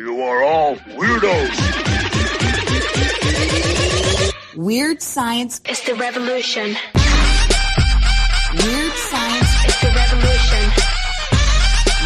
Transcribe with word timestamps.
You 0.00 0.22
are 0.22 0.42
all 0.42 0.76
weirdos. 0.76 1.56
Weird 4.56 5.02
science 5.02 5.60
is 5.68 5.82
the 5.82 5.94
revolution. 5.94 6.74
Weird 8.64 8.92
science 8.94 9.52
is 9.68 9.80
the 9.82 9.92
revolution. 9.94 10.72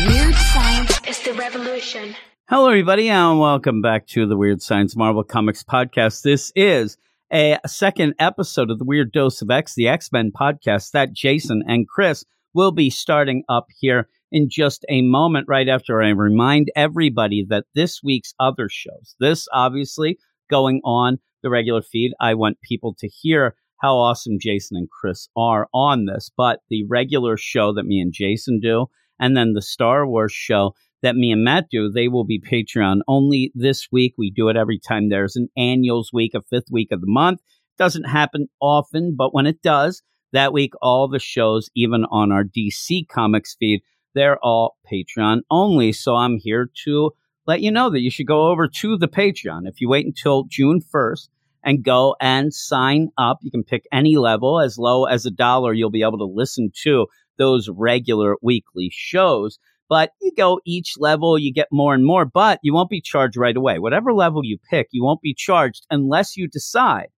Weird 0.08 0.34
science 0.34 1.00
is 1.06 1.22
the 1.22 1.34
revolution. 1.34 2.16
Hello, 2.48 2.66
everybody, 2.66 3.10
and 3.10 3.38
welcome 3.38 3.80
back 3.80 4.08
to 4.08 4.26
the 4.26 4.36
Weird 4.36 4.60
Science 4.60 4.96
Marvel 4.96 5.22
Comics 5.22 5.62
podcast. 5.62 6.22
This 6.22 6.50
is 6.56 6.96
a 7.32 7.60
second 7.64 8.16
episode 8.18 8.72
of 8.72 8.80
the 8.80 8.84
Weird 8.84 9.12
Dose 9.12 9.40
of 9.40 9.52
X, 9.52 9.76
the 9.76 9.86
X 9.86 10.10
Men 10.10 10.32
podcast 10.32 10.90
that 10.90 11.12
Jason 11.12 11.62
and 11.68 11.86
Chris 11.86 12.24
will 12.54 12.72
be 12.72 12.90
starting 12.90 13.44
up 13.48 13.68
here 13.78 14.08
in 14.34 14.48
just 14.50 14.84
a 14.88 15.00
moment, 15.00 15.46
right 15.48 15.68
after 15.68 16.02
I 16.02 16.08
remind 16.08 16.66
everybody 16.74 17.46
that 17.50 17.66
this 17.76 18.00
week's 18.02 18.34
other 18.40 18.68
shows, 18.68 19.14
this 19.20 19.46
obviously 19.52 20.18
going 20.50 20.80
on 20.84 21.18
the 21.44 21.50
regular 21.50 21.82
feed, 21.82 22.10
I 22.20 22.34
want 22.34 22.60
people 22.60 22.96
to 22.98 23.06
hear 23.08 23.54
how 23.80 23.94
awesome 23.96 24.38
Jason 24.40 24.76
and 24.76 24.90
Chris 24.90 25.28
are 25.36 25.68
on 25.72 26.06
this. 26.06 26.32
But 26.36 26.58
the 26.68 26.84
regular 26.90 27.36
show 27.36 27.72
that 27.74 27.86
me 27.86 28.00
and 28.00 28.12
Jason 28.12 28.58
do, 28.58 28.86
and 29.20 29.36
then 29.36 29.52
the 29.52 29.62
Star 29.62 30.04
Wars 30.04 30.32
show 30.32 30.74
that 31.02 31.14
me 31.14 31.30
and 31.30 31.44
Matt 31.44 31.66
do, 31.70 31.88
they 31.88 32.08
will 32.08 32.24
be 32.24 32.40
Patreon 32.40 33.02
only 33.06 33.52
this 33.54 33.86
week. 33.92 34.14
We 34.18 34.32
do 34.32 34.48
it 34.48 34.56
every 34.56 34.80
time 34.80 35.10
there's 35.10 35.36
an 35.36 35.46
annuals 35.56 36.10
week, 36.12 36.32
a 36.34 36.42
fifth 36.42 36.72
week 36.72 36.88
of 36.90 37.00
the 37.00 37.06
month. 37.06 37.38
Doesn't 37.78 38.08
happen 38.08 38.48
often, 38.60 39.14
but 39.16 39.32
when 39.32 39.46
it 39.46 39.62
does, 39.62 40.02
that 40.32 40.52
week, 40.52 40.72
all 40.82 41.06
the 41.06 41.20
shows, 41.20 41.70
even 41.76 42.04
on 42.10 42.32
our 42.32 42.42
DC 42.42 43.06
Comics 43.08 43.54
feed, 43.54 43.80
they're 44.14 44.38
all 44.38 44.76
Patreon 44.90 45.40
only. 45.50 45.92
So 45.92 46.14
I'm 46.14 46.38
here 46.38 46.70
to 46.84 47.10
let 47.46 47.60
you 47.60 47.70
know 47.70 47.90
that 47.90 48.00
you 48.00 48.10
should 48.10 48.26
go 48.26 48.48
over 48.48 48.68
to 48.68 48.96
the 48.96 49.08
Patreon. 49.08 49.62
If 49.66 49.80
you 49.80 49.88
wait 49.88 50.06
until 50.06 50.44
June 50.44 50.80
1st 50.80 51.28
and 51.62 51.84
go 51.84 52.16
and 52.20 52.52
sign 52.52 53.08
up, 53.18 53.38
you 53.42 53.50
can 53.50 53.64
pick 53.64 53.84
any 53.92 54.16
level 54.16 54.60
as 54.60 54.78
low 54.78 55.04
as 55.04 55.26
a 55.26 55.30
dollar. 55.30 55.72
You'll 55.72 55.90
be 55.90 56.02
able 56.02 56.18
to 56.18 56.24
listen 56.24 56.70
to 56.82 57.06
those 57.38 57.68
regular 57.68 58.36
weekly 58.42 58.90
shows. 58.92 59.58
But 59.88 60.12
you 60.20 60.32
go 60.36 60.60
each 60.64 60.94
level, 60.98 61.38
you 61.38 61.52
get 61.52 61.68
more 61.70 61.94
and 61.94 62.06
more, 62.06 62.24
but 62.24 62.58
you 62.62 62.72
won't 62.72 62.88
be 62.88 63.02
charged 63.02 63.36
right 63.36 63.56
away. 63.56 63.78
Whatever 63.78 64.14
level 64.14 64.42
you 64.44 64.58
pick, 64.70 64.88
you 64.92 65.04
won't 65.04 65.20
be 65.20 65.34
charged 65.34 65.86
unless 65.90 66.36
you 66.36 66.48
decide 66.48 67.08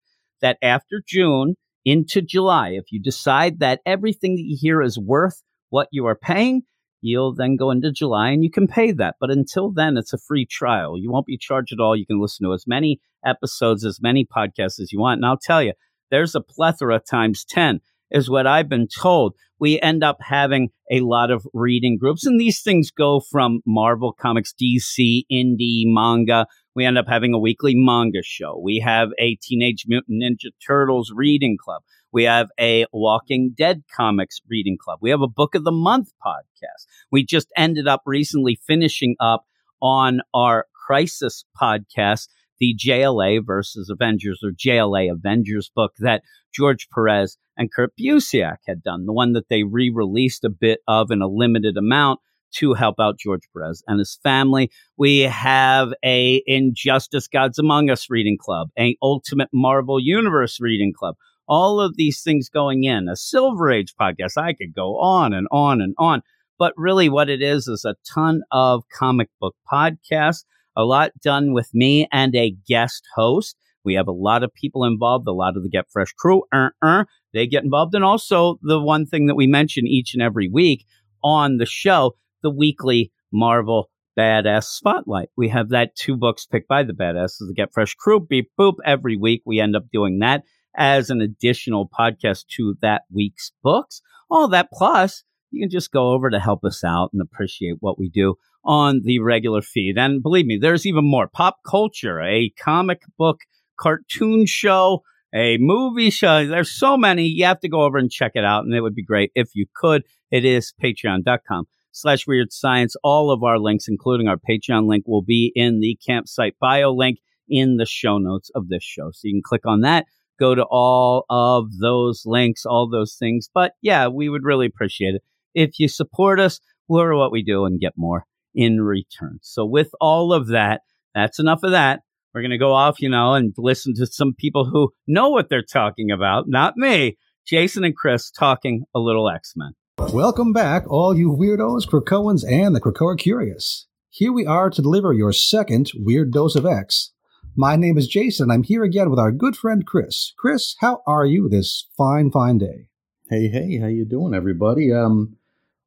that 0.41 0.57
after 0.61 1.01
June 1.05 1.55
into 1.85 2.21
July, 2.21 2.71
if 2.71 2.85
you 2.91 3.01
decide 3.01 3.59
that 3.59 3.79
everything 3.85 4.35
that 4.35 4.43
you 4.43 4.57
hear 4.59 4.81
is 4.81 4.99
worth 4.99 5.41
what 5.69 5.87
you 5.91 6.05
are 6.05 6.17
paying, 6.17 6.63
you'll 7.01 7.33
then 7.33 7.55
go 7.55 7.71
into 7.71 7.91
July 7.91 8.29
and 8.29 8.43
you 8.43 8.51
can 8.51 8.67
pay 8.67 8.91
that. 8.93 9.15
But 9.19 9.31
until 9.31 9.71
then, 9.71 9.97
it's 9.97 10.13
a 10.13 10.17
free 10.17 10.45
trial. 10.45 10.97
You 10.97 11.11
won't 11.11 11.25
be 11.25 11.37
charged 11.37 11.73
at 11.73 11.79
all. 11.79 11.95
You 11.95 12.05
can 12.05 12.21
listen 12.21 12.45
to 12.45 12.53
as 12.53 12.65
many 12.67 12.99
episodes, 13.25 13.85
as 13.85 14.01
many 14.01 14.25
podcasts 14.25 14.79
as 14.79 14.91
you 14.91 14.99
want. 14.99 15.17
And 15.17 15.25
I'll 15.25 15.37
tell 15.37 15.61
you, 15.61 15.73
there's 16.09 16.35
a 16.35 16.41
plethora 16.41 16.99
times 16.99 17.45
10 17.45 17.81
is 18.11 18.29
what 18.29 18.47
I've 18.47 18.69
been 18.69 18.87
told. 18.87 19.35
We 19.59 19.81
end 19.81 20.03
up 20.03 20.17
having 20.21 20.69
a 20.91 21.01
lot 21.01 21.31
of 21.31 21.45
reading 21.53 21.97
groups, 21.97 22.25
and 22.25 22.39
these 22.39 22.61
things 22.61 22.91
go 22.91 23.19
from 23.19 23.61
Marvel 23.65 24.13
Comics, 24.13 24.53
DC, 24.53 25.23
indie, 25.31 25.83
manga. 25.85 26.45
We 26.75 26.85
end 26.85 26.97
up 26.97 27.07
having 27.07 27.33
a 27.33 27.39
weekly 27.39 27.73
manga 27.75 28.21
show. 28.23 28.59
We 28.63 28.79
have 28.85 29.09
a 29.19 29.35
Teenage 29.41 29.85
Mutant 29.87 30.21
Ninja 30.21 30.51
Turtles 30.65 31.11
reading 31.13 31.57
club. 31.59 31.81
We 32.17 32.23
have 32.23 32.49
a 32.59 32.87
Walking 32.91 33.53
Dead 33.55 33.83
comics 33.95 34.41
reading 34.49 34.75
club. 34.83 34.97
We 35.03 35.11
have 35.11 35.21
a 35.21 35.27
Book 35.27 35.53
of 35.53 35.63
the 35.63 35.71
Month 35.71 36.13
podcast. 36.25 36.87
We 37.11 37.23
just 37.23 37.47
ended 37.55 37.87
up 37.87 38.01
recently 38.07 38.59
finishing 38.65 39.15
up 39.19 39.45
on 39.83 40.21
our 40.33 40.65
Crisis 40.87 41.45
podcast, 41.61 42.27
the 42.57 42.75
JLA 42.75 43.45
versus 43.45 43.91
Avengers 43.91 44.39
or 44.43 44.49
JLA 44.49 45.11
Avengers 45.11 45.69
book 45.75 45.93
that 45.99 46.23
George 46.51 46.87
Perez 46.89 47.37
and 47.55 47.71
Kurt 47.71 47.93
Busiek 47.95 48.57
had 48.65 48.81
done, 48.81 49.05
the 49.05 49.13
one 49.13 49.33
that 49.33 49.49
they 49.49 49.61
re 49.61 49.91
released 49.93 50.43
a 50.43 50.49
bit 50.49 50.79
of 50.87 51.11
in 51.11 51.21
a 51.21 51.27
limited 51.27 51.77
amount 51.77 52.19
to 52.53 52.73
help 52.73 52.95
out 52.99 53.19
George 53.19 53.43
Perez 53.53 53.83
and 53.87 53.99
his 53.99 54.17
family. 54.23 54.71
We 54.97 55.19
have 55.19 55.93
a 56.03 56.41
Injustice 56.47 57.27
Gods 57.27 57.59
Among 57.59 57.91
Us 57.91 58.09
reading 58.09 58.39
club, 58.41 58.69
a 58.79 58.97
Ultimate 59.03 59.49
Marvel 59.53 59.99
Universe 59.99 60.59
reading 60.59 60.93
club, 60.97 61.15
all 61.47 61.79
of 61.79 61.95
these 61.95 62.21
things 62.21 62.49
going 62.49 62.83
in. 62.83 63.07
A 63.07 63.15
Silver 63.15 63.71
Age 63.71 63.93
podcast. 63.99 64.37
I 64.37 64.53
could 64.53 64.73
go 64.73 64.99
on 64.99 65.33
and 65.33 65.47
on 65.51 65.81
and 65.81 65.95
on. 65.97 66.21
But 66.59 66.73
really, 66.75 67.09
what 67.09 67.29
it 67.29 67.41
is 67.41 67.67
is 67.67 67.85
a 67.85 67.95
ton 68.13 68.41
of 68.51 68.83
comic 68.89 69.29
book 69.39 69.55
podcasts, 69.71 70.43
a 70.75 70.83
lot 70.83 71.11
done 71.21 71.53
with 71.53 71.69
me 71.73 72.07
and 72.11 72.35
a 72.35 72.55
guest 72.67 73.03
host. 73.15 73.55
We 73.83 73.93
have 73.93 74.07
a 74.07 74.11
lot 74.11 74.43
of 74.43 74.53
people 74.53 74.83
involved, 74.83 75.27
a 75.27 75.33
lot 75.33 75.55
of 75.55 75.63
the 75.63 75.69
Get 75.69 75.85
Fresh 75.89 76.13
crew. 76.13 76.43
Uh, 76.51 76.69
uh, 76.81 77.05
they 77.33 77.47
get 77.47 77.63
involved. 77.63 77.95
And 77.95 78.03
also, 78.03 78.59
the 78.61 78.81
one 78.81 79.05
thing 79.05 79.27
that 79.27 79.35
we 79.35 79.47
mention 79.47 79.87
each 79.87 80.13
and 80.13 80.21
every 80.21 80.49
week 80.49 80.85
on 81.23 81.57
the 81.57 81.65
show, 81.65 82.15
the 82.41 82.49
weekly 82.49 83.11
Marvel 83.31 83.89
Badass 84.17 84.63
Spotlight. 84.63 85.29
We 85.37 85.49
have 85.49 85.69
that 85.69 85.95
two 85.95 86.17
books 86.17 86.45
picked 86.45 86.67
by 86.67 86.83
the 86.83 86.93
Badasses, 86.93 87.47
the 87.47 87.53
Get 87.55 87.71
Fresh 87.71 87.95
crew. 87.95 88.19
Beep 88.19 88.51
boop. 88.59 88.73
Every 88.83 89.15
week 89.15 89.43
we 89.45 89.59
end 89.59 89.75
up 89.75 89.85
doing 89.93 90.19
that 90.19 90.43
as 90.77 91.09
an 91.09 91.21
additional 91.21 91.89
podcast 91.89 92.45
to 92.55 92.75
that 92.81 93.03
week's 93.11 93.51
books. 93.63 94.01
All 94.29 94.47
that 94.49 94.69
plus, 94.71 95.23
you 95.51 95.61
can 95.61 95.69
just 95.69 95.91
go 95.91 96.11
over 96.11 96.29
to 96.29 96.39
help 96.39 96.63
us 96.63 96.83
out 96.83 97.09
and 97.13 97.21
appreciate 97.21 97.77
what 97.79 97.97
we 97.97 98.09
do 98.09 98.35
on 98.63 99.01
the 99.03 99.19
regular 99.19 99.61
feed. 99.61 99.97
And 99.97 100.21
believe 100.21 100.45
me, 100.45 100.57
there's 100.61 100.85
even 100.85 101.09
more 101.09 101.27
pop 101.27 101.57
culture, 101.65 102.21
a 102.21 102.51
comic 102.59 103.01
book 103.17 103.39
cartoon 103.79 104.45
show, 104.45 105.03
a 105.33 105.57
movie 105.59 106.09
show. 106.09 106.45
There's 106.45 106.77
so 106.77 106.97
many. 106.97 107.25
You 107.27 107.45
have 107.45 107.61
to 107.61 107.69
go 107.69 107.83
over 107.83 107.97
and 107.97 108.11
check 108.11 108.33
it 108.35 108.43
out. 108.43 108.65
And 108.65 108.73
it 108.73 108.81
would 108.81 108.95
be 108.95 109.03
great 109.03 109.31
if 109.35 109.49
you 109.53 109.65
could. 109.75 110.03
It 110.31 110.43
is 110.43 110.73
patreon.com 110.83 111.65
slash 111.91 112.27
weird 112.27 112.51
science. 112.51 112.95
All 113.03 113.31
of 113.31 113.43
our 113.43 113.57
links, 113.57 113.87
including 113.87 114.27
our 114.27 114.37
Patreon 114.37 114.87
link, 114.87 115.05
will 115.07 115.23
be 115.23 115.51
in 115.55 115.79
the 115.79 115.97
campsite 116.05 116.55
bio 116.59 116.93
link 116.93 117.19
in 117.49 117.77
the 117.77 117.85
show 117.85 118.17
notes 118.17 118.51
of 118.53 118.67
this 118.67 118.83
show. 118.83 119.11
So 119.13 119.21
you 119.23 119.35
can 119.35 119.41
click 119.43 119.65
on 119.65 119.81
that 119.81 120.05
go 120.39 120.55
to 120.55 120.63
all 120.63 121.25
of 121.29 121.77
those 121.79 122.23
links, 122.25 122.65
all 122.65 122.89
those 122.89 123.15
things. 123.15 123.49
But 123.53 123.73
yeah, 123.81 124.07
we 124.07 124.29
would 124.29 124.43
really 124.43 124.65
appreciate 124.65 125.15
it 125.15 125.23
if 125.53 125.79
you 125.79 125.87
support 125.87 126.39
us. 126.39 126.59
We're 126.87 127.15
what 127.15 127.31
we 127.31 127.43
do 127.43 127.65
and 127.65 127.79
get 127.79 127.93
more 127.97 128.25
in 128.55 128.81
return. 128.81 129.39
So 129.41 129.65
with 129.65 129.89
all 129.99 130.33
of 130.33 130.47
that, 130.47 130.81
that's 131.13 131.39
enough 131.39 131.63
of 131.63 131.71
that. 131.71 132.01
We're 132.33 132.41
going 132.41 132.51
to 132.51 132.57
go 132.57 132.73
off, 132.73 133.01
you 133.01 133.09
know, 133.09 133.33
and 133.33 133.53
listen 133.57 133.93
to 133.95 134.05
some 134.05 134.33
people 134.37 134.65
who 134.65 134.93
know 135.07 135.29
what 135.29 135.49
they're 135.49 135.63
talking 135.63 136.11
about, 136.11 136.45
not 136.47 136.77
me. 136.77 137.17
Jason 137.47 137.83
and 137.83 137.95
Chris 137.95 138.29
talking 138.29 138.83
a 138.93 138.99
little 138.99 139.29
X 139.29 139.53
Men. 139.55 139.71
Welcome 140.13 140.53
back, 140.53 140.83
all 140.89 141.17
you 141.17 141.31
weirdos, 141.31 141.87
Krakoans, 141.87 142.43
and 142.47 142.75
the 142.75 142.81
Krakoa 142.81 143.17
Curious. 143.17 143.87
Here 144.09 144.31
we 144.31 144.45
are 144.45 144.69
to 144.69 144.81
deliver 144.81 145.13
your 145.13 145.33
second 145.33 145.91
Weird 145.95 146.31
Dose 146.31 146.55
of 146.55 146.65
X. 146.65 147.11
My 147.59 147.75
name 147.75 147.97
is 147.97 148.07
Jason. 148.07 148.51
I'm 148.51 148.61
here 148.61 148.83
again 148.83 149.09
with 149.09 149.17
our 149.17 149.31
good 149.31 149.55
friend 149.55 149.83
Chris. 149.83 150.31
Chris, 150.37 150.75
how 150.79 151.01
are 151.07 151.25
you 151.25 151.49
this 151.49 151.87
fine, 151.97 152.29
fine 152.29 152.59
day? 152.59 152.89
Hey, 153.31 153.47
hey, 153.47 153.79
how 153.79 153.87
you 153.87 154.05
doing, 154.05 154.35
everybody? 154.35 154.93
Um, 154.93 155.37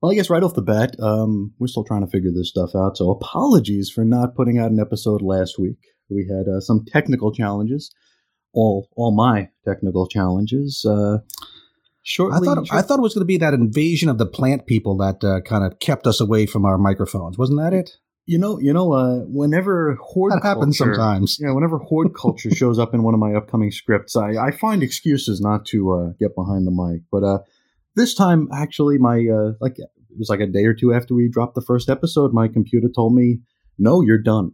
well, 0.00 0.10
I 0.10 0.16
guess 0.16 0.28
right 0.28 0.42
off 0.42 0.54
the 0.54 0.62
bat, 0.62 0.96
um, 0.98 1.54
we're 1.60 1.68
still 1.68 1.84
trying 1.84 2.04
to 2.04 2.10
figure 2.10 2.32
this 2.32 2.48
stuff 2.48 2.74
out. 2.74 2.96
So 2.96 3.12
apologies 3.12 3.88
for 3.88 4.04
not 4.04 4.34
putting 4.34 4.58
out 4.58 4.72
an 4.72 4.80
episode 4.80 5.22
last 5.22 5.60
week. 5.60 5.78
We 6.08 6.26
had 6.28 6.52
uh, 6.52 6.58
some 6.58 6.84
technical 6.84 7.32
challenges, 7.32 7.94
all 8.52 8.88
all 8.96 9.12
my 9.12 9.50
technical 9.64 10.08
challenges. 10.08 10.84
Uh, 10.84 11.18
shortly, 12.02 12.48
I 12.48 12.52
thought 12.52 12.66
I 12.72 12.82
thought 12.82 12.98
it 12.98 13.02
was 13.02 13.14
going 13.14 13.22
to 13.22 13.26
be 13.26 13.38
that 13.38 13.54
invasion 13.54 14.08
of 14.08 14.18
the 14.18 14.26
plant 14.26 14.66
people 14.66 14.96
that 14.96 15.22
uh, 15.22 15.40
kind 15.42 15.62
of 15.62 15.78
kept 15.78 16.08
us 16.08 16.20
away 16.20 16.46
from 16.46 16.64
our 16.64 16.78
microphones. 16.78 17.38
Wasn't 17.38 17.60
that 17.60 17.72
it? 17.72 17.92
You 18.30 18.38
know, 18.38 18.60
you 18.60 18.72
know, 18.72 18.92
uh, 18.92 19.24
whenever 19.26 19.96
horde 20.00 20.30
that 20.30 20.44
happens 20.44 20.78
culture, 20.78 20.94
sometimes. 20.94 21.38
Yeah, 21.40 21.50
whenever 21.50 21.78
horde 21.78 22.14
culture 22.20 22.52
shows 22.52 22.78
up 22.78 22.94
in 22.94 23.02
one 23.02 23.12
of 23.12 23.18
my 23.18 23.34
upcoming 23.34 23.72
scripts, 23.72 24.14
I, 24.14 24.36
I 24.36 24.52
find 24.52 24.84
excuses 24.84 25.40
not 25.40 25.66
to 25.66 25.92
uh, 25.92 26.06
get 26.20 26.36
behind 26.36 26.64
the 26.64 26.70
mic. 26.70 27.02
But 27.10 27.24
uh, 27.24 27.38
this 27.96 28.14
time, 28.14 28.48
actually, 28.54 28.98
my 28.98 29.26
uh, 29.26 29.54
like 29.60 29.80
it 29.80 29.88
was 30.16 30.28
like 30.28 30.38
a 30.38 30.46
day 30.46 30.64
or 30.64 30.74
two 30.74 30.94
after 30.94 31.12
we 31.12 31.28
dropped 31.28 31.56
the 31.56 31.60
first 31.60 31.90
episode, 31.90 32.32
my 32.32 32.46
computer 32.46 32.86
told 32.88 33.16
me, 33.16 33.40
"No, 33.80 34.00
you're 34.00 34.22
done." 34.22 34.52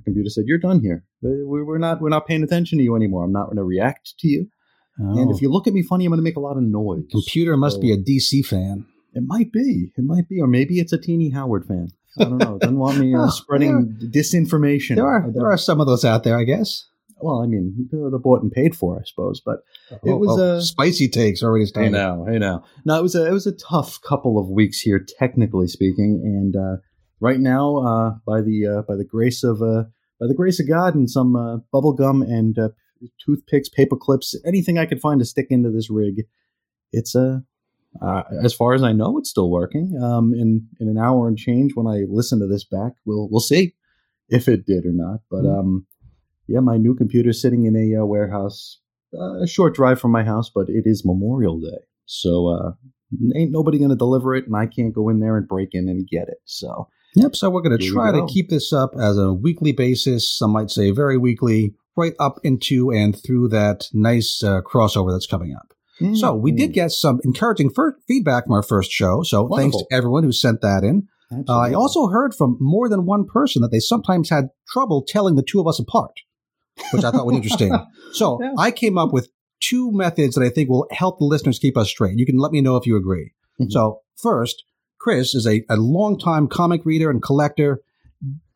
The 0.00 0.04
computer 0.04 0.28
said, 0.28 0.44
"You're 0.46 0.58
done 0.58 0.82
here. 0.82 1.06
Uh, 1.24 1.46
we're 1.46 1.78
not 1.78 2.02
we're 2.02 2.10
not 2.10 2.26
paying 2.26 2.42
attention 2.42 2.76
to 2.76 2.84
you 2.84 2.94
anymore. 2.94 3.24
I'm 3.24 3.32
not 3.32 3.46
going 3.46 3.56
to 3.56 3.64
react 3.64 4.18
to 4.18 4.28
you. 4.28 4.48
Oh. 5.00 5.18
And 5.18 5.30
if 5.30 5.40
you 5.40 5.50
look 5.50 5.66
at 5.66 5.72
me 5.72 5.82
funny, 5.82 6.04
I'm 6.04 6.10
going 6.10 6.18
to 6.18 6.22
make 6.22 6.36
a 6.36 6.40
lot 6.40 6.58
of 6.58 6.62
noise." 6.62 7.06
Computer 7.10 7.56
must 7.56 7.76
so, 7.76 7.80
be 7.80 7.90
a 7.90 7.96
DC 7.96 8.44
fan. 8.44 8.84
It 9.14 9.22
might 9.24 9.50
be. 9.50 9.92
It 9.96 10.04
might 10.04 10.28
be, 10.28 10.42
or 10.42 10.46
maybe 10.46 10.78
it's 10.78 10.92
a 10.92 10.98
Tini 10.98 11.30
Howard 11.30 11.66
fan. 11.66 11.88
I 12.18 12.24
don't 12.24 12.38
know. 12.38 12.58
Doesn't 12.58 12.78
want 12.78 12.98
me 12.98 13.14
uh, 13.14 13.28
spreading 13.30 13.96
yeah. 13.98 14.08
disinformation. 14.08 14.96
There 14.96 15.06
are 15.06 15.30
there 15.32 15.50
are 15.50 15.58
some 15.58 15.80
of 15.80 15.86
those 15.86 16.04
out 16.04 16.24
there, 16.24 16.38
I 16.38 16.44
guess. 16.44 16.86
Well, 17.20 17.42
I 17.42 17.46
mean, 17.46 17.88
they're 17.90 18.18
bought 18.18 18.42
and 18.42 18.52
paid 18.52 18.76
for, 18.76 18.98
I 18.98 19.04
suppose. 19.04 19.40
But 19.40 19.60
it 19.90 20.10
oh, 20.10 20.16
was 20.16 20.38
oh, 20.38 20.56
a 20.56 20.62
spicy 20.62 21.08
takes 21.08 21.42
already 21.42 21.66
started. 21.66 21.88
Hey 21.88 21.92
now, 21.92 22.24
hey 22.24 22.38
now. 22.38 22.64
No, 22.84 22.98
it 22.98 23.02
was 23.02 23.14
a 23.14 23.26
it 23.26 23.32
was 23.32 23.46
a 23.46 23.52
tough 23.52 24.00
couple 24.02 24.38
of 24.38 24.48
weeks 24.48 24.80
here, 24.80 25.04
technically 25.18 25.68
speaking, 25.68 26.20
and 26.24 26.56
uh, 26.56 26.76
right 27.20 27.40
now, 27.40 27.78
uh, 27.78 28.14
by 28.26 28.40
the 28.40 28.66
uh, 28.66 28.82
by 28.82 28.96
the 28.96 29.04
grace 29.04 29.42
of 29.42 29.62
uh, 29.62 29.84
by 30.20 30.26
the 30.26 30.34
grace 30.34 30.60
of 30.60 30.68
God, 30.68 30.94
and 30.94 31.10
some 31.10 31.34
uh, 31.34 31.56
bubble 31.72 31.92
gum 31.92 32.20
and 32.22 32.58
uh, 32.58 32.68
toothpicks, 33.24 33.68
paper 33.68 33.96
clips, 33.96 34.34
anything 34.44 34.78
I 34.78 34.86
could 34.86 35.00
find 35.00 35.20
to 35.20 35.24
stick 35.24 35.46
into 35.50 35.70
this 35.70 35.90
rig, 35.90 36.24
it's 36.92 37.14
a. 37.14 37.42
Uh, 38.02 38.22
as 38.42 38.52
far 38.54 38.74
as 38.74 38.82
I 38.82 38.92
know, 38.92 39.18
it's 39.18 39.30
still 39.30 39.50
working. 39.50 39.98
Um, 40.02 40.32
in 40.34 40.66
in 40.80 40.88
an 40.88 40.98
hour 40.98 41.28
and 41.28 41.36
change, 41.38 41.72
when 41.74 41.86
I 41.86 42.04
listen 42.08 42.40
to 42.40 42.46
this 42.46 42.64
back, 42.64 42.92
we'll 43.04 43.28
we'll 43.30 43.40
see 43.40 43.74
if 44.28 44.48
it 44.48 44.66
did 44.66 44.84
or 44.84 44.92
not. 44.92 45.20
But 45.30 45.44
Mm. 45.44 45.58
um, 45.58 45.86
yeah, 46.48 46.60
my 46.60 46.76
new 46.76 46.94
computer's 46.94 47.40
sitting 47.40 47.64
in 47.64 47.76
a 47.76 48.02
uh, 48.02 48.04
warehouse, 48.04 48.80
uh, 49.18 49.42
a 49.42 49.46
short 49.46 49.74
drive 49.74 50.00
from 50.00 50.10
my 50.10 50.24
house, 50.24 50.50
but 50.54 50.68
it 50.68 50.82
is 50.86 51.04
Memorial 51.04 51.58
Day, 51.60 51.84
so 52.04 52.48
uh, 52.48 52.72
ain't 53.36 53.52
nobody 53.52 53.78
gonna 53.78 53.96
deliver 53.96 54.34
it, 54.34 54.46
and 54.46 54.56
I 54.56 54.66
can't 54.66 54.94
go 54.94 55.08
in 55.08 55.20
there 55.20 55.36
and 55.36 55.46
break 55.48 55.70
in 55.72 55.88
and 55.88 56.06
get 56.06 56.28
it. 56.28 56.38
So 56.44 56.88
Yep. 57.16 57.36
So 57.36 57.48
we're 57.48 57.62
going 57.62 57.78
to 57.78 57.82
Here 57.84 57.92
we 57.92 57.94
try 57.94 58.10
to 58.10 58.26
keep 58.26 58.50
this 58.50 58.72
up 58.72 58.94
as 59.00 59.16
a 59.16 59.32
weekly 59.32 59.70
basis. 59.70 60.28
Some 60.28 60.50
might 60.50 60.70
say 60.70 60.90
very 60.90 61.16
weekly, 61.16 61.74
right 61.96 62.14
up 62.18 62.40
into 62.42 62.90
and 62.90 63.16
through 63.16 63.50
that 63.50 63.88
nice 63.92 64.42
uh, 64.42 64.62
crossover 64.62 65.12
that's 65.12 65.26
coming 65.28 65.54
up. 65.54 65.72
So 66.14 66.34
we 66.34 66.50
did 66.52 66.72
get 66.72 66.90
some 66.90 67.20
encouraging 67.24 67.70
fir- 67.70 67.96
feedback 68.08 68.44
from 68.46 68.54
our 68.54 68.62
first 68.62 68.90
show. 68.90 69.22
So 69.22 69.48
thanks 69.56 69.76
to 69.76 69.86
everyone 69.92 70.24
who 70.24 70.32
sent 70.32 70.60
that 70.60 70.82
in. 70.82 71.08
Uh, 71.48 71.58
I 71.58 71.72
also 71.72 72.08
heard 72.08 72.34
from 72.34 72.56
more 72.60 72.88
than 72.88 73.06
one 73.06 73.24
person 73.26 73.62
that 73.62 73.70
they 73.70 73.80
sometimes 73.80 74.30
had 74.30 74.48
trouble 74.68 75.04
telling 75.06 75.36
the 75.36 75.42
two 75.42 75.60
of 75.60 75.66
us 75.66 75.78
apart, 75.78 76.12
which 76.92 77.04
I 77.04 77.10
thought 77.10 77.26
was 77.26 77.36
interesting. 77.36 77.72
So 78.12 78.38
Yeah. 78.40 78.52
I 78.58 78.70
came 78.70 78.96
up 78.96 79.12
with 79.12 79.28
two 79.60 79.90
methods 79.90 80.36
that 80.36 80.44
I 80.44 80.48
think 80.48 80.68
will 80.68 80.86
help 80.92 81.18
the 81.18 81.24
listeners 81.24 81.58
keep 81.58 81.76
us 81.76 81.88
straight. 81.88 82.16
You 82.16 82.26
can 82.26 82.38
let 82.38 82.52
me 82.52 82.60
know 82.60 82.76
if 82.76 82.86
you 82.86 82.96
agree. 82.96 83.32
Mhm. 83.60 83.72
So 83.72 84.00
first, 84.16 84.62
Chris 85.00 85.34
is 85.34 85.46
a, 85.46 85.64
a 85.68 85.76
longtime 85.76 86.46
comic 86.46 86.84
reader 86.84 87.10
and 87.10 87.20
collector, 87.20 87.82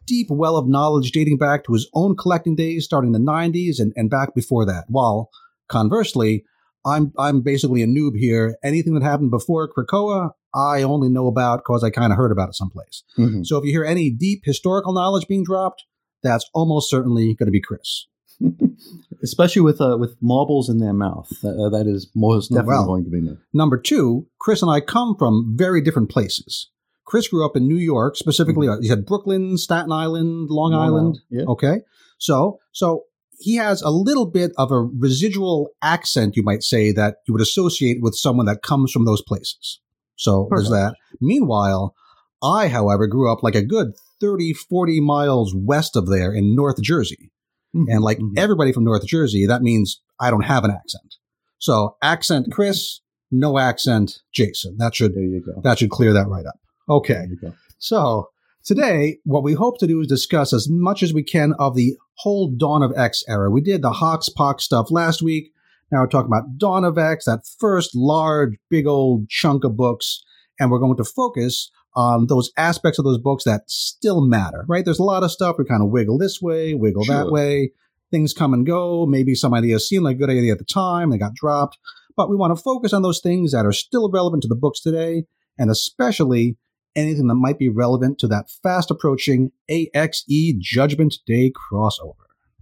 deep 0.07 0.29
well 0.31 0.57
of 0.57 0.69
knowledge 0.69 1.11
dating 1.11 1.39
back 1.39 1.65
to 1.65 1.73
his 1.73 1.89
own 1.93 2.17
collecting 2.17 2.55
days 2.55 2.85
starting 2.85 3.13
in 3.13 3.25
the 3.25 3.31
90s 3.33 3.81
and, 3.81 3.93
and 3.97 4.09
back 4.11 4.35
before 4.35 4.65
that. 4.65 4.85
While 4.89 5.29
conversely, 5.69 6.45
I'm 6.89 7.13
I'm 7.19 7.41
basically 7.43 7.83
a 7.83 7.87
noob 7.87 8.13
here. 8.17 8.57
Anything 8.65 8.95
that 8.95 9.03
happened 9.03 9.31
before 9.31 9.69
Krakoa, 9.73 10.31
I 10.55 10.83
only 10.83 11.09
know 11.09 11.27
about 11.27 11.59
because 11.61 11.85
I 11.85 11.91
kind 11.91 12.13
of 12.13 12.17
heard 12.17 12.33
about 12.33 12.49
it 12.51 12.55
someplace. 12.55 13.05
Mhm. 13.19 13.45
So 13.47 13.59
if 13.59 13.65
you 13.65 13.71
hear 13.73 13.85
any 13.85 14.11
deep 14.11 14.43
historical 14.45 14.93
knowledge 14.93 15.27
being 15.29 15.45
dropped, 15.45 15.85
that's 16.23 16.49
almost 16.55 16.91
certainly 16.91 17.35
going 17.35 17.47
to 17.47 17.53
be 17.53 17.61
Chris. 17.61 18.07
especially 19.23 19.63
with 19.63 19.81
uh, 19.81 19.97
with 19.99 20.17
marbles 20.21 20.69
in 20.69 20.79
their 20.79 20.93
mouth. 20.93 21.31
Uh, 21.45 21.69
that 21.71 21.85
is 21.87 22.11
most 22.15 22.49
definitely 22.49 22.75
Well. 22.75 22.87
going 22.87 23.05
to 23.05 23.11
be 23.11 23.21
me. 23.21 23.37
Number 23.53 23.77
two, 23.79 24.27
Chris 24.41 24.63
and 24.63 24.71
I 24.71 24.81
come 24.81 25.17
from 25.19 25.55
very 25.57 25.81
different 25.81 26.09
places. 26.11 26.71
Chris 27.05 27.27
grew 27.29 27.45
up 27.45 27.57
in 27.57 27.67
New 27.67 27.77
York, 27.77 28.17
specifically. 28.17 28.69
uh, 28.69 28.77
He 28.81 28.89
had 28.89 29.07
Brooklyn, 29.07 29.57
Staten 29.57 29.91
Island, 29.93 30.51
Long 30.51 30.73
Long 30.73 30.81
Island. 30.83 31.07
Island, 31.07 31.19
yeah. 31.31 31.45
Okay, 31.53 31.81
so 32.19 32.59
so 32.73 33.05
he 33.39 33.57
has 33.57 33.83
a 33.83 33.91
little 33.91 34.27
bit 34.27 34.53
of 34.59 34.71
a 34.73 34.81
residual 34.83 35.71
accent, 35.83 36.37
you 36.37 36.43
might 36.43 36.63
say, 36.63 36.93
that 36.93 37.17
you 37.27 37.33
would 37.35 37.41
associate 37.43 37.99
with 38.03 38.15
someone 38.17 38.47
that 38.47 38.63
comes 38.63 38.91
from 38.93 39.05
those 39.05 39.23
places. 39.23 39.81
So 40.17 40.49
there's 40.51 40.71
that. 40.71 40.95
Meanwhile, 41.21 41.95
I, 42.43 42.69
however, 42.69 43.07
grew 43.07 43.31
up 43.33 43.43
like 43.43 43.55
a 43.55 43.65
good 43.65 43.93
30, 44.21 44.53
40 44.53 45.01
miles 45.01 45.55
west 45.57 45.95
of 45.97 46.09
there 46.09 46.33
in 46.33 46.55
North 46.57 46.83
Jersey. 46.83 47.31
And 47.75 48.03
like 48.03 48.19
Mhm. 48.19 48.33
everybody 48.37 48.73
from 48.73 48.85
North 48.85 49.07
Jersey, 49.07 49.47
that 49.47 49.63
means 49.63 50.01
I 50.19 50.31
don't 50.31 50.45
have 50.45 50.65
an 50.65 50.71
accent. 50.71 51.15
So 51.59 51.97
accent 52.03 52.51
Chris, 52.51 53.01
no 53.31 53.59
accent 53.59 54.21
Jason. 54.33 54.77
That 54.79 54.95
should 54.97 55.15
there 55.15 55.23
you 55.25 55.41
go. 55.45 55.61
that 55.63 55.79
should 55.79 55.91
clear 55.91 56.13
that 56.13 56.29
right 56.29 56.47
up. 56.47 56.59
Okay. 56.89 57.13
There 57.15 57.29
you 57.29 57.37
go. 57.41 57.53
So 57.79 58.29
today, 58.65 59.19
what 59.25 59.45
we 59.45 59.53
hope 59.53 59.79
to 59.79 59.87
do 59.87 60.01
is 60.01 60.07
discuss 60.09 60.53
as 60.53 60.67
much 60.69 61.03
as 61.03 61.13
we 61.13 61.23
can 61.23 61.53
of 61.59 61.75
the 61.77 61.97
whole 62.19 62.51
Dawn 62.51 62.83
of 62.83 62.93
X 62.97 63.23
era. 63.29 63.51
We 63.51 63.61
did 63.61 63.83
the 63.83 63.93
Hox 63.93 64.29
Pox 64.29 64.65
stuff 64.65 64.91
last 64.91 65.23
week. 65.23 65.53
Now 65.91 66.01
we're 66.01 66.09
talking 66.09 66.31
about 66.31 66.59
Dawn 66.59 66.85
of 66.85 66.99
X, 66.99 67.25
that 67.25 67.47
first 67.59 67.95
large, 67.95 68.57
big 68.69 68.87
old 68.87 69.29
chunk 69.29 69.65
of 69.65 69.77
books. 69.77 70.23
And 70.61 70.71
we're 70.71 70.81
going 70.81 70.97
to 70.97 71.05
focus 71.05 71.71
on 71.95 72.27
those 72.27 72.51
aspects 72.57 72.99
of 72.99 73.05
those 73.05 73.19
books 73.19 73.45
that 73.45 73.63
still 73.71 74.21
matter, 74.21 74.65
right? 74.69 74.85
There's 74.85 74.99
a 74.99 75.05
lot 75.05 75.23
of 75.23 75.33
stuff 75.33 75.57
we 75.59 75.65
kind 75.65 75.83
of 75.83 75.91
wiggle 75.91 76.19
this 76.19 76.43
way, 76.43 76.75
wiggle 76.75 77.05
that 77.05 77.31
way. 77.31 77.73
Things 78.11 78.33
come 78.33 78.53
and 78.53 78.67
go. 78.67 79.07
Maybe 79.07 79.35
some 79.35 79.55
ideas 79.55 79.89
seemed 79.89 80.05
like 80.05 80.17
a 80.17 80.19
good 80.19 80.31
idea 80.31 80.53
at 80.53 80.59
the 80.59 80.65
time, 80.65 81.11
they 81.11 81.19
got 81.19 81.35
dropped. 81.35 81.79
But 82.17 82.29
we 82.29 82.37
want 82.37 82.57
to 82.57 82.63
focus 82.63 82.93
on 82.93 83.03
those 83.03 83.21
things 83.21 83.53
that 83.53 83.65
are 83.65 83.73
still 83.73 84.11
relevant 84.11 84.43
to 84.43 84.49
the 84.49 84.57
books 84.57 84.81
today, 84.81 85.25
and 85.57 85.71
especially 85.71 86.57
anything 86.99 87.29
that 87.29 87.35
might 87.37 87.59
be 87.59 87.69
relevant 87.69 88.19
to 88.19 88.27
that 88.29 88.51
fast 88.63 88.91
approaching 88.91 89.53
AXE 89.69 90.55
Judgment 90.61 91.15
Day 91.27 91.53
crossover. 91.53 92.15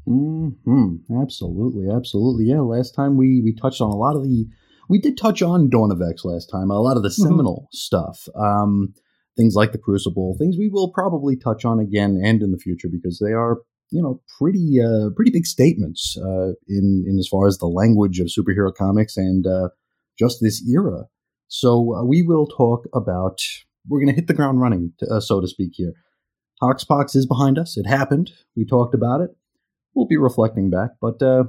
hmm 0.05 0.97
Absolutely, 1.21 1.89
absolutely. 1.91 2.45
Yeah. 2.47 2.61
Last 2.61 2.95
time 2.95 3.17
we 3.17 3.41
we 3.43 3.53
touched 3.55 3.81
on 3.81 3.91
a 3.91 3.97
lot 3.97 4.17
of 4.17 4.23
the. 4.23 4.47
We 4.89 5.01
did 5.01 5.17
touch 5.19 5.43
on 5.43 5.69
Dawn 5.69 5.91
of 5.91 6.01
X 6.01 6.25
last 6.25 6.47
time. 6.47 6.71
A 6.71 6.79
lot 6.81 6.97
of 6.97 7.03
the 7.03 7.09
Mhm. 7.09 7.23
seminal 7.27 7.69
stuff. 7.73 8.29
Um, 8.37 8.95
things 9.37 9.55
like 9.57 9.73
the 9.73 9.79
Crucible. 9.79 10.37
Things 10.39 10.57
we 10.57 10.69
will 10.69 10.91
probably 10.93 11.37
touch 11.37 11.65
on 11.65 11.81
again 11.81 12.21
and 12.23 12.41
in 12.43 12.53
the 12.53 12.59
future 12.59 12.89
because 12.91 13.19
they 13.19 13.33
are 13.33 13.63
you 13.91 14.01
know 14.03 14.21
pretty 14.39 14.81
uh, 14.81 15.11
pretty 15.17 15.31
big 15.33 15.47
statements 15.47 16.17
uh, 16.19 16.53
in 16.69 17.05
in 17.09 17.19
as 17.19 17.29
far 17.29 17.47
as 17.49 17.59
the 17.59 17.67
language 17.67 18.21
of 18.21 18.29
superhero 18.29 18.73
comics 18.75 19.17
and 19.17 19.47
uh, 19.47 19.69
just 20.19 20.39
this 20.41 20.63
era. 20.69 21.07
So 21.49 21.95
uh, 21.97 22.05
we 22.05 22.23
will 22.23 22.47
talk 22.47 22.87
about. 22.95 23.41
We're 23.89 24.01
going 24.01 24.15
to 24.15 24.15
hit 24.15 24.27
the 24.27 24.35
ground 24.35 24.61
running, 24.61 24.93
to, 24.99 25.07
uh, 25.07 25.21
so 25.21 25.41
to 25.41 25.49
speak. 25.49 25.73
Here, 25.75 25.93
Hoxpox 26.63 27.15
is 27.15 27.27
behind 27.27 27.59
us. 27.59 27.77
It 27.77 27.87
happened. 27.87 28.33
We 28.57 28.65
talked 28.65 28.95
about 28.95 29.21
it. 29.21 29.31
We'll 29.95 30.07
be 30.07 30.17
reflecting 30.17 30.71
back, 30.71 30.91
but 31.01 31.23
uh, 31.23 31.45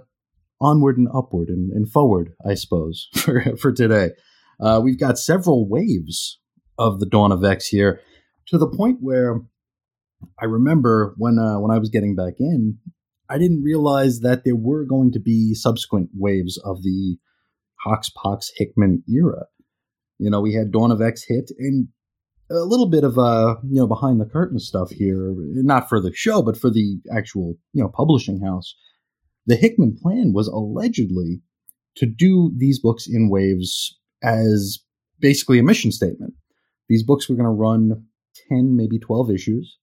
onward 0.62 0.98
and 0.98 1.08
upward 1.14 1.50
and, 1.50 1.72
and 1.72 1.90
forward, 1.90 2.34
I 2.46 2.54
suppose, 2.54 3.10
for 3.16 3.56
for 3.58 3.72
today. 3.72 4.12
Uh, 4.60 4.82
we've 4.84 5.00
got 5.00 5.20
several 5.20 5.68
waves 5.70 6.40
of 6.78 7.00
the 7.00 7.06
Dawn 7.06 7.32
of 7.32 7.44
X 7.44 7.68
here, 7.68 8.02
to 8.48 8.58
the 8.58 8.68
point 8.68 9.00
where 9.02 9.42
I 10.40 10.46
remember 10.46 11.14
when 11.18 11.38
uh, 11.40 11.60
when 11.60 11.72
I 11.72 11.80
was 11.80 11.90
getting 11.90 12.16
back 12.16 12.36
in, 12.40 12.80
I 13.30 13.38
didn't 13.38 13.64
realize 13.64 14.22
that 14.22 14.44
there 14.46 14.56
were 14.56 14.86
going 14.86 15.12
to 15.14 15.20
be 15.20 15.54
subsequent 15.54 16.10
waves 16.14 16.60
of 16.64 16.84
the 16.84 17.18
Hoxpox 17.86 18.48
Hickman 18.56 19.04
era. 19.08 19.46
You 20.18 20.30
know, 20.32 20.42
we 20.42 20.54
had 20.54 20.72
Dawn 20.72 20.92
of 20.92 21.02
X 21.02 21.24
hit 21.28 21.52
and 21.60 21.90
a 22.50 22.56
little 22.66 22.90
bit 22.90 23.04
of 23.04 23.18
uh, 23.18 23.56
you 23.68 23.76
know, 23.76 23.88
behind 23.88 24.20
the 24.22 24.26
curtain 24.26 24.60
stuff 24.60 24.90
here, 24.90 25.34
not 25.38 25.90
for 25.90 26.00
the 26.00 26.12
show, 26.14 26.42
but 26.42 26.58
for 26.58 26.70
the 26.70 27.00
actual, 27.16 27.58
you 27.74 27.82
know, 27.84 27.90
publishing 27.90 28.42
house. 28.42 28.76
The 29.46 29.56
Hickman 29.56 29.98
plan 30.02 30.34
was 30.34 30.48
allegedly 30.48 31.42
to 31.98 32.06
do 32.06 32.52
these 32.56 32.80
books 32.80 33.08
in 33.08 33.30
waves 33.30 33.98
as 34.22 34.80
basically 35.20 35.60
a 35.60 35.64
mission 35.64 35.92
statement. 35.92 36.34
These 36.90 37.04
books 37.04 37.28
were 37.28 37.36
going 37.36 37.46
to 37.46 37.50
run 37.52 38.06
10, 38.50 38.76
maybe 38.76 39.00
12 39.00 39.32
issues. 39.32 39.78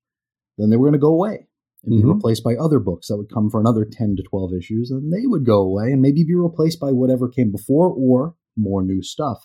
Then 0.59 0.71
they 0.71 0.77
were 0.77 0.87
going 0.87 0.93
to 0.93 0.99
go 0.99 1.13
away 1.13 1.49
and 1.83 1.97
be 1.97 2.03
Mhm. 2.03 2.15
replaced 2.15 2.45
by 2.45 2.55
other 2.57 2.79
books 2.79 3.09
that 3.09 3.17
would 3.17 3.29
come 3.33 3.51
for 3.51 3.59
another 3.61 3.85
10 3.85 4.17
to 4.17 4.23
12 4.23 4.53
issues. 4.55 4.91
And 4.91 5.13
they 5.13 5.27
would 5.27 5.45
go 5.45 5.61
away 5.61 5.93
and 5.93 6.01
maybe 6.01 6.25
be 6.25 6.35
replaced 6.35 6.79
by 6.81 6.93
whatever 6.93 7.29
came 7.29 7.51
before 7.51 7.89
or 7.91 8.37
more 8.57 8.83
new 8.83 9.03
stuff. 9.03 9.45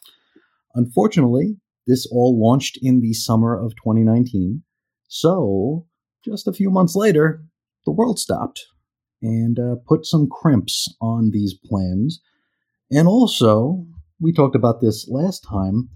Unfortunately, 0.76 1.58
this 1.88 2.08
all 2.12 2.40
launched 2.40 2.78
in 2.82 3.02
the 3.02 3.14
summer 3.14 3.58
of 3.58 3.72
2019. 3.78 4.64
So, 5.08 5.86
just 6.24 6.48
a 6.48 6.54
few 6.54 6.70
months 6.70 6.96
later, 6.96 7.44
the 7.86 7.92
world 7.92 8.20
stopped 8.20 8.64
and 9.22 9.60
uh, 9.60 9.76
put 9.88 10.06
some 10.06 10.28
crimps 10.30 10.88
on 11.02 11.32
these 11.32 11.54
plans. 11.54 12.22
And 12.92 13.08
also, 13.08 13.86
we 14.20 14.32
talked 14.34 14.56
about 14.56 14.82
this 14.82 15.08
last 15.10 15.46
time. 15.50 15.90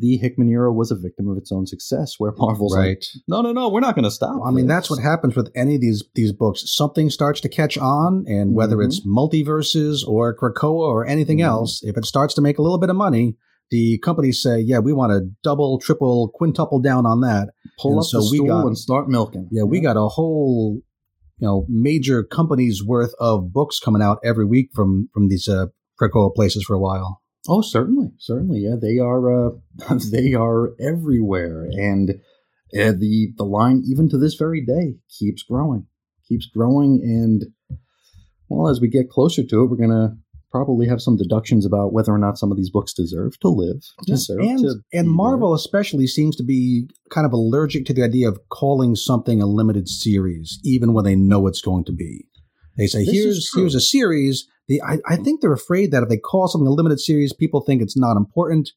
The 0.00 0.16
Hickman 0.16 0.48
era 0.48 0.72
was 0.72 0.92
a 0.92 0.96
victim 0.96 1.26
of 1.28 1.36
its 1.36 1.50
own 1.50 1.66
success, 1.66 2.14
where 2.18 2.30
Marvel's 2.38 2.76
like, 2.76 3.02
no, 3.26 3.40
no, 3.40 3.50
no, 3.50 3.68
we're 3.68 3.80
not 3.80 3.96
going 3.96 4.04
to 4.04 4.12
stop. 4.12 4.40
I 4.46 4.52
mean, 4.52 4.68
that's 4.68 4.88
what 4.88 5.00
happens 5.02 5.34
with 5.34 5.50
any 5.56 5.74
of 5.74 5.80
these 5.80 6.04
these 6.14 6.30
books. 6.32 6.62
Something 6.66 7.10
starts 7.10 7.40
to 7.40 7.48
catch 7.48 7.76
on, 7.76 8.24
and 8.28 8.54
whether 8.54 8.76
Mhm. 8.76 8.84
it's 8.86 9.04
multiverses 9.04 10.06
or 10.06 10.36
Krakoa 10.36 10.86
or 10.88 11.04
anything 11.04 11.38
Mhm. 11.38 11.46
else, 11.46 11.82
if 11.82 11.96
it 11.96 12.04
starts 12.04 12.32
to 12.34 12.40
make 12.40 12.58
a 12.58 12.62
little 12.62 12.78
bit 12.78 12.90
of 12.90 12.96
money, 12.96 13.36
the 13.70 13.98
companies 13.98 14.42
say, 14.42 14.60
"Yeah, 14.60 14.78
we 14.78 14.92
want 14.92 15.12
to 15.12 15.30
double, 15.42 15.78
triple, 15.78 16.30
quintuple 16.34 16.80
down 16.80 17.06
on 17.06 17.20
that." 17.20 17.50
pull 17.80 17.92
and 17.92 18.00
up 18.00 18.06
so 18.06 18.20
the 18.20 18.28
we 18.32 18.38
stool 18.38 18.48
got- 18.48 18.66
and 18.66 18.78
start 18.78 19.08
milking. 19.08 19.48
Yeah, 19.52 19.62
we 19.62 19.80
got 19.80 19.96
a 19.96 20.08
whole, 20.08 20.80
you 21.38 21.46
know, 21.46 21.64
major 21.68 22.24
companies 22.24 22.82
worth 22.84 23.14
of 23.20 23.52
books 23.52 23.78
coming 23.78 24.02
out 24.02 24.18
every 24.24 24.44
week 24.44 24.70
from 24.74 25.08
from 25.14 25.28
these 25.28 25.48
uh, 25.48 25.66
Krakoa 26.00 26.34
places 26.34 26.64
for 26.64 26.74
a 26.74 26.80
while. 26.80 27.22
Oh, 27.48 27.62
certainly, 27.62 28.08
certainly. 28.18 28.60
Yeah, 28.60 28.76
they 28.80 28.98
are. 28.98 29.48
Uh, 29.48 29.50
they 30.10 30.34
are 30.34 30.74
everywhere, 30.80 31.68
and 31.70 32.10
uh, 32.74 32.92
the 32.92 33.32
the 33.36 33.44
line, 33.44 33.82
even 33.86 34.08
to 34.10 34.18
this 34.18 34.34
very 34.34 34.64
day, 34.64 34.96
keeps 35.18 35.42
growing, 35.42 35.86
keeps 36.28 36.46
growing. 36.46 37.00
And 37.02 37.46
well, 38.48 38.68
as 38.68 38.80
we 38.80 38.88
get 38.88 39.08
closer 39.10 39.42
to 39.44 39.62
it, 39.62 39.66
we're 39.70 39.76
gonna 39.76 40.16
probably 40.50 40.88
have 40.88 41.00
some 41.00 41.16
deductions 41.16 41.66
about 41.66 41.92
whether 41.92 42.12
or 42.12 42.18
not 42.18 42.38
some 42.38 42.50
of 42.50 42.56
these 42.56 42.70
books 42.70 42.92
deserve 42.92 43.38
to 43.40 43.48
live, 43.48 43.82
deserve 44.06 44.40
and 44.40 44.58
to 44.58 44.74
and 44.92 45.06
there. 45.06 45.14
Marvel 45.14 45.54
especially 45.54 46.06
seems 46.06 46.36
to 46.36 46.44
be 46.44 46.88
kind 47.10 47.26
of 47.26 47.32
allergic 47.32 47.84
to 47.86 47.94
the 47.94 48.02
idea 48.02 48.28
of 48.28 48.38
calling 48.50 48.94
something 48.94 49.42
a 49.42 49.46
limited 49.46 49.88
series, 49.88 50.58
even 50.64 50.92
when 50.92 51.04
they 51.04 51.16
know 51.16 51.46
it's 51.46 51.60
going 51.60 51.84
to 51.84 51.92
be. 51.92 52.26
They 52.76 52.86
say 52.86 53.04
This 53.04 53.14
here's 53.14 53.50
here's 53.54 53.74
a 53.74 53.80
series. 53.80 54.46
The, 54.68 54.82
I, 54.82 54.98
I 55.08 55.16
think 55.16 55.40
they're 55.40 55.52
afraid 55.52 55.92
that 55.92 56.02
if 56.02 56.08
they 56.08 56.18
call 56.18 56.46
something 56.46 56.66
a 56.66 56.70
limited 56.70 57.00
series, 57.00 57.32
people 57.32 57.62
think 57.62 57.82
it's 57.82 57.96
not 57.96 58.16
important 58.16 58.70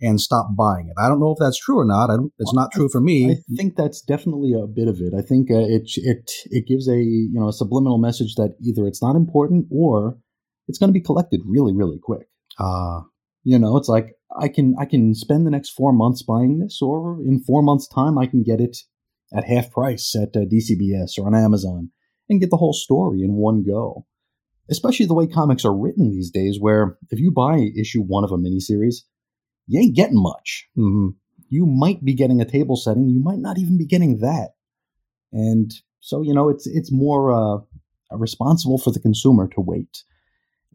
and 0.00 0.20
stop 0.20 0.48
buying 0.56 0.88
it. 0.88 1.00
I 1.00 1.08
don't 1.08 1.20
know 1.20 1.30
if 1.30 1.38
that's 1.38 1.58
true 1.58 1.78
or 1.78 1.84
not. 1.84 2.10
I 2.10 2.16
don't, 2.16 2.32
it's 2.38 2.52
not 2.52 2.70
true 2.72 2.88
for 2.88 3.00
me. 3.00 3.32
I 3.32 3.36
think 3.56 3.76
that's 3.76 4.02
definitely 4.02 4.52
a 4.52 4.66
bit 4.66 4.88
of 4.88 5.00
it. 5.00 5.14
I 5.16 5.22
think 5.22 5.50
uh, 5.50 5.58
it 5.58 5.90
it 5.96 6.30
it 6.50 6.66
gives 6.66 6.88
a 6.88 6.96
you 6.96 7.32
know 7.32 7.48
a 7.48 7.52
subliminal 7.52 7.98
message 7.98 8.34
that 8.34 8.56
either 8.60 8.86
it's 8.86 9.02
not 9.02 9.16
important 9.16 9.66
or 9.70 10.18
it's 10.68 10.78
going 10.78 10.88
to 10.88 10.98
be 11.00 11.04
collected 11.04 11.40
really 11.44 11.74
really 11.74 11.98
quick. 12.02 12.28
Uh, 12.58 13.00
You 13.44 13.58
know, 13.60 13.76
it's 13.76 13.88
like 13.88 14.08
I 14.44 14.48
can 14.48 14.74
I 14.78 14.86
can 14.86 15.14
spend 15.14 15.46
the 15.46 15.52
next 15.52 15.70
four 15.70 15.92
months 15.92 16.22
buying 16.22 16.58
this, 16.58 16.80
or 16.82 17.20
in 17.22 17.38
four 17.46 17.62
months' 17.62 17.86
time 17.88 18.18
I 18.18 18.26
can 18.26 18.42
get 18.42 18.60
it 18.60 18.76
at 19.32 19.44
half 19.44 19.70
price 19.70 20.14
at 20.14 20.36
uh, 20.36 20.44
DCBS 20.44 21.18
or 21.18 21.26
on 21.26 21.34
Amazon 21.34 21.90
and 22.28 22.40
get 22.40 22.50
the 22.50 22.56
whole 22.56 22.72
story 22.72 23.22
in 23.22 23.34
one 23.34 23.62
go. 23.62 24.06
Especially 24.68 25.06
the 25.06 25.14
way 25.14 25.28
comics 25.28 25.64
are 25.64 25.76
written 25.76 26.10
these 26.10 26.30
days, 26.30 26.58
where 26.60 26.98
if 27.10 27.20
you 27.20 27.30
buy 27.30 27.70
issue 27.78 28.02
one 28.02 28.24
of 28.24 28.32
a 28.32 28.36
miniseries, 28.36 28.96
you 29.68 29.78
ain't 29.80 29.94
getting 29.94 30.20
much 30.20 30.66
mhm. 30.76 31.14
you 31.48 31.66
might 31.66 32.04
be 32.04 32.14
getting 32.14 32.40
a 32.40 32.44
table 32.50 32.76
setting. 32.76 33.08
You 33.08 33.22
might 33.22 33.38
not 33.38 33.58
even 33.58 33.78
be 33.78 33.86
getting 33.86 34.18
that. 34.18 34.50
And 35.32 35.70
so, 36.00 36.22
you 36.22 36.34
know, 36.34 36.48
it's 36.48 36.66
it's 36.66 36.90
more 36.90 37.30
uh, 37.30 37.58
responsible 38.16 38.78
for 38.78 38.90
the 38.92 39.00
consumer 39.00 39.48
to 39.54 39.60
wait. 39.60 40.02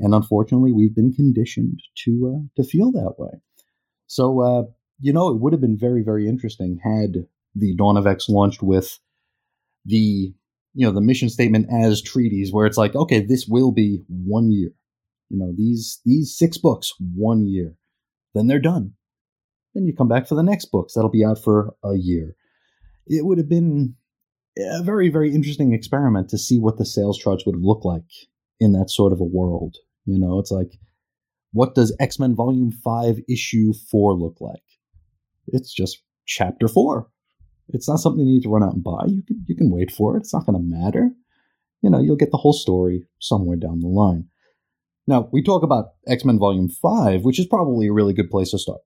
And 0.01 0.15
unfortunately, 0.15 0.73
we've 0.73 0.95
been 0.95 1.13
conditioned 1.13 1.79
to 2.05 2.35
uh, 2.35 2.61
to 2.61 2.67
feel 2.67 2.91
that 2.91 3.13
way. 3.17 3.39
So, 4.07 4.41
uh, 4.41 4.63
you 4.99 5.13
know, 5.13 5.29
it 5.29 5.39
would 5.39 5.53
have 5.53 5.61
been 5.61 5.77
very 5.77 6.03
very 6.03 6.27
interesting 6.27 6.79
had 6.83 7.27
the 7.55 7.75
Dawn 7.75 7.97
of 7.97 8.07
X 8.07 8.27
launched 8.27 8.63
with 8.63 8.99
the 9.85 10.33
you 10.73 10.85
know 10.85 10.91
the 10.91 11.01
mission 11.01 11.29
statement 11.29 11.67
as 11.71 12.01
treaties, 12.01 12.51
where 12.51 12.65
it's 12.65 12.77
like, 12.77 12.95
okay, 12.95 13.23
this 13.23 13.45
will 13.47 13.71
be 13.71 14.03
one 14.07 14.51
year. 14.51 14.71
You 15.29 15.37
know, 15.37 15.53
these 15.55 16.01
these 16.03 16.35
six 16.35 16.57
books, 16.57 16.93
one 16.99 17.45
year. 17.45 17.75
Then 18.33 18.47
they're 18.47 18.59
done. 18.59 18.93
Then 19.75 19.85
you 19.85 19.93
come 19.95 20.07
back 20.07 20.27
for 20.27 20.35
the 20.35 20.43
next 20.43 20.71
books. 20.71 20.93
That'll 20.93 21.11
be 21.11 21.25
out 21.25 21.37
for 21.37 21.75
a 21.83 21.95
year. 21.95 22.35
It 23.07 23.25
would 23.25 23.37
have 23.37 23.49
been 23.49 23.95
a 24.57 24.83
very, 24.83 25.09
very 25.09 25.33
interesting 25.33 25.73
experiment 25.73 26.29
to 26.29 26.37
see 26.37 26.59
what 26.59 26.77
the 26.77 26.85
sales 26.85 27.17
charts 27.17 27.45
would 27.45 27.55
have 27.55 27.63
looked 27.63 27.85
like 27.85 28.03
in 28.59 28.73
that 28.73 28.89
sort 28.89 29.13
of 29.13 29.19
a 29.19 29.25
world. 29.25 29.77
You 30.05 30.19
know, 30.19 30.39
it's 30.39 30.51
like, 30.51 30.71
what 31.53 31.75
does 31.75 31.95
X 31.99 32.19
Men 32.19 32.35
Volume 32.35 32.71
5, 32.71 33.19
Issue 33.29 33.73
4 33.89 34.13
look 34.13 34.37
like? 34.39 34.63
It's 35.47 35.73
just 35.73 36.01
Chapter 36.25 36.67
4. 36.67 37.07
It's 37.69 37.87
not 37.87 37.99
something 37.99 38.25
you 38.25 38.33
need 38.33 38.43
to 38.43 38.49
run 38.49 38.63
out 38.63 38.73
and 38.73 38.83
buy. 38.83 39.05
You 39.07 39.23
can, 39.23 39.45
you 39.47 39.55
can 39.55 39.71
wait 39.71 39.91
for 39.91 40.15
it. 40.15 40.21
It's 40.21 40.33
not 40.33 40.45
going 40.45 40.57
to 40.57 40.63
matter. 40.63 41.09
You 41.81 41.89
know, 41.89 41.99
you'll 41.99 42.15
get 42.15 42.31
the 42.31 42.37
whole 42.37 42.53
story 42.53 43.07
somewhere 43.19 43.57
down 43.57 43.79
the 43.79 43.87
line. 43.87 44.25
Now, 45.07 45.29
we 45.31 45.41
talk 45.41 45.63
about 45.63 45.93
X 46.07 46.23
Men 46.23 46.37
Volume 46.39 46.69
5, 46.69 47.23
which 47.23 47.39
is 47.39 47.47
probably 47.47 47.87
a 47.87 47.93
really 47.93 48.13
good 48.13 48.29
place 48.29 48.51
to 48.51 48.59
start 48.59 48.81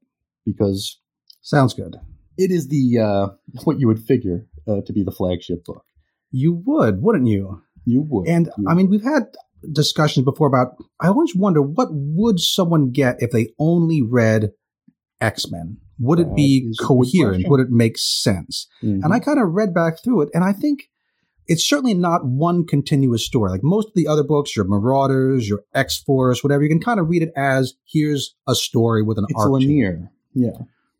because 0.46 1.00
Sounds 1.42 1.74
good. 1.74 1.96
it 2.38 2.52
is 2.52 2.70
the 2.70 3.00
uh, 3.00 3.28
what 3.64 3.80
you 3.80 3.88
would 3.88 4.00
figure 4.00 4.48
uh, 4.68 4.82
to 4.86 4.94
be 4.94 5.04
the 5.04 5.12
flagship 5.12 5.66
book. 5.66 5.84
You 6.32 6.64
would, 6.66 7.02
wouldn't 7.02 7.28
you? 7.28 7.62
You 7.86 8.02
would, 8.02 8.28
And 8.28 8.50
You 8.58 8.66
I 8.68 8.74
mean, 8.74 8.90
we've 8.90 9.04
had 9.04 9.24
discussions 9.72 10.24
before 10.26 10.48
about. 10.48 10.76
I 11.02 11.08
always 11.08 11.36
wonder 11.36 11.62
what 11.62 11.90
would 11.92 12.40
someone 12.40 12.92
get 12.92 13.18
if 13.22 13.32
they 13.32 13.50
only 13.60 14.02
read 14.02 14.52
X 15.22 15.50
Men. 15.52 15.78
Would 16.00 16.20
it 16.20 16.36
be 16.36 16.68
is 16.70 16.78
a 16.80 16.84
good 16.84 16.88
coherent? 16.88 17.48
Would 17.48 17.62
it 17.62 17.70
make 17.70 17.98
sense? 17.98 18.68
Mhm. 18.84 19.02
And 19.04 19.14
I 19.14 19.20
kind 19.20 19.40
of 19.40 19.54
read 19.54 19.74
back 19.74 20.04
through 20.04 20.22
it, 20.22 20.30
and 20.34 20.44
I 20.44 20.52
think 20.52 20.90
it's 21.48 21.64
certainly 21.64 21.94
not 21.94 22.26
one 22.26 22.66
continuous 22.66 23.24
story. 23.24 23.52
Like 23.52 23.64
most 23.64 23.88
of 23.90 23.94
the 23.94 24.08
other 24.08 24.24
books, 24.24 24.56
your 24.56 24.66
Marauders, 24.66 25.48
your 25.48 25.64
X 25.74 26.02
Force, 26.02 26.44
whatever, 26.44 26.64
you 26.64 26.70
can 26.70 26.82
kind 26.82 27.00
of 27.00 27.08
read 27.10 27.22
it 27.24 27.32
as 27.36 27.76
here's 27.86 28.36
a 28.48 28.56
story 28.56 29.04
with 29.04 29.18
an 29.18 29.26
it's 29.30 29.40
arc. 29.40 29.52
linear. 29.52 30.12
Yeah, 30.34 30.52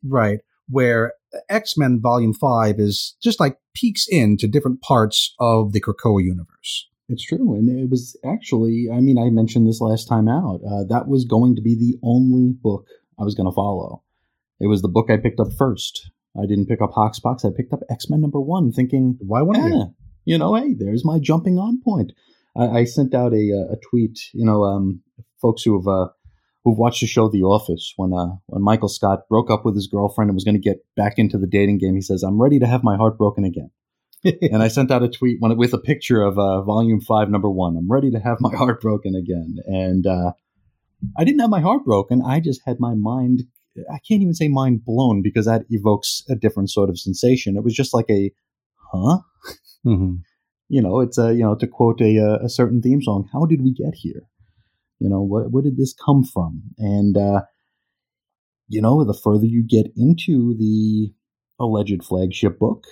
Right. 0.08 0.40
Where 0.70 1.14
X 1.50 1.78
Men 1.78 2.00
Volume 2.02 2.34
5 2.34 2.80
is 2.80 3.16
just 3.22 3.40
like 3.40 3.58
peeks 3.74 4.08
into 4.08 4.48
different 4.48 4.82
parts 4.82 5.36
of 5.40 5.74
the 5.74 5.82
Krakoa 5.82 6.24
universe. 6.24 6.88
It's 7.08 7.26
true, 7.26 7.56
and 7.56 7.70
it 7.70 7.90
was 7.90 8.18
actually. 8.26 8.88
I 8.92 9.00
mean, 9.00 9.18
I 9.18 9.30
mentioned 9.30 9.68
this 9.68 9.82
last 9.82 10.08
time 10.08 10.28
out. 10.28 10.62
Uh, 10.66 10.84
that 10.90 11.08
was 11.08 11.26
going 11.26 11.56
to 11.56 11.62
be 11.62 11.76
the 11.76 11.98
only 12.04 12.54
book 12.54 12.88
I 13.20 13.24
was 13.24 13.36
going 13.36 13.50
to 13.50 13.56
follow. 13.56 14.04
It 14.60 14.68
was 14.68 14.82
the 14.82 14.90
book 14.90 15.10
I 15.10 15.18
picked 15.18 15.40
up 15.40 15.54
first. 15.58 16.10
I 16.38 16.46
didn't 16.48 16.68
pick 16.68 16.82
up 16.82 16.92
Hoxpox. 16.92 17.46
I 17.46 17.50
picked 17.56 17.74
up 17.74 17.82
X 17.90 18.10
Men 18.10 18.22
number 18.22 18.42
one, 18.42 18.72
thinking 18.72 19.18
Why 19.20 19.42
wouldn't 19.42 19.74
you? 19.74 19.94
you 20.26 20.38
know, 20.38 20.56
hey, 20.56 20.74
there's 20.78 21.06
my 21.06 21.20
jumping 21.20 21.58
on 21.58 21.82
point. 21.84 22.12
I, 22.58 22.80
I 22.80 22.84
sent 22.86 23.14
out 23.14 23.34
a 23.34 23.52
uh, 23.52 23.74
a 23.74 23.78
tweet. 23.90 24.20
You 24.34 24.46
know, 24.46 24.64
um, 24.64 25.02
folks 25.42 25.64
who 25.64 25.80
have 25.80 25.88
uh, 25.88 26.10
who've 26.64 26.78
watched 26.78 27.02
the 27.02 27.08
show 27.08 27.30
The 27.30 27.44
Office 27.44 27.94
when 27.98 28.14
uh, 28.14 28.36
when 28.48 28.64
Michael 28.64 28.90
Scott 28.90 29.30
broke 29.30 29.52
up 29.52 29.64
with 29.64 29.76
his 29.76 29.88
girlfriend 29.88 30.30
and 30.30 30.36
was 30.36 30.44
going 30.44 30.60
to 30.60 30.70
get 30.70 30.80
back 30.96 31.14
into 31.18 31.38
the 31.38 31.48
dating 31.48 31.78
game. 31.78 31.96
He 31.96 32.02
says, 32.02 32.24
"I'm 32.24 32.42
ready 32.42 32.60
to 32.60 32.68
have 32.68 32.84
my 32.84 32.98
heart 32.98 33.18
broken 33.18 33.46
again." 33.46 33.70
And 34.42 34.64
I 34.64 34.68
sent 34.68 34.92
out 34.92 35.04
a 35.04 35.10
tweet 35.10 35.38
when, 35.40 35.56
with 35.58 35.74
a 35.74 35.78
picture 35.78 36.22
of 36.22 36.38
uh, 36.40 36.62
Volume 36.62 37.00
Five, 37.02 37.30
Number 37.30 37.50
One. 37.50 37.78
I'm 37.78 37.92
ready 37.92 38.12
to 38.12 38.20
have 38.20 38.38
my 38.40 38.56
heart 38.56 38.82
broken 38.82 39.16
again, 39.16 39.58
and 39.66 40.06
uh, 40.08 40.32
I 41.18 41.24
didn't 41.24 41.42
have 41.42 41.50
my 41.50 41.62
heart 41.62 41.86
broken. 41.86 42.22
I 42.26 42.40
just 42.40 42.62
had 42.66 42.80
my 42.80 42.94
mind. 42.96 43.44
I 43.92 44.00
can't 44.08 44.22
even 44.22 44.34
say 44.34 44.48
mind 44.48 44.86
blown 44.86 45.22
because 45.22 45.46
that 45.46 45.66
evokes 45.70 46.24
a 46.30 46.36
different 46.36 46.70
sort 46.72 46.90
of 46.90 46.98
sensation. 46.98 47.58
It 47.58 47.64
was 47.64 47.74
just 47.74 47.94
like 47.94 48.10
a, 48.10 48.32
huh? 48.92 49.20
Mhm. 49.86 50.22
you 50.70 50.82
know, 50.82 51.00
it's 51.02 51.18
a 51.18 51.34
you 51.34 51.44
know 51.44 51.56
to 51.56 51.68
quote 51.68 52.02
a 52.02 52.20
uh, 52.20 52.40
a 52.44 52.50
certain 52.50 52.82
theme 52.82 53.02
song. 53.02 53.30
How 53.32 53.46
did 53.46 53.62
we 53.64 53.74
get 53.74 53.94
here? 53.96 54.24
You 55.00 55.10
know, 55.10 55.22
what 55.22 55.52
where 55.52 55.62
did 55.64 55.78
this 55.78 55.94
come 55.94 56.24
from? 56.24 56.64
And 56.78 57.18
uh, 57.18 57.42
you 58.68 58.82
know, 58.82 59.04
the 59.04 59.14
further 59.14 59.46
you 59.46 59.64
get 59.64 59.88
into 59.96 60.56
the 60.58 61.14
alleged 61.60 62.04
flagship 62.04 62.58
book, 62.58 62.86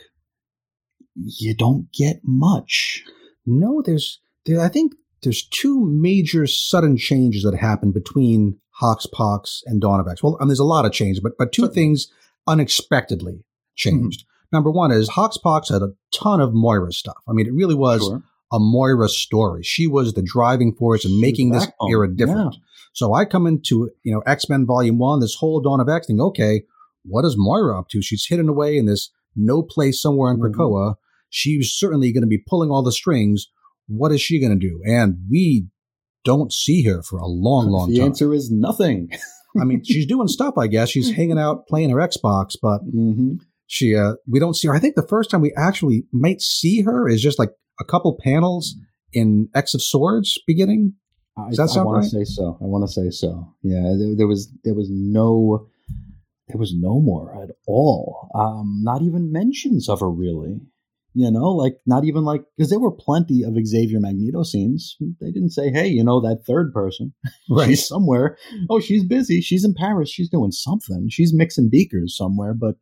you 1.15 1.55
don't 1.55 1.91
get 1.91 2.21
much. 2.23 3.03
No, 3.45 3.81
there's, 3.81 4.19
there, 4.45 4.59
I 4.61 4.69
think 4.69 4.93
there's 5.21 5.45
two 5.47 5.85
major 5.85 6.47
sudden 6.47 6.97
changes 6.97 7.43
that 7.43 7.55
happened 7.55 7.93
between 7.93 8.59
Hoxpox 8.81 9.61
and 9.65 9.79
Dawn 9.81 9.99
of 9.99 10.07
X. 10.07 10.23
Well, 10.23 10.37
and 10.39 10.49
there's 10.49 10.59
a 10.59 10.63
lot 10.65 10.85
of 10.85 10.91
change, 10.91 11.19
but, 11.21 11.33
but 11.37 11.51
two 11.51 11.67
things 11.67 12.07
unexpectedly 12.47 13.43
changed. 13.75 14.21
Mm-hmm. 14.21 14.55
Number 14.55 14.71
one 14.71 14.91
is 14.91 15.09
Hoxpox 15.09 15.71
had 15.71 15.81
a 15.81 15.93
ton 16.11 16.39
of 16.39 16.53
Moira 16.53 16.91
stuff. 16.91 17.17
I 17.27 17.33
mean, 17.33 17.47
it 17.47 17.53
really 17.53 17.75
was 17.75 18.03
Sure. 18.03 18.21
a 18.51 18.59
Moira 18.59 19.09
story. 19.09 19.63
She 19.63 19.87
was 19.87 20.13
the 20.13 20.21
driving 20.21 20.73
force 20.75 21.05
in 21.05 21.19
making 21.19 21.51
this 21.51 21.65
backbone. 21.65 21.89
era 21.89 22.15
different. 22.15 22.55
So 22.93 23.13
I 23.13 23.25
come 23.25 23.47
into, 23.47 23.89
you 24.03 24.13
know, 24.13 24.21
X-Men 24.27 24.67
Volume 24.67 24.99
1, 24.99 25.19
this 25.19 25.35
whole 25.35 25.59
Dawn 25.59 25.79
of 25.79 25.89
X 25.89 26.05
thing, 26.05 26.21
okay, 26.21 26.63
what 27.03 27.25
is 27.25 27.35
Moira 27.35 27.79
up 27.79 27.89
to? 27.89 28.01
She's 28.03 28.27
hidden 28.27 28.47
away 28.47 28.77
in 28.77 28.85
this 28.85 29.09
no 29.35 29.61
place 29.63 30.01
somewhere 30.01 30.31
in 30.31 30.39
Mhm. 30.39 30.51
Krakoa. 30.53 30.95
She's 31.29 31.71
certainly 31.73 32.11
going 32.11 32.21
to 32.21 32.27
be 32.27 32.37
pulling 32.47 32.69
all 32.69 32.83
the 32.83 32.91
strings. 32.91 33.47
What 33.87 34.11
is 34.11 34.21
she 34.21 34.39
going 34.39 34.57
to 34.57 34.67
do? 34.67 34.79
And 34.85 35.17
we 35.29 35.67
don't 36.23 36.53
see 36.53 36.83
her 36.83 37.01
for 37.03 37.17
a 37.19 37.27
long, 37.27 37.67
long 37.69 37.89
the 37.89 37.95
time. 37.95 38.01
The 38.03 38.05
answer 38.05 38.33
is 38.33 38.49
nothing. 38.51 39.09
I 39.59 39.65
mean, 39.65 39.83
she's 39.85 40.05
doing 40.05 40.27
stuff, 40.27 40.53
I 40.57 40.67
guess. 40.67 40.89
She's 40.89 41.11
hanging 41.11 41.39
out 41.39 41.67
playing 41.67 41.89
her 41.89 41.97
Xbox, 41.97 42.55
but 42.61 42.79
hmm 42.79 43.35
she 43.65 43.95
uh 43.95 44.13
we 44.27 44.39
don't 44.39 44.53
see 44.55 44.67
her. 44.67 44.75
I 44.75 44.79
think 44.79 44.95
the 44.95 45.07
first 45.07 45.31
time 45.31 45.41
we 45.41 45.53
actually 45.57 46.05
might 46.11 46.41
see 46.41 46.81
her 46.81 47.07
is 47.07 47.21
just 47.21 47.39
like 47.39 47.51
a 47.79 47.83
couple 47.85 48.15
panels 48.21 48.75
in 49.13 49.49
X 49.55 49.73
of 49.73 49.81
Swords 49.81 50.37
beginning. 50.45 50.93
I, 51.37 51.47
Does 51.49 51.57
that 51.57 51.69
sound 51.69 51.81
I 51.81 51.85
want 51.85 51.97
right? 51.97 52.03
to 52.03 52.09
say 52.09 52.23
so. 52.25 52.57
I 52.61 52.65
want 52.65 52.83
to 52.87 52.91
say 52.91 53.09
so. 53.09 53.47
Yeah, 53.63 53.95
there, 53.97 54.15
there 54.17 54.27
was 54.27 54.51
there 54.63 54.75
was 54.75 54.89
no 54.91 55.67
there 56.47 56.57
was 56.57 56.73
no 56.75 56.99
more 56.99 57.41
at 57.41 57.51
all. 57.67 58.29
Um, 58.35 58.81
not 58.83 59.01
even 59.01 59.31
mentions 59.31 59.89
of 59.89 60.01
her 60.01 60.09
really. 60.09 60.59
You 61.15 61.29
know, 61.29 61.51
like 61.51 61.77
not 61.85 62.05
even 62.05 62.23
like 62.23 62.43
because 62.57 62.71
there 62.71 62.79
were 62.79 62.91
plenty 62.91 63.43
of 63.43 63.53
Xavier 63.63 63.99
Magneto 63.99 64.41
scenes. 64.41 64.97
They 65.21 65.29
didn't 65.29 65.51
say, 65.51 65.71
"Hey, 65.71 65.87
you 65.87 66.03
know 66.03 66.19
that 66.21 66.43
third 66.47 66.73
person, 66.73 67.13
right. 67.49 67.67
she's 67.67 67.87
somewhere. 67.87 68.35
Oh, 68.67 68.79
she's 68.79 69.03
busy. 69.03 69.39
She's 69.39 69.63
in 69.63 69.75
Paris. 69.75 70.09
She's 70.09 70.29
doing 70.29 70.51
something. 70.51 71.09
She's 71.09 71.31
mixing 71.31 71.69
beakers 71.69 72.17
somewhere." 72.17 72.55
But 72.55 72.77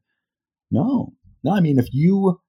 no, 0.71 1.13
no. 1.43 1.51
I 1.51 1.59
mean, 1.59 1.77
if 1.77 1.89
you 1.91 2.39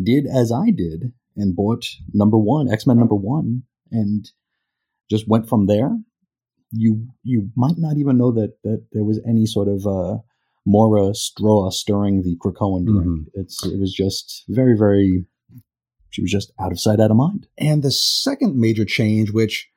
did 0.00 0.26
as 0.32 0.52
I 0.52 0.70
did 0.70 1.12
and 1.36 1.56
bought 1.56 1.86
number 2.14 2.38
one, 2.38 2.70
X 2.70 2.86
Men 2.86 2.98
number 2.98 3.16
one, 3.16 3.64
and 3.90 4.30
just 5.10 5.26
went 5.26 5.48
from 5.48 5.66
there, 5.66 5.90
you 6.70 7.08
you 7.24 7.50
might 7.56 7.78
not 7.78 7.96
even 7.96 8.16
know 8.16 8.30
that 8.30 8.62
that 8.62 8.86
there 8.92 9.04
was 9.04 9.20
any 9.26 9.46
sort 9.46 9.66
of 9.66 9.86
uh, 9.86 10.18
Moira 10.66 11.14
straw 11.14 11.70
stirring 11.70 12.22
the 12.22 12.36
Krakoan 12.36 12.84
drink. 12.86 13.04
Mhm. 13.06 13.24
It's 13.34 13.64
it 13.66 13.78
was 13.80 13.92
just 13.92 14.44
very 14.48 14.76
very. 14.76 15.26
She 16.10 16.20
was 16.22 16.30
just 16.30 16.52
out 16.60 16.72
of 16.72 16.78
sight, 16.80 17.00
out 17.00 17.10
of 17.10 17.16
mind. 17.16 17.46
And 17.56 17.82
the 17.82 17.90
second 17.90 18.54
major 18.56 18.84
change, 18.84 19.30
which 19.32 19.70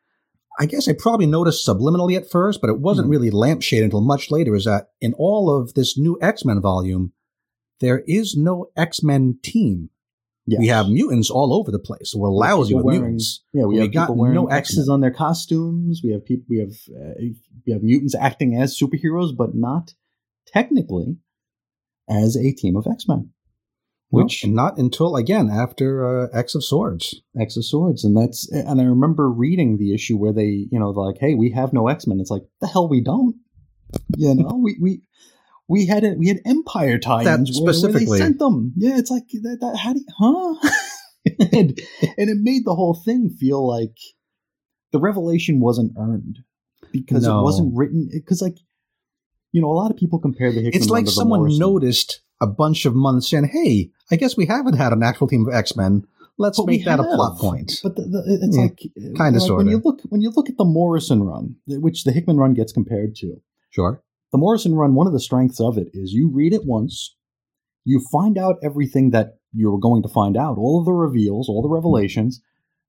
I 0.60 0.65
guess 0.65 0.88
I 0.88 0.94
probably 0.94 1.25
noticed 1.25 1.65
subliminally 1.68 2.15
at 2.18 2.30
first, 2.30 2.60
but 2.62 2.70
it 2.70 2.80
wasn't 2.80 3.08
Mhm. 3.08 3.12
really 3.12 3.30
lampshade 3.32 3.84
until 3.84 4.01
much 4.01 4.30
later, 4.32 4.54
is 4.56 4.65
that 4.65 4.89
in 5.01 5.13
all 5.13 5.50
of 5.50 5.74
this 5.75 5.98
new 5.98 6.18
X 6.22 6.44
Men 6.46 6.62
volume, 6.62 7.13
there 7.80 8.04
is 8.08 8.36
no 8.38 8.68
X 8.75 9.01
Men 9.01 9.39
team. 9.44 9.89
Yes. 10.48 10.60
We 10.60 10.68
have 10.68 10.89
mutants 10.89 11.32
all 11.32 11.54
over 11.56 11.72
the 11.72 11.80
place. 11.80 12.13
We're 12.15 12.30
lousy 12.32 12.75
with 12.75 12.86
wearing- 12.86 13.01
mutants. 13.01 13.44
Yeah, 13.51 13.63
we, 13.65 13.75
We 13.75 13.82
have 13.82 13.92
people 13.92 14.15
wearing 14.15 14.36
no 14.36 14.46
X's 14.48 14.77
X-Men. 14.80 14.94
on 14.94 15.01
their 15.01 15.12
costumes. 15.12 16.01
We 16.04 16.12
have 16.12 16.24
people. 16.24 16.46
We 16.50 16.60
have 16.60 16.74
uh, 16.96 17.13
we 17.65 17.74
have 17.74 17.82
mutants 17.82 18.13
acting 18.13 18.56
as 18.56 18.77
superheroes, 18.77 19.36
but 19.36 19.56
not 19.56 19.94
technically 20.48 21.18
as 22.10 22.36
a 22.36 22.52
team 22.54 22.75
of 22.75 22.88
X 22.90 23.08
Men. 23.08 23.32
Which 24.10 24.46
not 24.46 24.78
until 24.78 25.16
again 25.18 25.50
after 25.50 26.06
uh, 26.08 26.28
X 26.32 26.56
of 26.56 26.64
Swords. 26.64 27.22
X 27.38 27.58
of 27.58 27.66
Swords, 27.66 28.06
and 28.06 28.16
that's 28.16 28.50
and 28.52 28.80
I 28.80 28.86
remember 28.86 29.30
reading 29.30 29.78
the 29.78 29.94
issue 29.94 30.16
where 30.16 30.32
they, 30.32 30.68
you 30.72 30.80
know, 30.80 30.92
like, 30.92 31.18
"Hey, 31.20 31.34
we 31.34 31.50
have 31.52 31.74
no 31.74 31.88
X 31.90 32.08
Men." 32.08 32.20
It's 32.22 32.30
like 32.30 32.44
the 32.62 32.68
hell 32.68 32.88
we 32.88 33.02
don't. 33.02 33.36
You 34.16 34.36
know, 34.36 34.60
we 34.64 34.78
we 34.80 35.02
we 35.68 35.86
had 35.88 36.04
it. 36.06 36.18
We 36.18 36.28
had 36.30 36.40
Empire 36.46 36.98
tie-ins 37.00 37.58
where- 37.60 37.66
where 37.66 37.74
specifically. 37.74 38.20
they 38.20 38.24
sent 38.25 38.40
them. 38.40 38.74
Yeah, 38.78 38.98
it's 38.98 39.12
like 39.12 39.24
that. 39.42 39.58
that 39.60 39.75
how 39.78 39.94
do 39.94 40.00
you, 40.00 40.06
huh? 40.18 40.70
and, 41.52 41.80
and 42.18 42.30
it 42.30 42.38
made 42.40 42.64
the 42.64 42.75
whole 42.75 42.94
thing 42.94 43.30
feel 43.38 43.68
like 43.68 43.98
the 44.94 45.00
revelation 45.00 45.60
wasn't 45.60 45.92
earned 45.98 46.40
because 46.94 47.24
No. 47.24 47.40
it 47.40 47.44
wasn't 47.44 47.74
written. 47.75 48.08
Because 48.14 48.42
like, 48.42 48.58
you 49.56 49.62
know, 49.62 49.72
a 49.72 49.80
lot 49.82 49.90
of 49.90 49.96
people 49.96 50.20
compare 50.20 50.52
the 50.52 50.60
Hickman 50.60 50.82
It's 50.82 50.90
like 50.90 51.08
someone 51.08 51.40
Morrison. 51.40 51.60
noticed 51.60 52.20
a 52.42 52.46
bunch 52.46 52.86
of 52.86 52.94
months 52.94 53.32
in, 53.32 53.46
hey, 53.46 53.90
I 54.12 54.18
guess 54.18 54.36
we 54.36 54.46
haven't 54.48 54.74
had 54.76 54.92
an 54.92 55.02
actual 55.02 55.28
team 55.28 55.48
of 55.48 55.54
X 55.54 55.78
Men. 55.78 56.06
Let's 56.38 56.58
But 56.60 56.68
make 56.68 56.84
that 56.84 57.00
a 57.00 57.04
plot 57.04 57.38
point. 57.40 57.72
But 57.82 57.96
the, 57.96 58.02
the, 58.02 58.40
it's 58.44 58.58
Yeah, 58.58 58.64
like 58.64 58.78
kinda, 58.78 59.16
like 59.16 59.32
when 59.32 59.40
sorta. 59.40 59.70
you 59.70 59.82
look 59.82 60.02
when 60.10 60.20
you 60.20 60.30
look 60.36 60.50
at 60.50 60.58
the 60.58 60.66
Morrison 60.66 61.24
run, 61.24 61.56
which 61.68 62.04
the 62.04 62.12
Hickman 62.12 62.36
run 62.36 62.54
gets 62.54 62.74
compared 62.74 63.16
to. 63.22 63.38
Sure. 63.70 64.04
The 64.34 64.38
Morrison 64.38 64.76
run, 64.76 64.94
one 64.94 65.08
of 65.08 65.14
the 65.14 65.22
strengths 65.22 65.62
of 65.62 65.78
it 65.78 65.88
is 65.94 66.12
you 66.12 66.30
read 66.30 66.52
it 66.52 66.66
once, 66.66 67.16
you 67.86 68.02
find 68.12 68.38
out 68.38 68.58
everything 68.62 69.12
that 69.12 69.38
you 69.54 69.72
were 69.72 69.80
going 69.80 70.04
to 70.04 70.10
find 70.10 70.36
out, 70.36 70.58
all 70.58 70.80
of 70.80 70.86
the 70.86 70.92
reveals, 70.92 71.48
all 71.48 71.62
the 71.62 71.70
revelations, 71.70 72.42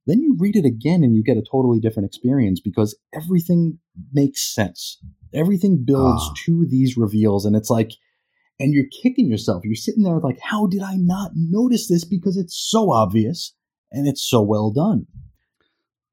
then 0.07 0.21
you 0.21 0.35
read 0.37 0.57
it 0.57 0.65
again 0.65 1.05
and 1.05 1.15
you 1.15 1.23
get 1.23 1.37
a 1.37 1.43
totally 1.49 1.79
different 1.79 2.09
experience 2.09 2.59
because 2.59 2.97
everything 3.15 3.79
makes 4.13 4.43
sense. 4.53 4.99
Everything 5.35 5.85
builds 5.85 6.23
Ah. 6.25 6.35
to 6.47 6.67
these 6.67 6.97
reveals, 6.97 7.45
and 7.45 7.55
it's 7.57 7.71
like, 7.71 7.93
and 8.59 8.73
you're 8.73 8.87
kicking 9.03 9.29
yourself. 9.29 9.65
You're 9.65 9.75
sitting 9.75 10.03
there 10.03 10.19
like, 10.19 10.39
how 10.41 10.67
did 10.67 10.83
I 10.83 10.97
not 10.97 11.33
notice 11.35 11.89
this? 11.89 12.05
Because 12.05 12.37
it's 12.37 12.57
so 12.59 12.91
obvious 12.91 13.55
and 13.93 14.09
it's 14.09 14.23
so 14.27 14.41
well 14.43 14.71
done. 14.71 15.07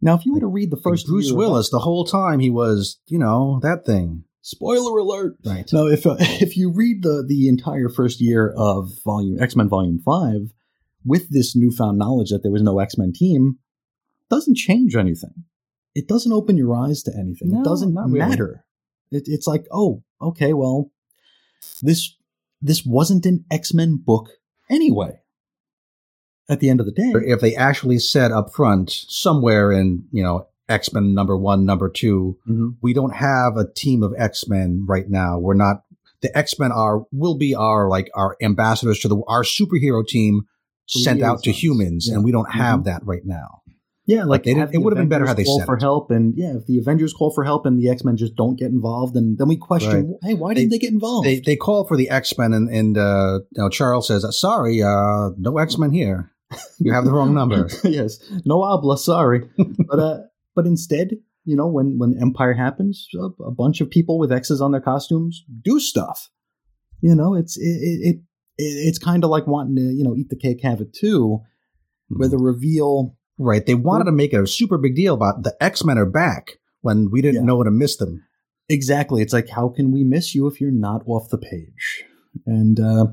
Now, 0.01 0.15
if 0.15 0.25
you 0.25 0.33
were 0.33 0.41
to 0.41 0.47
read 0.47 0.69
the 0.69 0.75
first 0.75 1.05
First 1.05 1.07
Bruce 1.07 1.31
Willis, 1.31 1.69
the 1.69 1.79
whole 1.79 2.03
time 2.03 2.39
he 2.39 2.49
was, 2.49 2.99
you 3.07 3.17
know, 3.17 3.59
that 3.63 3.85
thing. 3.85 4.25
Spoiler 4.41 4.97
alert! 4.97 5.37
Right. 5.45 5.71
No, 5.71 5.87
if 5.87 6.05
uh, 6.05 6.17
if 6.19 6.57
you 6.57 6.69
read 6.73 7.01
the 7.03 7.23
the 7.25 7.47
entire 7.47 7.87
first 7.87 8.19
year 8.19 8.53
of 8.57 8.89
volume 9.05 9.41
X 9.41 9.55
Men 9.55 9.69
Volume 9.69 9.99
Five, 9.99 10.51
with 11.05 11.29
this 11.29 11.55
newfound 11.55 11.97
knowledge 11.97 12.31
that 12.31 12.43
there 12.43 12.51
was 12.51 12.61
no 12.61 12.79
X 12.79 12.97
Men 12.97 13.13
team, 13.13 13.59
doesn't 14.29 14.57
change 14.57 14.97
anything. 14.97 15.45
It 15.95 16.09
doesn't 16.09 16.33
open 16.33 16.57
your 16.57 16.75
eyes 16.75 17.03
to 17.03 17.13
anything. 17.17 17.51
No, 17.51 17.61
it 17.61 17.63
doesn't 17.63 17.93
not 17.93 18.09
really. 18.09 18.19
It, 19.15 19.23
it's 19.27 19.47
like, 19.47 19.65
oh, 19.71 20.03
okay, 20.21 20.53
well, 20.53 20.91
this 21.81 22.15
this 22.61 22.85
wasn't 22.85 23.25
an 23.25 23.45
X 23.51 23.73
Men 23.73 23.97
book 24.03 24.29
anyway. 24.69 25.19
At 26.49 26.59
the 26.59 26.69
end 26.69 26.79
of 26.81 26.85
the 26.85 26.91
day, 26.91 27.13
If 27.25 27.39
they 27.39 27.55
actually 27.55 27.99
said 27.99 28.31
up 28.31 28.53
front, 28.53 28.89
somewhere 28.91 29.71
in, 29.71 30.05
you 30.11 30.23
know, 30.23 30.47
X 30.67 30.91
Men 30.93 31.13
number 31.13 31.37
one, 31.37 31.65
number 31.65 31.89
two, 31.89 32.37
Mhm. 32.49 32.75
we 32.81 32.93
don't 32.93 33.15
have 33.15 33.55
a 33.57 33.71
team 33.71 34.03
of 34.03 34.13
X 34.17 34.47
Men 34.47 34.85
right 34.87 35.09
now. 35.09 35.39
We're 35.39 35.53
not, 35.53 35.83
the 36.21 36.37
X 36.37 36.59
Men 36.59 36.71
are, 36.73 37.05
will 37.13 37.37
be 37.37 37.55
our, 37.55 37.87
like, 37.89 38.09
our 38.13 38.35
ambassadors 38.41 38.99
to 38.99 39.07
the, 39.07 39.21
our 39.27 39.43
superhero 39.43 40.05
team 40.05 40.43
sent 40.85 41.21
out 41.21 41.43
to 41.43 41.51
humans, 41.51 42.07
Yeah. 42.09 42.15
and 42.15 42.25
we 42.25 42.31
don't 42.33 42.51
have 42.51 42.81
Mhm. 42.81 42.85
that 42.85 43.05
right 43.05 43.25
now. 43.25 43.61
Yeah, 44.05 44.25
like 44.25 44.43
they 44.43 44.53
didn't- 44.53 44.73
it 44.73 44.79
would've 44.79 44.97
been 44.97 45.07
better 45.07 45.25
had 45.25 45.37
they 45.37 45.45
call 45.45 45.59
said 45.59 45.65
for 45.65 45.75
it. 45.77 45.81
help, 45.81 46.11
and 46.11 46.33
yeah, 46.35 46.57
if 46.57 46.65
the 46.65 46.77
Avengers 46.77 47.13
call 47.13 47.31
for 47.31 47.43
help 47.45 47.65
and 47.65 47.79
the 47.79 47.89
X 47.89 48.03
Men 48.03 48.17
just 48.17 48.35
don't 48.35 48.59
get 48.59 48.69
involved, 48.69 49.15
and 49.15 49.37
then 49.37 49.47
we 49.47 49.55
question, 49.55 50.17
hey, 50.21 50.33
why 50.33 50.53
didn't 50.53 50.69
They- 50.71 50.75
they, 50.75 50.79
get 50.79 50.91
involved? 50.91 51.25
They 51.27 51.39
they 51.39 51.55
call 51.55 51.85
for 51.85 51.95
the 51.95 52.09
X 52.09 52.37
Men, 52.37 52.53
and 52.53 52.69
and 52.69 52.97
uh, 52.97 53.39
you 53.55 53.61
know, 53.63 53.69
Charles 53.69 54.07
says, 54.07 54.25
"Sorry, 54.37 54.81
uh, 54.81 55.29
no 55.37 55.57
X 55.57 55.77
Men 55.77 55.91
here. 55.91 56.31
You 56.79 56.91
have 56.91 57.05
the 57.05 57.13
wrong 57.13 57.33
number." 57.39 57.69
yes, 57.83 58.19
no 58.45 58.61
habla, 58.63 58.97
sorry, 58.97 59.47
but 59.87 59.99
uh, 59.99 60.19
but 60.53 60.65
instead, 60.67 61.11
you 61.45 61.55
know, 61.55 61.67
when 61.67 61.97
when 61.97 62.17
Empire 62.21 62.53
happens, 62.55 63.07
a, 63.15 63.43
a 63.43 63.51
bunch 63.51 63.79
of 63.79 63.89
people 63.89 64.19
with 64.19 64.31
X's 64.33 64.59
on 64.61 64.71
their 64.71 64.81
costumes 64.81 65.45
do 65.63 65.79
stuff. 65.79 66.29
You 66.99 67.15
know, 67.15 67.35
it's 67.35 67.55
it 67.57 67.63
it, 67.63 68.15
it 68.17 68.21
it's 68.57 68.99
kind 68.99 69.23
of 69.23 69.29
like 69.29 69.47
wanting 69.47 69.77
to 69.77 69.81
you 69.81 70.03
know 70.03 70.13
eat 70.15 70.27
the 70.29 70.35
cake, 70.35 70.59
have 70.63 70.81
it 70.81 70.93
too, 70.93 71.39
where 72.09 72.27
the 72.27 72.37
reveal. 72.37 73.15
Right. 73.37 73.65
They 73.65 73.75
wanted 73.75 74.05
to 74.05 74.11
make 74.11 74.33
a 74.33 74.45
super 74.47 74.77
big 74.77 74.95
deal 74.95 75.13
about 75.13 75.43
the 75.43 75.55
X 75.61 75.83
Men 75.83 75.97
are 75.97 76.05
back 76.05 76.59
when 76.81 77.09
we 77.11 77.21
didn't 77.21 77.41
Yeah. 77.41 77.45
know 77.47 77.63
to 77.63 77.71
miss 77.71 77.97
them. 77.97 78.23
Exactly. 78.69 79.21
It's 79.21 79.33
like, 79.33 79.49
how 79.49 79.69
can 79.69 79.91
we 79.91 80.03
miss 80.03 80.33
you 80.35 80.47
if 80.47 80.61
you're 80.61 80.71
not 80.71 81.01
off 81.05 81.29
the 81.29 81.37
page? 81.37 82.03
And 82.45 82.79
uh, 82.79 83.07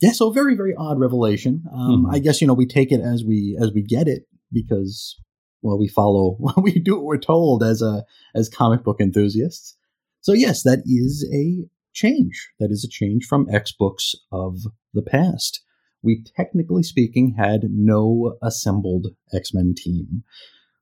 yeah, 0.00 0.12
so 0.12 0.30
very, 0.30 0.54
very 0.56 0.74
odd 0.76 0.98
revelation. 0.98 1.64
Um, 1.72 2.04
Mhm. 2.06 2.14
I 2.14 2.18
guess 2.18 2.40
you 2.40 2.46
know 2.46 2.54
we 2.54 2.66
take 2.66 2.92
it 2.92 3.00
as 3.00 3.24
we 3.24 3.56
as 3.60 3.72
we 3.72 3.82
get 3.82 4.08
it 4.08 4.26
because 4.52 5.16
well, 5.62 5.78
we 5.78 5.88
follow 5.88 6.38
we 6.62 6.78
do 6.78 6.94
what 6.96 7.04
we're 7.04 7.18
told 7.18 7.62
as 7.62 7.82
a 7.82 8.04
as 8.34 8.48
comic 8.48 8.84
book 8.84 9.00
enthusiasts. 9.00 9.76
So 10.20 10.32
yes, 10.32 10.62
that 10.62 10.82
is 10.86 11.28
a 11.32 11.66
change. 11.92 12.50
That 12.58 12.70
is 12.70 12.84
a 12.84 12.88
change 12.88 13.24
from 13.26 13.48
X 13.50 13.72
books 13.72 14.14
of 14.32 14.58
the 14.94 15.02
past. 15.02 15.62
We 16.02 16.24
technically 16.36 16.82
speaking 16.82 17.34
had 17.38 17.62
no 17.70 18.36
assembled 18.42 19.08
X 19.32 19.52
Men 19.52 19.74
team. 19.76 20.22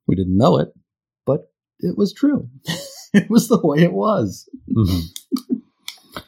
We 0.07 0.15
didn't 0.17 0.37
know 0.37 0.59
it, 0.59 0.69
but 1.25 1.51
it 1.81 1.97
was 1.97 2.13
true. 2.13 2.49
it 3.15 3.31
was 3.31 3.49
the 3.49 3.61
way 3.63 3.79
it 3.83 3.93
was. 3.93 4.49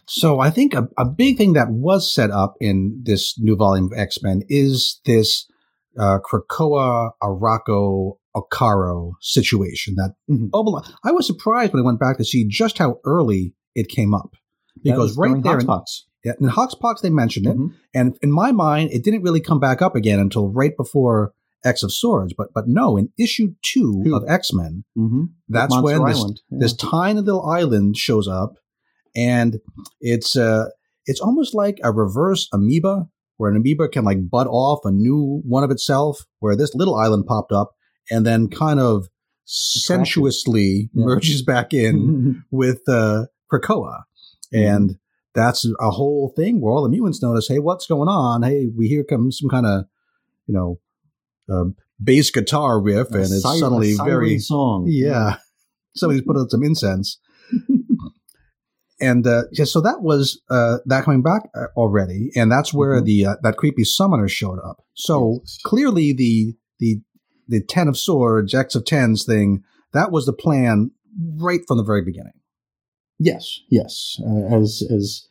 So 0.07 0.41
I 0.41 0.51
think 0.51 0.75
a, 0.75 0.89
a 0.97 1.05
big 1.05 1.37
thing 1.37 1.53
that 1.55 1.71
was 1.71 2.13
set 2.13 2.31
up 2.31 2.55
in 2.61 3.01
this 3.05 3.39
new 3.39 3.57
volume 3.57 3.87
of 3.87 3.99
X 3.99 4.23
Men 4.23 4.43
is 4.49 5.01
this 5.05 5.47
uh, 5.99 6.19
Krakoa 6.21 7.11
Arakko 7.23 8.17
Okkara 8.37 9.13
situation. 9.21 9.95
That 9.97 10.15
Mhm. 10.31 10.51
oh, 10.53 10.83
I 11.05 11.13
was 11.13 11.27
surprised 11.27 11.73
when 11.73 11.83
I 11.83 11.87
went 11.87 12.01
back 12.01 12.19
to 12.19 12.25
see 12.25 12.47
just 12.49 12.79
how 12.79 13.01
early 13.05 13.55
it 13.75 13.89
came 13.89 14.15
up 14.15 14.35
because 14.83 15.17
right 15.17 15.43
there 15.43 15.59
in. 15.61 15.67
Yeah, 16.27 16.33
in 16.41 16.49
Hoxpox 16.49 17.01
they 17.03 17.11
mentioned 17.23 17.47
it, 17.47 17.57
Mhm. 17.57 17.69
and 17.95 18.19
in 18.23 18.31
my 18.43 18.51
mind 18.53 18.91
it 18.93 19.03
didn't 19.05 19.23
really 19.27 19.41
come 19.49 19.61
back 19.61 19.81
up 19.87 19.95
again 20.01 20.19
until 20.21 20.51
right 20.51 20.77
before 20.77 21.33
X 21.65 21.83
of 21.83 21.91
Swords. 21.93 22.33
But 22.37 22.49
but 22.57 22.65
no, 22.69 22.97
in 23.01 23.07
issue 23.19 23.49
two 23.71 24.03
Two. 24.05 24.15
of 24.17 24.23
X 24.41 24.53
Men, 24.53 24.85
Mhm. 24.99 25.23
that's 25.49 25.73
Monster 25.75 26.01
when 26.03 26.11
this, 26.13 26.25
Yeah. 26.51 26.59
this 26.63 26.75
tiny 26.75 27.21
little 27.21 27.45
island 27.61 27.97
shows 27.97 28.27
up 28.29 28.53
and 29.15 29.51
it's 30.01 30.37
uh 30.37 30.67
it's 31.07 31.21
almost 31.21 31.55
like 31.55 31.79
a 31.83 31.91
reverse 31.93 32.49
amoeba 32.53 33.09
where 33.39 33.51
an 33.51 33.57
amoeba 33.57 33.89
can 33.89 34.05
like 34.05 34.29
bud 34.31 34.47
off 34.49 34.81
a 34.85 34.91
new 34.91 35.41
one 35.47 35.65
of 35.65 35.71
itself 35.71 36.27
where 36.41 36.57
this 36.57 36.75
little 36.75 36.95
island 36.97 37.25
popped 37.27 37.53
up 37.53 37.71
and 38.11 38.25
then 38.27 38.49
kind 38.49 38.81
of 38.81 39.09
sensuously 39.81 40.91
Yeah. 40.93 41.05
merges 41.05 41.43
back 41.43 41.73
in 41.73 42.43
with 42.51 42.81
uh 42.89 43.27
krakoa 43.53 44.03
Mm-hmm. 44.55 44.65
and 44.75 44.97
that's 45.37 45.65
a 45.81 45.91
whole 45.91 46.33
thing 46.35 46.61
where 46.61 46.73
all 46.73 46.83
the 46.83 46.89
mutants 46.89 47.23
notice 47.23 47.47
hey 47.49 47.59
what's 47.61 47.87
going 47.87 48.09
on 48.09 48.43
hey 48.43 48.67
we 48.77 48.89
hear 48.89 49.05
comes 49.05 49.39
some 49.39 49.49
kind 49.49 49.67
of 49.67 49.85
you 50.47 50.55
know 50.55 50.81
uh, 51.49 51.65
bass 52.03 52.31
guitar 52.31 52.81
riff 52.81 53.11
and 53.13 53.21
it's 53.25 53.43
Siren- 53.43 53.59
suddenly 53.61 53.95
very 53.97 54.39
song. 54.39 54.87
yeah. 54.89 55.37
Somebody's 55.95 56.25
put 56.27 56.37
out 56.37 56.51
some 56.51 56.63
incense. 56.63 57.19
and 59.01 59.27
uh, 59.27 59.43
yeah, 59.53 59.65
so 59.65 59.81
that 59.81 60.03
was 60.03 60.41
uh, 60.51 60.79
that 60.87 61.05
coming 61.05 61.23
back 61.23 61.43
uh, 61.55 61.67
already, 61.77 62.31
and 62.35 62.51
that's 62.51 62.73
where 62.75 63.01
Mhm. 63.01 63.05
the 63.05 63.27
uh, 63.27 63.37
that 63.43 63.57
creepy 63.57 63.85
summoner 63.85 64.29
showed 64.29 64.59
up. 64.61 64.85
So 64.95 65.41
Yes. 65.43 65.59
clearly, 65.65 66.13
the 66.13 66.55
the 66.81 67.01
the 67.49 67.61
ten 67.63 67.89
of 67.89 67.97
swords, 67.99 68.55
X 68.55 68.75
of 68.75 68.85
tens 68.85 69.25
thing 69.25 69.63
that 69.93 70.11
was 70.11 70.27
the 70.27 70.33
plan 70.33 70.91
right 71.39 71.61
from 71.67 71.77
the 71.79 71.85
very 71.85 72.03
beginning. 72.03 72.33
Yes, 73.19 73.61
yes. 73.71 74.21
Uh, 74.21 74.55
as 74.55 74.83
as 74.91 75.27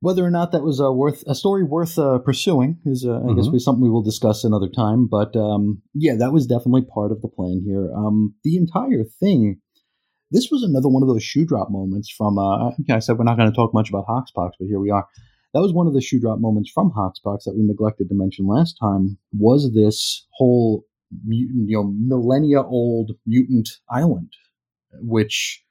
whether 0.00 0.24
or 0.24 0.30
not 0.30 0.52
that 0.52 0.62
was 0.62 0.80
a 0.80 0.92
worth 0.92 1.24
a 1.26 1.34
story 1.34 1.64
worth 1.64 1.98
uh, 1.98 2.18
pursuing 2.18 2.78
is, 2.84 3.06
uh, 3.08 3.20
I 3.26 3.32
guess, 3.34 3.46
Mhm. 3.48 3.52
be 3.52 3.58
something 3.58 3.82
we 3.82 3.88
will 3.90 4.02
discuss 4.02 4.44
another 4.44 4.68
time. 4.68 5.06
But 5.06 5.34
um, 5.34 5.80
yeah, 5.94 6.14
that 6.16 6.32
was 6.32 6.46
definitely 6.46 6.82
part 6.82 7.10
of 7.10 7.22
the 7.22 7.28
plan 7.28 7.62
here. 7.64 7.90
Um, 7.94 8.34
the 8.44 8.56
entire 8.56 9.04
thing. 9.04 9.60
This 10.30 10.50
was 10.50 10.62
another 10.64 10.88
one 10.88 11.02
of 11.02 11.08
those 11.08 11.22
shoe 11.22 11.44
drop 11.46 11.70
moments 11.70 12.10
from. 12.10 12.38
Uh, 12.38 12.70
I 12.70 12.72
I 12.90 12.98
said 12.98 13.16
we're 13.18 13.24
not 13.24 13.36
going 13.36 13.50
to 13.50 13.54
talk 13.54 13.72
much 13.72 13.88
about 13.88 14.06
Hoxpox, 14.06 14.52
but 14.58 14.66
here 14.66 14.80
we 14.80 14.90
are. 14.90 15.06
That 15.52 15.60
was 15.60 15.72
one 15.72 15.86
of 15.86 15.94
the 15.94 16.00
shoe 16.00 16.18
drop 16.18 16.40
moments 16.40 16.70
from 16.74 16.90
Hoxpox 16.90 17.44
that 17.44 17.54
we 17.56 17.62
neglected 17.62 18.08
to 18.08 18.14
mention 18.16 18.46
last 18.46 18.76
time. 18.80 19.18
Was 19.32 19.72
this 19.72 20.26
whole 20.32 20.84
mutant, 21.24 21.68
you 21.68 21.76
know, 21.76 21.84
millennia 21.96 22.62
old 22.62 23.12
mutant 23.26 23.68
island, 23.88 24.30
which 25.00 25.62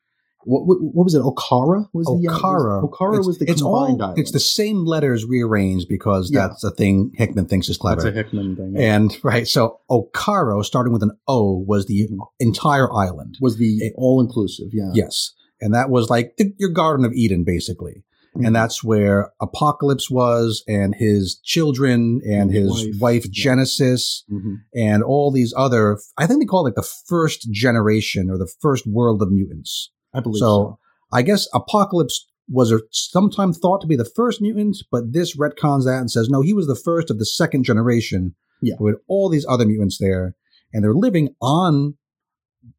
what, 0.46 0.66
what, 0.68 0.78
what 0.82 1.04
was 1.04 1.14
it? 1.16 1.22
Okkara 1.22 1.88
was 1.94 2.06
the 2.08 2.28
uh, 2.28 2.34
Okkara. 2.38 2.82
was- 2.82 2.90
Okkara 2.92 3.14
It's- 3.14 3.28
was 3.28 3.38
the 3.40 3.50
it's 3.50 3.62
combined 3.62 4.02
all, 4.02 4.08
island. 4.10 4.20
It's 4.20 4.32
the 4.32 4.40
same 4.40 4.86
letters 4.86 5.26
rearranged 5.26 5.88
because 5.90 6.32
Yeah. 6.32 6.48
that's 6.48 6.64
a 6.64 6.72
thing 6.72 7.12
Hickman 7.16 7.46
thinks 7.48 7.70
is 7.70 7.78
clever. 7.78 8.02
That's 8.02 8.14
a 8.14 8.18
Hickman 8.18 8.56
thing. 8.56 8.76
And 8.78 9.18
right, 9.24 9.48
so 9.48 9.80
Okkara, 9.90 10.64
starting 10.66 10.94
with 10.94 11.04
an 11.04 11.12
O, 11.28 11.64
was 11.68 11.86
the 11.86 12.08
Mhm. 12.12 12.18
entire 12.40 12.92
island. 12.94 13.38
was 13.42 13.58
the 13.58 13.92
all 13.96 14.22
inclusive? 14.22 14.68
Yeah. 14.72 14.92
Yes, 14.94 15.32
and 15.62 15.74
that 15.74 15.90
was 15.90 16.10
like 16.10 16.36
the, 16.38 16.54
your 16.58 16.70
Garden 16.70 17.06
of 17.06 17.14
Eden, 17.14 17.44
basically. 17.44 18.04
Mhm. 18.36 18.48
And 18.48 18.56
that's 18.56 18.84
where 18.84 19.32
Apocalypse 19.40 20.10
was, 20.10 20.64
and 20.68 20.96
his 20.96 21.40
children, 21.44 22.20
and 22.28 22.52
his 22.52 22.70
Wife, 22.72 22.96
wife, 23.00 23.26
yeah. 23.26 23.32
Genesis, 23.44 24.24
Mhm. 24.32 24.56
and 24.76 25.04
all 25.04 25.32
these 25.32 25.54
other. 25.56 26.00
I 26.18 26.26
think 26.26 26.40
they 26.40 26.46
call 26.48 26.62
it 26.66 26.70
like 26.70 26.76
the 26.76 26.90
first 27.08 27.48
generation 27.52 28.32
or 28.32 28.40
the 28.40 28.52
first 28.60 28.88
world 28.88 29.22
of 29.22 29.32
mutants. 29.32 29.92
I 30.14 30.20
believe 30.20 30.40
So, 30.40 30.46
so. 30.46 30.80
I 31.12 31.22
guess 31.22 31.48
Apocalypse 31.54 32.28
was 32.50 32.74
sometime 32.92 33.54
thought 33.54 33.82
to 33.82 33.88
be 33.88 33.96
the 33.96 34.04
first 34.06 34.42
mutant, 34.42 34.78
but 34.92 35.14
this 35.14 35.38
retcons 35.38 35.86
that 35.86 36.00
and 36.00 36.12
says 36.12 36.30
no, 36.30 36.42
he 36.42 36.54
was 36.54 36.68
the 36.68 36.76
first 36.76 37.10
of 37.10 37.20
the 37.20 37.26
second 37.26 37.64
generation. 37.64 38.36
Yeah. 38.66 38.76
with 38.80 38.96
all 39.10 39.28
these 39.28 39.46
other 39.50 39.66
mutants 39.66 39.98
there, 39.98 40.36
and 40.72 40.82
they're 40.86 40.94
living 40.94 41.36
on 41.42 41.98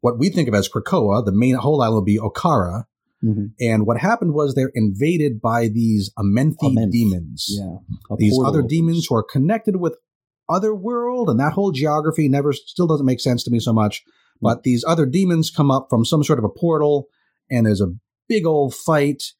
what 0.01 0.19
we 0.19 0.31
think 0.31 0.49
of 0.49 0.55
as 0.55 0.67
Krakoa. 0.67 1.23
The 1.23 1.31
main 1.33 1.57
whole 1.57 1.83
island 1.83 1.95
will 1.97 2.03
be 2.03 2.19
Okkara. 2.19 2.85
Mhm. 3.23 3.53
And 3.61 3.87
what 3.87 3.99
happened 3.99 4.33
was 4.33 4.55
they're 4.55 4.73
invaded 4.75 5.43
by 5.43 5.69
these 5.69 6.11
Amenthi 6.19 6.57
Amenth. 6.63 6.91
demons. 6.91 7.47
Yeah. 7.51 7.77
These 8.17 8.39
other 8.43 8.63
demons 8.63 9.07
who 9.07 9.15
are 9.17 9.23
connected 9.23 9.77
with 9.77 9.97
other 10.49 10.75
world, 10.75 11.29
and 11.29 11.39
that 11.39 11.53
whole 11.53 11.71
geography 11.71 12.31
never 12.31 12.55
still 12.55 12.87
doesn't 12.87 13.05
make 13.05 13.21
sense 13.21 13.45
to 13.45 13.51
me 13.51 13.61
so 13.61 13.75
much. 13.75 14.03
But 14.41 14.63
these 14.63 14.85
other 14.87 15.05
demons 15.05 15.51
come 15.51 15.71
up 15.71 15.89
from 15.91 16.07
some 16.07 16.25
sort 16.25 16.39
of 16.39 16.47
a 16.47 16.49
portal, 16.51 17.09
and 17.51 17.67
there's 17.67 17.81
a 17.81 17.95
big 18.29 18.47
old 18.47 18.75
fight. 18.75 19.33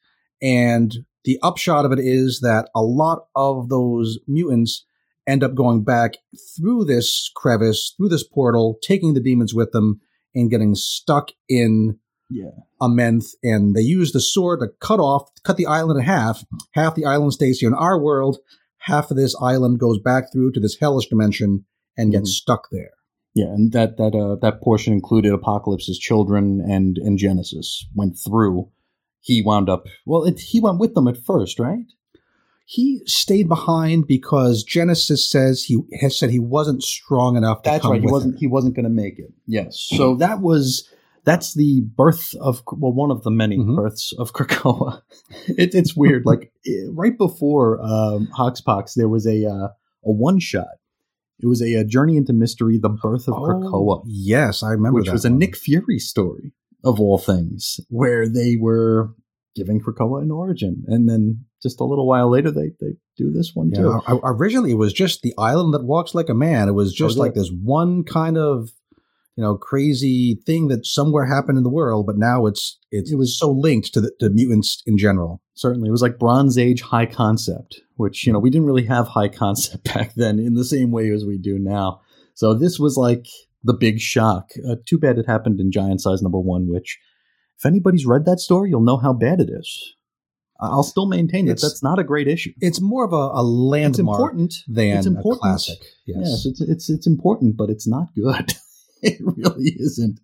And 0.43 0.95
the 1.25 1.39
upshot 1.43 1.85
of 1.85 1.93
it 1.93 1.99
is 1.99 2.41
that 2.41 2.69
a 2.75 2.83
lot 2.83 3.27
of 3.35 3.69
those 3.69 4.19
mutants 4.27 4.85
end 5.27 5.43
up 5.43 5.55
going 5.55 5.83
back 5.85 6.19
through 6.57 6.85
this 6.85 7.31
crevice, 7.35 7.95
through 7.97 8.11
this 8.11 8.25
portal, 8.27 8.77
taking 8.83 9.15
the 9.15 9.23
demons 9.23 9.55
with 9.55 9.73
them, 9.73 10.01
and 10.35 10.51
getting 10.51 10.75
stuck 10.75 11.31
in 11.49 11.99
Yeah. 12.31 12.51
Amenth, 12.81 13.29
and 13.43 13.75
they 13.75 13.81
use 13.83 14.13
the 14.13 14.21
sword 14.21 14.61
to 14.61 14.69
cut 14.81 14.99
off, 15.01 15.31
cut 15.45 15.57
the 15.57 15.67
island 15.67 15.99
in 16.01 16.05
half. 16.05 16.45
Half 16.73 16.95
the 16.95 17.05
island 17.05 17.33
stays 17.33 17.61
here 17.61 17.69
in 17.69 17.75
our 17.75 17.99
world. 17.99 18.39
Half 18.79 19.11
of 19.11 19.17
this 19.17 19.35
island 19.41 19.79
goes 19.79 19.99
back 19.99 20.33
through 20.33 20.53
to 20.53 20.61
this 20.61 20.77
hellish 20.79 21.09
dimension 21.09 21.65
and 21.97 22.13
gets 22.13 22.31
Mhm. 22.31 22.35
stuck 22.35 22.69
there. 22.71 22.93
Yeah, 23.35 23.47
and 23.47 23.73
that 23.73 23.97
that 23.97 24.15
uh, 24.15 24.37
that 24.43 24.61
portion 24.63 24.93
included 24.93 25.33
Apocalypse's 25.33 25.99
children 25.99 26.61
and 26.61 26.97
and 26.99 27.19
Genesis 27.19 27.87
went 27.95 28.17
through. 28.19 28.69
He 29.21 29.43
wound 29.43 29.69
up 29.69 29.87
well. 30.07 30.25
It, 30.25 30.39
he 30.39 30.61
went 30.61 30.79
with 30.79 30.95
them 30.95 31.09
at 31.09 31.17
first, 31.17 31.59
right? 31.59 31.87
He 32.67 33.03
stayed 33.07 33.49
behind 33.49 34.07
because 34.07 34.63
Genesis 34.65 35.29
says 35.29 35.65
he 35.65 35.79
has 36.01 36.19
said 36.19 36.31
he 36.31 36.39
wasn't 36.39 36.83
strong 36.83 37.37
enough. 37.37 37.63
To 37.63 37.71
That's 37.71 37.85
right. 37.85 38.01
He 38.01 38.07
wasn't. 38.07 38.35
her. 38.35 38.39
He 38.39 38.47
wasn't 38.47 38.75
going 38.75 38.85
to 38.85 38.91
make 38.91 39.19
it. 39.19 39.33
Yes. 39.47 39.85
So 39.95 40.15
that 40.17 40.41
was 40.41 40.89
that's 41.25 41.55
the 41.55 41.83
birth 41.97 42.35
of 42.41 42.63
well, 42.73 42.93
one 42.93 43.11
of 43.11 43.23
the 43.23 43.31
many 43.31 43.59
Mhm. 43.59 43.77
births 43.77 44.13
of 44.19 44.33
Krakoa. 44.33 45.03
It, 45.49 45.75
it's 45.75 45.95
weird. 45.97 46.25
like 46.25 46.53
right 46.93 47.17
before 47.19 47.81
um, 47.83 48.29
Hoxpox, 48.39 48.95
there 48.95 49.09
was 49.09 49.27
a 49.27 49.45
uh, 49.47 49.69
a 50.05 50.13
one 50.13 50.39
shot. 50.39 50.69
It 51.41 51.47
was 51.47 51.61
a, 51.63 51.81
uh 51.81 51.85
journey 51.85 52.17
into 52.17 52.33
mystery, 52.33 52.79
the 52.79 52.89
birth 52.89 53.29
of 53.29 53.35
Krakoa. 53.35 53.99
Oh, 54.01 54.05
yes, 54.07 54.63
I 54.63 54.71
remember 54.71 54.97
which 55.01 55.07
that 55.07 55.13
was 55.13 55.25
a. 55.25 55.31
Nick 55.31 55.57
Fury 55.57 55.99
story 55.99 56.53
of 56.85 57.01
all 57.01 57.19
things, 57.19 57.81
where 57.89 58.29
they 58.29 58.57
were 58.61 59.15
giving 59.57 59.81
Krakoa 59.81 60.23
an 60.23 60.31
origin, 60.31 60.85
and 60.87 61.09
then 61.09 61.45
just 61.63 61.81
a 61.81 61.85
little 61.85 62.07
while 62.07 62.31
later 62.31 62.51
they 62.51 62.71
they 62.81 62.95
do 63.17 63.31
this 63.33 63.53
one 63.55 63.71
Yeah, 63.71 63.83
too. 63.83 64.01
o- 64.09 64.21
originally 64.25 64.73
it 64.73 64.79
was 64.79 64.93
just 64.93 65.23
the 65.23 65.35
island 65.39 65.73
that 65.75 65.85
walks 65.85 66.15
like 66.15 66.29
a 66.29 66.35
man. 66.35 66.69
It 66.69 66.73
was 66.75 66.93
just 66.93 67.17
Oh, 67.17 67.19
yeah. 67.19 67.23
like 67.27 67.35
this 67.35 67.51
one 67.51 68.05
kind 68.05 68.37
of 68.37 68.71
you 69.37 69.43
know 69.43 69.57
crazy 69.57 70.41
thing 70.47 70.69
that 70.69 70.87
somewhere 70.87 71.25
happened 71.27 71.59
in 71.59 71.65
the 71.65 71.71
world, 71.71 72.07
but 72.07 72.17
now 72.19 72.47
it's 72.47 72.79
it's 72.91 73.11
it 73.13 73.17
was 73.17 73.37
so 73.39 73.51
linked 73.51 73.93
to 73.95 74.01
the 74.01 74.13
to 74.21 74.31
mutants 74.31 74.83
in 74.87 74.97
general. 74.99 75.41
Certainly, 75.55 75.89
it 75.89 75.93
was 75.93 76.03
like 76.03 76.19
Bronze 76.19 76.59
Age 76.59 76.83
high 76.83 77.07
concept, 77.07 77.81
which 77.97 78.27
you 78.27 78.33
know 78.33 78.39
we 78.41 78.51
didn't 78.51 78.67
really 78.67 78.87
have 78.87 79.09
high 79.09 79.29
concept 79.29 79.85
back 79.95 80.15
then 80.15 80.39
in 80.39 80.55
the 80.55 80.65
same 80.65 80.91
way 80.91 81.11
as 81.11 81.25
we 81.25 81.39
do 81.39 81.59
now. 81.59 82.01
So 82.35 82.55
this 82.55 82.79
was 82.79 82.97
like 82.97 83.27
the 83.63 83.75
big 83.75 84.01
shock. 84.01 84.51
Uh, 84.69 84.77
too 84.85 84.99
bad 84.99 85.19
it 85.19 85.27
happened 85.27 85.61
in 85.61 85.71
Giant 85.73 86.01
Size 86.01 86.21
Number 86.23 86.39
One, 86.41 86.69
which 86.69 86.99
if 87.59 87.65
anybody's 87.65 88.05
read 88.05 88.25
that 88.27 88.41
story, 88.41 88.71
you'll 88.71 88.81
know 88.81 88.97
how 88.97 89.13
bad 89.13 89.41
it 89.41 89.49
is. 89.49 89.95
I'll 90.61 90.83
still 90.85 91.07
maintain 91.07 91.47
that 91.47 91.53
It's- 91.53 91.63
that's 91.63 91.83
not 91.83 91.99
a 91.99 92.05
great 92.05 92.27
issue. 92.29 92.53
It's 92.61 92.81
more 92.81 93.05
of 93.05 93.13
a, 93.13 93.17
a 93.17 93.41
It's 93.41 93.49
landmark 93.49 94.19
important. 94.21 94.55
than 94.69 94.97
It's 94.99 95.07
important. 95.07 95.35
a 95.37 95.39
classic. 95.41 95.79
Yes. 96.07 96.17
Yes, 96.27 96.47
it's 96.47 96.61
it's 96.61 96.91
it's 96.91 97.07
important, 97.07 97.57
but 97.57 97.71
it's 97.71 97.87
not 97.87 98.09
good. 98.15 98.55
it 99.03 99.19
really 99.21 99.77
isn't. 99.79 100.21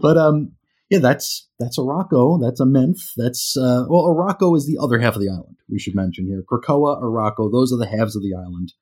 But 0.00 0.16
um, 0.18 0.52
yeah, 0.90 0.98
that's 0.98 1.48
that's 1.58 1.78
Arakko. 1.78 2.40
That's 2.40 2.60
Amenth. 2.60 3.00
That's 3.16 3.56
uh, 3.56 3.84
well, 3.88 4.04
Arakko 4.04 4.56
is 4.56 4.66
the 4.66 4.78
other 4.80 4.98
half 4.98 5.14
of 5.14 5.20
the 5.20 5.28
island. 5.28 5.56
We 5.68 5.78
should 5.78 5.94
mention 5.94 6.26
here. 6.26 6.42
Krakoa, 6.50 7.02
Arakko. 7.02 7.50
Those 7.52 7.72
are 7.72 7.78
the 7.78 7.86
halves 7.86 8.16
of 8.16 8.22
the 8.22 8.34
island. 8.34 8.72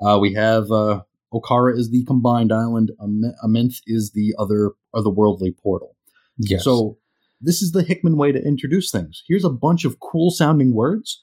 Uh, 0.00 0.18
we 0.18 0.34
have 0.34 0.70
uh, 0.70 1.02
Okkara 1.32 1.76
is 1.76 1.90
the 1.90 2.04
combined 2.04 2.52
island. 2.52 2.92
Am- 3.02 3.34
Amenth 3.44 3.80
is 3.86 4.12
the 4.12 4.34
other 4.38 4.72
otherworldly 4.94 5.56
portal. 5.62 5.96
yes. 6.38 6.64
So 6.64 6.98
this 7.40 7.62
is 7.62 7.72
the 7.72 7.82
Hickman 7.82 8.16
way 8.16 8.32
to 8.32 8.42
introduce 8.42 8.90
things. 8.90 9.22
Here's 9.28 9.44
a 9.44 9.50
bunch 9.50 9.84
of 9.84 10.00
cool 10.00 10.30
sounding 10.30 10.74
words 10.74 11.22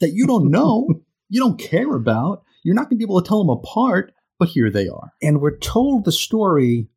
that 0.00 0.12
you 0.12 0.26
don't 0.26 0.50
know, 0.50 0.88
you 1.28 1.40
don't 1.40 1.58
care 1.58 1.94
about. 1.94 2.42
You're 2.62 2.74
not 2.74 2.84
going 2.84 2.90
to 2.90 2.96
be 2.96 3.04
able 3.04 3.20
to 3.20 3.28
tell 3.28 3.38
them 3.44 3.50
apart, 3.50 4.12
but 4.38 4.48
here 4.48 4.70
they 4.70 4.88
are. 4.88 5.12
and 5.22 5.40
we're 5.40 5.58
told 5.58 6.04
the 6.04 6.12
story 6.12 6.88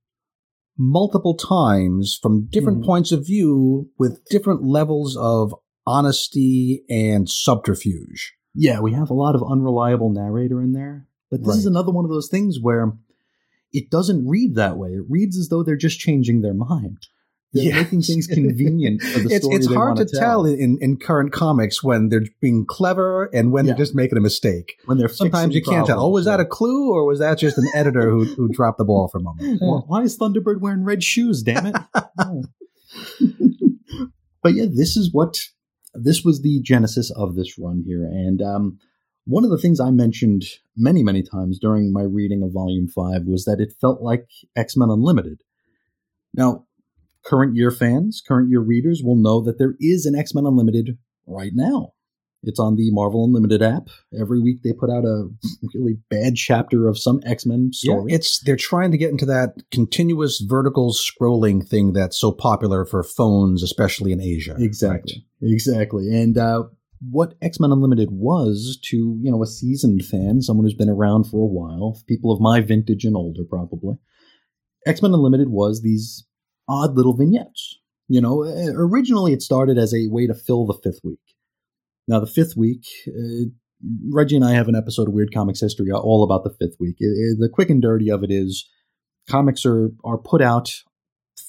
multiple 0.77 1.35
times 1.35 2.17
from 2.21 2.47
different 2.51 2.81
Mhm. 2.81 2.85
points 2.85 3.11
of 3.11 3.25
view 3.25 3.89
with 3.97 4.23
different 4.29 4.63
levels 4.63 5.15
of 5.17 5.53
honesty 5.85 6.83
and 6.89 7.29
subterfuge. 7.29 8.33
Yeah, 8.53 8.79
we 8.81 8.91
have 8.93 9.09
a 9.09 9.13
lot 9.15 9.35
of 9.35 9.43
unreliable 9.43 10.09
narrator 10.11 10.61
in 10.61 10.73
there, 10.73 11.07
but 11.31 11.43
this 11.43 11.55
is 11.57 11.65
another 11.65 11.91
one 11.91 12.05
of 12.05 12.11
those 12.11 12.27
things 12.29 12.59
where 12.61 12.97
it 13.73 13.89
doesn't 13.89 14.27
read 14.27 14.55
that 14.55 14.77
way. 14.77 14.93
It 14.93 15.05
reads 15.09 15.37
as 15.37 15.49
though 15.49 15.63
they're 15.63 15.75
just 15.75 15.99
changing 15.99 16.41
their 16.41 16.53
mind. 16.53 16.97
They're 17.53 17.63
Yes. 17.63 17.75
making 17.85 18.01
things 18.01 18.27
convenient 18.39 19.01
for 19.01 19.19
the 19.19 19.29
it's 19.33 19.45
story 19.45 19.55
it's 19.57 19.67
hard 19.73 19.97
to 19.97 20.03
wanna 20.03 20.19
tell 20.19 20.45
in, 20.45 20.77
in 20.81 20.97
current 20.97 21.31
comics 21.31 21.81
when 21.81 22.09
they're 22.09 22.25
being 22.41 22.65
clever 22.65 23.29
and 23.33 23.51
when 23.53 23.65
Yeah. 23.65 23.71
they're 23.71 23.77
just 23.85 23.95
making 23.95 24.17
a 24.17 24.21
mistake. 24.21 24.73
when 24.85 24.97
they're 24.97 25.07
Sometimes 25.07 25.55
you 25.55 25.61
can't 25.63 25.87
tell. 25.87 25.99
Oh, 26.03 26.09
was 26.09 26.25
that 26.25 26.39
a 26.41 26.45
clue 26.45 26.91
or 26.91 27.05
was 27.05 27.19
that 27.19 27.37
just 27.37 27.57
an 27.57 27.67
editor 27.73 28.09
who, 28.11 28.25
who 28.25 28.49
dropped 28.51 28.77
the 28.77 28.85
ball 28.85 29.07
for 29.07 29.19
a 29.19 29.21
moment? 29.21 29.61
Why- 29.61 29.79
Why 29.87 30.01
is 30.03 30.17
Thunderbird 30.17 30.59
wearing 30.59 30.83
red 30.83 31.03
shoes? 31.03 31.41
Damn 31.41 31.67
it! 31.67 31.75
Oh. 32.19 32.43
but 34.43 34.53
yeah, 34.53 34.65
this 34.71 34.95
is 34.97 35.11
what 35.11 35.39
this 35.93 36.23
was 36.23 36.41
the 36.41 36.61
genesis 36.61 37.11
of 37.11 37.35
this 37.35 37.57
run 37.57 37.83
here, 37.85 38.03
and 38.03 38.41
um, 38.41 38.79
one 39.25 39.43
of 39.43 39.49
the 39.49 39.57
things 39.57 39.79
I 39.79 39.89
mentioned 39.89 40.43
many, 40.75 41.01
many 41.03 41.23
times 41.23 41.59
during 41.59 41.91
my 41.91 42.03
reading 42.03 42.43
of 42.43 42.51
Volume 42.53 42.87
Five 42.87 43.23
was 43.25 43.45
that 43.45 43.59
it 43.59 43.73
felt 43.79 44.01
like 44.01 44.27
X 44.55 44.77
Men 44.77 44.89
Unlimited. 44.89 45.41
Now, 46.33 46.65
current 47.27 47.55
year 47.55 47.71
fans, 47.71 48.23
current 48.25 48.49
year 48.49 48.61
readers 48.61 49.01
will 49.03 49.15
know 49.15 49.41
that 49.41 49.57
there 49.57 49.75
is 49.79 50.05
an 50.05 50.15
X 50.15 50.33
Men 50.33 50.45
Unlimited 50.45 50.97
right 51.25 51.51
now. 51.53 51.93
It's 52.43 52.59
on 52.59 52.75
the 52.75 52.91
Marvel 52.91 53.25
Unlimited 53.25 53.61
app. 53.61 53.89
Every 54.17 54.39
week 54.39 54.61
they 54.63 54.71
put 54.71 54.89
out 54.89 55.03
a 55.03 55.27
really 55.73 55.97
bad 56.09 56.35
chapter 56.35 56.87
of 56.87 56.97
some 56.97 57.19
X 57.25 57.45
Men 57.45 57.71
story. 57.73 58.11
Yeah, 58.11 58.15
it's 58.15 58.39
they're 58.39 58.55
trying 58.55 58.91
to 58.91 58.97
get 58.97 59.09
into 59.09 59.25
that 59.25 59.55
continuous 59.71 60.39
vertical 60.47 60.93
scrolling 60.93 61.67
thing 61.67 61.93
that's 61.93 62.17
so 62.17 62.31
popular 62.31 62.85
for 62.85 63.03
phones, 63.03 63.63
especially 63.63 64.11
in 64.11 64.21
Asia. 64.21 64.55
Exactly. 64.59 65.25
Exactly. 65.41 66.15
And 66.15 66.37
uh, 66.37 66.63
what 67.09 67.33
X 67.41 67.59
Men 67.59 67.71
Unlimited 67.71 68.09
was 68.11 68.79
to, 68.85 69.19
you 69.21 69.31
know, 69.31 69.41
a 69.41 69.47
seasoned 69.47 70.05
fan, 70.05 70.41
someone 70.41 70.65
who's 70.65 70.75
been 70.75 70.89
around 70.89 71.25
for 71.25 71.41
a 71.41 71.47
while, 71.47 71.99
people 72.07 72.31
of 72.31 72.39
my 72.39 72.61
vintage 72.61 73.03
and 73.03 73.15
older 73.15 73.43
probably, 73.49 73.95
X 74.85 75.01
Men 75.01 75.13
Unlimited 75.13 75.49
was 75.49 75.81
these 75.81 76.26
odd 76.67 76.95
little 76.95 77.15
vignettes. 77.15 77.79
You 78.07 78.21
know, 78.21 78.43
uh, 78.43 78.71
originally 78.75 79.33
it 79.33 79.41
started 79.41 79.77
as 79.77 79.93
a 79.93 80.07
way 80.09 80.27
to 80.27 80.33
fill 80.33 80.65
the 80.65 80.73
fifth 80.83 81.01
week. 81.03 81.19
Now, 82.07 82.19
the 82.19 82.27
fifth 82.27 82.55
week, 82.55 82.85
uh, 83.07 83.49
Reggie 84.11 84.37
and 84.37 84.45
I 84.45 84.53
have 84.53 84.69
an 84.69 84.75
episode 84.75 85.07
of 85.07 85.13
Weird 85.13 85.33
Comics 85.33 85.59
History 85.59 85.91
all 85.91 86.23
about 86.23 86.43
the 86.43 86.49
fifth 86.57 86.77
week. 86.79 86.95
It- 86.99 87.05
it- 87.05 87.39
the 87.39 87.49
quick 87.49 87.69
and 87.69 87.81
dirty 87.81 88.09
of 88.09 88.23
it 88.23 88.31
is 88.31 88.67
comics 89.29 89.65
are, 89.65 89.91
are 90.05 90.17
put 90.17 90.41
out 90.41 90.71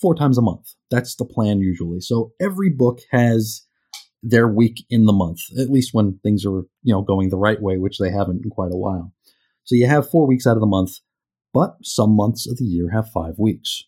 four 0.00 0.14
times 0.14 0.36
a 0.36 0.42
month. 0.42 0.74
That's 0.90 1.14
the 1.14 1.24
plan 1.24 1.60
usually. 1.60 2.00
So 2.00 2.32
every 2.40 2.70
book 2.70 3.00
has 3.12 3.62
their 4.22 4.48
week 4.48 4.84
in 4.90 5.06
the 5.06 5.12
month, 5.12 5.38
at 5.58 5.70
least 5.70 5.94
when 5.94 6.18
things 6.24 6.44
are, 6.44 6.64
you 6.82 6.92
know, 6.92 7.02
going 7.02 7.28
the 7.28 7.36
right 7.36 7.62
way, 7.62 7.78
which 7.78 7.98
they 7.98 8.10
haven't 8.10 8.42
in 8.44 8.50
quite 8.50 8.72
a 8.72 8.76
while. 8.76 9.12
So 9.64 9.76
you 9.76 9.86
have 9.86 10.10
four 10.10 10.26
weeks 10.26 10.46
out 10.46 10.56
of 10.56 10.60
the 10.60 10.66
month. 10.66 10.98
But 11.54 11.76
some 11.82 12.14
months 12.14 12.46
of 12.48 12.58
the 12.58 12.64
year 12.64 12.90
have 12.90 13.08
five 13.10 13.34
weeks. 13.38 13.84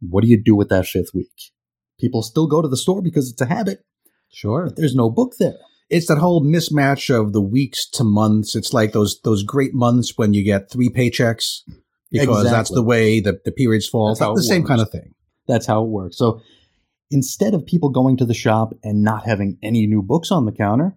What 0.00 0.22
do 0.24 0.28
you 0.30 0.42
do 0.42 0.54
with 0.54 0.68
that 0.68 0.86
fifth 0.86 1.10
week? 1.14 1.52
People 2.00 2.22
still 2.22 2.46
go 2.46 2.62
to 2.62 2.68
the 2.68 2.76
store 2.76 3.02
because 3.02 3.30
it's 3.30 3.40
a 3.40 3.46
habit, 3.46 3.84
Sure. 4.30 4.66
but 4.66 4.76
there's 4.76 4.94
no 4.94 5.10
book 5.10 5.34
there. 5.38 5.56
It's 5.90 6.06
that 6.06 6.18
whole 6.18 6.44
mismatch 6.44 7.08
of 7.14 7.32
the 7.32 7.40
weeks 7.40 7.88
to 7.92 8.04
months. 8.04 8.54
It's 8.54 8.72
like 8.74 8.92
those 8.92 9.20
those 9.22 9.42
great 9.42 9.74
months 9.74 10.16
when 10.16 10.34
you 10.34 10.44
get 10.44 10.70
three 10.70 10.90
paychecks 10.90 11.62
because 12.12 12.44
that's 12.44 12.70
the 12.70 12.82
way 12.82 13.20
the, 13.20 13.40
the 13.44 13.52
periods 13.52 13.88
fall. 13.88 14.08
That's 14.08 14.20
how 14.20 14.34
the 14.34 14.42
same 14.42 14.62
works. 14.62 14.68
kind 14.68 14.80
of 14.82 14.90
thing. 14.90 15.14
That's 15.46 15.66
how 15.66 15.82
it 15.82 15.88
works. 15.88 16.18
So 16.18 16.40
instead 17.10 17.54
of 17.54 17.64
people 17.64 17.88
going 17.88 18.18
to 18.18 18.26
the 18.26 18.34
shop 18.34 18.74
and 18.84 19.02
not 19.02 19.24
having 19.26 19.56
any 19.62 19.86
new 19.86 20.02
books 20.02 20.30
on 20.30 20.44
the 20.44 20.52
counter, 20.52 20.94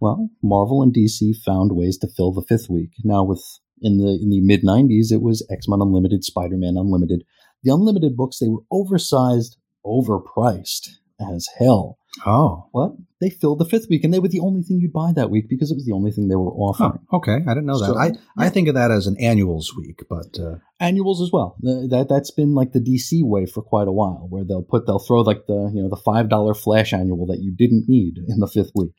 well, 0.00 0.28
Marvel 0.42 0.82
and 0.82 0.92
DC 0.92 1.36
found 1.44 1.70
ways 1.76 1.96
to 1.98 2.08
fill 2.08 2.32
the 2.32 2.42
fifth 2.42 2.68
week. 2.68 2.90
Now 3.04 3.22
with 3.22 3.42
in 3.80 3.98
the 3.98 4.18
in 4.20 4.30
the 4.30 4.40
mid 4.40 4.62
90s 4.64 5.12
it 5.12 5.22
was 5.22 5.46
X-Men 5.50 5.80
Unlimited, 5.80 6.24
Spider-Man 6.24 6.74
Unlimited. 6.76 7.22
The 7.66 7.74
unlimited 7.74 8.16
books 8.16 8.38
they 8.38 8.48
were 8.48 8.62
oversized, 8.70 9.58
overpriced 9.84 10.88
as 11.20 11.46
hell. 11.58 11.98
Oh. 12.24 12.68
What? 12.72 12.92
they 13.20 13.30
filled 13.30 13.58
the 13.58 13.64
fifth 13.64 13.86
week 13.88 14.04
and 14.04 14.12
they 14.12 14.18
were 14.18 14.28
the 14.28 14.40
only 14.40 14.62
thing 14.62 14.78
you'd 14.78 14.92
buy 14.92 15.10
that 15.14 15.30
week 15.30 15.48
because 15.48 15.70
it 15.70 15.74
was 15.74 15.86
the 15.86 15.92
only 15.92 16.10
thing 16.10 16.28
they 16.28 16.36
were 16.36 16.52
offering. 16.52 17.00
Okay. 17.12 17.36
I 17.46 17.54
didn't 17.54 17.66
know 17.66 17.78
that. 17.78 17.86
So, 17.86 17.98
I, 17.98 18.08
I 18.36 18.44
yeah. 18.44 18.48
think 18.50 18.68
of 18.68 18.74
that 18.74 18.90
as 18.90 19.06
an 19.06 19.16
annuals 19.18 19.74
week, 19.74 20.02
but 20.08 20.38
uh, 20.38 20.56
annuals 20.80 21.22
as 21.22 21.30
well. 21.32 21.56
That 21.62 22.06
that's 22.10 22.30
been 22.30 22.54
like 22.54 22.72
the 22.72 22.80
DC 22.80 23.24
way 23.24 23.46
for 23.46 23.62
quite 23.62 23.88
a 23.88 23.92
while, 23.92 24.26
where 24.28 24.44
they'll 24.44 24.62
put 24.62 24.86
they'll 24.86 24.98
throw 24.98 25.22
like 25.22 25.46
the 25.46 25.70
you 25.74 25.82
know 25.82 25.88
the 25.88 25.96
five 25.96 26.28
dollar 26.28 26.52
flash 26.52 26.92
annual 26.92 27.26
that 27.26 27.40
you 27.40 27.54
didn't 27.56 27.88
need 27.88 28.18
in 28.28 28.40
the 28.40 28.48
fifth 28.48 28.72
week. 28.74 28.92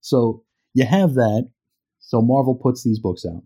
So 0.00 0.44
you 0.74 0.86
have 0.86 1.14
that. 1.14 1.50
So 1.98 2.22
Marvel 2.22 2.54
puts 2.54 2.84
these 2.84 3.00
books 3.00 3.24
out. 3.26 3.42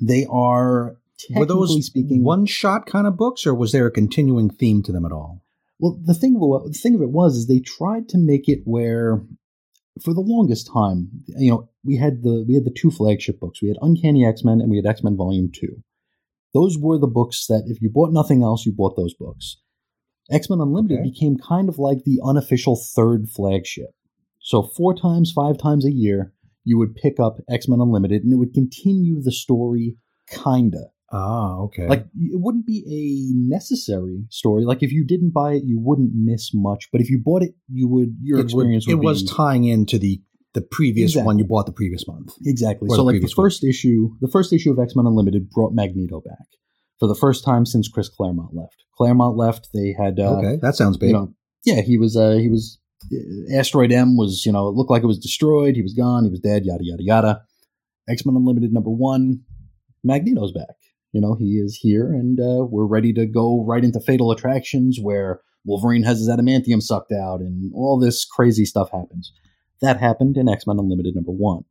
They 0.00 0.26
are 0.28 0.96
were 1.34 1.46
those 1.46 1.86
speaking 1.86 2.24
one 2.24 2.46
shot 2.46 2.86
kind 2.86 3.06
of 3.06 3.16
books, 3.16 3.46
or 3.46 3.54
was 3.54 3.72
there 3.72 3.86
a 3.86 3.90
continuing 3.90 4.50
theme 4.50 4.82
to 4.84 4.92
them 4.92 5.04
at 5.04 5.12
all? 5.12 5.42
Well, 5.80 5.98
the 6.04 6.14
thing 6.14 6.36
of 6.36 6.42
it, 6.66 6.72
the 6.72 6.78
thing 6.78 6.94
of 6.94 7.02
it 7.02 7.10
was 7.10 7.36
is 7.36 7.46
they 7.46 7.60
tried 7.60 8.08
to 8.10 8.18
make 8.18 8.48
it 8.48 8.60
where, 8.64 9.22
for 10.02 10.12
the 10.14 10.20
longest 10.20 10.68
time, 10.72 11.08
you 11.28 11.50
know, 11.50 11.68
we 11.84 11.96
had 11.96 12.22
the 12.22 12.44
we 12.46 12.54
had 12.54 12.64
the 12.64 12.74
two 12.76 12.90
flagship 12.90 13.38
books. 13.40 13.62
We 13.62 13.68
had 13.68 13.78
Uncanny 13.80 14.24
X 14.26 14.44
Men 14.44 14.60
and 14.60 14.70
we 14.70 14.76
had 14.76 14.86
X 14.86 15.02
Men 15.02 15.16
Volume 15.16 15.50
Two. 15.52 15.82
Those 16.54 16.78
were 16.78 16.98
the 16.98 17.06
books 17.06 17.46
that 17.46 17.64
if 17.66 17.80
you 17.82 17.90
bought 17.90 18.12
nothing 18.12 18.42
else, 18.42 18.64
you 18.64 18.72
bought 18.72 18.96
those 18.96 19.14
books. 19.14 19.58
X 20.30 20.50
Men 20.50 20.60
Unlimited 20.60 21.00
Okay. 21.00 21.10
became 21.10 21.36
kind 21.36 21.68
of 21.68 21.78
like 21.78 22.04
the 22.04 22.20
unofficial 22.24 22.76
third 22.76 23.28
flagship. 23.28 23.90
So 24.40 24.62
four 24.62 24.94
times, 24.94 25.32
five 25.32 25.58
times 25.58 25.84
a 25.84 25.92
year, 25.92 26.32
you 26.64 26.78
would 26.78 26.94
pick 26.94 27.18
up 27.20 27.38
X 27.48 27.68
Men 27.68 27.80
Unlimited, 27.80 28.24
and 28.24 28.32
it 28.32 28.36
would 28.36 28.52
continue 28.54 29.20
the 29.22 29.32
story, 29.32 29.96
kinda. 30.28 30.90
Ah, 31.10 31.56
okay. 31.60 31.86
Like 31.86 32.06
it 32.14 32.40
wouldn't 32.40 32.66
be 32.66 32.84
a 32.86 33.32
necessary 33.34 34.24
story. 34.28 34.64
Like 34.64 34.82
if 34.82 34.92
you 34.92 35.04
didn't 35.06 35.32
buy 35.32 35.52
it, 35.52 35.62
you 35.64 35.80
wouldn't 35.80 36.10
miss 36.14 36.50
much. 36.52 36.88
But 36.92 37.00
if 37.00 37.08
you 37.08 37.18
bought 37.24 37.42
it, 37.42 37.54
you 37.72 37.88
would. 37.88 38.16
Your 38.22 38.40
it, 38.40 38.44
experience 38.44 38.86
would, 38.86 38.92
it 38.92 39.00
was 39.00 39.24
tying 39.24 39.64
into 39.64 39.98
the 39.98 40.20
the 40.54 40.60
previous 40.60 41.12
Exactly. 41.12 41.26
one 41.26 41.38
you 41.38 41.44
bought 41.44 41.66
the 41.66 41.72
previous 41.72 42.06
month. 42.06 42.34
exactly. 42.44 42.88
So 42.90 42.96
the 42.96 43.02
like 43.02 43.20
the 43.20 43.28
first 43.28 43.64
issue, 43.64 44.10
the 44.20 44.28
first 44.28 44.52
issue 44.52 44.70
of 44.70 44.78
X 44.78 44.94
Men 44.96 45.06
Unlimited 45.06 45.50
brought 45.50 45.72
Magneto 45.72 46.20
back 46.20 46.46
for 46.98 47.06
the 47.06 47.14
first 47.14 47.44
time 47.44 47.64
since 47.64 47.88
Chris 47.88 48.08
Claremont 48.08 48.54
left. 48.54 48.84
Claremont 48.96 49.36
left. 49.36 49.68
They 49.72 49.94
had 49.98 50.18
uh, 50.18 50.38
okay, 50.38 50.58
that 50.60 50.74
sounds 50.74 50.96
big. 50.96 51.10
you 51.10 51.14
know, 51.14 51.34
yeah, 51.64 51.80
he 51.80 51.96
was 51.96 52.16
uh, 52.16 52.32
he 52.32 52.48
was 52.48 52.78
uh, 53.12 53.56
Asteroid 53.56 53.92
M 53.92 54.16
was 54.16 54.44
you 54.44 54.52
know 54.52 54.68
it 54.68 54.74
looked 54.74 54.90
like 54.90 55.02
it 55.02 55.06
was 55.06 55.18
destroyed. 55.18 55.74
He 55.76 55.82
was 55.82 55.94
gone. 55.94 56.24
He 56.24 56.30
was 56.30 56.40
dead. 56.40 56.64
Yada 56.64 56.82
yada 56.82 57.02
yada. 57.02 57.42
X 58.08 58.24
Men 58.26 58.36
Unlimited 58.36 58.72
number 58.72 58.90
one, 58.90 59.40
Magneto's 60.02 60.52
back. 60.52 60.76
You 61.12 61.20
know 61.20 61.34
he 61.34 61.54
is 61.56 61.78
here, 61.80 62.12
and 62.12 62.38
uh, 62.38 62.64
we're 62.64 62.86
ready 62.86 63.12
to 63.14 63.26
go 63.26 63.64
right 63.64 63.84
into 63.84 64.00
Fatal 64.00 64.30
Attractions 64.30 64.98
where 65.00 65.40
Wolverine 65.64 66.02
has 66.02 66.18
his 66.18 66.28
adamantium 66.28 66.82
sucked 66.82 67.12
out, 67.12 67.40
and 67.40 67.72
all 67.74 67.98
this 67.98 68.24
crazy 68.24 68.64
stuff 68.64 68.90
happens. 68.90 69.32
That 69.80 69.98
happened 69.98 70.36
in 70.36 70.48
X 70.48 70.66
Men 70.66 70.78
Unlimited 70.78 71.14
number 71.14 71.32
one. 71.32 71.64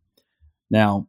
Now, 0.69 1.07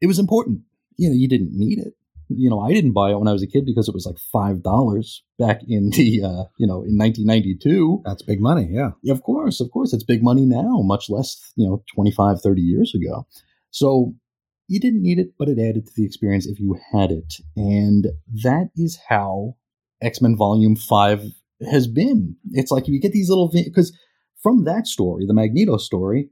it 0.00 0.06
was 0.06 0.18
important. 0.18 0.62
You 0.96 1.10
know, 1.10 1.14
you 1.14 1.28
didn't 1.28 1.52
need 1.52 1.78
it 1.78 1.94
you 2.36 2.50
know, 2.50 2.60
I 2.60 2.72
didn't 2.72 2.92
buy 2.92 3.10
it 3.10 3.18
when 3.18 3.28
I 3.28 3.32
was 3.32 3.42
a 3.42 3.46
kid 3.46 3.66
because 3.66 3.88
it 3.88 3.94
was 3.94 4.06
like 4.06 4.18
five 4.18 4.62
dollars 4.62 5.22
back 5.38 5.60
in 5.68 5.90
the 5.90 6.22
uh, 6.22 6.44
you 6.58 6.66
know 6.66 6.82
in 6.82 6.96
1992. 6.98 8.02
That's 8.04 8.22
big 8.22 8.40
money. 8.40 8.68
Yeah. 8.70 8.90
Of 9.10 9.22
course, 9.22 9.60
of 9.60 9.70
course, 9.70 9.92
it's 9.92 10.04
big 10.04 10.22
money 10.22 10.44
now, 10.44 10.80
much 10.82 11.10
less 11.10 11.52
you 11.56 11.66
know 11.66 11.82
25, 11.94 12.40
30 12.40 12.60
years 12.62 12.94
ago. 12.94 13.26
So 13.70 14.14
you 14.72 14.80
didn't 14.80 15.02
need 15.02 15.18
it, 15.18 15.34
but 15.38 15.48
it 15.48 15.58
added 15.58 15.86
to 15.86 15.92
the 15.96 16.04
experience 16.04 16.46
if 16.46 16.58
you 16.58 16.78
had 16.92 17.10
it, 17.10 17.34
and 17.56 18.06
that 18.42 18.70
is 18.76 18.98
how 19.08 19.56
X 20.02 20.20
Men 20.20 20.36
Volume 20.36 20.76
Five 20.76 21.24
has 21.70 21.86
been. 21.86 22.36
It's 22.52 22.70
like 22.72 22.88
you 22.88 23.00
get 23.00 23.12
these 23.12 23.28
little 23.28 23.50
because 23.52 23.96
from 24.42 24.64
that 24.64 24.86
story, 24.86 25.24
the 25.26 25.34
Magneto 25.34 25.76
story, 25.76 26.30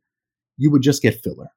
you 0.56 0.70
would 0.70 0.82
just 0.82 1.02
get 1.02 1.22
filler. 1.22 1.50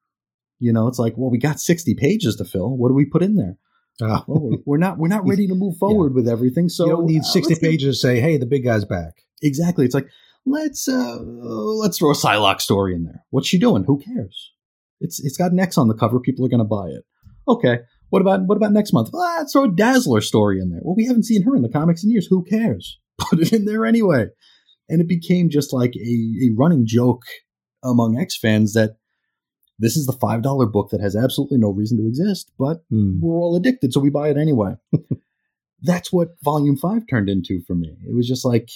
You 0.60 0.72
know, 0.72 0.86
it's 0.86 0.98
like, 1.00 1.14
well, 1.16 1.30
we 1.30 1.38
got 1.38 1.58
60 1.60 1.94
pages 1.96 2.36
to 2.36 2.44
fill. 2.44 2.76
What 2.76 2.88
do 2.88 2.94
we 2.94 3.04
put 3.04 3.22
in 3.22 3.34
there? 3.34 3.56
Ah. 4.00 4.24
well, 4.28 4.50
we're- 4.64 4.80
not 4.80 4.98
we're 4.98 5.08
not 5.08 5.26
ready 5.28 5.46
to 5.48 5.54
move 5.54 5.76
forward 5.78 6.14
with 6.14 6.28
everything. 6.28 6.68
So 6.68 6.84
you 6.86 6.92
don't 6.92 7.06
need 7.06 7.20
uh, 7.22 7.24
60 7.24 7.54
let's 7.54 7.60
pages 7.60 7.96
to 8.00 8.06
say, 8.06 8.20
hey, 8.20 8.36
the 8.38 8.46
big 8.46 8.64
guy's 8.64 8.84
back. 8.84 9.14
exactly. 9.42 9.84
It's 9.84 9.94
like 9.94 10.08
let's 10.46 10.86
uh 10.88 11.18
let's 11.20 11.98
throw 11.98 12.10
a 12.10 12.14
Psylocke 12.14 12.60
story 12.60 12.94
in 12.94 13.04
there. 13.04 13.24
What's 13.30 13.48
she 13.48 13.58
doing? 13.58 13.84
Who 13.84 13.98
cares? 13.98 14.52
It's 15.04 15.22
it's 15.24 15.36
got 15.36 15.52
an 15.52 15.60
X 15.60 15.78
on 15.78 15.88
the 15.88 15.94
cover. 15.94 16.18
People 16.18 16.44
are 16.44 16.48
going 16.48 16.58
to 16.58 16.64
buy 16.64 16.88
it. 16.88 17.04
Okay. 17.46 17.78
What 18.10 18.22
about 18.22 18.40
what 18.46 18.56
about 18.56 18.72
next 18.72 18.92
month? 18.92 19.10
Ah, 19.14 19.36
let's 19.38 19.52
throw 19.52 19.64
a 19.64 19.70
Dazzler 19.72 20.20
story 20.20 20.60
in 20.60 20.70
there. 20.70 20.80
Well, 20.82 20.94
we 20.96 21.06
haven't 21.06 21.24
seen 21.24 21.42
her 21.42 21.54
in 21.54 21.62
the 21.62 21.68
comics 21.68 22.02
in 22.04 22.10
years. 22.10 22.26
Who 22.28 22.44
cares? 22.44 22.98
Put 23.18 23.40
it 23.40 23.52
in 23.52 23.64
there 23.64 23.84
anyway. 23.86 24.26
And 24.88 25.00
it 25.00 25.08
became 25.08 25.48
just 25.50 25.72
like 25.72 25.92
a, 25.96 26.08
a 26.44 26.50
running 26.56 26.84
joke 26.86 27.22
among 27.82 28.18
X 28.18 28.36
fans 28.36 28.72
that 28.74 28.96
this 29.78 29.96
is 29.96 30.06
the 30.06 30.12
five 30.12 30.42
dollar 30.42 30.66
book 30.66 30.90
that 30.90 31.00
has 31.00 31.16
absolutely 31.16 31.58
no 31.58 31.70
reason 31.70 31.98
to 31.98 32.06
exist, 32.06 32.52
but 32.58 32.78
Hmm. 32.90 33.18
we're 33.20 33.38
all 33.38 33.56
addicted, 33.56 33.92
so 33.92 34.00
we 34.00 34.10
buy 34.10 34.28
it 34.28 34.36
anyway. 34.36 34.74
That's 35.82 36.12
what 36.12 36.28
Volume 36.42 36.76
Five 36.76 37.02
turned 37.10 37.28
into 37.28 37.60
for 37.66 37.74
me. 37.74 37.96
It 38.08 38.14
was 38.14 38.26
just 38.28 38.44
like, 38.44 38.68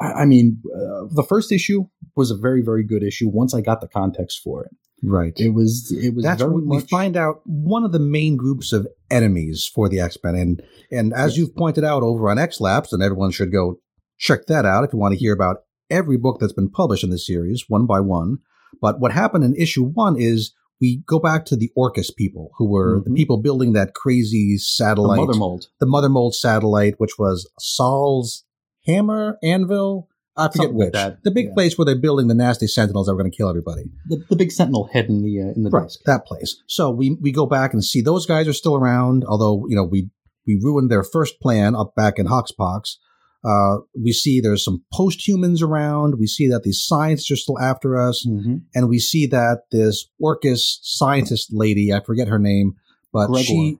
I, 0.00 0.22
I 0.22 0.24
mean, 0.26 0.60
uh, 0.74 1.06
the 1.10 1.24
first 1.28 1.50
issue 1.50 1.86
was 2.14 2.30
a 2.30 2.36
very, 2.36 2.62
very 2.62 2.84
good 2.84 3.02
issue. 3.02 3.28
Once 3.28 3.54
I 3.54 3.60
got 3.60 3.80
the 3.80 3.88
context 3.88 4.40
for 4.44 4.64
it, 4.64 4.70
Right. 5.04 5.32
it 5.36 5.50
was, 5.50 5.90
it 5.92 6.14
was 6.14 6.24
That's 6.24 6.42
where 6.42 6.52
we 6.52 6.62
much. 6.62 6.88
find 6.88 7.16
out 7.16 7.40
one 7.44 7.84
of 7.84 7.90
the 7.92 7.98
main 7.98 8.36
groups 8.36 8.72
of 8.72 8.86
enemies 9.10 9.68
for 9.72 9.88
the 9.88 10.00
X 10.00 10.16
Men, 10.22 10.34
and 10.36 10.62
and 10.90 11.12
as 11.12 11.32
Yes. 11.32 11.38
you've 11.38 11.56
pointed 11.56 11.84
out 11.84 12.02
over 12.02 12.30
on 12.30 12.38
X 12.38 12.60
Labs, 12.60 12.92
and 12.92 13.02
everyone 13.02 13.30
should 13.32 13.50
go 13.52 13.80
check 14.18 14.46
that 14.46 14.64
out 14.64 14.84
if 14.84 14.92
you 14.92 14.98
want 14.98 15.12
to 15.14 15.18
hear 15.18 15.32
about 15.34 15.58
every 15.90 16.16
book 16.16 16.38
that's 16.40 16.52
been 16.52 16.70
published 16.70 17.02
in 17.04 17.10
this 17.10 17.26
series, 17.26 17.64
one 17.68 17.86
by 17.86 18.00
one. 18.00 18.38
But 18.80 19.00
what 19.00 19.12
happened 19.12 19.44
in 19.44 19.54
issue 19.56 19.84
one 19.84 20.16
is 20.18 20.54
we 20.80 21.02
go 21.06 21.18
back 21.18 21.44
to 21.46 21.56
the 21.56 21.70
Orchis 21.76 22.10
people, 22.14 22.50
who 22.58 22.68
were 22.68 23.00
the 23.04 23.10
Mhm. 23.10 23.16
people 23.16 23.36
building 23.42 23.72
that 23.72 23.94
crazy 23.94 24.54
the 24.54 24.58
satellite, 24.58 25.18
mother 25.20 25.38
mold. 25.38 25.66
the 25.80 25.86
Mother 25.86 26.08
Mold 26.08 26.34
satellite, 26.34 26.94
which 26.98 27.18
was 27.18 27.48
Saul's 27.58 28.44
hammer, 28.86 29.38
anvil. 29.42 30.08
I 30.36 30.44
forget 30.46 30.54
Something 30.54 30.68
like 30.78 30.86
which. 30.86 30.92
that, 30.94 31.22
The 31.24 31.30
big 31.30 31.46
yeah. 31.48 31.54
place 31.54 31.76
where 31.76 31.84
they're 31.84 32.00
building 32.00 32.28
the 32.28 32.34
nasty 32.34 32.66
sentinels 32.66 33.06
that 33.06 33.14
were 33.14 33.20
going 33.22 33.30
to 33.30 33.36
kill 33.36 33.48
everybody. 33.50 33.84
The, 34.08 34.24
the 34.30 34.36
big 34.36 34.50
sentinel 34.50 34.88
head 34.92 35.06
in 35.06 35.22
the 35.22 35.40
uh, 35.40 35.52
in 35.54 35.62
the 35.64 35.70
Right, 35.70 35.82
desk. 35.84 36.00
that 36.06 36.24
place. 36.26 36.62
So 36.66 36.90
we 36.90 37.18
we 37.20 37.32
go 37.32 37.46
back 37.46 37.72
and 37.74 37.84
see 37.84 38.00
those 38.00 38.24
guys 38.26 38.48
are 38.48 38.52
still 38.54 38.74
around, 38.74 39.24
although 39.28 39.66
you 39.68 39.76
know 39.76 39.84
we 39.84 40.08
we 40.46 40.58
ruined 40.62 40.90
their 40.90 41.04
first 41.04 41.38
plan 41.40 41.74
up 41.76 41.94
back 41.94 42.18
in 42.18 42.26
Hoxpox. 42.26 42.96
Uh, 43.44 43.78
we 44.00 44.12
see 44.12 44.40
there's 44.40 44.64
some 44.64 44.84
post-humans 44.92 45.62
around. 45.62 46.14
We 46.18 46.28
see 46.28 46.46
that 46.48 46.62
these 46.62 46.80
scientists 46.82 47.30
are 47.32 47.36
still 47.36 47.58
after 47.58 47.98
us, 48.00 48.24
Mm-hmm. 48.26 48.56
and 48.74 48.88
we 48.88 48.98
see 49.00 49.26
that 49.26 49.62
this 49.72 50.06
Orchis 50.20 50.78
scientist 50.82 51.48
lady, 51.52 51.92
I 51.92 52.00
forget 52.04 52.28
her 52.28 52.38
name, 52.38 52.74
but 53.12 53.26
Gregor. 53.26 53.42
she 53.44 53.78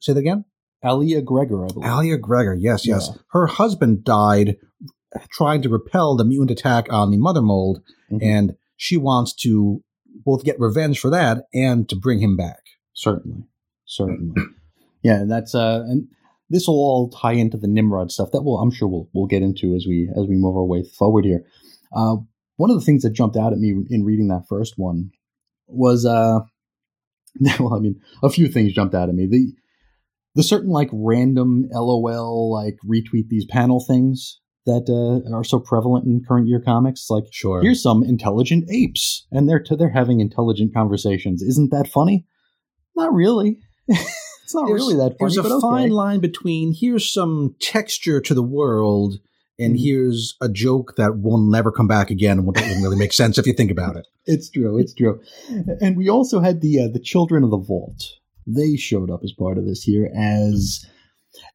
say 0.00 0.14
that 0.14 0.18
again. 0.20 0.44
Alia 0.84 1.20
Gregor, 1.22 1.64
I 1.64 1.68
believe. 1.68 1.90
Alia 1.90 2.16
Gregor, 2.18 2.54
yes, 2.54 2.86
yes. 2.86 3.10
Yeah. 3.12 3.20
Her 3.32 3.46
husband 3.46 4.04
died 4.04 4.56
trying 5.30 5.62
to 5.62 5.68
repel 5.68 6.16
the 6.16 6.24
mutant 6.24 6.50
attack 6.50 6.92
on 6.92 7.10
the 7.10 7.16
mother 7.16 7.42
mold, 7.42 7.80
Mhm. 8.10 8.18
and 8.22 8.56
she 8.76 8.96
wants 8.96 9.34
to 9.42 9.82
both 10.24 10.44
get 10.44 10.58
revenge 10.60 10.98
for 10.98 11.10
that 11.10 11.44
and 11.54 11.88
to 11.88 11.96
bring 11.96 12.20
him 12.20 12.36
back. 12.36 12.60
Certainly, 12.94 13.44
certainly. 13.84 14.34
Yeah, 15.04 15.20
and 15.20 15.30
that's 15.30 15.54
uh, 15.54 15.84
and 15.88 16.08
this 16.50 16.66
will 16.66 16.74
all 16.74 17.08
tie 17.08 17.34
into 17.34 17.56
the 17.56 17.68
Nimrod 17.68 18.10
stuff 18.10 18.32
that 18.32 18.42
we'll, 18.42 18.58
I'm 18.58 18.72
sure 18.72 18.88
we'll 18.88 19.08
we'll 19.14 19.26
get 19.26 19.42
into 19.42 19.76
as 19.76 19.86
we 19.86 20.08
as 20.10 20.26
we 20.26 20.34
move 20.34 20.56
our 20.56 20.64
way 20.64 20.82
forward 20.82 21.24
here. 21.24 21.44
Uh, 21.94 22.16
one 22.56 22.68
of 22.70 22.76
the 22.78 22.84
things 22.84 23.02
that 23.04 23.10
jumped 23.10 23.36
out 23.36 23.52
at 23.52 23.60
me 23.60 23.74
in 23.90 24.04
reading 24.04 24.26
that 24.28 24.48
first 24.48 24.74
one 24.76 25.12
was 25.68 26.04
uh, 26.04 26.40
well, 27.60 27.74
I 27.74 27.78
mean, 27.78 28.00
a 28.24 28.28
few 28.28 28.48
things 28.48 28.72
jumped 28.72 28.94
out 28.94 29.08
at 29.08 29.14
me. 29.14 29.26
The 29.26 29.52
the 30.34 30.42
certain 30.42 30.70
like 30.70 30.90
random 30.92 31.68
LOL 31.72 32.52
like 32.52 32.76
retweet 32.84 33.28
these 33.28 33.46
panel 33.46 33.82
things 33.86 34.40
that 34.68 34.86
uh, 34.88 35.34
are 35.36 35.44
so 35.44 35.58
prevalent 35.58 36.06
in 36.06 36.22
current 36.26 36.46
year 36.48 36.60
comics, 36.60 37.08
like 37.10 37.24
Sure. 37.32 37.60
here's 37.62 37.82
some 37.82 38.02
intelligent 38.04 38.64
apes 38.70 39.26
and 39.32 39.48
they're 39.48 39.64
they're 39.78 39.90
having 40.02 40.20
intelligent 40.20 40.72
conversations 40.74 41.42
isn't 41.42 41.70
that 41.70 41.88
funny 41.88 42.24
not 42.96 43.12
really 43.12 43.58
It's 43.88 44.54
not 44.54 44.66
There's- 44.66 44.80
really 44.80 44.96
that 44.96 45.18
funny, 45.18 45.34
There's 45.34 45.36
a 45.36 45.54
okay. 45.56 45.60
fine 45.60 45.90
line 45.90 46.20
between 46.20 46.72
here's 46.78 47.12
some 47.12 47.54
texture 47.60 48.20
to 48.22 48.32
the 48.34 48.42
world 48.42 49.16
and 49.58 49.74
Mhm. 49.74 49.80
here's 49.84 50.36
a 50.40 50.48
joke 50.48 50.94
that 50.96 51.20
will 51.20 51.36
never 51.38 51.70
come 51.72 51.88
back 51.88 52.10
again 52.10 52.38
and 52.38 52.46
won't 52.46 52.56
doesn't 52.58 52.82
really 52.82 52.96
make 53.04 53.12
sense 53.12 53.36
if 53.38 53.46
you 53.46 53.52
think 53.52 53.70
about 53.70 53.96
it. 53.96 54.06
It's 54.34 54.48
true. 54.50 54.78
It's 54.78 54.94
true. 54.94 55.20
And 55.80 55.96
we 55.96 56.08
also 56.08 56.40
had 56.40 56.60
the 56.60 56.74
uh, 56.82 56.88
the 56.92 57.00
children 57.12 57.42
of 57.44 57.50
the 57.50 57.56
vault. 57.72 58.00
They 58.46 58.76
showed 58.76 59.10
up 59.10 59.20
as 59.24 59.32
part 59.32 59.56
of 59.58 59.64
this 59.66 59.82
here, 59.82 60.06
as 60.14 60.84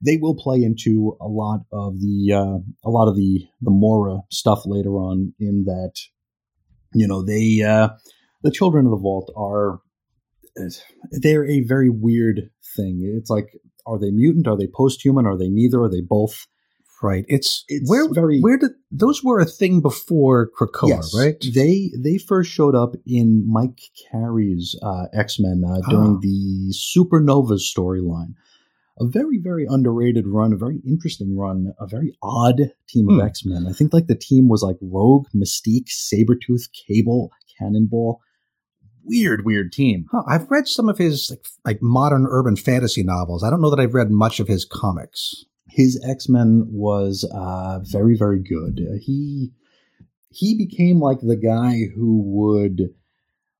they 0.05 0.17
will 0.17 0.35
play 0.35 0.63
into 0.63 1.15
a 1.21 1.27
lot 1.27 1.61
of 1.71 1.99
the 1.99 2.33
uh, 2.33 2.59
a 2.87 2.89
lot 2.89 3.07
of 3.07 3.15
the 3.15 3.45
the 3.61 3.71
Moira 3.71 4.19
stuff 4.31 4.63
later 4.65 4.91
on. 4.91 5.33
In 5.39 5.63
that, 5.65 5.93
you 6.93 7.07
know, 7.07 7.23
they 7.23 7.61
uh, 7.63 7.89
the 8.43 8.51
children 8.51 8.85
of 8.85 8.91
the 8.91 8.97
vault 8.97 9.31
are 9.37 9.79
they're 11.11 11.45
a 11.49 11.61
very 11.61 11.89
weird 11.89 12.49
thing. 12.75 13.01
It's 13.17 13.29
like, 13.29 13.47
are 13.85 13.99
they 13.99 14.11
mutant? 14.11 14.47
Are 14.47 14.57
they 14.57 14.67
post 14.67 15.03
human? 15.03 15.25
Are 15.25 15.37
they 15.37 15.49
neither? 15.49 15.81
Are 15.83 15.89
they 15.89 16.01
both? 16.01 16.47
Right. 17.01 17.25
It's, 17.27 17.65
It's 17.67 17.89
where 17.89 18.07
very- 18.13 18.39
where 18.39 18.57
did 18.57 18.71
those 18.89 19.21
were 19.25 19.41
a 19.41 19.45
thing 19.45 19.81
before 19.81 20.49
Krakoa, 20.57 21.03
right? 21.13 21.35
They 21.53 21.91
they 21.97 22.17
first 22.17 22.49
showed 22.49 22.75
up 22.75 22.95
in 23.05 23.43
Mike 23.45 23.81
Carey's 24.09 24.73
uh, 24.81 25.07
X 25.13 25.37
Men 25.37 25.63
uh, 25.67 25.81
during 25.89 26.15
Ah. 26.15 26.19
the 26.21 26.71
Supernovas 26.73 27.59
storyline. 27.75 28.35
A 28.99 29.07
very 29.07 29.39
very 29.39 29.65
underrated 29.67 30.27
run, 30.27 30.53
a 30.53 30.57
very 30.57 30.79
interesting 30.85 31.35
run, 31.35 31.73
a 31.79 31.87
very 31.87 32.15
odd 32.21 32.71
team 32.87 33.09
of 33.09 33.15
Hmm. 33.15 33.21
X 33.21 33.43
Men. 33.45 33.65
I 33.67 33.73
think 33.73 33.91
like 33.93 34.07
the 34.07 34.15
team 34.15 34.47
was 34.47 34.61
like 34.61 34.77
Rogue, 34.81 35.25
Mystique, 35.35 35.87
Sabretooth, 35.89 36.69
Cable, 36.87 37.31
Cannonball. 37.57 38.19
Weird, 39.05 39.43
weird 39.45 39.73
team. 39.73 40.05
Huh, 40.11 40.23
I've 40.27 40.49
read 40.49 40.67
some 40.67 40.87
of 40.89 40.97
his 40.97 41.29
like, 41.29 41.45
like 41.65 41.79
modern 41.81 42.25
urban 42.29 42.55
fantasy 42.55 43.03
novels. 43.03 43.43
I 43.43 43.49
don't 43.49 43.61
know 43.61 43.69
that 43.69 43.79
I've 43.79 43.93
read 43.95 44.11
much 44.11 44.39
of 44.39 44.47
his 44.47 44.63
comics. 44.63 45.43
his 45.67 45.99
X 46.07 46.29
Men 46.29 46.67
was 46.69 47.23
uh, 47.33 47.79
very 47.83 48.15
very 48.15 48.39
good. 48.41 48.79
Uh, 48.79 48.97
he 49.01 49.51
he 50.29 50.55
became 50.57 50.99
like 50.99 51.19
the 51.21 51.35
guy 51.35 51.85
who 51.95 52.21
would 52.25 52.93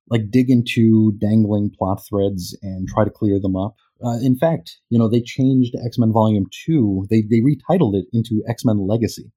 like 0.08 0.30
dig 0.30 0.50
into 0.50 1.12
dangling 1.12 1.70
plot 1.76 2.02
threads 2.08 2.56
and 2.62 2.88
try 2.88 3.04
to 3.04 3.10
clear 3.10 3.40
them 3.40 3.56
up. 3.56 3.76
Uh, 4.04 4.18
in 4.20 4.36
fact, 4.36 4.78
you 4.90 4.98
know 4.98 5.08
they 5.08 5.20
changed 5.20 5.74
X 5.84 5.98
Men 5.98 6.12
Volume 6.12 6.46
Two. 6.50 7.06
They 7.10 7.22
they 7.22 7.40
retitled 7.40 7.94
it 7.94 8.06
into 8.12 8.42
X 8.48 8.64
Men 8.64 8.86
Legacy, 8.86 9.32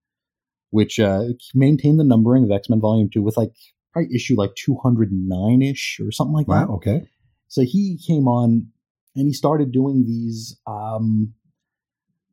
which 0.72 1.00
uh, 1.00 1.26
maintained 1.54 2.00
the 2.00 2.04
numbering 2.04 2.44
of 2.44 2.52
X 2.52 2.70
Men 2.70 2.82
Volume 2.82 3.10
Two 3.12 3.22
with 3.22 3.38
like 3.38 3.52
probably 3.94 4.14
issue 4.14 4.36
like 4.38 4.56
two 4.56 4.78
hundred 4.84 5.10
nine 5.12 5.62
ish 5.62 6.00
or 6.04 6.12
something 6.12 6.34
like 6.34 6.48
that. 6.48 6.68
Wow. 6.68 6.76
Okay. 6.76 7.08
So 7.48 7.62
he 7.62 7.98
came 8.06 8.28
on 8.28 8.68
and 9.16 9.28
he 9.28 9.34
started 9.34 9.72
doing 9.72 10.06
these 10.06 10.60
um 10.68 11.34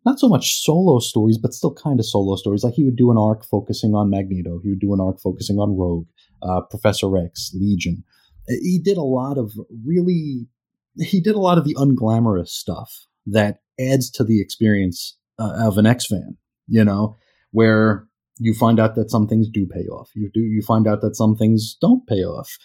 not 0.05 0.19
so 0.19 0.29
much 0.29 0.63
solo 0.63 0.99
stories, 0.99 1.39
but 1.39 1.55
still 1.55 1.73
kind 1.73 1.99
of 1.99 2.07
solo 2.07 2.37
stories. 2.37 2.63
Like 2.63 2.75
he 2.75 2.85
would 2.85 2.97
do 2.97 3.11
an 3.11 3.17
arc 3.17 3.45
focusing 3.45 3.95
on 3.95 4.11
Magneto, 4.11 4.61
he 4.63 4.71
would 4.71 4.81
do 4.81 4.93
an 4.93 5.01
arc 5.01 5.21
focusing 5.21 5.59
on 5.59 5.77
Rogue, 5.77 6.07
uh, 6.43 6.61
Professor 6.63 7.17
X, 7.17 7.53
Legion. 7.55 8.05
He 8.49 8.79
did 8.83 8.97
a 8.97 9.03
lot 9.03 9.39
of 9.39 9.53
really 9.85 10.47
he 10.99 11.21
did 11.21 11.35
a 11.35 11.41
lot 11.41 11.59
of 11.59 11.65
the 11.65 11.75
unglamorous 11.75 12.49
stuff 12.49 13.07
that 13.27 13.59
adds 13.81 14.11
to 14.13 14.25
the 14.25 14.41
experience 14.41 15.17
uh, 15.39 15.55
of 15.67 15.79
an 15.79 15.87
X 15.87 16.07
fan, 16.09 16.37
you 16.69 16.85
know, 16.85 17.17
where 17.51 18.07
you 18.39 18.55
find 18.55 18.79
out 18.79 18.95
that 18.97 19.11
some 19.11 19.27
things 19.27 19.49
do 19.49 19.67
pay 19.67 19.87
off. 19.87 20.11
You 20.15 20.31
do 20.33 20.41
you 20.41 20.63
find 20.63 20.87
out 20.87 21.01
that 21.01 21.17
some 21.17 21.37
things 21.37 21.77
don't 21.81 22.07
pay 22.07 22.23
off 22.25 22.57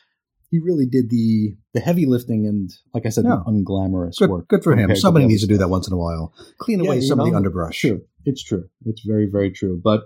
he 0.52 0.60
really 0.60 0.86
did 0.88 1.10
the 1.12 1.56
the 1.74 1.80
heavy 1.80 2.06
lifting 2.08 2.48
and, 2.48 2.72
like 2.94 3.06
I 3.06 3.10
said, 3.10 3.24
Yeah. 3.26 3.42
the 3.46 3.52
unglamorous 3.52 4.18
Good, 4.18 4.30
work. 4.32 4.48
good 4.48 4.64
for 4.64 4.76
him. 4.76 4.96
Somebody 4.96 5.28
needs 5.28 5.42
to 5.42 5.48
do 5.48 5.58
that 5.58 5.70
once 5.70 5.88
in 5.88 5.94
a 5.94 5.98
while. 5.98 6.34
Clean 6.58 6.80
Yeah, 6.84 6.88
away 6.90 7.02
some 7.02 7.20
of 7.20 7.28
the 7.28 7.36
underbrush. 7.36 7.80
True, 7.80 8.02
it's 8.26 8.44
true. 8.44 8.68
It's 8.86 9.02
very, 9.06 9.28
very 9.32 9.52
true. 9.52 9.80
But 9.84 10.06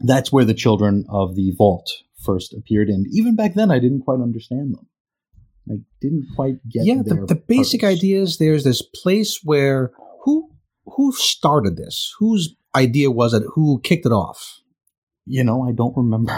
that's 0.00 0.32
where 0.32 0.44
the 0.44 0.54
children 0.54 1.04
of 1.08 1.36
the 1.36 1.52
vault 1.56 1.88
first 2.24 2.54
appeared, 2.54 2.88
and 2.88 3.06
even 3.12 3.36
back 3.36 3.54
then, 3.54 3.70
I 3.70 3.78
didn't 3.78 4.02
quite 4.02 4.20
understand 4.20 4.74
them. 4.74 4.86
I 5.70 5.74
didn't 6.00 6.28
quite 6.34 6.56
get. 6.68 6.84
yeah, 6.84 7.02
the, 7.04 7.26
the 7.26 7.34
basic 7.34 7.84
idea 7.84 8.22
is 8.22 8.38
there's 8.38 8.64
this 8.64 8.82
place 8.82 9.40
where 9.44 9.92
who 10.24 10.50
who 10.84 11.12
started 11.12 11.76
this? 11.76 12.14
Whose 12.18 12.56
idea 12.74 13.10
was 13.10 13.34
it? 13.34 13.42
Who 13.54 13.80
kicked 13.82 14.06
it 14.06 14.12
off? 14.12 14.60
You 15.26 15.44
know, 15.44 15.62
I 15.62 15.72
don't 15.72 15.96
remember. 15.96 16.32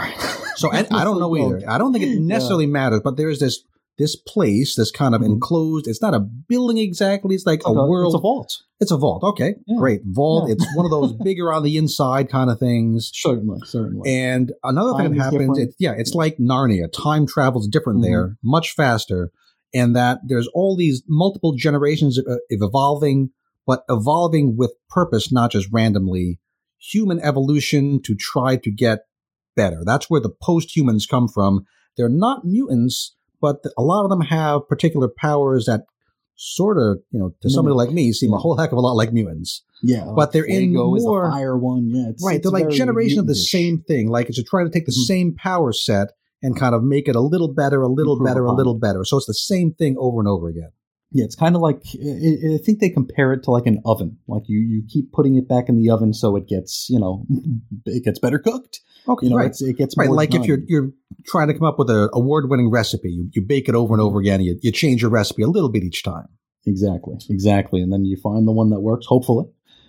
So 0.57 0.71
I, 0.73 0.87
I 0.93 1.05
don't 1.05 1.19
know 1.19 1.35
either. 1.37 1.63
I 1.69 1.79
don't 1.79 1.93
think 1.93 2.05
it 2.05 2.21
necessarily 2.21 2.67
matters, 2.67 3.01
but 3.03 3.17
there's 3.17 3.39
this 3.39 3.63
this 4.03 4.17
place, 4.17 4.75
this 4.77 4.91
kind 4.91 5.15
of 5.15 5.21
Mhm. 5.21 5.27
enclosed. 5.35 5.87
It's 5.87 6.03
not 6.03 6.15
a 6.15 6.21
building 6.21 6.79
exactly. 6.79 7.35
It's 7.35 7.47
like 7.47 7.63
a 7.65 7.71
like 7.71 7.89
world. 7.89 8.13
It's 8.15 8.19
a 8.19 8.21
vault. 8.21 8.53
It's 8.81 8.91
a 8.91 8.97
vault. 8.97 9.23
Okay, 9.23 9.55
Yeah. 9.67 9.77
great 9.79 10.03
vault. 10.05 10.49
Yeah. 10.49 10.55
It's 10.55 10.67
one 10.77 10.85
of 10.85 10.91
those 10.91 11.13
bigger 11.29 11.53
on 11.53 11.63
the 11.63 11.77
inside 11.77 12.29
kind 12.29 12.51
of 12.51 12.59
things. 12.59 13.11
Certainly, 13.15 13.61
certainly. 13.65 14.11
And 14.11 14.53
another 14.65 14.91
thing 14.93 15.07
Time 15.07 15.17
that 15.19 15.27
is 15.27 15.33
happens, 15.33 15.59
it, 15.59 15.75
yeah, 15.79 15.95
it's 15.97 16.15
like 16.15 16.37
Narnia. 16.39 16.89
Time 16.93 17.27
travels 17.27 17.69
different 17.69 18.01
Mhm. 18.01 18.03
there, 18.03 18.39
much 18.43 18.73
faster, 18.75 19.31
and 19.73 19.95
that 19.97 20.21
there's 20.27 20.49
all 20.49 20.77
these 20.77 21.03
multiple 21.09 21.55
generations 21.57 22.19
of, 22.19 22.27
of 22.27 22.39
evolving, 22.51 23.31
but 23.67 23.85
evolving 23.89 24.57
with 24.57 24.73
purpose, 24.91 25.33
not 25.33 25.53
just 25.53 25.69
randomly. 25.73 26.39
Human 26.93 27.21
evolution 27.21 28.01
to 28.03 28.15
try 28.17 28.57
to 28.57 28.71
get 28.73 29.05
better. 29.55 29.83
That's 29.85 30.11
where 30.11 30.21
the 30.21 30.35
post-humans 30.43 31.07
come 31.07 31.29
from. 31.29 31.65
They're 31.97 32.09
not 32.09 32.45
mutants, 32.45 33.15
but 33.43 33.57
a 33.77 33.83
lot 33.83 34.05
of 34.05 34.11
them 34.11 34.23
have 34.23 34.67
particular 34.69 35.09
powers 35.09 35.67
that 35.67 35.83
sort 36.37 36.79
of, 36.79 36.99
you 37.11 37.19
know, 37.21 37.35
to 37.43 37.51
somebody 37.51 37.75
like 37.75 37.91
me, 37.91 38.13
seem 38.13 38.33
a 38.33 38.39
whole 38.39 38.57
heck 38.57 38.73
of 38.73 38.79
a 38.79 38.81
lot 38.81 38.93
like 38.95 39.13
mutants. 39.13 39.63
yeah, 39.83 40.11
but 40.17 40.33
they're 40.33 40.45
in 40.45 40.73
the 40.73 40.79
more- 40.79 41.31
fire 41.31 41.57
one. 41.59 41.91
Yeah, 41.91 42.09
it's, 42.11 42.25
right 42.25 42.37
it's 42.37 42.51
they're 42.51 42.61
like 42.61 42.71
generation 42.71 43.19
of 43.19 43.27
the 43.27 43.35
same 43.35 43.83
thing 43.87 44.09
like 44.09 44.29
it's 44.29 44.39
to 44.39 44.43
try 44.45 44.65
to 44.65 44.71
take 44.71 44.87
the 44.87 44.93
Mhm. 44.93 45.07
same 45.07 45.35
power 45.35 45.73
set 45.73 46.13
and 46.43 46.57
kind 46.57 46.75
of 46.75 46.83
make 46.83 47.07
it 47.09 47.15
a 47.17 47.21
little 47.21 47.53
better 47.53 47.83
a 47.83 47.89
little 47.89 48.15
Improve 48.15 48.27
better 48.29 48.45
a 48.47 48.53
little 48.55 48.79
better 48.79 49.05
so 49.05 49.17
it's 49.19 49.27
the 49.27 49.35
same 49.35 49.73
thing 49.73 49.97
over 49.99 50.19
and 50.21 50.29
over 50.29 50.49
again 50.49 50.71
Yeah, 51.13 51.25
it's 51.25 51.37
kind 51.37 51.55
of 51.55 51.61
like 51.63 51.83
I 51.95 52.59
think 52.65 52.81
they 52.81 52.89
compare 52.91 53.33
it 53.33 53.43
to 53.45 53.51
like 53.51 53.67
an 53.67 53.81
oven. 53.85 54.19
Like 54.27 54.45
you, 54.47 54.59
you 54.61 54.83
keep 54.89 55.13
putting 55.13 55.37
it 55.37 55.47
back 55.49 55.69
in 55.69 55.77
the 55.77 55.91
oven 55.91 56.15
so 56.15 56.37
it 56.37 56.49
gets, 56.49 56.87
you 56.89 56.99
know, 56.99 57.25
it 57.87 58.05
gets 58.05 58.19
better 58.19 58.39
cooked. 58.39 58.81
okay 59.09 59.27
You 59.27 59.31
know, 59.31 59.37
right 59.37 59.47
it's, 59.49 59.61
it 59.63 59.77
gets 59.77 59.97
right 59.97 60.07
more 60.07 60.17
like 60.17 60.35
if 60.35 60.47
you're 60.47 60.61
you're 60.67 60.91
trying 61.27 61.49
to 61.49 61.55
come 61.55 61.65
up 61.65 61.79
with 61.79 61.91
a 61.91 62.09
award-winning 62.15 62.71
recipe 62.71 63.11
you, 63.11 63.29
you 63.33 63.43
bake 63.43 63.69
it 63.69 63.75
over 63.75 63.93
and 63.95 64.01
over 64.01 64.19
again 64.21 64.41
you, 64.41 64.59
you 64.63 64.73
change 64.73 65.03
your 65.03 65.11
recipe 65.11 65.43
a 65.43 65.47
little 65.49 65.69
bit 65.71 65.83
each 65.85 66.03
time 66.03 66.29
exactly, 66.67 67.17
exactly, 67.29 67.81
and 67.83 67.93
then 67.93 68.05
you 68.05 68.17
find 68.17 68.47
the 68.47 68.53
one 68.53 68.71
that 68.71 68.81
works. 68.81 69.07
Hopefully, 69.07 69.47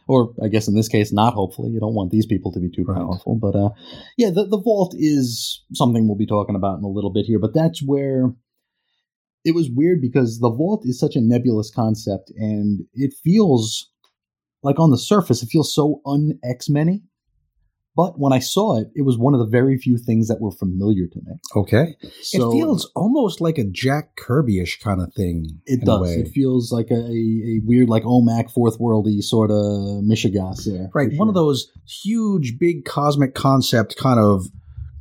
or 0.07 0.33
I 0.43 0.47
guess 0.47 0.67
in 0.67 0.75
this 0.75 0.87
case, 0.89 1.13
not 1.13 1.33
hopefully. 1.33 1.71
You 1.71 1.79
don't 1.79 1.93
want 1.93 2.11
these 2.11 2.25
people 2.25 2.51
to 2.51 2.59
be 2.59 2.69
too 2.69 2.83
Right. 2.83 2.97
powerful, 2.97 3.35
but 3.35 3.55
uh, 3.55 3.69
yeah, 4.17 4.29
the 4.31 4.45
the 4.45 4.59
vault 4.59 4.93
is 4.97 5.63
something 5.73 6.07
we'll 6.07 6.17
be 6.17 6.25
talking 6.25 6.55
about 6.55 6.79
in 6.79 6.83
a 6.83 6.89
little 6.89 7.11
bit 7.11 7.25
here. 7.25 7.39
But 7.39 7.53
that's 7.53 7.81
where 7.85 8.33
it 9.45 9.53
was 9.55 9.69
weird 9.69 10.01
because 10.01 10.39
the 10.39 10.49
vault 10.49 10.83
is 10.85 10.99
such 10.99 11.15
a 11.15 11.21
nebulous 11.21 11.69
concept, 11.71 12.31
and 12.37 12.85
it 12.93 13.13
feels 13.23 13.89
like 14.63 14.79
on 14.79 14.91
the 14.91 14.97
surface 14.97 15.43
it 15.43 15.47
feels 15.47 15.73
so 15.73 16.01
un 16.05 16.39
X 16.43 16.69
Men 16.69 17.03
But 17.95 18.17
when 18.17 18.33
I 18.33 18.39
saw 18.39 18.79
it, 18.79 18.87
it 18.95 19.03
was 19.03 19.17
one 19.19 19.33
of 19.35 19.39
the 19.39 19.45
very 19.59 19.77
few 19.77 19.97
things 19.99 20.27
that 20.27 20.41
were 20.41 20.51
familiar 20.51 21.05
to 21.13 21.19
me. 21.25 21.33
okay 21.55 21.95
So 22.23 22.49
it 22.49 22.53
feels 22.55 22.89
almost 22.95 23.39
like 23.41 23.57
a 23.59 23.65
jack 23.65 24.15
kirby-ish 24.15 24.79
kind 24.79 24.99
of 25.01 25.13
thing 25.13 25.59
It 25.67 25.81
in 25.81 25.81
a 25.83 25.85
does. 25.85 26.01
way. 26.01 26.13
It 26.21 26.29
feels 26.29 26.71
like 26.71 26.89
a, 26.89 26.95
a 27.03 27.59
weird, 27.63 27.89
like 27.89 28.03
OMAC 28.03 28.49
fourth 28.51 28.79
worldy 28.79 29.21
sort 29.21 29.51
of 29.51 30.01
Michigas 30.09 30.65
there. 30.65 30.89
Right, 30.93 31.11
for 31.11 31.17
one 31.17 31.27
of 31.27 31.35
those 31.35 31.71
huge, 32.03 32.57
big 32.57 32.85
cosmic 32.85 33.35
concept 33.35 33.95
kind 33.97 34.19
of 34.19 34.47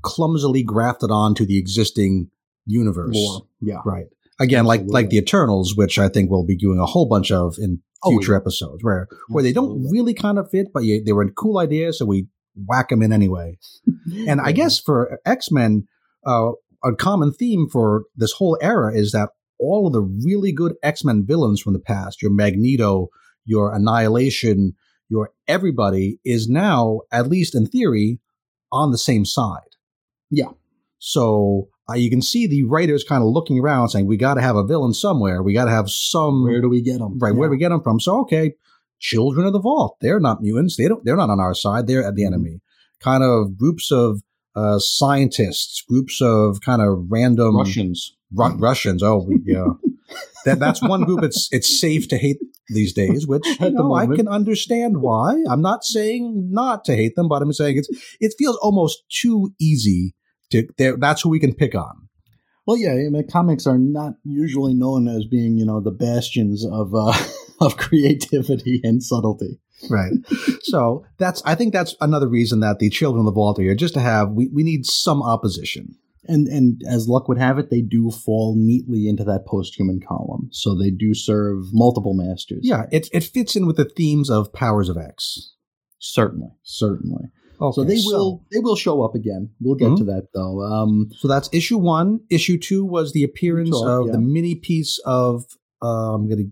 clumsily 0.02 0.62
grafted 0.62 1.10
onto 1.10 1.46
the 1.46 1.56
existing 1.58 2.28
universe. 2.66 3.14
lore. 3.16 3.46
Yeah. 3.60 3.80
Right. 3.86 4.08
Again, 4.42 4.64
like 4.64 4.80
Absolutely. 4.80 5.02
like 5.02 5.10
the 5.10 5.18
Eternals, 5.18 5.76
which 5.76 5.98
I 5.98 6.08
think 6.08 6.30
we'll 6.30 6.44
be 6.46 6.56
doing 6.56 6.78
a 6.80 6.86
whole 6.86 7.06
bunch 7.08 7.30
of 7.30 7.54
in 7.58 7.80
Oh, 8.04 8.10
future 8.10 8.32
yeah. 8.32 8.38
episodes, 8.38 8.82
where 8.82 9.06
where 9.28 9.44
they 9.44 9.52
don't 9.52 9.88
really 9.88 10.12
kind 10.12 10.36
of 10.36 10.50
fit, 10.50 10.68
but 10.74 10.82
they 10.82 11.12
were 11.12 11.30
cool 11.30 11.58
ideas, 11.58 11.98
so 11.98 12.04
we 12.04 12.26
whack 12.66 12.88
them 12.88 13.00
in 13.02 13.12
anyway. 13.12 13.56
And 14.28 14.40
I 14.40 14.50
guess 14.50 14.80
for 14.80 15.20
X 15.24 15.52
Men, 15.52 15.86
uh, 16.26 16.50
a 16.84 16.94
common 16.96 17.32
theme 17.32 17.68
for 17.70 18.04
this 18.16 18.32
whole 18.32 18.58
era 18.60 18.92
is 18.92 19.12
that 19.12 19.28
all 19.60 19.86
of 19.86 19.92
the 19.92 20.02
really 20.02 20.50
good 20.52 20.74
X 20.82 21.04
Men 21.04 21.24
villains 21.24 21.60
from 21.60 21.74
the 21.74 21.78
past, 21.78 22.20
your 22.20 22.32
Magneto, 22.32 23.06
your 23.44 23.72
Annihilation, 23.72 24.72
your 25.08 25.30
everybody, 25.46 26.18
is 26.24 26.48
now, 26.48 27.02
at 27.12 27.28
least 27.28 27.54
in 27.54 27.66
theory, 27.66 28.18
on 28.72 28.90
the 28.90 28.98
same 28.98 29.24
side. 29.24 29.76
Yeah. 30.28 30.50
So 30.98 31.68
uh, 31.90 31.94
you 31.94 32.08
can 32.10 32.22
see 32.22 32.46
the 32.46 32.62
writers 32.64 33.04
kind 33.04 33.22
of 33.22 33.28
looking 33.28 33.58
around 33.58 33.88
saying, 33.88 34.06
we 34.06 34.16
got 34.16 34.34
to 34.34 34.40
have 34.42 34.56
a 34.56 34.64
villain 34.64 34.94
somewhere. 34.94 35.42
We 35.42 35.52
got 35.52 35.64
to 35.66 35.70
have 35.70 35.90
some. 35.90 36.44
Where 36.44 36.60
do 36.60 36.68
we 36.68 36.80
get 36.82 36.98
them? 36.98 37.18
Right, 37.18 37.34
where 37.34 37.48
do 37.48 37.52
we 37.52 37.58
get 37.58 37.70
them 37.70 37.82
from? 37.82 37.98
So 38.00 38.20
okay, 38.22 38.54
children 38.98 39.46
of 39.46 39.52
the 39.52 39.60
vault. 39.60 39.96
They're 40.00 40.20
not 40.20 40.42
mutants. 40.42 40.76
They 40.76 40.88
don't. 40.88 41.04
They're 41.04 41.16
not 41.16 41.30
on 41.30 41.40
our 41.40 41.54
side. 41.54 41.86
They're 41.86 42.04
at 42.06 42.14
the 42.14 42.22
Mhm. 42.22 42.26
enemy. 42.26 42.60
Kind 43.00 43.22
of 43.24 43.56
groups 43.58 43.90
of 43.90 44.20
uh, 44.54 44.78
scientists, 44.78 45.82
groups 45.88 46.20
of 46.20 46.60
kind 46.60 46.82
of 46.82 47.06
random 47.10 47.56
Russians. 47.56 48.14
Ru- 48.34 48.56
Russians. 48.58 49.02
Oh, 49.02 49.24
we- 49.26 49.40
yeah. 49.44 49.66
that 50.44 50.58
that's 50.60 50.82
one 50.82 51.04
group. 51.04 51.22
It's 51.22 51.48
it's 51.52 51.80
safe 51.80 52.06
to 52.08 52.18
hate 52.18 52.38
these 52.68 52.92
days, 52.92 53.26
which 53.26 53.46
you 53.60 53.70
know, 53.70 53.94
I 53.94 54.06
can 54.06 54.28
understand 54.28 54.98
why. 55.00 55.42
I'm 55.48 55.62
not 55.62 55.84
saying 55.84 56.48
not 56.52 56.84
to 56.84 56.94
hate 56.94 57.16
them, 57.16 57.28
but 57.28 57.42
I'm 57.42 57.52
saying 57.52 57.78
it's 57.78 57.88
it 58.20 58.34
feels 58.38 58.56
almost 58.62 59.02
too 59.10 59.52
easy 59.60 60.14
to. 60.52 60.96
That's 60.98 61.22
who 61.22 61.28
we 61.28 61.40
can 61.40 61.54
pick 61.54 61.74
on. 61.74 62.08
Well, 62.66 62.76
yeah, 62.76 62.92
I 62.92 63.08
mean, 63.10 63.26
comics 63.28 63.66
are 63.66 63.78
not 63.78 64.14
usually 64.24 64.74
known 64.74 65.08
as 65.08 65.24
being, 65.24 65.58
you 65.58 65.66
know, 65.66 65.80
the 65.80 65.90
bastions 65.90 66.64
of 66.64 66.94
uh, 66.94 67.12
of 67.60 67.76
creativity 67.76 68.80
and 68.84 69.02
subtlety. 69.02 69.58
Right. 69.90 70.12
so 70.62 71.04
that's 71.18 71.42
I 71.44 71.54
think 71.54 71.72
that's 71.72 71.96
another 72.00 72.28
reason 72.28 72.60
that 72.60 72.78
the 72.78 72.90
children 72.90 73.20
of 73.20 73.26
the 73.26 73.32
vault 73.32 73.58
are 73.58 73.62
here, 73.62 73.74
just 73.74 73.94
to 73.94 74.00
have 74.00 74.30
we, 74.30 74.48
we 74.48 74.62
need 74.62 74.86
some 74.86 75.22
opposition. 75.22 75.96
And 76.28 76.46
and 76.46 76.80
as 76.88 77.08
luck 77.08 77.26
would 77.26 77.38
have 77.38 77.58
it, 77.58 77.68
they 77.68 77.80
do 77.80 78.12
fall 78.12 78.54
neatly 78.56 79.08
into 79.08 79.24
that 79.24 79.44
post-human 79.44 80.00
column. 80.06 80.50
So 80.52 80.76
they 80.78 80.90
do 80.90 81.14
serve 81.14 81.72
multiple 81.72 82.14
masters. 82.14 82.60
Yeah, 82.62 82.84
it 82.92 83.08
it 83.12 83.24
fits 83.24 83.56
in 83.56 83.66
with 83.66 83.76
the 83.76 83.86
themes 83.86 84.30
of 84.30 84.52
Powers 84.52 84.88
of 84.88 84.96
X. 84.96 85.54
certainly, 85.98 86.50
certainly. 86.62 87.24
Okay, 87.62 87.74
so 87.74 87.84
they 87.84 87.98
will 88.04 88.42
they 88.50 88.58
will 88.58 88.76
show 88.76 89.02
up 89.02 89.14
again. 89.14 89.50
We'll 89.60 89.76
get 89.76 89.90
Mhm. 89.90 89.98
to 89.98 90.04
that 90.04 90.28
though. 90.34 90.62
Um, 90.62 91.08
So 91.18 91.28
that's 91.28 91.48
issue 91.52 91.78
one. 91.78 92.20
Issue 92.30 92.58
two 92.58 92.84
was 92.84 93.12
the 93.12 93.22
appearance 93.24 93.70
Talk, 93.70 93.86
of 94.00 94.06
yeah. 94.06 94.12
the 94.12 94.18
mini 94.18 94.54
piece 94.54 94.98
of 95.06 95.44
uh, 95.82 96.14
I'm 96.14 96.28
gonna 96.28 96.44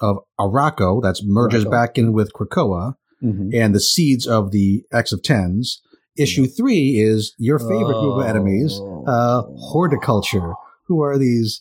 of 0.00 0.18
Arakko 0.38 1.02
that's 1.02 1.22
merges 1.24 1.64
Arakko. 1.64 1.70
back 1.70 1.98
in 1.98 2.12
with 2.12 2.32
Krakoa 2.32 2.94
mhm. 3.22 3.50
and 3.54 3.74
the 3.74 3.80
seeds 3.80 4.26
of 4.26 4.50
the 4.52 4.84
X 4.92 5.12
of 5.12 5.22
Tens. 5.22 5.80
Issue 6.16 6.46
three 6.46 6.98
is 6.98 7.32
your 7.38 7.58
favorite 7.60 8.00
group 8.00 8.18
of 8.18 8.24
enemies, 8.26 8.80
Oh. 8.82 9.04
uh, 9.06 9.42
Hordeculture. 9.72 10.54
Who 10.88 11.00
are 11.02 11.16
these? 11.18 11.60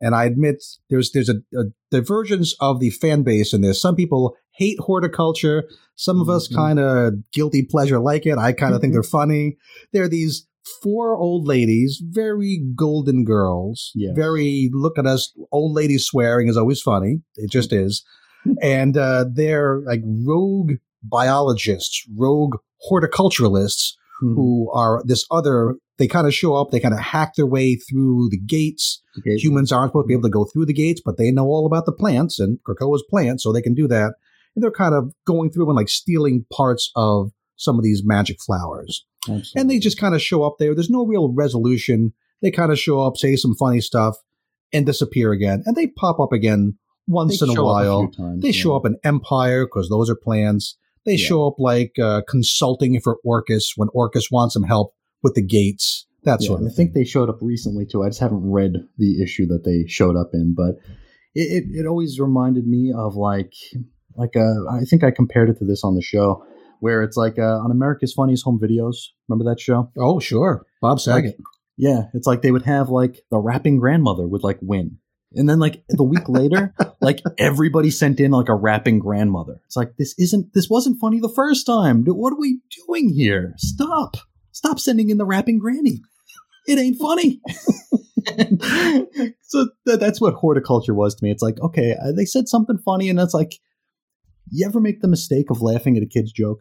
And 0.00 0.14
I 0.14 0.24
admit 0.24 0.62
there's 0.90 1.10
there's 1.12 1.28
a, 1.28 1.36
a 1.58 1.64
divergence 1.90 2.54
of 2.60 2.80
the 2.80 2.90
fan 2.90 3.22
base, 3.22 3.52
and 3.52 3.62
there's 3.64 3.80
some 3.80 3.96
people 3.96 4.36
hate 4.52 4.78
Hordeculture. 4.78 5.62
Some 5.96 6.20
of 6.20 6.28
us 6.28 6.48
Mhm. 6.48 6.54
kind 6.54 6.78
of 6.78 7.14
guilty 7.32 7.62
pleasure 7.62 7.98
like 8.00 8.26
it. 8.26 8.38
I 8.38 8.52
kind 8.52 8.74
of 8.74 8.80
think 8.80 8.92
Mhm. 8.92 8.94
they're 8.96 9.02
funny. 9.02 9.56
There 9.92 10.04
are 10.04 10.08
these 10.08 10.46
four 10.82 11.14
old 11.16 11.46
ladies, 11.46 12.00
very 12.02 12.64
golden 12.74 13.24
girls. 13.24 13.90
Yes. 13.94 14.14
Very 14.16 14.70
look 14.72 14.98
at 14.98 15.06
us, 15.06 15.32
old 15.52 15.74
ladies 15.74 16.06
swearing 16.06 16.48
is 16.48 16.56
always 16.56 16.80
funny. 16.80 17.22
It 17.36 17.50
just 17.50 17.72
is. 17.72 18.02
and 18.60 18.96
uh, 18.98 19.24
they're 19.32 19.80
like 19.86 20.02
rogue 20.04 20.72
biologists, 21.02 22.06
rogue 22.16 22.56
horticulturalists 22.90 23.94
Mhm. 24.22 24.34
who 24.34 24.70
are 24.72 25.02
this 25.06 25.24
other 25.30 25.76
they 25.98 26.06
kind 26.08 26.26
of 26.26 26.34
show 26.34 26.54
up 26.54 26.70
they 26.70 26.80
kind 26.80 26.94
of 26.94 27.00
hack 27.00 27.34
their 27.36 27.46
way 27.46 27.76
through 27.76 28.28
the 28.30 28.38
gates. 28.38 29.00
Okay. 29.18 29.36
humans 29.36 29.70
aren't 29.72 29.90
supposed 29.90 30.04
to 30.04 30.08
be 30.08 30.14
able 30.14 30.22
to 30.24 30.28
go 30.30 30.44
through 30.44 30.66
the 30.66 30.72
gates 30.72 31.00
but 31.04 31.16
they 31.18 31.30
know 31.30 31.46
all 31.46 31.66
about 31.66 31.86
the 31.86 31.92
plants 31.92 32.38
and 32.40 32.58
krakoa's 32.64 33.04
plants 33.08 33.42
so 33.44 33.52
they 33.52 33.62
can 33.62 33.74
do 33.74 33.86
that. 33.88 34.14
And 34.54 34.62
they're 34.62 34.70
kind 34.70 34.94
of 34.94 35.12
going 35.26 35.50
through 35.50 35.68
and 35.68 35.76
like 35.76 35.88
stealing 35.88 36.46
parts 36.52 36.90
of 36.94 37.30
some 37.56 37.76
of 37.78 37.84
these 37.84 38.02
magic 38.04 38.38
flowers. 38.40 39.04
Absolutely. 39.28 39.60
and 39.60 39.70
they 39.70 39.78
just 39.78 39.98
kind 39.98 40.14
of 40.14 40.20
show 40.22 40.42
up 40.42 40.56
there. 40.58 40.74
There's 40.74 40.90
no 40.90 41.06
real 41.06 41.32
resolution. 41.32 42.12
They 42.42 42.50
kind 42.50 42.70
of 42.72 42.78
show 42.78 43.00
up 43.00 43.16
say 43.16 43.36
some 43.36 43.54
funny 43.54 43.80
stuff 43.80 44.16
and 44.72 44.84
disappear 44.84 45.32
again. 45.32 45.62
And 45.66 45.76
they 45.76 45.86
pop 45.86 46.20
up 46.20 46.32
again 46.32 46.76
once 47.06 47.40
They 47.40 47.50
in 47.50 47.56
a 47.56 47.62
while. 47.64 48.08
few 48.08 48.24
times, 48.24 48.42
they 48.42 48.52
show 48.52 48.74
up 48.76 48.84
in 48.86 48.96
Empire 49.04 49.66
because 49.66 49.88
those 49.88 50.10
are 50.10 50.14
plans. 50.16 50.76
They 51.06 51.12
Yeah. 51.12 51.26
show 51.26 51.46
up 51.46 51.54
like 51.58 51.92
uh, 51.98 52.22
consulting 52.28 53.00
for 53.00 53.18
Orchis 53.24 53.72
when 53.76 53.88
Orchis 53.94 54.30
wants 54.30 54.54
some 54.54 54.64
help 54.64 54.94
with 55.24 55.34
the 55.34 55.42
gates. 55.42 56.06
That 56.22 56.38
Yeah, 56.40 56.46
sort 56.46 56.60
of 56.60 56.68
I 56.68 56.70
think 56.70 56.94
they 56.94 57.04
showed 57.04 57.28
up 57.28 57.38
recently 57.40 57.84
too. 57.84 58.04
I 58.04 58.08
just 58.08 58.20
haven't 58.20 58.48
read 58.48 58.74
the 58.96 59.20
issue 59.20 59.46
that 59.46 59.64
they 59.64 59.86
showed 59.88 60.16
up 60.16 60.30
in, 60.32 60.54
but 60.56 60.76
it, 61.34 61.64
it, 61.64 61.80
it 61.80 61.86
always 61.86 62.20
reminded 62.20 62.66
me 62.66 62.92
of 62.96 63.16
like 63.16 63.52
like 64.16 64.36
uh, 64.36 64.70
I 64.70 64.84
think 64.88 65.02
I 65.02 65.10
compared 65.10 65.50
it 65.50 65.58
to 65.58 65.64
this 65.64 65.82
on 65.82 65.96
the 65.96 66.02
show 66.02 66.44
where 66.80 67.02
it's 67.02 67.16
like 67.16 67.38
uh, 67.38 67.58
on 67.58 67.70
America's 67.70 68.12
Funniest 68.12 68.44
Home 68.44 68.60
Videos. 68.62 68.96
Remember 69.28 69.50
that 69.50 69.60
show? 69.60 69.90
Oh, 69.98 70.20
sure. 70.20 70.64
Bob 70.80 71.00
Saget. 71.00 71.36
Yeah, 71.76 72.04
it's 72.14 72.26
like 72.26 72.42
they 72.42 72.52
would 72.52 72.62
have 72.62 72.88
like 72.88 73.24
the 73.30 73.38
rapping 73.38 73.78
grandmother 73.78 74.28
would 74.28 74.44
like 74.44 74.58
win. 74.62 74.98
And 75.36 75.48
then 75.48 75.58
like 75.58 75.82
the 75.88 76.04
week 76.04 76.28
later, 76.28 76.72
like 77.00 77.20
everybody 77.38 77.90
sent 77.90 78.20
in 78.20 78.30
like 78.30 78.48
a 78.48 78.54
rapping 78.54 79.00
grandmother. 79.00 79.60
It's 79.64 79.76
like 79.76 79.96
this 79.98 80.14
isn't 80.18 80.54
this 80.54 80.68
wasn't 80.70 81.00
funny 81.00 81.20
the 81.20 81.32
first 81.34 81.66
time. 81.66 82.04
What 82.04 82.32
are 82.32 82.38
we 82.38 82.60
doing 82.86 83.12
here? 83.12 83.54
Stop. 83.56 84.16
Stop 84.54 84.80
sending 84.80 85.10
in 85.10 85.18
the 85.18 85.26
rapping 85.26 85.58
granny. 85.58 86.00
It 86.66 86.78
ain't 86.78 86.96
funny. 86.98 87.40
so 89.42 89.68
th- 89.86 90.00
that's 90.00 90.20
what 90.20 90.36
Hordeculture 90.36 90.94
was 90.94 91.14
to 91.16 91.24
me. 91.24 91.30
It's 91.30 91.42
like, 91.42 91.60
okay, 91.60 91.94
uh, 92.02 92.12
they 92.12 92.24
said 92.24 92.48
something 92.48 92.78
funny 92.78 93.08
and 93.10 93.18
it's 93.20 93.34
like 93.34 93.54
you 94.50 94.66
ever 94.66 94.80
make 94.80 95.00
the 95.02 95.08
mistake 95.08 95.50
of 95.50 95.60
laughing 95.60 95.96
at 95.96 96.02
a 96.02 96.06
kid's 96.06 96.32
joke? 96.32 96.60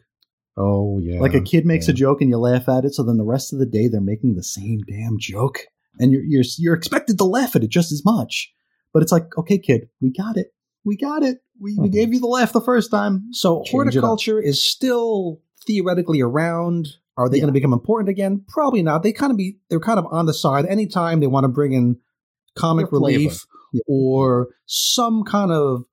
oh, 0.58 1.00
yeah. 1.02 1.20
Like 1.20 1.34
a 1.34 1.42
kid 1.42 1.66
makes 1.66 1.88
a 1.88 1.94
joke 1.94 2.22
and 2.22 2.30
you 2.30 2.38
laugh 2.38 2.68
at 2.70 2.86
it, 2.86 2.94
so 2.94 3.04
then 3.04 3.18
the 3.18 3.24
rest 3.26 3.54
of 3.54 3.60
the 3.60 3.66
day 3.66 3.88
they're 3.88 4.02
making 4.02 4.36
the 4.36 4.44
same 4.44 4.82
damn 4.88 5.18
joke, 5.20 5.62
and 6.00 6.12
you're 6.12 6.22
you're 6.24 6.44
you're 6.60 6.76
expected 6.76 7.18
to 7.18 7.24
laugh 7.24 7.56
at 7.56 7.64
it 7.64 7.70
just 7.72 7.92
as 7.92 8.04
much. 8.06 8.52
But 8.94 9.02
it's 9.02 9.12
like, 9.12 9.36
okay, 9.38 9.58
kid, 9.58 9.90
we 10.00 10.12
got 10.12 10.38
it, 10.38 10.48
we 10.86 10.96
got 10.98 11.24
it. 11.24 11.40
We, 11.60 11.76
we 11.80 11.90
Mhm. 11.90 11.92
gave 11.92 12.14
you 12.14 12.20
the 12.20 12.28
laugh 12.28 12.54
the 12.54 12.62
first 12.62 12.92
time. 12.92 13.30
So 13.32 13.64
Change 13.66 13.96
Hordeculture 13.96 14.44
is 14.44 14.64
still 14.64 15.42
theoretically 15.66 16.22
around. 16.22 16.88
Are 17.18 17.30
they 17.30 17.38
Yeah. 17.38 17.42
going 17.42 17.54
to 17.54 17.60
become 17.60 17.74
important 17.74 18.10
again? 18.10 18.44
Probably 18.48 18.82
not. 18.84 19.04
They 19.04 19.12
kind 19.14 19.32
of 19.32 19.38
be 19.38 19.58
they're 19.70 19.80
kind 19.80 20.00
of 20.00 20.06
on 20.12 20.26
the 20.26 20.34
side 20.34 20.66
anytime 20.66 21.20
they 21.20 21.28
want 21.28 21.44
to 21.44 21.48
bring 21.50 21.74
in 21.74 21.98
comic 22.56 22.92
relief 22.92 23.46
Yeah. 23.74 23.82
or 23.88 24.50
some 24.66 25.24
kind 25.24 25.52
of 25.52 25.84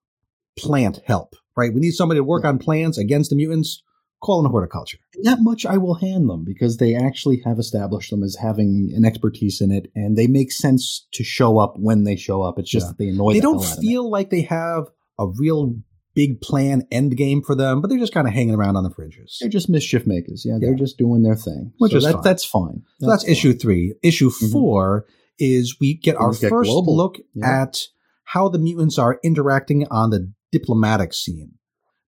plant 0.58 1.00
help. 1.04 1.34
Right? 1.56 1.74
We 1.74 1.80
need 1.80 1.92
somebody 1.92 2.18
to 2.20 2.24
work 2.24 2.44
on 2.44 2.58
plants 2.58 2.96
against 2.98 3.30
the 3.30 3.36
mutants. 3.36 3.82
Call 4.22 4.44
in 4.44 4.52
Hordeculture. 4.52 4.96
That 5.22 5.38
much 5.40 5.64
I 5.64 5.78
will 5.78 5.94
hand 5.94 6.28
them 6.28 6.44
because 6.44 6.76
they 6.76 6.94
actually 6.94 7.40
have 7.46 7.58
established 7.58 8.10
them 8.10 8.22
as 8.22 8.36
having 8.36 8.92
an 8.94 9.04
expertise 9.06 9.62
in 9.62 9.70
it, 9.72 9.90
and 9.94 10.14
they 10.16 10.26
make 10.26 10.52
sense 10.52 11.06
to 11.12 11.24
show 11.24 11.56
up 11.58 11.78
when 11.78 12.04
they 12.04 12.16
show 12.16 12.42
up. 12.42 12.58
It's 12.58 12.68
just 12.70 12.84
Yeah. 12.84 12.88
that 12.88 12.98
they 12.98 13.08
annoy. 13.08 13.32
they 13.32 13.38
the 13.40 13.44
don't 13.44 13.54
hell 13.62 13.64
out 13.72 13.76
of 13.78 13.82
me. 13.82 13.88
feel 13.88 14.10
like 14.10 14.28
they 14.28 14.42
have 14.42 14.90
a 15.18 15.26
real 15.26 15.74
big 16.14 16.40
plan 16.40 16.82
end 16.90 17.16
game 17.16 17.42
for 17.42 17.54
them, 17.54 17.80
but 17.80 17.88
they're 17.88 17.98
just 17.98 18.12
kind 18.12 18.26
of 18.26 18.34
hanging 18.34 18.54
around 18.54 18.76
on 18.76 18.84
the 18.84 18.90
fringes. 18.90 19.38
They're 19.40 19.48
just 19.48 19.68
mischief 19.68 20.06
makers. 20.06 20.44
Yeah, 20.46 20.58
they're 20.60 20.74
just 20.74 20.98
doing 20.98 21.22
their 21.22 21.36
thing. 21.36 21.72
Which 21.78 21.92
So 21.92 21.98
is 21.98 22.04
that, 22.04 22.12
fine. 22.14 22.22
that's 22.22 22.44
fine. 22.44 22.82
So 23.00 23.06
that's 23.08 23.22
fine. 23.24 23.32
issue 23.32 23.52
three. 23.52 23.94
Issue 24.02 24.30
Mhm. 24.30 24.52
four 24.52 25.06
is 25.38 25.78
we 25.80 25.94
get 25.94 26.16
our 26.16 26.32
get 26.34 26.50
first 26.50 26.68
global. 26.70 26.96
look 26.96 27.18
Yeah. 27.34 27.62
at 27.62 27.86
how 28.24 28.48
the 28.48 28.58
mutants 28.58 28.98
are 28.98 29.18
interacting 29.22 29.86
on 29.88 30.10
the 30.10 30.32
diplomatic 30.52 31.14
scene. 31.14 31.52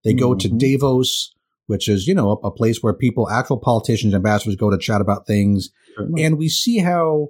They 0.05 0.13
go 0.15 0.35
to 0.35 0.49
Mhm. 0.49 0.59
Davos, 0.59 1.33
which 1.67 1.89
is, 1.89 2.07
you 2.09 2.15
know, 2.15 2.31
a, 2.43 2.49
a 2.49 2.51
place 2.51 2.83
where 2.83 2.93
people, 2.93 3.29
actual 3.31 3.59
politicians, 3.59 4.15
ambassadors 4.15 4.57
go 4.57 4.69
to 4.71 4.77
chat 4.79 5.01
about 5.01 5.27
things. 5.27 5.71
And 6.19 6.37
we 6.39 6.49
see 6.49 6.79
how 6.79 7.29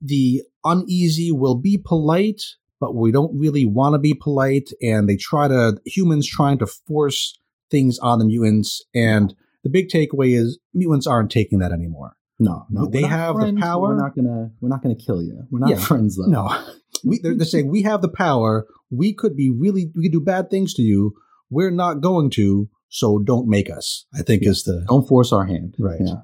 the 0.00 0.42
uneasy 0.64 1.32
will 1.32 1.56
be 1.56 1.76
polite, 1.76 2.42
but 2.84 2.94
we 2.94 3.10
don't 3.12 3.38
really 3.38 3.64
want 3.64 3.94
to 3.94 3.98
be 3.98 4.12
polite. 4.14 4.68
And 4.82 5.08
they 5.08 5.16
try 5.16 5.48
to, 5.48 5.78
humans 5.86 6.26
trying 6.28 6.58
to 6.58 6.66
force 6.66 7.38
things 7.70 7.98
on 8.00 8.18
the 8.18 8.24
mutants. 8.26 8.82
And 8.94 9.34
the 9.62 9.70
big 9.70 9.88
takeaway 9.88 10.36
is 10.38 10.58
mutants 10.74 11.06
aren't 11.06 11.30
taking 11.30 11.60
that 11.60 11.72
anymore. 11.72 12.16
No, 12.38 12.66
no, 12.68 12.86
They 12.86 13.02
have 13.02 13.36
the 13.36 13.40
friends, 13.42 13.60
but 13.60 13.66
power. 13.66 13.80
We're 13.88 13.96
not 13.96 14.14
gonna. 14.16 14.50
We're 14.60 14.68
not 14.68 14.82
gonna 14.82 14.96
kill 14.96 15.22
you. 15.22 15.44
We're 15.50 15.60
not 15.60 15.70
Yeah. 15.70 15.76
friends 15.78 16.16
though. 16.16 16.26
No, 16.30 16.64
we, 17.04 17.20
they're, 17.20 17.34
they're 17.36 17.46
saying 17.46 17.70
we 17.70 17.82
have 17.82 18.02
the 18.02 18.08
power. 18.08 18.66
We 18.90 19.14
could 19.14 19.36
be 19.36 19.50
really, 19.50 19.90
we 19.94 20.02
could 20.04 20.12
do 20.12 20.20
bad 20.20 20.50
things 20.50 20.74
to 20.74 20.82
you. 20.82 21.14
We're 21.48 21.70
not 21.70 22.00
going 22.00 22.30
to, 22.30 22.68
so 22.88 23.18
don't 23.20 23.48
make 23.48 23.70
us. 23.70 24.04
I 24.12 24.22
think 24.22 24.42
is 24.44 24.64
the 24.64 24.84
Don't 24.88 25.06
force 25.08 25.32
our 25.32 25.44
hand. 25.46 25.74
Right. 25.78 26.00
Yeah. 26.04 26.16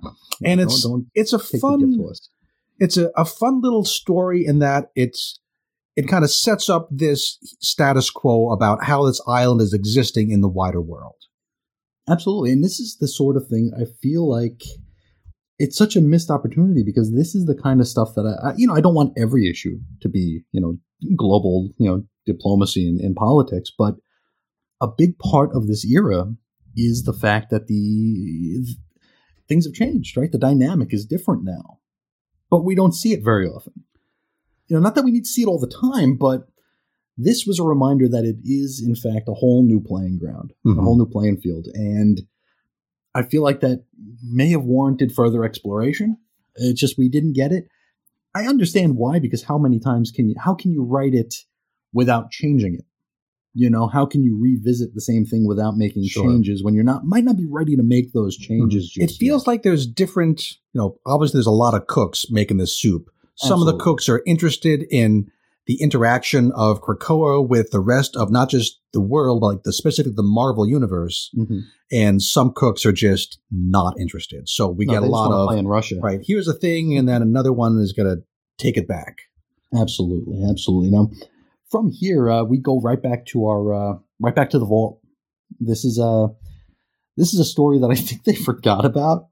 and 0.44 0.58
Don't- 0.58 0.66
it's 0.66 0.82
don't 0.82 1.06
it's 1.14 1.32
a 1.32 1.38
the 1.38 1.58
fun 1.60 1.98
it's 2.78 2.96
a, 2.96 3.10
a 3.16 3.24
fun 3.24 3.60
little 3.60 3.84
story 3.84 4.44
in 4.44 4.58
that 4.60 4.90
it's 4.94 5.38
it 5.96 6.08
kind 6.08 6.24
of 6.24 6.30
sets 6.30 6.68
up 6.68 6.88
this 6.90 7.38
status 7.60 8.10
quo 8.10 8.52
about 8.52 8.84
how 8.84 9.04
this 9.06 9.20
island 9.26 9.60
is 9.60 9.72
existing 9.72 10.30
in 10.30 10.40
the 10.40 10.48
wider 10.48 10.80
world. 10.80 11.16
Absolutely. 12.08 12.52
And 12.52 12.64
this 12.64 12.80
is 12.80 12.96
the 12.98 13.08
sort 13.08 13.36
of 13.36 13.46
thing 13.46 13.72
I 13.76 13.84
feel 14.00 14.28
like 14.28 14.62
it's 15.58 15.76
such 15.76 15.94
a 15.96 16.00
missed 16.00 16.30
opportunity 16.30 16.82
because 16.82 17.12
this 17.12 17.34
is 17.34 17.46
the 17.46 17.54
kind 17.54 17.80
of 17.80 17.88
stuff 17.88 18.14
that 18.14 18.26
I, 18.26 18.48
I 18.48 18.54
you 18.56 18.66
know, 18.66 18.74
I 18.74 18.80
don't 18.80 18.94
want 18.94 19.18
every 19.18 19.48
issue 19.48 19.78
to 20.00 20.08
be, 20.08 20.42
you 20.52 20.60
know, 20.60 20.78
global, 21.16 21.70
you 21.78 21.88
know, 21.88 22.02
diplomacy 22.26 22.88
and, 22.88 23.00
and 23.00 23.14
politics, 23.14 23.70
but 23.76 23.96
a 24.80 24.88
big 24.88 25.18
part 25.18 25.50
of 25.54 25.66
this 25.66 25.84
era 25.84 26.32
is 26.76 27.04
the 27.04 27.12
fact 27.12 27.50
that 27.50 27.66
the 27.66 28.64
things 29.48 29.66
have 29.66 29.74
changed, 29.74 30.16
right? 30.16 30.32
The 30.32 30.38
dynamic 30.38 30.94
is 30.94 31.04
different 31.04 31.44
now. 31.44 31.78
But 32.50 32.64
we 32.64 32.74
don't 32.74 32.94
see 32.94 33.12
it 33.12 33.22
very 33.22 33.46
often. 33.46 33.84
You 34.70 34.76
know, 34.76 34.80
not 34.82 34.94
that 34.94 35.04
we 35.04 35.10
need 35.10 35.24
to 35.24 35.28
see 35.30 35.42
it 35.42 35.46
all 35.48 35.58
the 35.58 35.66
time, 35.66 36.14
but 36.16 36.46
this 37.18 37.44
was 37.44 37.58
a 37.58 37.64
reminder 37.64 38.08
that 38.08 38.24
it 38.24 38.36
is, 38.44 38.80
in 38.86 38.94
fact, 38.94 39.28
a 39.28 39.34
whole 39.34 39.64
new 39.64 39.80
playing 39.80 40.18
ground, 40.18 40.52
Mhm. 40.64 40.78
a 40.78 40.82
whole 40.82 40.96
new 40.96 41.06
playing 41.06 41.38
field. 41.38 41.66
And 41.74 42.22
I 43.14 43.24
feel 43.24 43.42
like 43.42 43.60
that 43.60 43.84
may 44.22 44.48
have 44.50 44.62
warranted 44.64 45.12
further 45.12 45.44
exploration. 45.44 46.16
It's 46.54 46.78
just 46.80 46.96
we 46.96 47.08
didn't 47.08 47.32
get 47.32 47.50
it. 47.52 47.66
I 48.32 48.46
understand 48.46 48.96
why, 48.96 49.18
because 49.18 49.42
how 49.42 49.58
many 49.58 49.80
times 49.80 50.12
can 50.12 50.28
you 50.28 50.36
how 50.38 50.54
can 50.54 50.70
you 50.70 50.84
write 50.84 51.14
it 51.14 51.34
without 51.92 52.30
changing 52.30 52.74
it? 52.74 52.84
You 53.52 53.68
know, 53.68 53.88
how 53.88 54.06
can 54.06 54.22
you 54.22 54.38
revisit 54.40 54.94
the 54.94 55.00
same 55.00 55.24
thing 55.24 55.44
without 55.48 55.76
making 55.76 56.04
Sure. 56.04 56.22
changes 56.30 56.62
when 56.62 56.74
you're 56.74 56.84
not 56.84 57.04
might 57.04 57.24
not 57.24 57.36
be 57.36 57.46
ready 57.46 57.74
to 57.74 57.82
make 57.82 58.12
those 58.12 58.36
changes? 58.36 58.92
It 58.96 59.08
just 59.08 59.18
feels 59.18 59.42
yet. 59.42 59.46
like 59.48 59.62
there's 59.64 59.88
different, 59.88 60.52
you 60.72 60.80
know, 60.80 60.98
obviously 61.04 61.38
there's 61.38 61.46
a 61.48 61.50
lot 61.50 61.74
of 61.74 61.88
cooks 61.88 62.26
making 62.30 62.58
this 62.58 62.72
soup. 62.72 63.10
Some 63.48 63.60
of 63.60 63.66
the 63.66 63.76
cooks 63.76 64.08
are 64.08 64.22
interested 64.26 64.84
in 64.90 65.30
the 65.66 65.80
interaction 65.80 66.50
of 66.54 66.80
Krakoa 66.80 67.46
with 67.46 67.70
the 67.70 67.80
rest 67.80 68.16
of 68.16 68.30
not 68.30 68.50
just 68.50 68.80
the 68.92 69.00
world, 69.00 69.40
but 69.40 69.46
like 69.46 69.62
the 69.62 69.72
specific 69.72 70.16
the 70.16 70.22
Marvel 70.22 70.66
universe. 70.66 71.30
Mhm. 71.36 71.60
And 71.92 72.22
some 72.22 72.52
cooks 72.52 72.84
are 72.86 72.92
just 72.92 73.38
not 73.50 73.94
interested. 74.00 74.48
So 74.48 74.68
we 74.68 74.84
No, 74.86 74.94
get 74.94 75.02
a 75.02 75.06
lot 75.06 75.30
of 75.32 75.48
play 75.48 75.58
in 75.58 75.66
Russia. 75.68 76.00
right. 76.00 76.20
Here's 76.24 76.48
a 76.48 76.52
thing, 76.54 76.96
and 76.96 77.08
then 77.08 77.22
another 77.22 77.52
one 77.52 77.78
is 77.78 77.92
going 77.92 78.08
to 78.16 78.22
take 78.58 78.76
it 78.76 78.88
back. 78.88 79.18
Absolutely, 79.74 80.42
absolutely. 80.44 80.90
Now, 80.90 81.10
from 81.70 81.90
here, 81.90 82.28
uh, 82.28 82.42
we 82.42 82.58
go 82.58 82.80
right 82.80 83.00
back 83.00 83.26
to 83.26 83.46
our 83.46 83.72
uh, 83.72 83.98
right 84.18 84.34
back 84.34 84.50
to 84.50 84.58
the 84.58 84.66
vault. 84.66 85.00
This 85.60 85.84
is 85.84 85.98
a 85.98 86.28
this 87.16 87.32
is 87.32 87.38
a 87.40 87.44
story 87.44 87.78
that 87.78 87.90
I 87.90 87.94
think 88.06 88.24
they 88.24 88.34
forgot 88.34 88.84
about 88.84 89.28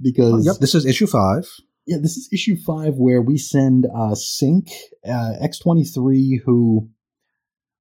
because 0.00 0.46
yep, 0.46 0.56
this 0.58 0.74
is 0.74 0.84
issue 0.86 1.06
five. 1.06 1.48
Yeah, 1.86 1.98
this 2.00 2.16
is 2.16 2.28
issue 2.32 2.56
five 2.56 2.94
where 2.94 3.20
we 3.20 3.38
send 3.38 3.86
uh, 3.86 4.14
Synch 4.14 4.70
uh, 5.06 5.34
X 5.40 5.58
twenty 5.58 5.84
three 5.84 6.40
who. 6.44 6.88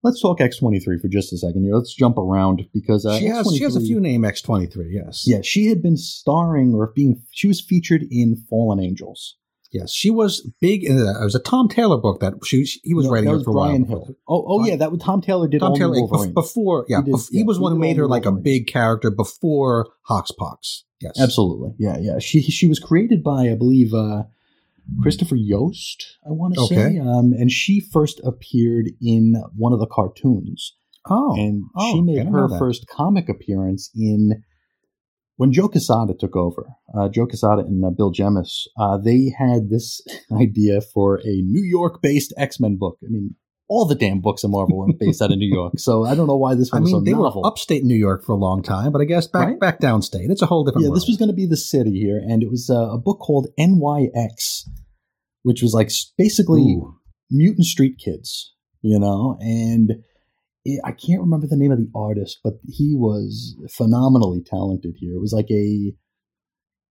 Let's 0.04 0.20
talk 0.20 0.42
X 0.42 0.58
twenty 0.58 0.80
three 0.80 0.98
for 0.98 1.08
just 1.08 1.32
a 1.32 1.38
second 1.38 1.64
here. 1.64 1.76
Let's 1.76 1.94
jump 1.94 2.18
around 2.18 2.68
because 2.74 3.06
uh, 3.06 3.20
she 3.20 3.26
has 3.26 3.48
she 3.56 3.64
has 3.64 3.76
a 3.76 3.80
X23 3.80 3.86
few 3.86 4.00
name 4.00 4.26
X 4.26 4.42
twenty 4.42 4.66
three. 4.66 4.92
Yes, 4.92 5.26
Yeah, 5.28 5.42
she 5.44 5.68
had 5.68 5.84
been 5.84 5.98
starring 5.98 6.74
or 6.74 6.92
being 6.96 7.22
she 7.32 7.48
was 7.48 7.62
featured 7.62 8.04
in 8.10 8.36
Fallen 8.50 8.80
Angels. 8.80 9.38
Yes. 9.72 9.92
She 9.94 10.10
was 10.10 10.42
big. 10.60 10.84
In 10.84 10.98
the, 10.98 11.10
it 11.22 11.24
was 11.24 11.36
a 11.36 11.40
Tom 11.40 11.70
Taylor 11.70 11.98
book 11.98 12.20
that 12.20 12.34
she, 12.46 12.66
she- 12.66 12.82
he 12.84 12.94
was 12.94 13.06
No, 13.06 13.12
writing 13.12 13.30
that 13.30 13.36
was 13.38 13.44
for 13.46 13.54
Bryan 13.54 13.84
a 13.84 13.86
while. 13.86 14.06
Hill. 14.06 14.16
Oh, 14.28 14.44
oh 14.48 14.66
yeah, 14.66 14.76
that 14.76 14.92
was 14.92 15.02
Tom 15.02 15.22
Taylor 15.22 15.48
did 15.48 15.60
Tom 15.62 15.76
Taylor 15.76 15.94
Wolverine. 16.02 16.34
before, 16.34 16.86
yeah, 16.90 16.98
He 16.98 17.12
did- 17.12 17.20
he 17.32 17.40
yeah, 17.40 17.46
was 17.46 17.58
he 17.58 17.62
one 17.64 17.72
who 17.74 17.80
made 17.80 17.96
her 17.98 18.08
like 18.08 18.26
a 18.26 18.32
big 18.32 18.68
character 18.68 19.10
before 19.10 19.88
Hoxpox. 20.10 20.82
Yes, 21.00 21.20
Absolutely, 21.20 21.74
yeah, 21.80 21.98
yeah. 22.00 22.20
She 22.20 22.42
she 22.42 22.68
was 22.68 22.80
created 22.80 23.24
by 23.24 23.50
I 23.50 23.56
believe 23.56 23.94
uh, 23.94 24.24
Christopher 25.02 25.36
Yost. 25.36 26.18
I 26.28 26.32
want 26.32 26.54
to 26.56 26.62
Okay. 26.62 26.76
say, 26.76 27.00
um, 27.00 27.34
and 27.34 27.50
she 27.52 27.80
first 27.80 28.20
appeared 28.24 28.90
in 29.02 29.42
one 29.56 29.74
of 29.74 29.80
the 29.80 29.88
cartoons, 29.88 30.76
Oh, 31.10 31.34
and 31.36 31.64
oh, 31.76 31.94
she 31.94 32.02
made 32.02 32.28
her 32.28 32.50
first 32.60 32.88
comic 32.88 33.30
appearance 33.30 33.90
in 33.96 34.44
when 35.38 35.52
Joe 35.52 35.68
Quesada 35.70 36.14
took 36.20 36.36
over. 36.36 36.68
Uh, 36.98 37.10
Joe 37.10 37.26
Quesada 37.28 37.62
and 37.62 37.84
uh, 37.84 37.90
Bill 37.90 38.12
Jemas, 38.12 38.68
uh, 38.80 38.98
they 38.98 39.34
had 39.38 39.70
this 39.70 40.02
idea 40.32 40.82
for 40.82 41.18
a 41.24 41.42
New 41.42 41.64
York-based 41.64 42.34
X-Men 42.38 42.78
book. 42.78 42.98
I 43.04 43.08
mean. 43.10 43.36
All 43.74 43.86
the 43.86 43.96
damn 43.96 44.20
books 44.20 44.44
in 44.44 44.52
Marvel 44.52 44.82
are 44.82 44.94
based 45.00 45.22
out 45.22 45.32
of 45.32 45.38
New 45.38 45.48
York, 45.50 45.76
so 45.78 46.04
I 46.04 46.14
don't 46.14 46.28
know 46.28 46.36
why 46.36 46.56
this 46.56 46.74
I 46.74 46.76
one 46.76 46.82
was 46.84 46.92
mean, 46.92 47.00
so 47.00 47.06
they 47.06 47.12
novel. 47.14 47.42
were 47.42 47.48
upstate 47.48 47.86
New 47.86 47.96
York 47.96 48.26
for 48.26 48.34
a 48.34 48.36
long 48.36 48.62
time, 48.64 48.92
but 48.92 49.00
I 49.00 49.06
guess 49.06 49.28
back 49.28 49.48
Right? 49.48 49.60
back 49.62 49.80
downstate. 49.80 50.30
It's 50.30 50.42
a 50.42 50.46
whole 50.46 50.66
different. 50.66 50.84
yeah, 50.84 50.90
world. 50.90 50.98
this 50.98 51.08
was 51.08 51.16
going 51.16 51.30
to 51.30 51.34
be 51.34 51.46
the 51.46 51.56
city 51.56 51.98
here, 51.98 52.18
and 52.18 52.44
it 52.44 52.50
was 52.52 52.70
uh, 52.70 52.90
a 52.92 52.98
book 52.98 53.20
called 53.20 53.48
NYX, 53.58 54.68
which 55.44 55.62
was 55.62 55.74
like 55.74 55.90
basically 56.18 56.64
Ooh. 56.64 56.96
mutant 57.30 57.66
street 57.66 57.98
kids, 57.98 58.54
you 58.82 59.00
know. 59.00 59.38
And 59.40 60.04
I 60.84 60.92
can't 60.92 61.22
remember 61.22 61.48
the 61.48 61.58
name 61.58 61.72
of 61.72 61.80
the 61.80 61.90
artist, 61.96 62.40
but 62.44 62.54
he 62.68 62.96
was 62.96 63.56
phenomenally 63.70 64.42
talented 64.46 64.96
here. 64.98 65.16
It 65.16 65.20
was 65.22 65.34
like 65.34 65.50
a, 65.50 65.94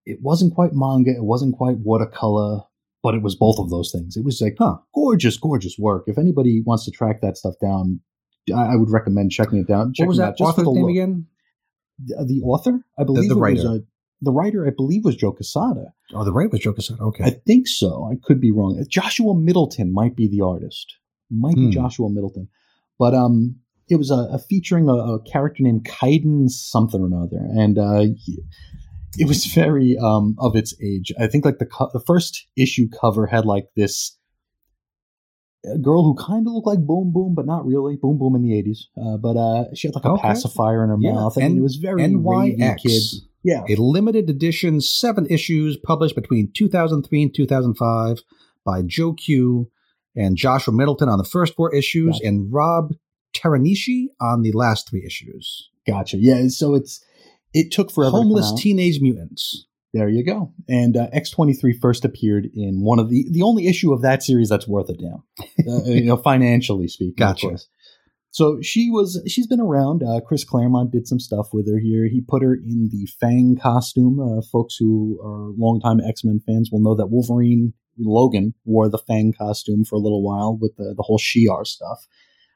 it 0.06 0.18
wasn't 0.22 0.54
quite 0.54 0.72
manga, 0.72 1.10
it 1.12 1.22
wasn't 1.24 1.56
quite 1.56 1.78
watercolor, 1.78 2.62
but 3.02 3.14
it 3.14 3.22
was 3.22 3.36
both 3.36 3.58
of 3.58 3.70
those 3.70 3.92
things. 3.92 4.16
It 4.16 4.24
was 4.24 4.40
like 4.40 4.56
Huh. 4.58 4.78
gorgeous, 4.94 5.36
gorgeous 5.36 5.76
work. 5.78 6.04
If 6.06 6.18
anybody 6.18 6.62
wants 6.66 6.84
to 6.86 6.90
track 6.90 7.20
that 7.20 7.36
stuff 7.36 7.54
down, 7.62 8.00
I, 8.54 8.72
I 8.72 8.76
would 8.76 8.90
recommend 8.90 9.30
checking 9.30 9.58
it 9.58 9.68
down. 9.68 9.92
What 9.98 10.08
was 10.08 10.18
that 10.18 10.36
just 10.36 10.56
for 10.56 10.62
author's 10.62 10.64
the 10.64 10.72
name 10.72 10.82
look 10.82 10.90
again? 10.90 11.26
the, 12.04 12.24
the 12.26 12.40
author, 12.42 12.80
I 12.98 13.04
believe 13.04 13.28
the 13.28 13.36
was 13.36 13.40
writer. 13.64 13.68
uh, 13.68 13.78
the 14.22 14.32
writer, 14.32 14.66
I 14.66 14.70
believe, 14.76 15.04
was 15.04 15.16
Joe 15.16 15.32
Quesada. 15.32 15.94
Oh, 16.12 16.24
the 16.24 16.32
writer 16.32 16.50
was 16.50 16.60
Joe 16.60 16.72
Quesada. 16.72 17.00
Okay, 17.02 17.24
I 17.24 17.30
think 17.30 17.68
so. 17.68 18.10
I 18.10 18.16
could 18.22 18.40
be 18.40 18.50
wrong. 18.50 18.82
Joshua 18.88 19.34
Middleton 19.34 19.92
might 19.92 20.16
be 20.16 20.26
the 20.28 20.40
artist. 20.44 20.96
Might 21.30 21.54
be 21.54 21.66
Hmm. 21.66 21.70
Joshua 21.70 22.10
Middleton, 22.10 22.48
but 23.00 23.14
um, 23.14 23.56
it 23.88 23.96
was 23.96 24.10
a, 24.12 24.28
a 24.30 24.38
featuring 24.38 24.88
a, 24.88 24.92
a 24.94 25.22
character 25.22 25.62
named 25.64 25.84
Kiden 25.86 26.48
something 26.50 27.00
or 27.00 27.06
another, 27.06 27.38
and 27.58 27.78
uh, 27.78 28.04
it 29.18 29.26
was 29.26 29.46
very 29.46 29.96
um 29.98 30.36
of 30.38 30.54
its 30.54 30.74
age. 30.80 31.10
I 31.18 31.26
think 31.26 31.44
like 31.44 31.58
the 31.58 31.66
co- 31.66 31.90
the 31.92 32.04
first 32.06 32.46
issue 32.56 32.86
cover 33.00 33.26
had 33.26 33.44
like 33.46 33.66
this. 33.74 34.16
A 35.66 35.76
girl 35.76 36.04
who 36.04 36.14
kind 36.14 36.46
of 36.46 36.54
looked 36.54 36.66
like 36.66 36.86
Boom 36.86 37.12
Boom, 37.12 37.34
but 37.34 37.44
not 37.46 37.66
really. 37.66 37.96
Boom 37.96 38.18
Boom 38.18 38.34
in 38.36 38.42
the 38.42 38.56
eighties, 38.58 38.88
uh, 38.96 39.16
but 39.16 39.36
uh, 39.36 39.64
she 39.74 39.88
had 39.88 39.94
like 39.94 40.04
a 40.06 40.10
Okay. 40.12 40.22
pacifier 40.28 40.82
in 40.84 40.90
her 40.90 40.96
Yeah, 41.00 41.12
mouth. 41.14 41.36
and, 41.36 41.58
it 41.58 41.62
was 41.62 41.76
very 41.76 42.02
NYX. 42.02 42.82
kid. 42.82 43.02
Yeah, 43.42 43.64
a 43.68 43.74
limited 43.76 44.28
edition, 44.28 44.80
seven 44.82 45.26
issues, 45.30 45.76
published 45.78 46.14
between 46.14 46.50
2003 46.52 47.22
and 47.22 47.34
2005 47.34 48.22
by 48.64 48.82
Joe 48.82 49.14
Q 49.14 49.70
and 50.16 50.36
Joshua 50.36 50.74
Middleton 50.74 51.08
on 51.08 51.18
the 51.18 51.24
first 51.24 51.54
four 51.54 51.74
issues, 51.74 52.16
Gotcha. 52.16 52.26
and 52.28 52.52
Rob 52.52 52.94
Teranishi 53.34 54.06
on 54.20 54.42
the 54.42 54.52
last 54.52 54.88
three 54.88 55.04
issues. 55.04 55.70
Gotcha. 55.86 56.16
Yeah. 56.18 56.48
So 56.48 56.74
it's 56.74 57.04
it 57.52 57.70
took 57.72 57.90
forever. 57.90 58.12
Homeless. 58.12 58.52
Teenage 58.56 59.00
Mutants. 59.00 59.66
There 59.92 60.08
you 60.08 60.24
go. 60.24 60.52
And 60.68 60.96
uh, 60.96 61.08
X 61.12 61.30
twenty 61.30 61.52
three 61.52 61.72
first 61.72 62.04
appeared 62.04 62.48
in 62.54 62.82
one 62.82 62.98
of 62.98 63.08
the 63.10 63.26
the 63.30 63.42
only 63.42 63.66
issue 63.66 63.92
of 63.92 64.02
that 64.02 64.22
series 64.22 64.48
that's 64.48 64.68
worth 64.68 64.88
a 64.88 64.94
damn. 64.94 65.22
Uh, 65.68 65.84
you 65.84 66.06
know, 66.06 66.16
financially 66.16 66.88
speaking. 66.88 67.14
Gotcha. 67.18 67.58
So 68.30 68.60
she 68.62 68.88
was 68.90 69.20
she's 69.26 69.46
been 69.46 69.60
around. 69.60 70.02
Uh, 70.02 70.20
Chris 70.20 70.44
Claremont 70.44 70.92
did 70.92 71.06
some 71.06 71.18
stuff 71.18 71.48
with 71.52 71.68
her 71.70 71.78
here. 71.78 72.06
He 72.08 72.20
put 72.20 72.42
her 72.42 72.54
in 72.54 72.88
the 72.90 73.06
Fang 73.20 73.58
costume. 73.60 74.20
Uh, 74.20 74.40
folks 74.50 74.76
who 74.78 75.18
are 75.22 75.52
longtime 75.58 76.00
X 76.00 76.24
Men 76.24 76.40
fans 76.46 76.70
will 76.72 76.80
know 76.80 76.94
that 76.94 77.08
Wolverine 77.08 77.74
Logan 77.98 78.54
wore 78.64 78.88
the 78.88 78.98
Fang 78.98 79.32
costume 79.36 79.84
for 79.84 79.96
a 79.96 79.98
little 80.00 80.22
while 80.22 80.56
with 80.60 80.76
the 80.76 80.94
the 80.96 81.02
whole 81.02 81.18
Shi'ar 81.18 81.66
stuff. 81.66 82.06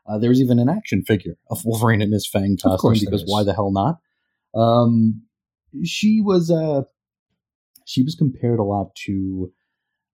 Uh, 0.06 0.18
there's 0.18 0.40
even 0.40 0.58
an 0.58 0.68
action 0.68 1.02
figure 1.02 1.36
of 1.50 1.64
Wolverine 1.64 2.02
in 2.02 2.12
his 2.12 2.26
Fang 2.26 2.56
costume 2.62 2.92
because 3.00 3.24
why 3.26 3.42
the 3.42 3.54
hell 3.54 3.72
not? 3.72 3.98
Um, 4.54 5.22
she 5.84 6.20
was 6.20 6.50
uh, 6.50 6.82
she 7.84 8.02
was 8.02 8.14
compared 8.14 8.58
a 8.58 8.62
lot 8.64 8.94
to 9.06 9.52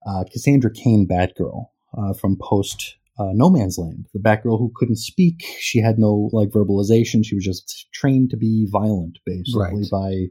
uh, 0.06 0.24
Cassandra 0.32 0.72
Cain, 0.72 1.06
Batgirl 1.06 1.66
uh, 1.96 2.14
from 2.14 2.36
post 2.40 2.96
uh, 3.18 3.30
No 3.34 3.50
Man's 3.50 3.78
Land, 3.78 4.06
the 4.14 4.20
Batgirl 4.20 4.58
who 4.58 4.72
couldn't 4.74 4.96
speak. 4.96 5.42
She 5.58 5.80
had 5.80 5.98
no 5.98 6.30
like 6.32 6.48
verbalization. 6.50 7.24
She 7.24 7.34
was 7.34 7.44
just 7.44 7.88
trained 7.92 8.30
to 8.30 8.36
be 8.36 8.66
violent, 8.70 9.18
basically 9.26 9.60
Right. 9.60 9.90
by 9.90 10.26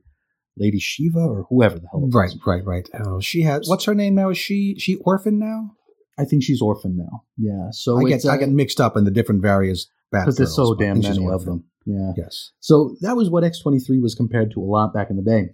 Lady 0.57 0.79
Shiva 0.79 1.19
or 1.19 1.45
whoever 1.49 1.79
the 1.79 1.87
hell. 1.91 2.03
It 2.05 2.13
Right, 2.13 2.31
right, 2.45 2.65
right. 2.65 2.89
Oh, 3.05 3.19
she 3.19 3.41
has. 3.43 3.67
What's 3.67 3.85
her 3.85 3.95
name 3.95 4.15
now? 4.15 4.29
Is 4.29 4.37
she 4.37 4.75
she 4.77 4.95
orphan 4.97 5.39
now? 5.39 5.71
I 6.17 6.25
think 6.25 6.43
she's 6.43 6.61
orphan 6.61 6.97
now. 6.97 7.23
Yeah, 7.37 7.69
so 7.71 7.97
I 7.97 8.09
get 8.09 8.25
I 8.25 8.33
uh, 8.33 8.37
get 8.37 8.49
mixed 8.49 8.81
up 8.81 8.97
in 8.97 9.05
the 9.05 9.11
different 9.11 9.41
various 9.41 9.87
because 10.11 10.35
there's 10.35 10.55
so 10.55 10.75
I 10.75 10.79
damn 10.79 10.99
many 10.99 11.27
of 11.29 11.45
them. 11.45 11.65
Yeah. 11.85 12.11
Yes. 12.17 12.51
So 12.59 12.95
that 13.01 13.15
was 13.15 13.29
what 13.29 13.43
X23 13.43 14.01
was 14.01 14.15
compared 14.15 14.51
to 14.51 14.61
a 14.61 14.65
lot 14.65 14.93
back 14.93 15.09
in 15.09 15.15
the 15.15 15.23
day. 15.23 15.49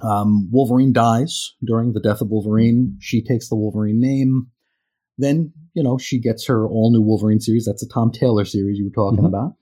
Um, 0.00 0.48
Wolverine 0.50 0.92
dies 0.92 1.52
during 1.64 1.92
the 1.92 2.00
death 2.00 2.20
of 2.20 2.28
Wolverine. 2.28 2.96
She 3.00 3.22
takes 3.22 3.48
the 3.48 3.56
Wolverine 3.56 4.00
name. 4.00 4.48
Then, 5.16 5.52
you 5.74 5.82
know, 5.84 5.96
she 5.98 6.18
gets 6.20 6.46
her 6.46 6.66
all 6.66 6.92
new 6.92 7.02
Wolverine 7.02 7.40
series. 7.40 7.66
That's 7.66 7.84
a 7.84 7.88
Tom 7.88 8.10
Taylor 8.10 8.44
series 8.44 8.78
you 8.78 8.84
were 8.86 8.90
talking 8.90 9.24
Mhm. 9.24 9.28
about. 9.28 9.52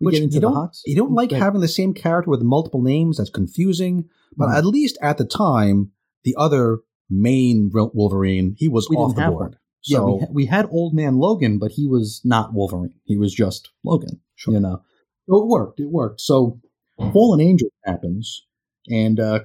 We 0.00 0.06
Which 0.06 0.14
get 0.16 0.22
into 0.24 0.34
you 0.34 0.40
the 0.40 0.46
don't 0.48 0.54
Hawks. 0.54 0.82
you 0.86 0.94
don't 0.96 1.12
like 1.12 1.30
But- 1.30 1.38
having 1.40 1.60
the 1.60 1.68
same 1.68 1.94
character 1.94 2.30
with 2.30 2.42
multiple 2.42 2.82
names. 2.82 3.16
That's 3.18 3.30
confusing. 3.30 4.08
But 4.36 4.54
at 4.54 4.66
least 4.66 4.98
at 5.00 5.16
the 5.18 5.24
time, 5.24 5.92
the 6.24 6.34
other 6.38 6.80
main 7.08 7.70
Wolverine, 7.72 8.54
he 8.58 8.68
was 8.68 8.88
We 8.90 8.96
off 8.96 9.14
the 9.14 9.22
board. 9.22 9.34
one. 9.52 9.56
yeah, 9.86 9.98
So 9.98 10.06
we, 10.14 10.20
ha- 10.20 10.26
we 10.32 10.46
had 10.46 10.68
Old 10.70 10.92
Man 10.94 11.16
Logan, 11.16 11.58
but 11.58 11.72
he 11.72 11.86
was 11.86 12.20
not 12.24 12.52
Wolverine. 12.52 12.94
He 13.04 13.16
was 13.16 13.32
just 13.32 13.70
Logan. 13.84 14.20
Sure. 14.34 14.52
You 14.54 14.60
know, 14.60 14.82
so 15.28 15.42
it 15.42 15.46
worked. 15.46 15.80
It 15.80 15.90
worked. 15.90 16.20
So 16.20 16.60
Fallen 16.98 17.40
Angel 17.40 17.68
happens, 17.84 18.42
and 18.90 19.18
uh, 19.18 19.40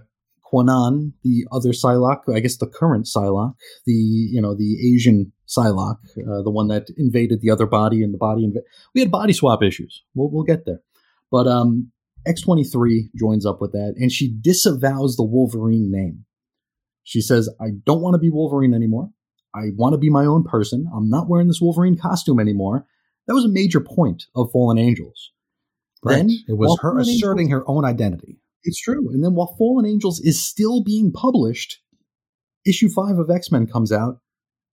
Kwannon, 0.52 1.14
the 1.24 1.45
other 1.52 1.70
Psylocke, 1.70 2.34
I 2.34 2.39
guess 2.39 2.58
the 2.58 2.68
current 2.68 3.06
Psylocke, 3.06 3.56
the 3.86 3.93
you 3.93 4.41
know 4.41 4.56
the 4.56 4.78
Asian 4.93 5.32
Psylocke, 5.47 5.99
uh, 6.18 6.41
the 6.43 6.52
one 6.52 6.68
that 6.68 6.88
invaded 6.97 7.41
the 7.41 7.49
other 7.49 7.66
body 7.66 8.04
and 8.04 8.14
the 8.14 8.18
body 8.18 8.47
inv- 8.47 8.64
we 8.93 9.02
had 9.02 9.12
body 9.12 9.34
swap 9.34 9.64
issues. 9.64 10.04
We'll 10.14 10.30
we'll 10.32 10.43
get 10.43 10.66
there, 10.66 10.82
but 11.32 11.47
um, 11.47 11.91
X 12.26 12.41
twenty 12.41 12.64
three 12.64 13.10
joins 13.16 13.45
up 13.45 13.62
with 13.62 13.72
that, 13.72 13.95
and 13.97 14.12
she 14.12 14.32
disavows 14.32 15.16
the 15.16 15.24
Wolverine 15.24 15.91
name. 15.91 16.26
She 17.04 17.22
says, 17.22 17.49
"I 17.60 17.70
don't 17.86 18.02
want 18.02 18.16
to 18.16 18.20
be 18.20 18.30
Wolverine 18.30 18.74
anymore. 18.74 19.10
I 19.56 19.70
want 19.76 19.93
to 19.93 19.97
be 19.97 20.10
my 20.10 20.26
own 20.26 20.43
person. 20.43 20.89
I'm 20.95 21.10
not 21.10 21.28
wearing 21.30 21.47
this 21.47 21.62
Wolverine 21.62 21.97
costume 21.97 22.39
anymore." 22.39 22.86
That 23.28 23.36
was 23.36 23.45
a 23.45 23.49
major 23.49 23.80
point 23.80 24.26
of 24.36 24.52
Fallen 24.52 24.78
Angels. 24.78 25.32
right. 26.04 26.18
Then, 26.18 26.30
it 26.47 26.58
was 26.58 26.78
her 26.82 26.99
asserting 26.99 27.49
her 27.49 27.64
own 27.70 27.86
identity. 27.86 28.41
It's 28.64 28.80
true. 28.80 29.09
And 29.12 29.24
then 29.24 29.34
while 29.36 29.55
Fallen 29.57 29.86
Angels 29.86 30.20
is 30.20 30.41
still 30.45 30.84
being 30.84 31.12
published, 31.12 31.80
issue 32.66 32.89
five 32.89 33.18
of 33.18 33.30
X 33.30 33.51
Men 33.51 33.68
comes 33.68 33.91
out. 33.91 34.20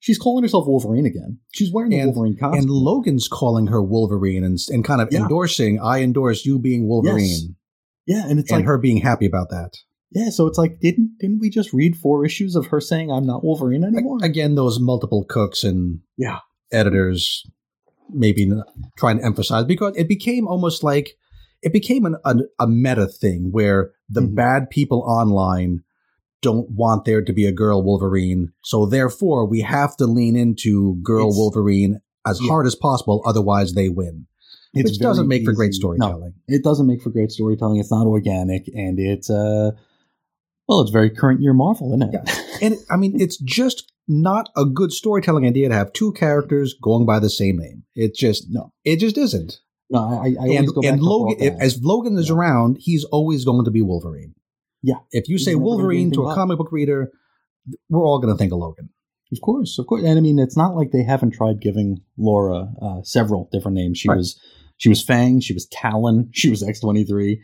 she's 0.01 0.19
calling 0.19 0.45
herself 0.45 0.65
Wolverine 0.69 1.07
again. 1.07 1.39
She's 1.53 1.73
wearing 1.73 1.91
the 1.91 1.99
And- 1.99 2.15
Wolverine 2.15 2.37
costume. 2.37 2.61
And 2.61 2.71
Logan's 2.71 3.27
calling 3.27 3.67
her 3.67 3.83
Wolverine 3.83 4.45
and, 4.45 4.57
and 4.69 4.85
kind 4.85 5.01
of 5.01 5.09
Yeah. 5.11 5.23
endorsing, 5.23 5.81
I 5.81 6.03
endorse 6.03 6.47
you 6.47 6.61
being 6.61 6.87
Wolverine. 6.87 7.57
yeah, 8.07 8.25
and 8.29 8.39
it's 8.39 8.49
and 8.53 8.61
like 8.61 8.67
her 8.67 8.79
being 8.79 8.99
happy 8.99 9.27
about 9.27 9.51
that. 9.51 9.73
yeah. 10.13 10.31
So 10.31 10.47
it's 10.47 10.57
like 10.57 10.79
didn't 10.81 11.17
didn't 11.19 11.41
we 11.41 11.51
just 11.51 11.73
read 11.73 11.97
four 11.97 12.25
issues 12.25 12.55
of 12.55 12.67
her 12.67 12.81
saying 12.81 13.11
I'm 13.11 13.27
not 13.27 13.43
Wolverine 13.43 13.83
anymore? 13.83 14.19
Again, 14.23 14.55
those 14.55 14.79
multiple 14.79 15.25
cooks 15.29 15.65
and 15.65 15.99
yeah, 16.17 16.39
editors 16.71 17.43
maybe 18.11 18.49
trying 18.97 19.19
to 19.19 19.25
emphasize 19.25 19.65
because 19.65 19.95
it 19.97 20.07
became 20.09 20.47
almost 20.47 20.83
like 20.85 21.15
it 21.63 21.73
became 21.73 22.05
an, 22.07 22.17
a, 22.25 22.37
a 22.61 22.67
meta 22.67 23.07
thing 23.07 23.49
where 23.51 23.93
the 24.09 24.21
Mhm. 24.23 24.35
bad 24.35 24.71
people 24.71 25.01
online 25.03 25.83
don't 26.41 26.71
want 26.71 27.05
there 27.05 27.21
to 27.23 27.33
be 27.33 27.47
a 27.47 27.53
girl 27.53 27.83
Wolverine. 27.83 28.53
So 28.63 28.87
therefore, 28.87 29.45
we 29.47 29.61
have 29.63 29.97
to 29.97 30.07
lean 30.07 30.37
into 30.37 30.97
girl 31.03 31.27
It's- 31.29 31.37
Wolverine 31.37 32.01
as 32.27 32.41
Yeah. 32.41 32.49
hard 32.49 32.67
as 32.67 32.75
possible. 32.77 33.23
Otherwise, 33.27 33.73
they 33.75 33.89
win. 33.89 34.27
It's 34.75 34.91
which 34.93 34.99
doesn't 35.01 35.27
make 35.29 35.45
for 35.45 35.53
great 35.53 35.75
storytelling. 35.75 36.21
No, 36.21 36.33
it 36.47 36.63
doesn't 36.63 36.87
make 36.87 37.03
for 37.03 37.11
great 37.11 37.33
storytelling. 37.33 37.81
It's 37.81 37.91
not 37.91 38.07
organic, 38.07 38.69
and 38.75 39.01
it's 39.01 39.29
uh, 39.31 39.73
well, 40.69 40.81
it's 40.83 40.91
very 40.91 41.11
current 41.11 41.41
year 41.41 41.55
Marvel, 41.55 41.89
isn't 41.95 42.15
it? 42.15 42.45
And 42.63 42.77
I 42.91 42.97
mean, 42.97 43.21
it's 43.21 43.37
just 43.39 43.93
not 44.09 44.49
a 44.57 44.65
good 44.65 44.91
storytelling 44.93 45.47
idea 45.47 45.69
to 45.69 45.75
have 45.75 45.93
two 45.93 46.13
characters 46.13 46.75
going 46.83 47.07
by 47.07 47.19
the 47.21 47.31
same 47.31 47.57
name. 47.57 47.85
It 47.95 48.15
just 48.15 48.47
no, 48.51 48.73
it 48.85 48.97
just 48.97 49.17
isn't. 49.17 49.61
No. 49.91 49.99
I, 49.99 50.35
I 50.41 50.49
and 50.57 50.67
go 50.75 50.81
and 50.85 51.01
Logan, 51.01 51.37
if, 51.41 51.55
as 51.61 51.83
Logan 51.83 52.17
is 52.19 52.29
Yeah. 52.29 52.35
around, 52.37 52.79
he's 52.81 53.05
always 53.05 53.45
going 53.45 53.65
to 53.65 53.71
be 53.71 53.83
Wolverine. 53.83 54.35
Yeah. 54.83 54.97
If 55.11 55.29
you 55.29 55.35
He's 55.35 55.45
say 55.45 55.53
never 55.53 55.59
gonna 55.61 55.65
do 55.65 55.77
Wolverine 55.83 56.13
to 56.13 56.27
a 56.29 56.35
comic 56.35 56.59
book 56.59 56.71
reader, 56.73 57.11
we're 57.89 58.05
all 58.05 58.19
going 58.21 58.33
to 58.33 58.39
think 58.39 58.53
of 58.53 58.59
Logan. 58.59 58.91
Of 59.33 59.41
course, 59.43 59.79
of 59.79 59.87
course, 59.87 60.05
and 60.05 60.19
I 60.19 60.23
mean, 60.23 60.39
it's 60.39 60.57
not 60.57 60.75
like 60.75 60.91
they 60.91 61.03
haven't 61.03 61.33
tried 61.33 61.61
giving 61.61 61.99
Laura 62.17 62.69
uh, 62.81 63.03
several 63.03 63.49
different 63.53 63.77
names. 63.77 63.99
She 63.99 64.09
Right. 64.09 64.17
was, 64.17 64.41
she 64.79 64.89
was 64.89 65.03
Fang, 65.03 65.41
she 65.41 65.53
was 65.53 65.67
Talon, 65.67 66.31
she 66.33 66.49
was 66.49 66.63
X 66.63 66.81
twenty 66.81 67.05
three. 67.05 67.43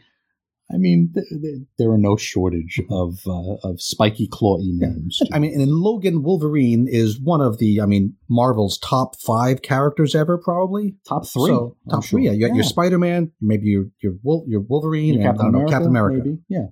I 0.72 0.78
mean, 0.78 1.10
th- 1.14 1.26
th- 1.28 1.62
there 1.78 1.90
are 1.90 1.98
no 1.98 2.16
shortage 2.16 2.80
of 2.90 3.18
uh, 3.26 3.54
of 3.62 3.80
spiky 3.82 4.26
clawy 4.26 4.70
names. 4.72 5.20
I 5.32 5.38
mean, 5.38 5.60
and 5.60 5.70
Logan, 5.70 6.22
Wolverine 6.22 6.86
is 6.88 7.20
one 7.20 7.42
of 7.42 7.58
the, 7.58 7.80
I 7.82 7.86
mean, 7.86 8.14
Marvel's 8.30 8.78
top 8.78 9.14
five 9.20 9.60
characters 9.60 10.14
ever, 10.14 10.38
probably. 10.38 10.96
top 11.06 11.26
three, 11.26 11.48
So, 11.50 11.76
top 11.90 12.02
sure. 12.02 12.18
three. 12.18 12.24
Yeah, 12.26 12.32
you 12.32 12.48
got 12.48 12.54
your 12.54 12.64
Spider 12.64 12.98
Man, 12.98 13.30
maybe 13.42 13.66
your 13.66 13.84
your 14.02 14.14
your 14.46 14.60
Wolverine, 14.62 15.20
Your 15.20 15.30
and 15.30 15.38
I 15.38 15.42
don't 15.42 15.52
know, 15.52 15.66
Captain 15.68 15.88
America. 15.90 16.22
maybe. 16.24 16.38
yeah, 16.48 16.66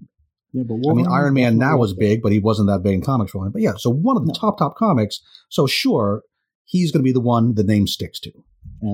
yeah. 0.55 0.62
But 0.66 0.76
I 0.90 0.95
mean, 0.95 1.07
Iron 1.07 1.34
Man 1.34 1.59
now 1.59 1.76
was 1.76 1.93
big, 1.95 2.22
but 2.22 2.32
he 2.32 2.38
wasn't 2.38 2.68
that 2.68 2.82
big 2.82 2.95
in 2.95 3.03
comics 3.03 3.32
for 3.32 3.45
him. 3.47 3.53
But 3.53 3.61
yeah, 3.62 3.74
so 3.76 3.90
one 3.90 4.16
of 4.16 4.22
the 4.24 4.32
No. 4.32 4.38
top 4.40 4.59
top 4.59 4.74
comics. 4.76 5.20
So 5.51 5.66
sure, 5.66 6.22
he's 6.64 6.90
going 6.93 7.03
to 7.03 7.05
be 7.05 7.12
the 7.12 7.20
one 7.20 7.55
the 7.57 7.62
name 7.64 7.86
sticks 7.86 8.18
to. 8.20 8.32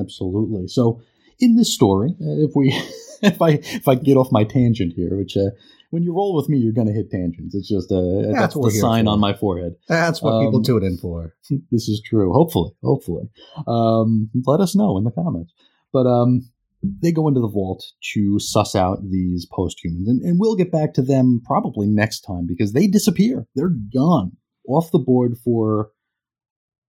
Absolutely. 0.01 0.67
So 0.67 1.01
in 1.39 1.55
this 1.57 1.73
story, 1.73 2.11
uh, 2.21 2.43
if 2.45 2.51
we, 2.57 2.71
if 3.23 3.41
I, 3.43 3.51
if 3.63 3.89
I 3.89 3.95
get 3.95 4.17
off 4.17 4.33
my 4.33 4.45
tangent 4.45 4.93
here, 4.95 5.17
which 5.17 5.37
uh, 5.37 5.51
when 5.91 6.03
you 6.03 6.15
roll 6.15 6.37
with 6.37 6.49
me, 6.49 6.59
you're 6.59 6.73
going 6.73 6.87
to 6.87 6.93
hit 6.93 7.11
tangents. 7.11 7.55
It's 7.55 7.69
just 7.69 7.91
uh, 7.91 8.33
that's, 8.33 8.55
what 8.55 8.73
the 8.73 8.79
sign 8.79 9.07
for. 9.07 9.13
on 9.13 9.21
my 9.21 9.35
forehead. 9.35 9.75
That's 9.89 10.21
what 10.21 10.41
people 10.43 10.59
Um, 10.59 10.63
tune 10.65 10.85
in 10.85 10.99
for. 10.99 11.35
this 11.71 11.89
is 11.89 12.03
true. 12.05 12.33
Hopefully, 12.33 12.73
hopefully. 12.83 13.29
Um, 13.67 14.31
let 14.47 14.61
us 14.61 14.77
know 14.77 14.99
in 14.99 15.05
the 15.05 15.11
comments. 15.11 15.53
But 15.93 16.07
um, 16.07 16.51
they 16.83 17.13
go 17.13 17.29
into 17.29 17.41
the 17.41 17.49
vault 17.49 17.85
to 18.15 18.39
suss 18.39 18.75
out 18.75 18.99
these 19.11 19.47
post-humans, 19.47 20.09
and, 20.09 20.23
and 20.23 20.39
we'll 20.39 20.57
get 20.57 20.71
back 20.71 20.95
to 20.95 21.03
them 21.03 21.41
probably 21.45 21.87
next 21.87 22.21
time 22.21 22.47
because 22.47 22.73
they 22.73 22.87
disappear. 22.87 23.47
They're 23.55 23.73
gone 23.93 24.37
off 24.69 24.91
the 24.93 24.99
board 24.99 25.39
for 25.43 25.91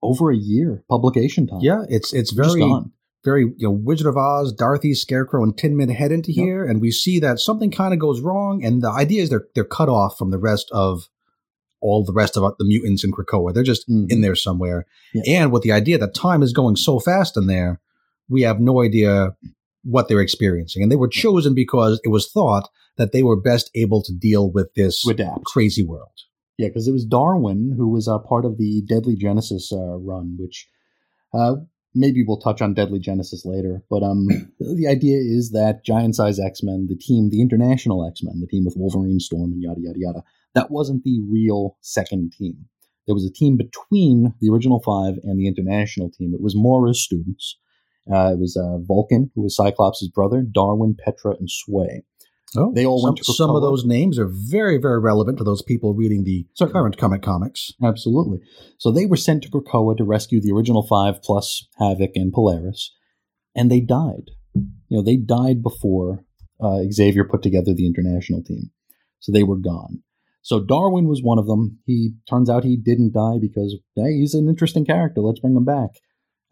over 0.04 0.32
a 0.32 0.38
year 0.38 0.84
publication 0.90 1.48
time. 1.48 1.60
Yeah, 1.62 1.84
it's 1.90 2.14
it's 2.14 2.32
very 2.32 2.60
gone. 2.60 2.92
Very 3.24 3.44
you 3.58 3.68
know 3.68 3.72
Wizard 3.72 4.08
of 4.08 4.18
Oz, 4.18 4.54
Dorothy, 4.54 4.94
Scarecrow, 4.94 5.44
and 5.44 5.58
Tin 5.58 5.76
Man 5.78 5.90
head 5.90 6.12
into 6.12 6.32
Yep. 6.32 6.44
here, 6.46 6.66
and 6.66 6.82
we 6.82 6.92
see 6.92 7.20
that 7.20 7.40
something 7.40 7.72
kind 7.72 7.94
of 7.94 8.00
goes 8.00 8.22
wrong, 8.22 8.64
and 8.64 8.82
the 8.82 8.90
idea 8.92 9.24
is 9.24 9.30
they're 9.30 9.48
they're 9.56 9.64
cut 9.66 9.90
off 9.90 10.18
from 10.18 10.32
the 10.32 10.38
rest 10.40 10.70
of 10.72 11.10
all 11.82 12.04
the 12.04 12.14
rest 12.14 12.36
of 12.38 12.54
the 12.60 12.66
mutants 12.66 13.04
in 13.06 13.12
Krakoa. 13.12 13.54
They're 13.54 13.64
just 13.64 13.88
Mhm. 13.90 14.12
in 14.12 14.22
there 14.22 14.36
somewhere, 14.36 14.86
Yeah. 15.14 15.24
and 15.42 15.52
with 15.52 15.64
the 15.64 15.72
idea 15.72 15.98
that 15.98 16.14
time 16.14 16.42
is 16.44 16.54
going 16.54 16.76
so 16.76 17.00
fast 17.00 17.38
in 17.38 17.48
there, 17.48 17.80
we 18.30 18.42
have 18.42 18.60
no 18.60 18.82
idea 18.82 19.36
what 19.84 20.08
they're 20.10 20.20
experiencing, 20.22 20.84
and 20.84 20.92
they 20.92 20.98
were 20.98 21.08
chosen 21.08 21.54
because 21.54 22.02
it 22.04 22.10
was 22.10 22.30
thought 22.30 22.70
that 22.98 23.14
they 23.14 23.24
were 23.24 23.40
best 23.40 23.72
able 23.76 24.02
to 24.04 24.14
deal 24.14 24.52
with 24.52 24.74
this 24.74 25.08
adapt. 25.08 25.46
crazy 25.46 25.82
world. 25.84 26.12
Yeah, 26.58 26.68
because 26.68 26.86
it 26.90 26.92
was 26.92 27.06
Darwin 27.06 27.76
who 27.78 27.88
was 27.88 28.10
uh, 28.10 28.20
part 28.20 28.44
of 28.44 28.58
the 28.58 28.82
Deadly 28.82 29.16
Genesis 29.16 29.72
uh, 29.72 29.96
run, 29.98 30.36
which 30.38 30.68
uh, 31.34 31.56
maybe 31.96 32.24
we'll 32.24 32.38
touch 32.38 32.62
on 32.62 32.74
Deadly 32.74 33.00
Genesis 33.00 33.46
later. 33.46 33.84
But 33.90 34.04
um, 34.04 34.28
the 34.60 34.88
idea 34.88 35.18
is 35.18 35.52
that 35.52 35.86
Giant 35.86 36.16
Size 36.16 36.40
X 36.40 36.62
Men, 36.64 36.88
the 36.90 36.96
team, 36.96 37.30
the 37.30 37.42
International 37.42 38.06
X 38.06 38.22
Men, 38.24 38.40
the 38.40 38.48
team 38.48 38.66
with 38.66 38.76
Wolverine, 38.78 39.20
Storm, 39.20 39.52
and 39.52 39.62
yada 39.62 39.80
yada 39.82 40.00
yada, 40.00 40.24
that 40.56 40.72
wasn't 40.72 41.04
the 41.04 41.22
real 41.30 41.78
second 41.82 42.34
team. 42.38 42.66
There 43.08 43.16
was 43.16 43.26
a 43.26 43.32
team 43.32 43.58
between 43.58 44.36
the 44.40 44.50
original 44.50 44.82
five 44.82 45.16
and 45.24 45.40
the 45.40 45.48
international 45.48 46.12
team. 46.12 46.34
It 46.34 46.42
was 46.42 46.56
Moira's 46.56 47.04
students. 47.04 47.58
Uh, 48.12 48.34
it 48.34 48.40
was 48.40 48.56
uh, 48.56 48.78
Vulcan, 48.80 49.32
who 49.36 49.44
was 49.44 49.56
Cyclops' 49.56 50.08
brother, 50.08 50.42
Darwin, 50.42 50.96
Petra, 50.96 51.36
and 51.40 51.50
Sway. 51.50 52.04
Oh, 52.58 52.72
They 52.74 52.86
all 52.86 53.00
some, 53.00 53.10
went 53.10 53.18
to 53.18 53.34
some 53.34 53.52
of 53.52 53.62
those 53.62 53.86
names 53.86 54.18
are 54.18 54.30
very, 54.30 54.78
very 54.78 55.00
relevant 55.00 55.38
to 55.38 55.44
those 55.44 55.62
people 55.62 55.94
reading 55.94 56.24
the 56.24 56.48
Certainly. 56.56 56.74
current 56.74 56.98
comic 56.98 57.22
comics. 57.22 57.72
Absolutely. 57.84 58.40
So 58.78 58.92
they 58.92 59.06
were 59.06 59.18
sent 59.18 59.44
to 59.44 59.50
Krakoa 59.50 59.96
to 59.98 60.04
rescue 60.04 60.42
the 60.42 60.52
original 60.52 60.86
five 60.88 61.22
plus 61.22 61.68
Havoc 61.78 62.12
and 62.16 62.34
Polaris, 62.34 62.96
and 63.56 63.70
they 63.70 63.82
died. 63.82 64.32
You 64.56 64.98
know, 64.98 65.04
they 65.04 65.18
died 65.18 65.62
before 65.62 66.26
uh, 66.60 66.80
Xavier 66.92 67.24
put 67.24 67.44
together 67.44 67.74
the 67.74 67.86
international 67.86 68.44
team. 68.44 68.72
So 69.20 69.32
they 69.32 69.44
were 69.44 69.58
gone. 69.58 70.02
So 70.42 70.60
Darwin 70.60 71.08
was 71.08 71.22
one 71.22 71.38
of 71.38 71.46
them. 71.46 71.80
He 71.86 72.14
turns 72.28 72.50
out 72.50 72.64
he 72.64 72.78
didn't 72.78 73.14
die 73.14 73.38
because 73.40 73.78
hey, 73.96 74.14
he's 74.18 74.34
an 74.34 74.48
interesting 74.48 74.86
character. 74.86 75.22
Let's 75.22 75.40
bring 75.40 75.56
him 75.56 75.66
back. 75.66 75.92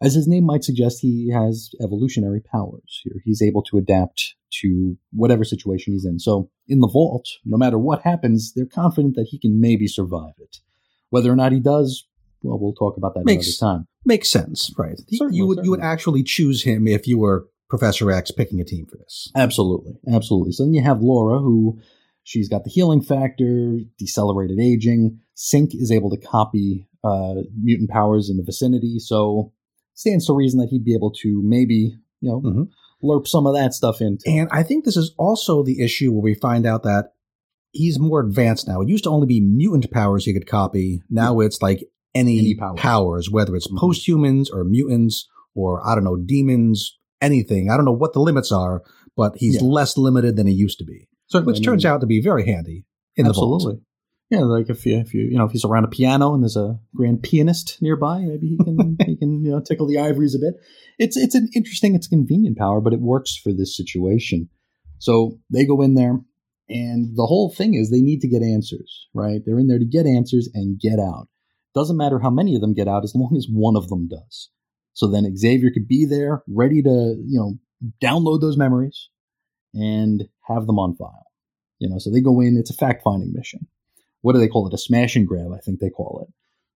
As 0.00 0.14
his 0.14 0.28
name 0.28 0.44
might 0.44 0.62
suggest, 0.62 1.00
he 1.00 1.30
has 1.32 1.70
evolutionary 1.82 2.40
powers 2.40 3.00
here. 3.02 3.20
He's 3.24 3.42
able 3.42 3.62
to 3.64 3.78
adapt 3.78 4.34
to 4.60 4.96
whatever 5.12 5.44
situation 5.44 5.92
he's 5.92 6.04
in. 6.04 6.18
So 6.20 6.50
in 6.68 6.80
the 6.80 6.88
vault, 6.88 7.28
no 7.44 7.56
matter 7.56 7.78
what 7.78 8.02
happens, 8.02 8.52
they're 8.54 8.64
confident 8.66 9.16
that 9.16 9.26
he 9.30 9.38
can 9.38 9.60
maybe 9.60 9.88
survive 9.88 10.34
it. 10.38 10.58
Whether 11.10 11.32
or 11.32 11.36
not 11.36 11.52
he 11.52 11.58
does, 11.60 12.06
well, 12.42 12.58
we'll 12.60 12.74
talk 12.74 12.96
about 12.96 13.14
that 13.14 13.24
Makes- 13.24 13.60
another 13.60 13.78
time. 13.78 13.88
Makes 14.04 14.30
sense, 14.30 14.72
right? 14.78 14.98
Certainly, 15.10 15.36
you 15.36 15.46
would 15.46 15.64
you 15.64 15.70
would 15.70 15.80
actually 15.80 16.22
choose 16.22 16.62
him 16.62 16.86
if 16.86 17.06
you 17.06 17.18
were 17.18 17.48
Professor 17.68 18.10
X 18.10 18.30
picking 18.30 18.60
a 18.60 18.64
team 18.64 18.86
for 18.86 18.96
this. 18.96 19.30
Absolutely, 19.36 19.98
absolutely. 20.10 20.52
So 20.52 20.62
then 20.64 20.72
you 20.72 20.82
have 20.82 21.02
Laura, 21.02 21.40
who 21.40 21.78
she's 22.22 22.48
got 22.48 22.64
the 22.64 22.70
healing 22.70 23.02
factor, 23.02 23.78
decelerated 23.98 24.58
aging. 24.60 25.18
Synch 25.36 25.74
is 25.74 25.90
able 25.92 26.08
to 26.10 26.16
copy 26.16 26.88
uh, 27.04 27.42
mutant 27.60 27.90
powers 27.90 28.30
in 28.30 28.38
the 28.38 28.42
vicinity, 28.44 28.98
so 28.98 29.52
stands 29.98 30.26
to 30.26 30.32
reason 30.32 30.60
that 30.60 30.68
he'd 30.68 30.84
be 30.84 30.94
able 30.94 31.10
to 31.10 31.42
maybe, 31.44 31.92
you 32.20 32.28
know, 32.30 32.40
Mhm. 32.40 32.68
lerp 33.02 33.26
some 33.26 33.46
of 33.48 33.54
that 33.54 33.74
stuff 33.74 34.00
into. 34.00 34.22
And 34.28 34.48
I 34.52 34.62
think 34.62 34.84
this 34.84 34.96
is 34.96 35.12
also 35.18 35.64
the 35.64 35.80
issue 35.82 36.12
where 36.12 36.22
we 36.22 36.34
find 36.34 36.64
out 36.66 36.84
that 36.84 37.12
he's 37.72 37.98
more 37.98 38.20
advanced 38.20 38.68
now. 38.68 38.80
It 38.80 38.88
used 38.88 39.04
to 39.04 39.10
only 39.10 39.26
be 39.26 39.40
mutant 39.40 39.90
powers 39.90 40.24
he 40.24 40.32
could 40.32 40.46
copy. 40.46 41.02
Now 41.10 41.40
it's 41.40 41.60
like 41.60 41.82
any, 42.14 42.38
Any 42.38 42.54
powers. 42.54 42.78
powers. 42.80 43.30
whether 43.30 43.56
it's 43.56 43.68
Mhm. 43.68 43.76
post-humans 43.76 44.50
or 44.50 44.62
mutants 44.64 45.28
or 45.54 45.84
I 45.86 45.94
don't 45.96 46.04
know 46.04 46.16
demons, 46.16 46.96
anything. 47.20 47.68
I 47.68 47.76
don't 47.76 47.84
know 47.84 47.92
what 47.92 48.12
the 48.12 48.20
limits 48.20 48.52
are, 48.52 48.82
but 49.16 49.36
he's 49.36 49.56
Yeah. 49.60 49.66
less 49.68 49.98
limited 49.98 50.36
than 50.36 50.46
he 50.46 50.54
used 50.54 50.78
to 50.78 50.84
be, 50.84 51.08
Certainly, 51.26 51.50
which 51.52 51.56
I 51.56 51.60
mean, 51.60 51.64
turns 51.64 51.84
out 51.84 52.00
to 52.02 52.06
be 52.06 52.20
very 52.22 52.46
handy 52.46 52.84
in 53.16 53.26
the 53.26 53.32
vault. 53.32 53.54
absolutely. 53.56 53.82
Yeah, 54.30 54.40
like 54.40 54.68
if 54.68 54.84
you 54.84 54.98
if 54.98 55.14
you 55.14 55.22
you 55.22 55.38
know 55.38 55.46
if 55.46 55.52
he's 55.52 55.64
around 55.64 55.84
a 55.84 55.88
piano 55.88 56.34
and 56.34 56.42
there's 56.42 56.56
a 56.56 56.78
grand 56.94 57.22
pianist 57.22 57.78
nearby, 57.80 58.18
maybe 58.20 58.48
he 58.48 58.58
can 58.58 58.96
he 59.06 59.16
can 59.16 59.44
you 59.44 59.50
know 59.50 59.60
tickle 59.60 59.86
the 59.86 59.98
ivories 59.98 60.34
a 60.34 60.38
bit. 60.38 60.54
It's 60.98 61.16
it's 61.16 61.34
an 61.34 61.48
interesting, 61.54 61.94
it's 61.94 62.06
a 62.06 62.10
convenient 62.10 62.58
power, 62.58 62.80
but 62.80 62.92
it 62.92 63.00
works 63.00 63.36
for 63.36 63.52
this 63.52 63.76
situation. 63.76 64.50
So 64.98 65.38
they 65.50 65.64
go 65.64 65.80
in 65.80 65.94
there, 65.94 66.18
and 66.68 67.16
the 67.16 67.24
whole 67.24 67.50
thing 67.50 67.74
is 67.74 67.90
they 67.90 68.02
need 68.02 68.20
to 68.20 68.28
get 68.28 68.42
answers, 68.42 69.08
right? 69.14 69.40
They're 69.44 69.58
in 69.58 69.68
there 69.68 69.78
to 69.78 69.86
get 69.86 70.06
answers 70.06 70.50
and 70.52 70.78
get 70.78 70.98
out. 70.98 71.28
Doesn't 71.74 71.96
matter 71.96 72.18
how 72.18 72.30
many 72.30 72.54
of 72.54 72.60
them 72.60 72.74
get 72.74 72.88
out, 72.88 73.04
as 73.04 73.14
long 73.14 73.34
as 73.36 73.46
one 73.50 73.76
of 73.76 73.88
them 73.88 74.08
does. 74.08 74.50
So 74.92 75.06
then 75.06 75.36
Xavier 75.36 75.70
could 75.72 75.88
be 75.88 76.04
there, 76.04 76.42
ready 76.46 76.82
to 76.82 77.16
you 77.26 77.38
know 77.38 77.54
download 78.02 78.42
those 78.42 78.58
memories 78.58 79.08
and 79.72 80.24
have 80.48 80.66
them 80.66 80.78
on 80.78 80.96
file. 80.96 81.24
You 81.78 81.88
know, 81.88 81.98
so 81.98 82.10
they 82.10 82.20
go 82.20 82.40
in. 82.42 82.58
It's 82.58 82.70
a 82.70 82.74
fact 82.74 83.02
finding 83.02 83.32
mission 83.32 83.68
what 84.22 84.32
do 84.34 84.38
they 84.38 84.48
call 84.48 84.66
it? 84.66 84.74
A 84.74 84.78
smash 84.78 85.16
and 85.16 85.26
grab, 85.26 85.52
I 85.54 85.58
think 85.58 85.80
they 85.80 85.90
call 85.90 86.26
it. 86.26 86.32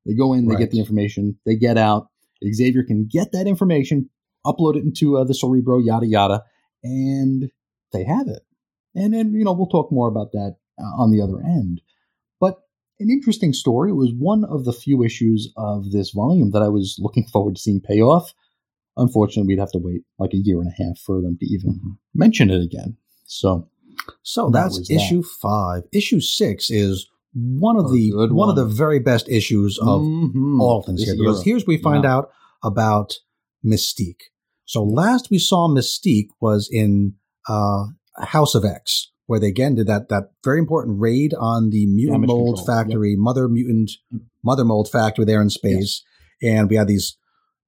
They 0.09 0.15
go 0.17 0.33
in, 0.33 0.47
they 0.47 0.55
Right. 0.55 0.59
get 0.61 0.71
the 0.71 0.79
information, 0.79 1.39
they 1.47 1.57
get 1.57 1.79
out. 1.79 2.09
Xavier 2.45 2.83
can 2.83 3.07
get 3.11 3.31
that 3.33 3.47
information, 3.47 4.11
upload 4.45 4.77
it 4.77 4.83
into 4.85 5.17
uh, 5.17 5.25
the 5.25 5.35
Cerebro, 5.35 5.79
yada 5.79 6.07
yada, 6.07 6.43
and 6.83 7.51
they 7.93 8.05
have 8.05 8.27
it. 8.29 8.43
And 8.95 9.15
then 9.15 9.33
you 9.33 9.45
know 9.45 9.53
we'll 9.53 9.67
talk 9.69 9.93
more 9.93 10.09
about 10.09 10.33
that 10.33 10.57
uh, 10.79 11.03
on 11.03 11.11
the 11.13 11.21
other 11.23 11.41
end. 11.41 11.81
But 12.41 12.57
an 12.99 13.11
interesting 13.11 13.53
story. 13.53 13.91
It 13.91 13.95
was 13.95 14.13
one 14.13 14.45
of 14.45 14.65
the 14.65 14.73
few 14.73 15.03
issues 15.05 15.53
of 15.57 15.93
this 15.93 16.11
volume 16.11 16.51
that 16.51 16.63
I 16.63 16.69
was 16.69 16.99
looking 17.01 17.27
forward 17.27 17.55
to 17.57 17.61
seeing 17.61 17.81
pay 17.81 18.01
off. 18.01 18.35
Unfortunately, 18.97 19.47
we'd 19.55 19.61
have 19.61 19.73
to 19.73 19.79
wait 19.79 20.03
like 20.19 20.35
a 20.35 20.39
year 20.39 20.61
and 20.61 20.69
a 20.69 20.83
half 20.83 20.99
for 20.99 21.21
them 21.23 21.39
to 21.41 21.47
even 21.47 21.75
Mhm. 21.75 21.99
mention 22.15 22.51
it 22.51 22.61
again. 22.63 22.97
So 23.25 23.69
So 24.23 24.51
that's 24.51 24.79
that. 24.89 24.95
issue 24.95 25.23
five. 25.23 25.85
Issue 25.93 26.21
six 26.21 26.71
is 26.71 27.07
one 27.35 27.77
of 27.77 27.87
A 27.87 27.89
the 27.89 28.11
good 28.11 28.33
one. 28.33 28.49
of 28.49 28.57
the 28.57 28.65
very 28.67 28.99
best 28.99 29.29
issues 29.29 29.79
of 29.79 30.03
Mhm. 30.03 30.61
all 30.61 30.83
things 30.83 31.01
This 31.01 31.09
here. 31.11 31.17
Because 31.19 31.43
here's 31.43 31.67
we 31.67 31.77
find 31.79 32.05
Yeah. 32.05 32.15
out 32.17 32.31
about 32.63 33.15
Mystique. 33.65 34.21
So 34.65 34.83
last 34.85 35.31
we 35.31 35.39
saw 35.39 35.69
Mystique 35.69 36.29
was 36.41 36.69
in 36.71 37.15
uh, 37.49 37.87
House 38.19 38.55
of 38.55 38.65
X, 38.65 39.11
where 39.27 39.41
they 39.41 39.49
again 39.49 39.75
did 39.75 39.87
that 39.89 40.09
that 40.09 40.31
very 40.45 40.59
important 40.59 41.01
raid 41.01 41.35
on 41.35 41.71
the 41.71 41.87
mutant 41.87 42.15
Damage 42.19 42.29
mold 42.29 42.57
control, 42.59 42.77
yep. 42.77 42.87
factory, 42.87 43.17
mother 43.17 43.49
mutant 43.49 43.91
mother 44.45 44.65
mold 44.65 44.89
factory 44.89 45.25
there 45.25 45.43
in 45.43 45.51
space, 45.51 46.03
and 46.43 46.69
we 46.71 46.77
had 46.77 46.87
these 46.89 47.17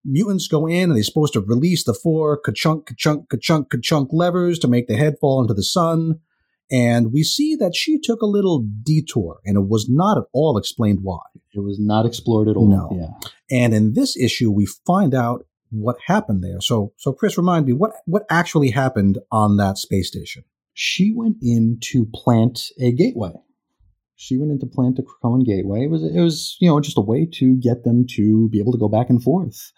mutants 0.04 0.46
go 0.48 0.66
in 0.66 0.90
and 0.90 0.96
they're 0.96 1.02
supposed 1.02 1.32
to 1.32 1.40
release 1.40 1.82
the 1.84 1.94
four 1.94 2.36
ka-chunk, 2.36 2.86
ka-chunk, 2.86 3.28
ka-chunk, 3.30 3.70
ka-chunk 3.70 4.10
levers 4.12 4.58
to 4.58 4.68
make 4.68 4.86
the 4.86 4.96
head 4.96 5.14
fall 5.20 5.40
into 5.40 5.54
the 5.54 5.62
sun. 5.62 6.20
And 6.70 7.12
we 7.12 7.22
see 7.22 7.54
that 7.56 7.74
she 7.74 7.98
took 8.00 8.22
a 8.22 8.26
little 8.26 8.66
detour, 8.82 9.40
and 9.44 9.56
it 9.56 9.68
was 9.68 9.88
not 9.88 10.16
at 10.16 10.24
all 10.32 10.56
explained 10.56 11.00
why. 11.02 11.20
It 11.52 11.60
was 11.60 11.78
not 11.78 12.06
explored 12.06 12.48
at 12.48 12.56
all. 12.56 12.68
No. 12.68 12.88
Yeah. 12.92 13.28
And 13.50 13.74
in 13.74 13.92
this 13.92 14.16
issue, 14.16 14.50
we 14.50 14.66
find 14.86 15.14
out 15.14 15.46
what 15.70 15.96
happened 16.06 16.42
there. 16.42 16.60
So, 16.60 16.92
so 16.96 17.12
Chris, 17.12 17.36
remind 17.36 17.66
me 17.66 17.72
what 17.72 17.92
what 18.06 18.24
actually 18.30 18.70
happened 18.70 19.18
on 19.30 19.56
that 19.58 19.78
space 19.78 20.08
station. 20.08 20.44
She 20.72 21.12
went 21.14 21.36
in 21.42 21.78
to 21.82 22.06
plant 22.06 22.70
a 22.80 22.92
gateway. 22.92 23.32
She 24.16 24.36
went 24.36 24.52
in 24.52 24.58
to 24.60 24.66
plant 24.66 24.98
a 24.98 25.02
Krakoan 25.02 25.44
gateway. 25.44 25.84
It 25.84 25.90
was 25.90 26.02
it 26.02 26.20
was 26.20 26.56
you 26.60 26.68
know 26.68 26.80
just 26.80 26.98
a 26.98 27.02
way 27.02 27.28
to 27.34 27.56
get 27.56 27.84
them 27.84 28.06
to 28.16 28.48
be 28.48 28.58
able 28.58 28.72
to 28.72 28.78
go 28.78 28.88
back 28.88 29.10
and 29.10 29.22
forth. 29.22 29.72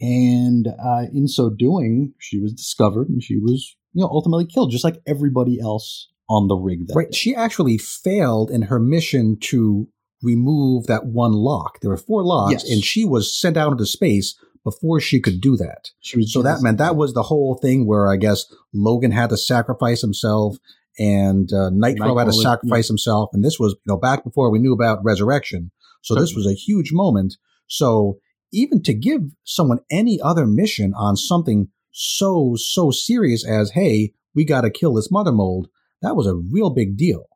And 0.00 0.66
uh, 0.66 1.04
in 1.12 1.28
so 1.28 1.48
doing, 1.48 2.14
she 2.18 2.40
was 2.40 2.52
discovered 2.52 3.08
and 3.08 3.22
she 3.22 3.38
was 3.38 3.76
you 3.92 4.02
know 4.02 4.08
ultimately 4.08 4.46
killed, 4.46 4.70
just 4.70 4.84
like 4.84 5.00
everybody 5.06 5.60
else 5.60 6.08
on 6.28 6.48
the 6.48 6.56
rig. 6.56 6.86
That 6.88 6.94
Right? 6.94 7.10
day. 7.10 7.16
She 7.16 7.34
actually 7.34 7.78
failed 7.78 8.50
in 8.50 8.62
her 8.62 8.78
mission 8.80 9.36
to 9.42 9.88
remove 10.22 10.86
that 10.86 11.06
one 11.06 11.32
lock. 11.32 11.80
There 11.80 11.90
were 11.90 11.96
four 11.96 12.22
locks, 12.24 12.52
Yes. 12.64 12.70
and 12.70 12.82
she 12.84 13.04
was 13.04 13.38
sent 13.38 13.56
out 13.56 13.72
into 13.72 13.86
space 13.86 14.38
before 14.64 15.00
she 15.00 15.20
could 15.20 15.40
do 15.40 15.56
that. 15.56 15.90
She 16.00 16.16
was 16.18 16.32
So 16.32 16.42
that 16.42 16.62
meant 16.62 16.78
that 16.78 16.94
was 16.96 17.12
the 17.14 17.24
whole 17.24 17.56
thing 17.56 17.86
where 17.86 18.08
I 18.08 18.16
guess 18.16 18.44
Logan 18.72 19.10
had 19.10 19.30
to 19.30 19.36
sacrifice 19.36 20.00
himself 20.00 20.56
and 20.98 21.52
uh, 21.52 21.70
Nightcrawler 21.70 22.18
had 22.20 22.24
to 22.26 22.32
sacrifice 22.32 22.86
himself. 22.86 23.30
And 23.32 23.42
this 23.44 23.58
was, 23.58 23.72
you 23.72 23.90
know, 23.92 23.96
back 23.96 24.22
before 24.22 24.50
we 24.50 24.60
knew 24.60 24.72
about 24.72 25.02
resurrection. 25.04 25.72
So 26.02 26.14
this 26.14 26.34
was 26.34 26.46
a 26.46 26.52
huge 26.54 26.92
moment. 26.92 27.36
So 27.66 28.18
even 28.52 28.82
to 28.84 28.92
give 28.94 29.22
someone 29.44 29.80
any 29.90 30.20
other 30.20 30.46
mission 30.46 30.92
on 30.94 31.16
something 31.16 31.68
so, 31.92 32.54
so 32.56 32.90
serious 32.90 33.46
as, 33.46 33.70
hey, 33.72 34.12
we 34.34 34.44
got 34.44 34.62
to 34.62 34.70
kill 34.70 34.94
this 34.94 35.10
mother 35.10 35.32
mold, 35.32 35.68
that 36.00 36.16
was 36.16 36.26
a 36.26 36.34
real 36.34 36.70
big 36.70 36.96
deal. 36.96 37.26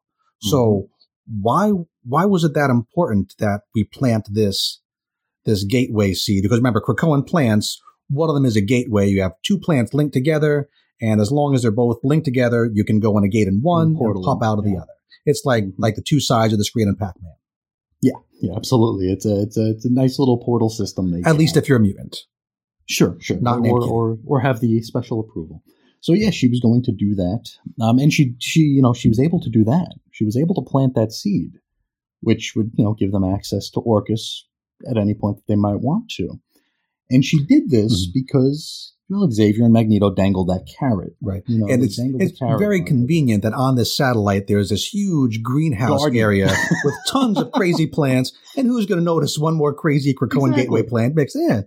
So 0.41 0.89
mm-hmm. 1.29 1.43
why, 1.43 1.73
why 2.05 2.25
was 2.25 2.45
it 2.45 2.55
that 2.55 2.71
important 2.71 3.35
that 3.39 3.63
we 3.75 3.85
plant 3.85 4.29
this, 4.33 4.81
this 5.45 5.65
gateway 5.65 6.15
seed? 6.15 6.43
Because 6.43 6.59
remember, 6.59 6.81
Krakoan 6.81 7.27
plants, 7.27 7.81
one 8.09 8.29
of 8.29 8.35
them 8.35 8.45
is 8.45 8.57
a 8.57 8.61
gateway. 8.61 9.09
You 9.09 9.23
have 9.23 9.33
two 9.43 9.59
plants 9.59 9.95
linked 9.95 10.15
together, 10.15 10.69
and 11.01 11.21
as 11.21 11.31
long 11.31 11.55
as 11.55 11.63
they're 11.63 11.71
both 11.71 11.99
linked 12.03 12.25
together, 12.25 12.71
you 12.73 12.85
can 12.85 13.01
go 13.01 13.17
in 13.19 13.25
a 13.25 13.29
gate 13.29 13.49
in 13.49 13.61
one 13.63 13.89
and 13.89 13.97
portal 13.97 14.23
pop 14.23 14.43
out 14.43 14.59
of 14.59 14.65
the 14.65 14.77
other. 14.77 14.93
It's 15.25 15.43
like 15.45 15.65
mm-hmm. 15.65 15.83
like 15.83 15.97
the 15.97 16.03
two 16.03 16.21
sides 16.21 16.53
of 16.53 16.59
the 16.59 16.65
screen 16.65 16.89
in 16.89 16.97
Pac-Man. 16.97 17.33
yeah, 18.01 18.13
yeah, 18.41 18.55
absolutely. 18.57 19.11
It's 19.11 19.27
a 19.27 19.43
it's 19.43 19.57
a 19.57 19.71
it's 19.71 19.85
a 19.85 19.93
nice 19.93 20.19
little 20.19 20.39
portal 20.39 20.71
system. 20.71 21.11
They 21.11 21.29
At 21.29 21.37
least 21.37 21.55
have. 21.55 21.65
if 21.65 21.69
you're 21.69 21.79
a 21.79 21.81
mutant. 21.81 22.19
Sure, 22.89 23.17
sure. 23.21 23.39
Not 23.41 23.61
or, 23.67 23.83
or, 23.83 24.19
or 24.25 24.41
have 24.41 24.61
the 24.61 24.81
special 24.83 25.21
approval. 25.21 25.63
So 26.01 26.13
yeah, 26.13 26.31
she 26.31 26.49
was 26.49 26.61
going 26.61 26.83
to 26.85 26.93
do 26.93 27.15
that, 27.17 27.51
um, 27.81 27.99
and 27.99 28.13
she 28.13 28.35
she 28.39 28.61
you 28.61 28.83
know 28.83 28.95
she 28.95 29.09
was 29.09 29.19
able 29.19 29.41
to 29.41 29.51
do 29.51 29.65
that. 29.65 29.95
She 30.13 30.25
was 30.25 30.37
able 30.37 30.55
to 30.55 30.63
plant 30.63 30.95
that 30.95 31.11
seed, 31.13 31.53
which 32.21 32.53
would 32.55 32.71
you 32.75 32.85
know 32.85 32.95
give 32.95 33.11
them 33.13 33.25
access 33.25 33.71
to 33.71 33.81
Orchis 33.81 34.45
at 34.89 34.97
any 34.99 35.15
point 35.15 35.37
that 35.39 35.47
they 35.49 35.57
might 35.57 35.81
want 35.81 36.09
to. 36.17 36.39
And 37.11 37.25
she 37.25 37.45
did 37.45 37.71
this 37.71 38.07
Mhm. 38.09 38.13
because 38.15 38.93
well, 39.09 39.31
Xavier 39.31 39.65
and 39.65 39.73
Magneto 39.73 40.11
dangled 40.13 40.49
that 40.49 40.67
carrot. 40.79 41.15
Right. 41.23 41.43
You 41.47 41.59
know, 41.61 41.69
and 41.69 41.83
it's, 41.85 41.97
it's 42.01 42.39
very 42.41 42.79
on 42.81 42.83
it. 42.83 42.87
convenient 42.87 43.43
that 43.45 43.53
on 43.55 43.77
this 43.77 43.97
satellite 43.97 44.49
there's 44.49 44.71
this 44.71 44.93
huge 44.93 45.43
greenhouse 45.43 46.01
Garden. 46.01 46.19
area 46.19 46.47
with 46.85 46.95
tons 47.09 47.39
of 47.39 47.53
crazy 47.53 47.87
plants. 47.87 48.33
And 48.57 48.67
who's 48.67 48.85
going 48.87 48.99
to 48.99 49.05
notice 49.05 49.39
one 49.39 49.55
more 49.55 49.73
crazy 49.73 50.13
Krakoan 50.13 50.49
Exactly. 50.51 50.63
gateway 50.63 50.83
plant? 50.83 51.15
Makes 51.15 51.37
yeah, 51.37 51.63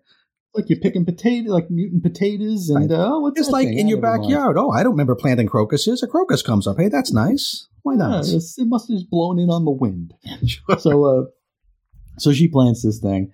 Like 0.59 0.69
you're 0.69 0.79
picking 0.79 1.05
potato, 1.05 1.51
like 1.51 1.69
mutant 1.71 2.03
potatoes, 2.03 2.69
and 2.69 2.91
uh, 2.91 3.11
oh, 3.13 3.19
what's 3.19 3.39
it's 3.39 3.47
that 3.47 3.53
like 3.53 3.67
in 3.69 3.85
Ah, 3.85 3.89
your 3.89 3.99
never 4.01 4.17
mind. 4.17 4.23
backyard. 4.23 4.57
Oh, 4.57 4.71
I 4.71 4.83
don't 4.83 4.91
remember 4.91 5.15
planting 5.15 5.47
crocuses. 5.47 6.03
A 6.03 6.07
crocus 6.07 6.41
comes 6.41 6.67
up. 6.67 6.77
Hey, 6.77 6.89
that's 6.89 7.13
nice. 7.13 7.67
Why 7.83 7.95
not? 7.95 8.19
it's- 8.27 8.55
it 8.57 8.67
must 8.67 8.89
have 8.89 8.97
just 8.97 9.09
blown 9.09 9.39
in 9.39 9.49
on 9.49 9.63
the 9.65 9.71
wind. 9.71 10.13
so, 10.79 11.05
uh, 11.05 11.23
so 12.17 12.33
she 12.33 12.47
plants 12.49 12.83
this 12.83 12.99
thing, 12.99 13.31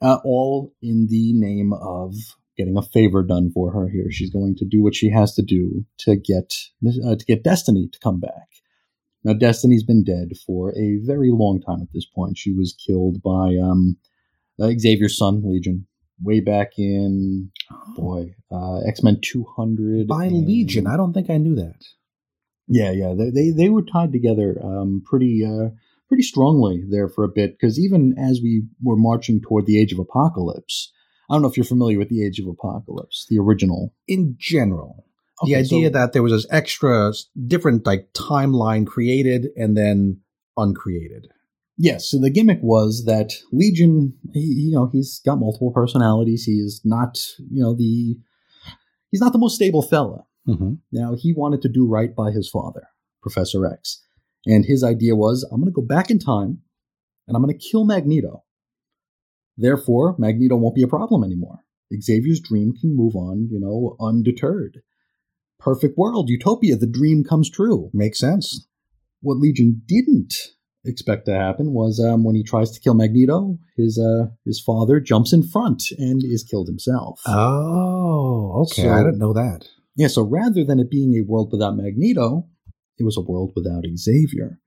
uh, 0.00 0.18
all 0.24 0.72
in 0.80 1.08
the 1.10 1.32
name 1.34 1.72
of 1.72 2.14
getting 2.56 2.76
a 2.76 2.82
favor 2.82 3.22
done 3.24 3.50
for 3.52 3.72
her. 3.72 3.88
Here, 3.88 4.06
she's 4.10 4.30
going 4.30 4.54
to 4.58 4.64
do 4.64 4.82
what 4.82 4.94
she 4.94 5.10
has 5.10 5.34
to 5.34 5.42
do 5.42 5.84
to 6.00 6.14
get 6.16 6.54
uh, 7.04 7.16
to 7.16 7.24
get 7.26 7.42
Destiny 7.42 7.88
to 7.92 7.98
come 7.98 8.20
back. 8.20 8.46
Now, 9.24 9.32
Destiny's 9.32 9.82
been 9.82 10.04
dead 10.04 10.28
for 10.46 10.70
a 10.78 10.98
very 11.04 11.30
long 11.32 11.60
time 11.60 11.82
at 11.82 11.88
this 11.92 12.06
point. 12.06 12.38
She 12.38 12.52
was 12.52 12.72
killed 12.86 13.20
by 13.20 13.56
um, 13.60 13.96
uh, 14.60 14.70
Xavier's 14.78 15.18
son, 15.18 15.42
Legion, 15.44 15.87
way 16.22 16.40
back 16.40 16.78
in 16.78 17.50
boy 17.96 18.34
uh, 18.50 18.78
X 18.86 19.02
Men 19.02 19.18
two 19.22 19.44
hundred 19.56 20.08
By 20.08 20.28
Legion. 20.28 20.86
I 20.86 20.96
don't 20.96 21.12
think 21.12 21.30
I 21.30 21.36
knew 21.36 21.54
that. 21.56 21.80
yeah, 22.66 22.90
yeah, 22.90 23.14
they 23.16 23.30
they, 23.30 23.50
they 23.50 23.68
were 23.68 23.82
tied 23.82 24.12
together 24.12 24.56
um, 24.62 25.02
pretty 25.04 25.44
uh, 25.44 25.70
pretty 26.08 26.22
strongly 26.22 26.84
there 26.88 27.08
for 27.08 27.24
a 27.24 27.28
bit 27.28 27.52
because 27.58 27.78
even 27.78 28.14
as 28.18 28.40
we 28.42 28.64
were 28.82 28.96
marching 28.96 29.40
toward 29.40 29.66
the 29.66 29.80
Age 29.80 29.92
of 29.92 29.98
Apocalypse, 29.98 30.92
I 31.28 31.34
don't 31.34 31.42
know 31.42 31.48
if 31.48 31.56
you're 31.56 31.64
familiar 31.64 31.98
with 31.98 32.08
the 32.08 32.24
Age 32.24 32.38
of 32.38 32.46
Apocalypse, 32.46 33.26
the 33.28 33.38
original. 33.38 33.94
In 34.06 34.36
general, 34.38 35.04
the 35.44 35.56
idea 35.56 35.88
so- 35.88 35.92
that 35.92 36.12
there 36.12 36.22
was 36.22 36.32
this 36.32 36.46
extra 36.50 37.12
different 37.46 37.86
like 37.86 38.12
timeline 38.12 38.86
created 38.86 39.48
and 39.56 39.76
then 39.76 40.20
uncreated. 40.56 41.28
Yes, 41.80 42.10
so 42.10 42.18
the 42.18 42.28
gimmick 42.28 42.58
was 42.60 43.04
that 43.06 43.34
Legion, 43.52 44.14
he, 44.34 44.40
you 44.40 44.72
know, 44.72 44.90
he's 44.92 45.20
got 45.24 45.38
multiple 45.38 45.70
personalities. 45.70 46.42
He 46.42 46.54
is 46.54 46.80
not, 46.84 47.18
you 47.50 47.62
know, 47.62 47.72
the 47.72 48.16
he's 49.12 49.20
not 49.20 49.32
the 49.32 49.38
most 49.38 49.54
stable 49.54 49.82
fella. 49.82 50.24
Mm-hmm. 50.48 50.74
Now, 50.90 51.14
he 51.16 51.32
wanted 51.32 51.62
to 51.62 51.68
do 51.68 51.86
right 51.86 52.14
by 52.16 52.32
his 52.32 52.50
father, 52.50 52.88
Professor 53.22 53.64
X. 53.64 54.02
And 54.44 54.64
his 54.64 54.82
idea 54.82 55.14
was 55.14 55.48
I'm 55.52 55.60
going 55.60 55.72
to 55.72 55.80
go 55.80 55.86
back 55.86 56.10
in 56.10 56.18
time 56.18 56.62
and 57.28 57.36
I'm 57.36 57.42
going 57.44 57.56
to 57.56 57.70
kill 57.70 57.84
Magneto. 57.84 58.42
Therefore, 59.56 60.16
Magneto 60.18 60.56
won't 60.56 60.74
be 60.74 60.82
a 60.82 60.88
problem 60.88 61.22
anymore. 61.22 61.60
Xavier's 61.94 62.40
dream 62.40 62.72
can 62.72 62.96
move 62.96 63.14
on, 63.14 63.48
you 63.52 63.60
know, 63.60 63.96
undeterred. 64.00 64.78
Perfect 65.60 65.96
world, 65.96 66.28
utopia, 66.28 66.76
the 66.76 66.86
dream 66.86 67.24
comes 67.24 67.48
true. 67.48 67.90
Makes 67.92 68.18
sense. 68.18 68.66
What 69.20 69.38
Legion 69.38 69.82
didn't 69.86 70.34
expect 70.84 71.26
to 71.26 71.34
happen 71.34 71.72
was 71.72 72.00
um, 72.00 72.24
when 72.24 72.34
he 72.36 72.42
tries 72.42 72.70
to 72.72 72.80
kill 72.80 72.94
Magneto, 72.94 73.58
his 73.76 73.98
uh, 73.98 74.28
his 74.44 74.60
father 74.60 75.00
jumps 75.00 75.32
in 75.32 75.42
front 75.42 75.82
and 75.98 76.22
is 76.24 76.44
killed 76.44 76.68
himself. 76.68 77.20
Oh, 77.26 78.62
okay. 78.70 78.82
So- 78.82 78.90
I 78.92 78.98
didn't 79.02 79.18
know 79.18 79.32
that. 79.32 79.68
Yeah, 79.96 80.06
so 80.08 80.22
rather 80.22 80.64
than 80.64 80.78
it 80.78 80.90
being 80.90 81.14
a 81.14 81.22
world 81.28 81.50
without 81.50 81.76
Magneto, 81.76 82.46
it 82.98 83.04
was 83.04 83.16
a 83.16 83.20
world 83.20 83.52
without 83.56 83.84
Xavier. 83.96 84.60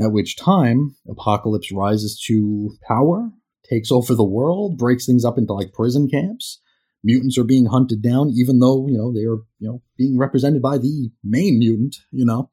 At 0.00 0.10
which 0.12 0.36
time, 0.36 0.96
Apocalypse 1.08 1.70
rises 1.72 2.20
to 2.26 2.72
power, 2.86 3.30
takes 3.70 3.92
over 3.92 4.14
the 4.16 4.24
world, 4.24 4.76
breaks 4.76 5.06
things 5.06 5.24
up 5.24 5.38
into 5.38 5.52
like 5.52 5.72
prison 5.72 6.08
camps. 6.08 6.60
Mutants 7.04 7.38
are 7.38 7.44
being 7.44 7.66
hunted 7.66 8.02
down, 8.02 8.30
even 8.36 8.58
though, 8.58 8.88
you 8.88 8.98
know, 8.98 9.12
they 9.12 9.20
are, 9.20 9.38
you 9.60 9.68
know, 9.68 9.82
being 9.96 10.18
represented 10.18 10.60
by 10.60 10.78
the 10.78 11.10
main 11.22 11.60
mutant, 11.60 11.94
you 12.10 12.24
know. 12.24 12.50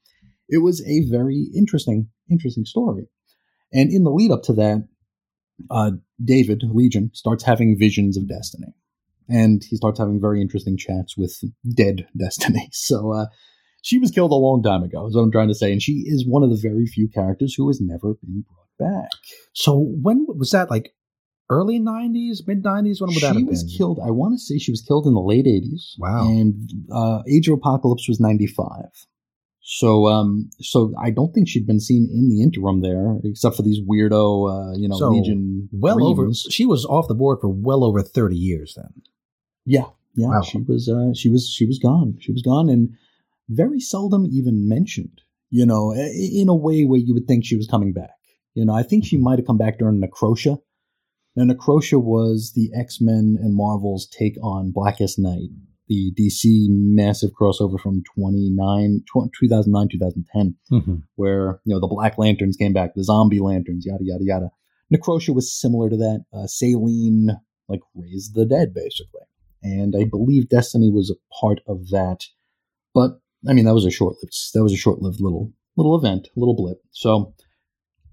It 0.49 0.59
was 0.59 0.81
a 0.85 1.09
very 1.09 1.47
interesting, 1.55 2.09
interesting 2.29 2.65
story. 2.65 3.07
And 3.71 3.91
in 3.91 4.03
the 4.03 4.11
lead 4.11 4.31
up 4.31 4.43
to 4.43 4.53
that, 4.53 4.87
uh, 5.69 5.91
David, 6.23 6.63
Legion, 6.63 7.11
starts 7.13 7.43
having 7.43 7.77
visions 7.77 8.17
of 8.17 8.27
destiny 8.27 8.73
and 9.29 9.63
he 9.63 9.75
starts 9.75 9.99
having 9.99 10.19
very 10.19 10.41
interesting 10.41 10.77
chats 10.77 11.17
with 11.17 11.39
dead 11.75 12.07
Destiny. 12.17 12.69
So 12.71 13.13
uh, 13.13 13.25
she 13.81 13.99
was 13.99 14.11
killed 14.11 14.31
a 14.31 14.35
long 14.35 14.63
time 14.63 14.83
ago, 14.83 15.07
is 15.07 15.15
what 15.15 15.23
I'm 15.23 15.31
trying 15.31 15.47
to 15.49 15.55
say, 15.55 15.71
and 15.71 15.81
she 15.81 16.03
is 16.05 16.25
one 16.27 16.43
of 16.43 16.49
the 16.49 16.59
very 16.61 16.85
few 16.85 17.07
characters 17.07 17.55
who 17.55 17.67
has 17.67 17.79
never 17.81 18.15
been 18.15 18.43
brought 18.47 18.91
back. 18.91 19.09
So 19.53 19.77
when 19.77 20.25
was 20.27 20.51
that? 20.51 20.69
Like 20.69 20.93
early 21.49 21.79
'90s, 21.79 22.47
mid 22.47 22.63
'90s? 22.63 23.01
When 23.01 23.13
would 23.13 23.21
that 23.21 23.35
she 23.35 23.43
was 23.43 23.75
killed. 23.77 23.99
I 24.05 24.11
want 24.11 24.35
to 24.35 24.39
say 24.39 24.57
she 24.57 24.71
was 24.71 24.81
killed 24.81 25.05
in 25.07 25.13
the 25.13 25.21
late 25.21 25.45
80s. 25.45 25.93
Wow. 25.97 26.27
And 26.27 26.69
uh, 26.91 27.21
Age 27.29 27.47
of 27.47 27.55
Apocalypse 27.55 28.07
was 28.07 28.19
95. 28.19 28.73
So, 29.66 30.07
um, 30.07 30.49
so 30.59 30.93
I 31.01 31.09
don't 31.09 31.34
think 31.34 31.47
she'd 31.47 31.66
been 31.66 31.80
seen 31.80 32.09
in 32.14 32.30
the 32.30 32.43
interim 32.43 32.82
there, 32.82 33.18
except 33.24 33.55
for 33.55 33.61
these 33.61 33.80
weirdo, 33.80 34.74
uh, 34.74 34.78
you 34.78 34.89
know, 34.89 34.97
So, 34.97 35.09
Legion. 35.09 35.70
Well 35.72 36.05
over. 36.05 36.34
She 36.34 36.66
was 36.66 36.86
off 36.86 37.07
the 37.07 37.16
board 37.16 37.39
for 37.39 37.47
well 37.47 37.84
over 37.86 38.01
thirty 38.01 38.36
years. 38.36 38.74
Then. 38.76 39.01
Yeah, 39.66 39.86
yeah. 40.16 40.28
Wow. 40.28 40.41
She 40.41 40.57
was, 40.59 40.89
uh, 40.89 41.14
she 41.16 41.30
was, 41.30 41.49
she 41.49 41.66
was 41.66 41.80
gone. 41.80 42.18
She 42.20 42.34
was 42.34 42.41
gone, 42.41 42.68
and 42.68 42.89
very 43.47 43.80
seldom 43.80 44.26
even 44.26 44.68
mentioned. 44.68 45.22
You 45.49 45.66
know, 45.66 45.93
in 45.93 46.49
a 46.49 46.55
way 46.55 46.84
where 46.84 46.99
you 46.99 47.14
would 47.14 47.28
think 47.28 47.45
she 47.45 47.55
was 47.55 47.68
coming 47.68 47.93
back. 47.93 48.09
You 48.55 48.66
know, 48.66 48.74
I 48.74 48.84
think 48.84 49.05
she 49.05 49.18
might 49.18 49.39
have 49.39 49.45
come 49.47 49.57
back 49.57 49.78
during 49.78 50.01
Necrosha. 50.01 50.59
Now, 51.36 51.53
Necrosha 51.53 52.01
was 52.01 52.51
the 52.55 52.72
X 52.76 52.99
Men 52.99 53.38
and 53.39 53.55
Marvel's 53.55 54.07
take 54.07 54.36
on 54.43 54.72
Blackest 54.72 55.18
Night, 55.20 55.49
the 55.93 56.13
DC 56.19 56.65
massive 56.69 57.31
crossover 57.39 57.79
from 57.79 58.03
29, 58.15 59.03
2009, 59.13 59.87
2010 59.91 60.55
Mm-hmm. 60.71 60.95
where 61.15 61.59
you 61.65 61.73
know 61.73 61.79
the 61.79 61.87
Black 61.87 62.17
Lanterns 62.17 62.57
came 62.57 62.73
back, 62.73 62.95
the 62.95 63.03
Zombie 63.03 63.39
Lanterns, 63.39 63.85
yada 63.85 64.03
yada 64.03 64.23
yada. 64.23 64.49
Necrosha 64.93 65.33
was 65.33 65.53
similar 65.53 65.89
to 65.89 65.97
that. 65.97 66.25
Uh, 66.33 66.47
Selene 66.47 67.29
like 67.67 67.81
raised 67.95 68.33
the 68.35 68.45
dead 68.45 68.73
basically, 68.73 69.21
and 69.61 69.95
I 69.95 70.03
believe 70.05 70.49
Destiny 70.49 70.91
was 70.91 71.11
a 71.11 71.19
part 71.41 71.59
of 71.67 71.89
that. 71.89 72.19
But 72.93 73.19
I 73.47 73.53
mean 73.53 73.65
that 73.65 73.73
was 73.73 73.85
a 73.85 73.91
short 73.91 74.15
lived 74.21 74.35
that 74.53 74.63
was 74.63 74.73
a 74.73 74.77
short 74.77 75.01
lived 75.01 75.21
little 75.21 75.51
little 75.77 75.97
event, 75.97 76.29
little 76.35 76.55
blip. 76.55 76.79
So 76.91 77.33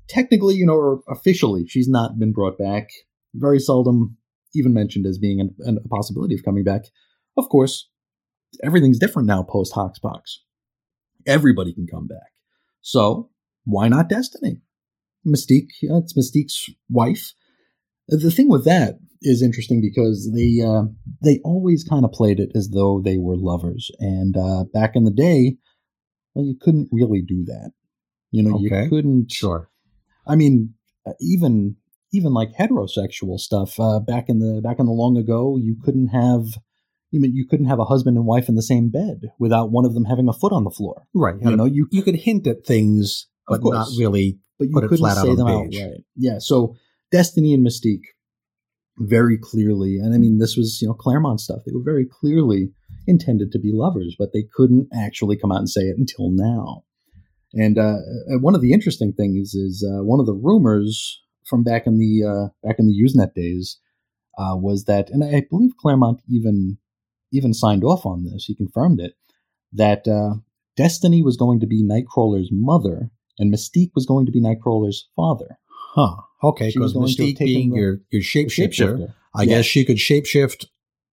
technically, 0.09 0.55
you 0.55 0.66
know, 0.66 0.74
or 0.74 1.01
officially, 1.09 1.66
she's 1.66 1.89
not 1.89 2.18
been 2.18 2.33
brought 2.33 2.59
back. 2.59 2.89
Very 3.35 3.59
seldom 3.61 4.16
even 4.55 4.74
mentioned 4.74 5.07
as 5.07 5.18
being 5.18 5.41
an, 5.41 5.55
an, 5.61 5.78
a 5.85 5.89
possibility 5.89 6.35
of 6.35 6.43
coming 6.45 6.64
back. 6.64 6.83
Of 7.41 7.49
course, 7.49 7.88
everything's 8.62 8.99
different 8.99 9.26
now 9.26 9.43
post 9.43 9.72
Hoxpox. 9.72 10.20
Everybody 11.26 11.72
can 11.72 11.86
come 11.86 12.07
back. 12.07 12.32
So 12.82 13.30
why 13.64 13.88
not 13.88 14.09
Destiny? 14.11 14.61
Mystique, 15.26 15.68
yeah, 15.82 15.97
it's 15.99 16.14
Mystique's 16.14 16.70
wife. 16.91 17.32
The 18.09 18.30
thing 18.30 18.49
with 18.51 18.64
that 18.66 18.99
is 19.22 19.43
interesting 19.43 19.80
because 19.80 20.30
they 20.34 20.61
uh, 20.64 20.84
they 21.24 21.41
always 21.45 21.82
kind 21.84 22.05
of 22.05 22.12
played 22.12 22.41
it 22.41 22.51
as 22.55 22.70
though 22.70 23.01
they 23.03 23.16
were 23.18 23.36
lovers, 23.36 23.91
and 23.99 24.36
uh, 24.36 24.64
back 24.72 24.93
in 24.97 25.05
the 25.05 25.11
day, 25.11 25.57
well, 26.34 26.45
you 26.45 26.57
couldn't 26.61 26.88
really 26.93 27.22
do 27.22 27.45
that. 27.47 27.72
You 28.30 28.43
know, 28.43 28.57
Okay. 28.57 28.84
you 28.84 28.88
couldn't. 28.91 29.32
Sure. 29.32 29.70
I 30.26 30.36
mean, 30.36 30.74
uh, 31.07 31.12
even 31.20 31.76
even 32.12 32.32
like 32.32 32.53
heterosexual 32.59 33.38
stuff 33.38 33.78
uh, 33.80 34.01
back 34.01 34.28
in 34.28 34.38
the 34.41 34.61
back 34.62 34.78
in 34.78 34.86
the 34.86 34.93
long 34.93 35.16
ago, 35.16 35.57
you 35.57 35.76
couldn't 35.82 36.09
have. 36.09 36.45
You 37.11 37.21
mean 37.21 37.35
you 37.35 37.47
couldn't 37.47 37.67
have 37.67 37.81
a 37.81 37.85
husband 37.85 38.17
and 38.17 38.27
wife 38.27 38.49
in 38.49 38.55
the 38.55 38.63
same 38.63 38.91
bed 38.91 39.33
without 39.39 39.71
one 39.71 39.85
of 39.85 39.95
them 39.95 40.05
having 40.05 40.29
a 40.29 40.33
foot 40.33 40.53
on 40.53 40.65
the 40.65 40.71
floor. 40.71 41.07
Right. 41.15 41.35
You 41.41 41.57
know, 41.57 41.65
you 41.65 41.89
you 41.91 42.03
could 42.03 42.15
hint 42.15 42.47
at 42.47 42.65
things, 42.65 43.27
but 43.49 43.61
not 43.65 43.89
really. 43.99 44.39
but 44.59 44.69
you 44.69 44.75
couldn't 44.75 44.99
flat 44.99 45.17
out 45.17 45.25
say 45.25 45.31
on 45.31 45.37
them 45.37 45.47
the 45.47 45.53
out 45.53 45.87
right. 45.89 46.05
Yeah. 46.17 46.39
So 46.39 46.77
Destiny 47.11 47.53
and 47.53 47.67
Mystique, 47.67 48.05
very 48.99 49.39
clearly, 49.39 49.99
and 49.99 50.15
I 50.15 50.19
mean 50.19 50.39
this 50.39 50.57
was 50.57 50.79
you 50.81 50.89
know 50.89 50.95
Claremont 50.95 51.41
stuff. 51.41 51.63
They 51.67 51.73
were 51.73 51.83
very 51.85 52.07
clearly 52.07 52.71
intended 53.07 53.51
to 53.53 53.59
be 53.59 53.73
lovers, 53.73 54.15
but 54.19 54.33
they 54.33 54.45
couldn't 54.55 54.89
actually 54.95 55.37
come 55.37 55.51
out 55.51 55.59
and 55.59 55.71
say 55.71 55.83
it 55.83 55.97
until 55.99 56.31
now. 56.31 56.85
And 57.53 57.79
uh, 57.79 57.97
uh, 58.33 58.39
one 58.39 58.55
of 58.55 58.61
the 58.61 58.73
interesting 58.73 59.13
things 59.13 59.55
is 59.55 59.85
uh, 59.85 60.05
one 60.05 60.21
of 60.21 60.27
the 60.27 60.35
rumors 60.35 61.21
from 61.45 61.65
back 61.65 61.87
in 61.87 61.99
the 61.99 62.25
uh, 62.25 62.49
back 62.67 62.77
in 62.79 62.87
the 62.87 62.95
Usenet 62.95 63.35
days 63.35 63.79
uh, 64.39 64.57
was 64.57 64.85
that, 64.85 65.11
and 65.11 65.25
I 65.25 65.43
believe 65.51 65.73
Claremont 65.81 66.21
even 66.29 66.79
even 67.33 67.55
signed 67.55 67.85
off 67.85 68.05
on 68.07 68.24
this. 68.24 68.45
He 68.45 68.55
confirmed 68.55 69.01
it 69.01 69.14
that 69.72 70.07
uh, 70.09 70.35
Destiny 70.76 71.22
was 71.22 71.37
going 71.37 71.61
to 71.61 71.66
be 71.66 71.83
Nightcrawler's 71.83 72.51
mother, 72.53 73.11
and 73.39 73.53
Mystique 73.53 73.93
was 73.95 74.07
going 74.07 74.26
to 74.26 74.33
be 74.33 74.41
Nightcrawler's 74.41 75.09
father. 75.16 75.59
Huh. 75.95 76.16
Okay. 76.43 76.70
Because 76.74 76.95
Mystique 76.95 77.39
being 77.39 77.70
the- 77.70 77.76
your 77.76 77.91
your 78.11 78.20
The 78.20 78.20
shapeshifter, 78.20 79.14
I 79.35 79.43
Yeah. 79.43 79.57
guess 79.57 79.64
she 79.66 79.85
could 79.85 79.97
shapeshift 79.99 80.66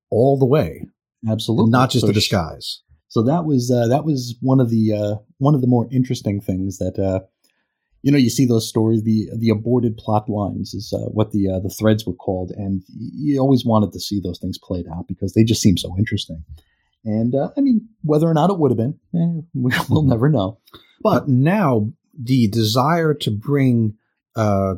all 0.09 0.37
the 0.39 0.45
way, 0.45 0.87
absolutely, 1.27 1.71
not 1.71 1.89
just 1.91 2.01
So 2.01 2.07
the 2.07 2.13
she- 2.13 2.19
disguise. 2.19 2.81
So 3.09 3.21
that 3.23 3.45
was 3.45 3.71
uh, 3.71 3.87
that 3.87 4.03
was 4.05 4.35
one 4.41 4.59
of 4.59 4.69
the 4.69 4.91
uh, 4.93 5.15
one 5.37 5.55
of 5.55 5.61
the 5.61 5.67
more 5.67 5.87
interesting 5.91 6.41
things 6.41 6.77
that 6.77 6.99
uh, 6.99 7.21
you 8.03 8.11
know 8.11 8.17
you 8.17 8.29
see 8.29 8.45
those 8.45 8.67
stories 8.69 9.03
the 9.03 9.29
the 9.37 9.49
aborted 9.49 9.97
plot 9.97 10.29
lines 10.29 10.73
is 10.73 10.93
uh, 10.93 11.09
what 11.09 11.31
the 11.31 11.49
uh, 11.49 11.59
the 11.59 11.69
threads 11.79 12.05
were 12.05 12.13
called 12.13 12.51
and 12.55 12.83
you 12.89 13.39
always 13.39 13.65
wanted 13.65 13.91
to 13.93 13.99
see 13.99 14.19
those 14.21 14.39
things 14.39 14.57
played 14.57 14.85
out 14.95 15.07
because 15.07 15.33
they 15.33 15.43
just 15.43 15.61
seem 15.61 15.77
so 15.77 15.95
interesting. 15.97 16.43
And 17.05 17.33
uh, 17.35 17.49
I 17.57 17.61
mean 17.61 17.87
whether 18.03 18.27
or 18.27 18.33
not 18.33 18.49
it 18.49 18.59
would 18.59 18.71
have 18.71 18.77
been 18.77 18.99
eh, 19.15 19.41
we- 19.53 19.71
we'll 19.89 20.03
never 20.03 20.29
know. 20.29 20.59
But 21.03 21.21
but 21.21 21.27
now 21.29 21.91
the 22.19 22.47
desire 22.47 23.13
to 23.13 23.31
bring 23.31 23.95
uh, 24.35 24.75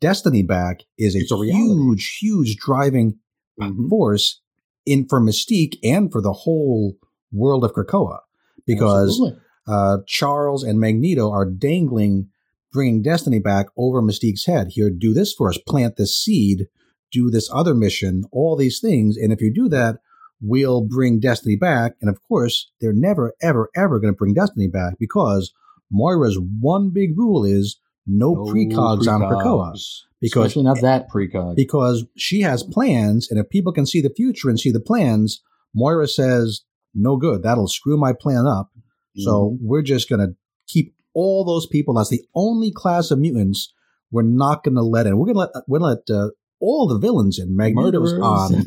Destiny 0.00 0.42
back 0.42 0.80
is 0.96 1.14
a, 1.14 1.18
a 1.34 1.44
huge, 1.44 2.18
huge 2.20 2.56
driving 2.56 3.18
Mhm. 3.60 3.90
force 3.90 4.40
in 4.86 5.06
for 5.06 5.20
Mystique 5.20 5.76
and 5.84 6.10
for 6.10 6.22
the 6.22 6.32
whole 6.32 6.96
world 7.30 7.62
of 7.64 7.74
Krakoa, 7.74 8.20
because 8.66 9.20
uh, 9.66 9.98
Charles 10.06 10.62
and 10.64 10.80
Magneto 10.80 11.30
are 11.30 11.44
dangling, 11.44 12.28
bringing 12.72 13.02
Destiny 13.02 13.38
back 13.38 13.66
over 13.76 14.02
Mystique's 14.02 14.46
head. 14.46 14.68
Here, 14.70 14.90
do 14.90 15.12
this 15.12 15.32
for 15.32 15.48
us, 15.48 15.58
plant 15.58 15.96
this 15.96 16.16
seed, 16.16 16.66
do 17.12 17.30
this 17.30 17.50
other 17.52 17.74
mission, 17.74 18.24
all 18.32 18.56
these 18.56 18.80
things, 18.80 19.16
and 19.16 19.32
if 19.32 19.40
you 19.40 19.52
do 19.52 19.68
that, 19.68 19.96
we'll 20.40 20.86
bring 20.86 21.20
Destiny 21.20 21.56
back. 21.56 21.92
And 22.00 22.08
of 22.08 22.22
course, 22.26 22.70
they're 22.80 22.92
never, 22.92 23.34
ever, 23.42 23.70
ever 23.74 23.98
going 24.00 24.12
to 24.12 24.16
bring 24.16 24.34
Destiny 24.34 24.68
back 24.68 24.94
because 24.98 25.52
Moira's 25.90 26.38
one 26.60 26.90
big 26.90 27.16
rule 27.16 27.44
is 27.44 27.78
no, 28.06 28.34
precogs 28.34 29.06
on 29.06 29.20
Krakoa 29.20 29.72
because- 30.20 30.46
especially 30.46 30.62
not 30.62 30.80
that 30.80 31.08
precog 31.10 31.56
because 31.56 32.04
she 32.16 32.40
has 32.40 32.62
plans, 32.62 33.30
and 33.30 33.38
if 33.38 33.48
people 33.48 33.72
can 33.72 33.86
see 33.86 34.00
the 34.00 34.10
future 34.10 34.48
and 34.48 34.58
see 34.58 34.70
the 34.70 34.80
plans, 34.80 35.42
Moira 35.74 36.08
says, 36.08 36.62
"No 36.94 37.16
good. 37.16 37.42
That'll 37.42 37.68
screw 37.68 37.96
my 37.96 38.12
plan 38.12 38.46
up." 38.46 38.70
So 39.16 39.50
mm-hmm. 39.50 39.66
we're 39.66 39.82
just 39.82 40.08
going 40.08 40.20
to 40.20 40.34
keep 40.66 40.94
all 41.14 41.44
those 41.44 41.66
people. 41.66 41.94
That's 41.94 42.10
the 42.10 42.24
only 42.34 42.70
class 42.70 43.10
of 43.10 43.18
mutants 43.18 43.72
we're 44.10 44.22
not 44.22 44.64
going 44.64 44.74
to 44.76 44.82
let 44.82 45.06
in. 45.06 45.16
We're 45.18 45.32
going 45.32 45.46
to 45.46 45.52
let 45.54 45.64
we're 45.68 45.78
gonna 45.78 45.96
let 46.06 46.10
uh, 46.16 46.30
all 46.60 46.86
the 46.88 46.98
villains 46.98 47.38
in. 47.38 47.56
Magneto's 47.56 48.12
on, 48.14 48.66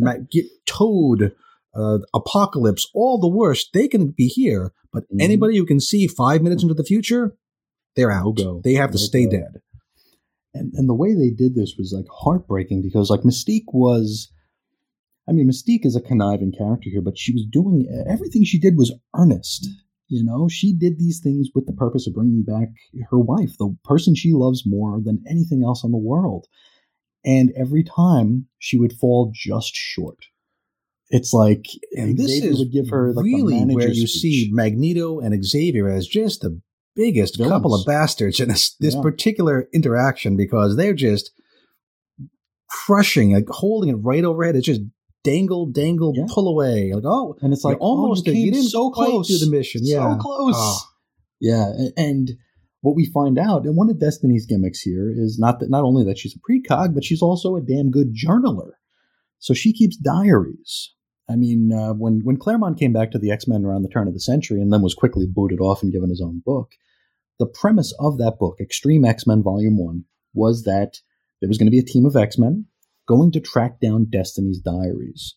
Ma- 0.00 0.14
get 0.30 0.46
Toad, 0.66 1.32
uh, 1.74 1.98
Apocalypse, 2.14 2.88
all 2.94 3.18
the 3.18 3.28
worst. 3.28 3.70
They 3.72 3.88
can 3.88 4.08
be 4.10 4.26
here, 4.26 4.72
but 4.92 5.04
Mhm. 5.12 5.20
anybody 5.22 5.56
who 5.58 5.66
can 5.66 5.80
see 5.80 6.06
five 6.06 6.42
minutes 6.42 6.62
into 6.62 6.74
the 6.74 6.84
future, 6.84 7.36
they're 7.96 8.10
out. 8.10 8.24
No-go. 8.38 8.60
They 8.64 8.74
have 8.74 8.90
to 8.92 8.98
stay 8.98 9.24
No-go. 9.24 9.36
dead. 9.38 9.60
and 10.54 10.72
and 10.74 10.88
the 10.88 10.94
way 10.94 11.14
they 11.14 11.30
did 11.30 11.54
this 11.54 11.74
was 11.78 11.92
like 11.92 12.06
heartbreaking 12.10 12.82
because 12.82 13.08
like 13.10 13.20
Mystique 13.20 13.72
was 13.72 14.32
I 15.28 15.32
mean 15.32 15.48
Mystique 15.48 15.86
is 15.86 15.94
a 15.94 16.00
conniving 16.00 16.50
character 16.50 16.90
here 16.90 17.02
but 17.02 17.16
she 17.18 17.32
was 17.32 17.44
doing 17.48 17.86
everything 18.08 18.42
she 18.44 18.58
did 18.58 18.76
was 18.76 18.92
earnest 19.14 19.68
you 20.10 20.22
know 20.22 20.48
she 20.48 20.74
did 20.74 20.98
these 20.98 21.20
things 21.22 21.48
with 21.54 21.64
the 21.66 21.72
purpose 21.72 22.06
of 22.06 22.12
bringing 22.14 22.42
back 22.42 22.68
her 23.10 23.18
wife 23.18 23.56
the 23.58 23.74
person 23.84 24.14
she 24.14 24.32
loves 24.32 24.64
more 24.66 25.00
than 25.02 25.22
anything 25.28 25.62
else 25.64 25.82
in 25.82 25.90
the 25.92 25.96
world 25.98 26.46
and 27.24 27.50
every 27.56 27.82
time 27.84 28.46
she 28.58 28.78
would 28.78 28.92
fall 28.92 29.30
just 29.34 29.72
short 29.74 30.18
it's 31.12 31.32
like 31.32 31.64
And 31.96 32.16
this 32.16 32.30
is 32.30 32.58
would 32.58 32.70
give 32.72 32.88
her 32.90 33.12
like 33.12 33.24
the 33.24 33.32
really 33.34 33.64
where 33.74 33.88
you 33.88 34.06
speech. 34.06 34.20
see 34.22 34.50
Magneto 34.52 35.18
and 35.18 35.44
Xavier 35.44 35.88
as 35.88 36.06
just 36.06 36.42
the 36.42 36.60
biggest 36.94 37.36
Villains. 37.36 37.52
couple 37.52 37.74
of 37.74 37.84
bastards 37.86 38.38
in 38.40 38.48
this, 38.48 38.74
this 38.78 38.94
Yeah. 38.94 39.02
particular 39.02 39.68
interaction 39.72 40.36
because 40.36 40.76
they're 40.76 40.94
just 40.94 41.32
crushing, 42.68 43.32
like 43.34 43.48
holding 43.48 43.90
it 43.90 43.94
right 43.96 44.24
overhead. 44.24 44.54
It's 44.56 44.66
just 44.66 44.82
dangle, 45.24 45.66
dangle, 45.66 46.12
Yeah. 46.16 46.24
pull 46.28 46.48
away. 46.48 46.92
Like, 46.94 47.04
oh, 47.06 47.36
and 47.42 47.52
it's 47.52 47.64
like 47.64 47.78
almost 47.80 48.26
oh, 48.28 48.30
you, 48.32 48.38
you 48.38 48.44
came 48.46 48.52
didn't 48.54 48.70
so 48.70 48.90
close 48.90 49.28
do 49.28 49.38
the 49.44 49.50
mission. 49.50 49.82
Yeah. 49.84 50.14
so 50.14 50.18
close 50.18 50.54
Oh. 50.56 50.78
yeah 51.40 51.72
a- 51.78 51.92
and 52.00 52.32
what 52.82 52.96
we 52.96 53.04
find 53.04 53.38
out 53.38 53.64
and 53.66 53.76
one 53.76 53.90
of 53.90 54.00
destiny's 54.00 54.46
gimmicks 54.46 54.80
here 54.80 55.10
is 55.14 55.38
not 55.38 55.60
that 55.60 55.68
not 55.70 55.84
only 55.84 56.02
that 56.04 56.16
she's 56.18 56.34
a 56.34 56.38
precog 56.40 56.94
but 56.94 57.04
she's 57.04 57.20
also 57.22 57.54
a 57.56 57.60
damn 57.60 57.90
good 57.90 58.14
journaler 58.14 58.72
so 59.38 59.52
she 59.52 59.72
keeps 59.74 59.96
diaries 59.98 60.94
i 61.28 61.36
mean 61.36 61.72
uh, 61.72 61.92
when 61.92 62.20
when 62.24 62.38
claremont 62.38 62.78
came 62.78 62.92
back 62.94 63.10
to 63.10 63.18
the 63.18 63.30
x-men 63.30 63.64
around 63.66 63.82
the 63.82 63.88
turn 63.90 64.08
of 64.08 64.14
the 64.14 64.20
century 64.20 64.60
and 64.62 64.72
then 64.72 64.80
was 64.80 64.94
quickly 64.94 65.26
booted 65.28 65.60
off 65.60 65.82
and 65.82 65.92
given 65.92 66.08
his 66.08 66.22
own 66.22 66.40
book 66.44 66.70
the 67.38 67.46
premise 67.46 67.92
of 68.00 68.16
that 68.16 68.38
book 68.38 68.56
extreme 68.60 69.04
x-men 69.04 69.42
volume 69.42 69.76
1 69.78 70.04
was 70.32 70.62
that 70.64 71.00
there 71.40 71.48
was 71.48 71.58
going 71.58 71.66
to 71.66 71.70
be 71.70 71.78
a 71.78 71.82
team 71.82 72.06
of 72.06 72.16
x-men 72.16 72.64
going 73.10 73.32
to 73.32 73.40
track 73.40 73.80
down 73.80 74.06
destiny's 74.08 74.60
diaries 74.60 75.34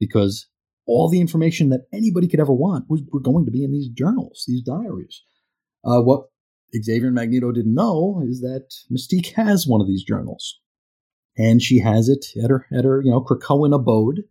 because 0.00 0.48
all 0.86 1.08
the 1.08 1.20
information 1.20 1.68
that 1.68 1.86
anybody 1.92 2.26
could 2.26 2.40
ever 2.40 2.52
want 2.52 2.86
was 2.88 3.00
were 3.12 3.20
going 3.20 3.44
to 3.44 3.52
be 3.52 3.62
in 3.62 3.70
these 3.70 3.88
journals, 3.88 4.42
these 4.48 4.62
diaries. 4.62 5.22
Uh, 5.84 6.00
what 6.00 6.24
Xavier 6.74 7.06
and 7.06 7.14
Magneto 7.14 7.52
didn't 7.52 7.74
know 7.74 8.24
is 8.26 8.40
that 8.40 8.68
Mystique 8.90 9.34
has 9.34 9.68
one 9.68 9.80
of 9.80 9.86
these 9.86 10.02
journals, 10.02 10.58
and 11.38 11.62
she 11.62 11.78
has 11.78 12.08
it 12.08 12.26
at 12.42 12.50
her 12.50 12.66
at 12.76 12.84
her 12.84 13.00
you 13.04 13.12
know 13.12 13.20
Krakoan 13.20 13.72
abode, 13.72 14.24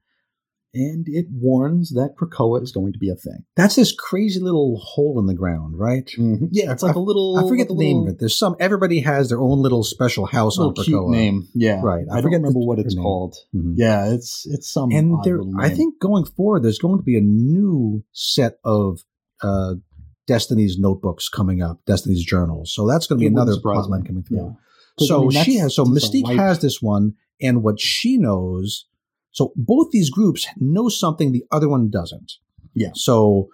and 0.74 1.06
it 1.08 1.26
warns 1.32 1.90
that 1.92 2.16
Krakoa 2.20 2.62
is 2.64 2.72
going 2.72 2.94
to 2.94 3.00
be 3.00 3.10
a 3.10 3.16
thing. 3.16 3.44
That's 3.58 3.76
this 3.76 3.92
crazy 3.92 4.40
little 4.40 4.78
hole 4.82 5.20
in 5.20 5.26
the 5.26 5.34
ground, 5.34 5.78
right? 5.78 6.10
Yeah, 6.52 6.72
it's 6.72 6.84
like 6.84 6.96
a 6.96 7.00
little. 7.00 7.38
I 7.38 7.48
forget 7.48 7.68
the 7.68 7.74
a 7.74 7.78
name 7.78 8.04
of 8.04 8.08
it. 8.10 8.20
There's 8.20 8.38
some. 8.38 8.56
Everybody 8.60 9.02
has 9.02 9.30
their 9.30 9.42
own 9.42 9.60
little 9.62 9.84
special 9.84 10.26
house 10.26 10.58
on 10.58 10.68
Little 10.70 10.84
cute 10.84 10.98
Krakoa. 11.00 11.12
name, 11.12 11.48
yeah, 11.54 11.82
Right. 11.84 12.06
I 12.12 12.20
I, 12.20 12.22
forget 12.22 12.40
remember 12.40 12.60
the- 12.62 12.66
what 12.66 12.80
it's 12.80 12.96
called. 12.96 13.36
Mhm. 13.56 13.74
Yeah, 13.76 14.14
it's 14.14 14.46
it's 14.50 14.72
some. 14.72 14.92
and 14.92 15.18
there, 15.24 15.38
little 15.40 15.54
I 15.60 15.70
think 15.70 16.00
going 16.00 16.26
forward, 16.26 16.64
there's 16.64 16.80
going 16.80 16.98
to 17.00 17.04
be 17.04 17.18
a 17.18 17.22
new 17.22 18.04
set 18.14 18.58
of 18.64 19.00
uh, 19.44 19.76
Destiny's 20.28 20.78
notebooks 20.80 21.28
coming 21.30 21.62
up, 21.62 21.80
Destiny's 21.86 22.24
journals. 22.24 22.74
So 22.74 22.88
that's 22.88 23.08
going 23.08 23.18
to 23.20 23.22
be 23.24 23.26
It 23.28 23.32
another 23.32 23.56
plotline 23.58 24.06
coming 24.06 24.24
through. 24.24 24.38
Yeah. 24.38 24.50
'Cause, 25.00 25.08
I 25.10 25.14
So 25.14 25.22
mean, 25.28 25.44
she 25.44 25.56
has. 25.56 25.76
So 25.76 25.84
Mystique 25.86 26.36
has 26.36 26.60
this 26.60 26.82
one, 26.82 27.16
and 27.42 27.64
what 27.64 27.80
she 27.80 28.18
knows. 28.18 28.86
So 29.32 29.54
both 29.56 29.92
these 29.92 30.10
groups 30.10 30.46
know 30.58 30.90
something 30.90 31.32
the 31.32 31.46
other 31.52 31.70
one 31.70 31.90
doesn't. 31.90 32.34
Yeah. 32.74 32.92
So 32.94 33.50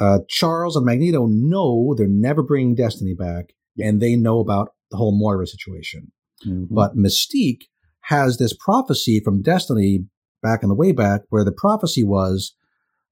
uh, 0.00 0.20
Charles 0.28 0.76
and 0.76 0.84
Magneto 0.86 1.26
know 1.26 1.94
they're 1.96 2.06
never 2.08 2.42
bringing 2.42 2.74
Destiny 2.74 3.14
back, 3.14 3.52
and 3.78 4.00
they 4.00 4.16
know 4.16 4.40
about 4.40 4.72
the 4.90 4.96
whole 4.96 5.12
Moira 5.16 5.46
situation. 5.46 6.10
Mhm. 6.46 6.68
But 6.70 6.96
Mystique 6.96 7.64
has 8.02 8.38
this 8.38 8.52
prophecy 8.54 9.20
from 9.20 9.42
Destiny 9.42 10.06
back 10.42 10.62
in 10.62 10.68
the 10.68 10.74
way 10.74 10.92
back, 10.92 11.22
where 11.28 11.44
the 11.44 11.52
prophecy 11.52 12.02
was 12.02 12.54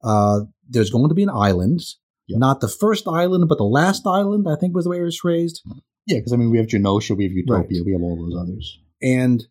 uh, 0.02 0.40
there's 0.68 0.90
going 0.90 1.08
to 1.08 1.14
be 1.14 1.22
an 1.24 1.30
island, 1.30 1.80
Yep. 2.28 2.38
not 2.38 2.60
the 2.60 2.68
first 2.68 3.06
island, 3.08 3.48
but 3.48 3.58
the 3.58 3.64
last 3.64 4.06
island. 4.06 4.46
I 4.48 4.54
think 4.56 4.74
was 4.74 4.84
the 4.84 4.90
way 4.90 4.98
it 4.98 5.02
was 5.02 5.18
phrased. 5.18 5.62
yeah, 6.06 6.18
because 6.18 6.32
I 6.32 6.36
mean, 6.36 6.50
we 6.50 6.58
have 6.58 6.68
Genosha, 6.68 7.16
we 7.16 7.24
have 7.24 7.32
Utopia, 7.32 7.80
Right. 7.80 7.86
we 7.86 7.92
have 7.92 8.02
all 8.02 8.16
those 8.16 8.36
others. 8.40 8.78
and 9.02 9.46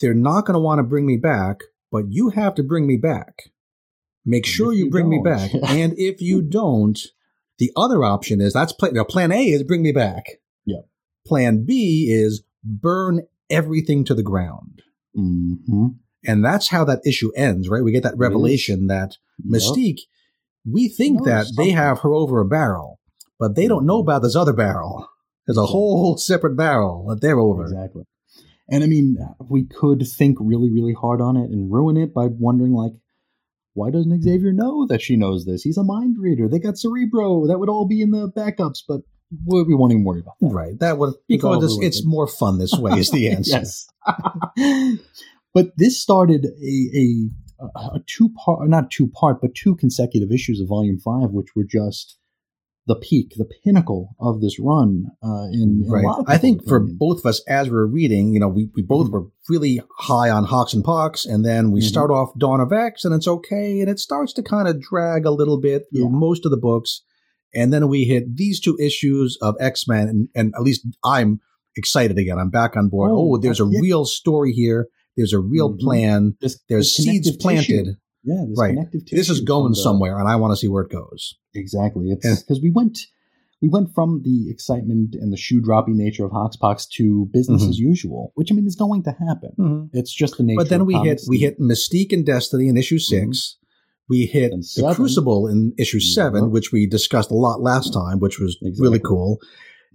they're 0.00 0.14
not 0.14 0.46
going 0.46 0.54
to 0.54 0.60
want 0.60 0.78
to 0.78 0.82
bring 0.82 1.04
me 1.06 1.16
back, 1.18 1.60
but 1.90 2.04
you 2.08 2.30
have 2.30 2.54
to 2.56 2.62
bring 2.62 2.86
me 2.86 2.96
back. 2.96 3.50
Make 4.24 4.46
sure 4.46 4.72
you, 4.72 4.84
you 4.84 4.90
bring 4.90 5.08
me 5.08 5.20
don't- 5.22 5.24
back. 5.24 5.50
and 5.68 5.94
if 5.98 6.20
you 6.20 6.42
don't, 6.42 6.98
the 7.58 7.72
other 7.76 8.04
option 8.04 8.40
is 8.40 8.52
that's 8.52 8.72
plan. 8.72 8.94
Now, 8.94 9.04
plan 9.04 9.32
A 9.32 9.44
is 9.48 9.62
bring 9.62 9.82
me 9.82 9.92
back. 9.92 10.24
Yep. 10.66 10.86
Plan 11.26 11.64
B 11.64 12.08
is 12.10 12.42
burn 12.64 13.22
everything 13.48 14.04
to 14.04 14.14
the 14.14 14.22
ground. 14.22 14.82
Mm-hmm. 15.16 15.86
And 16.26 16.44
that's 16.44 16.68
how 16.68 16.84
that 16.84 17.00
issue 17.06 17.30
ends, 17.34 17.68
right? 17.68 17.82
We 17.82 17.92
get 17.92 18.02
that 18.02 18.16
revelation 18.16 18.88
that 18.88 19.16
Mystique, 19.46 20.00
we 20.70 20.88
think 20.88 21.24
that 21.24 21.46
they 21.56 21.70
have 21.70 22.00
her 22.00 22.12
over 22.12 22.40
a 22.40 22.44
barrel, 22.44 23.00
but 23.38 23.56
they 23.56 23.66
don't 23.66 23.86
know 23.86 24.00
about 24.00 24.22
this 24.22 24.36
other 24.36 24.52
barrel. 24.52 25.08
There's 25.46 25.56
a 25.56 25.66
whole 25.66 26.18
separate 26.18 26.56
barrel 26.56 27.06
that 27.08 27.20
they're 27.22 27.38
over. 27.38 27.64
Exactly. 27.64 28.04
And 28.70 28.84
I 28.84 28.86
mean, 28.86 29.16
we 29.48 29.64
could 29.64 30.06
think 30.06 30.38
really, 30.40 30.70
really 30.70 30.94
hard 30.94 31.20
on 31.20 31.36
it 31.36 31.50
and 31.50 31.72
ruin 31.72 31.96
it 31.96 32.14
by 32.14 32.26
wondering, 32.26 32.72
like, 32.72 32.92
why 33.74 33.90
doesn't 33.90 34.22
Xavier 34.22 34.52
know 34.52 34.86
that 34.86 35.02
she 35.02 35.16
knows 35.16 35.44
this? 35.44 35.62
He's 35.62 35.76
a 35.76 35.84
mind 35.84 36.16
reader. 36.18 36.48
They 36.48 36.58
got 36.58 36.78
Cerebro. 36.78 37.46
That 37.46 37.58
would 37.58 37.68
all 37.68 37.86
be 37.86 38.00
in 38.00 38.10
the 38.10 38.28
backups, 38.28 38.82
but 38.86 39.00
we, 39.46 39.62
we 39.62 39.74
won't 39.74 39.92
even 39.92 40.04
worry 40.04 40.20
about 40.20 40.34
that. 40.40 40.52
Right. 40.52 40.78
That 40.78 40.98
would 40.98 41.14
because 41.28 41.64
it's, 41.64 41.98
it's 41.98 42.06
more 42.06 42.26
fun 42.26 42.58
this 42.58 42.74
way 42.74 42.98
is 42.98 43.10
the 43.10 43.30
answer. 43.32 43.62
yes. 43.62 43.86
but 45.54 45.72
this 45.76 46.00
started 46.00 46.46
a 46.46 47.28
a, 47.60 47.78
a 47.94 48.00
two 48.06 48.30
part, 48.30 48.68
not 48.68 48.90
two 48.90 49.08
part, 49.08 49.40
but 49.40 49.54
two 49.54 49.76
consecutive 49.76 50.32
issues 50.32 50.60
of 50.60 50.68
Volume 50.68 50.98
Five, 50.98 51.30
which 51.30 51.48
were 51.54 51.64
just 51.64 52.18
the 52.90 52.96
peak, 52.96 53.28
the 53.36 53.48
pinnacle 53.64 54.02
of 54.18 54.40
this 54.40 54.58
run. 54.58 55.04
Uh, 55.22 55.44
in, 55.52 55.84
in 55.84 55.90
Right. 55.90 56.04
I 56.26 56.36
think 56.38 56.60
people's 56.60 56.68
for 56.68 56.80
both 56.80 57.18
of 57.20 57.26
us, 57.26 57.40
as 57.48 57.70
we're 57.70 57.86
reading, 57.86 58.32
you 58.34 58.40
know, 58.40 58.48
we, 58.48 58.68
we 58.74 58.82
both 58.82 59.06
Mhm. 59.08 59.12
were 59.12 59.26
really 59.48 59.80
high 59.98 60.28
on 60.30 60.44
Hox 60.44 60.74
and 60.74 60.82
Pox, 60.84 61.24
and 61.24 61.44
then 61.44 61.70
we 61.70 61.80
Mhm. 61.80 61.84
start 61.84 62.10
off 62.10 62.30
Dawn 62.36 62.60
of 62.60 62.72
X, 62.72 63.04
and 63.04 63.14
it's 63.14 63.28
okay, 63.28 63.80
and 63.80 63.88
it 63.88 63.98
starts 64.00 64.32
to 64.34 64.42
kind 64.42 64.66
of 64.68 64.80
drag 64.80 65.24
a 65.24 65.30
little 65.30 65.58
bit 65.60 65.84
through 65.92 66.10
Yeah. 66.10 66.18
most 66.26 66.44
of 66.44 66.50
the 66.50 66.56
books, 66.70 67.02
and 67.54 67.72
then 67.72 67.88
we 67.88 68.04
hit 68.04 68.36
these 68.36 68.58
two 68.60 68.76
issues 68.80 69.38
of 69.40 69.54
X 69.60 69.86
Men, 69.88 70.08
and, 70.08 70.28
and 70.34 70.52
at 70.56 70.62
least 70.62 70.86
I'm 71.04 71.40
excited 71.76 72.18
again. 72.18 72.38
I'm 72.38 72.50
back 72.50 72.76
on 72.76 72.88
board. 72.88 73.10
Oh, 73.12 73.34
Oh, 73.34 73.38
there's 73.38 73.60
a 73.60 73.68
yeah. 73.70 73.80
real 73.80 74.04
story 74.04 74.52
here. 74.52 74.88
There's 75.16 75.32
a 75.32 75.38
real 75.40 75.72
Mhm. 75.72 75.78
plan. 75.80 76.36
There's 76.68 76.94
seeds 76.96 77.30
planted. 77.36 77.84
tissue. 77.84 77.92
Yeah, 78.24 78.44
this 78.48 78.58
Right. 78.58 78.76
This 79.10 79.30
is 79.30 79.40
going 79.40 79.72
the- 79.72 79.76
somewhere, 79.76 80.18
and 80.18 80.28
I 80.28 80.36
want 80.36 80.52
to 80.52 80.56
see 80.56 80.68
where 80.68 80.82
it 80.82 80.90
goes. 80.90 81.34
Exactly. 81.54 82.10
It's 82.10 82.42
because 82.42 82.60
we 82.62 82.70
went 82.70 82.98
we 83.62 83.68
went 83.68 83.92
from 83.94 84.22
the 84.24 84.48
excitement 84.48 85.14
and 85.14 85.30
the 85.30 85.36
shoe 85.36 85.60
dropping 85.60 85.94
nature 85.94 86.24
of 86.24 86.30
Hoxpox 86.32 86.88
to 86.96 87.28
business 87.30 87.62
Mhm. 87.62 87.68
as 87.68 87.78
usual, 87.78 88.32
which 88.34 88.50
I 88.50 88.54
mean 88.54 88.66
is 88.66 88.74
going 88.74 89.02
to 89.02 89.10
happen. 89.10 89.90
It's 89.92 90.14
just 90.14 90.38
the 90.38 90.42
nature. 90.44 90.56
But 90.56 90.70
then 90.70 90.86
we 90.86 90.94
hit 90.94 91.20
we 91.28 91.38
hit 91.38 91.60
Mystique 91.60 92.10
and 92.12 92.24
Destiny 92.24 92.68
in 92.68 92.76
issue 92.78 92.98
6 92.98 93.56
We 94.08 94.26
hit 94.26 94.50
And 94.52 94.62
the 94.62 94.66
seven. 94.66 94.94
Crucible 94.96 95.46
in 95.46 95.72
issue 95.78 96.00
seven, 96.00 96.44
Yep. 96.44 96.52
which 96.52 96.72
we 96.72 96.84
discussed 96.86 97.30
a 97.30 97.34
lot 97.34 97.60
last 97.62 97.92
time, 97.92 98.18
which 98.18 98.40
was 98.40 98.56
Exactly. 98.60 98.82
really 98.82 98.98
cool. 98.98 99.38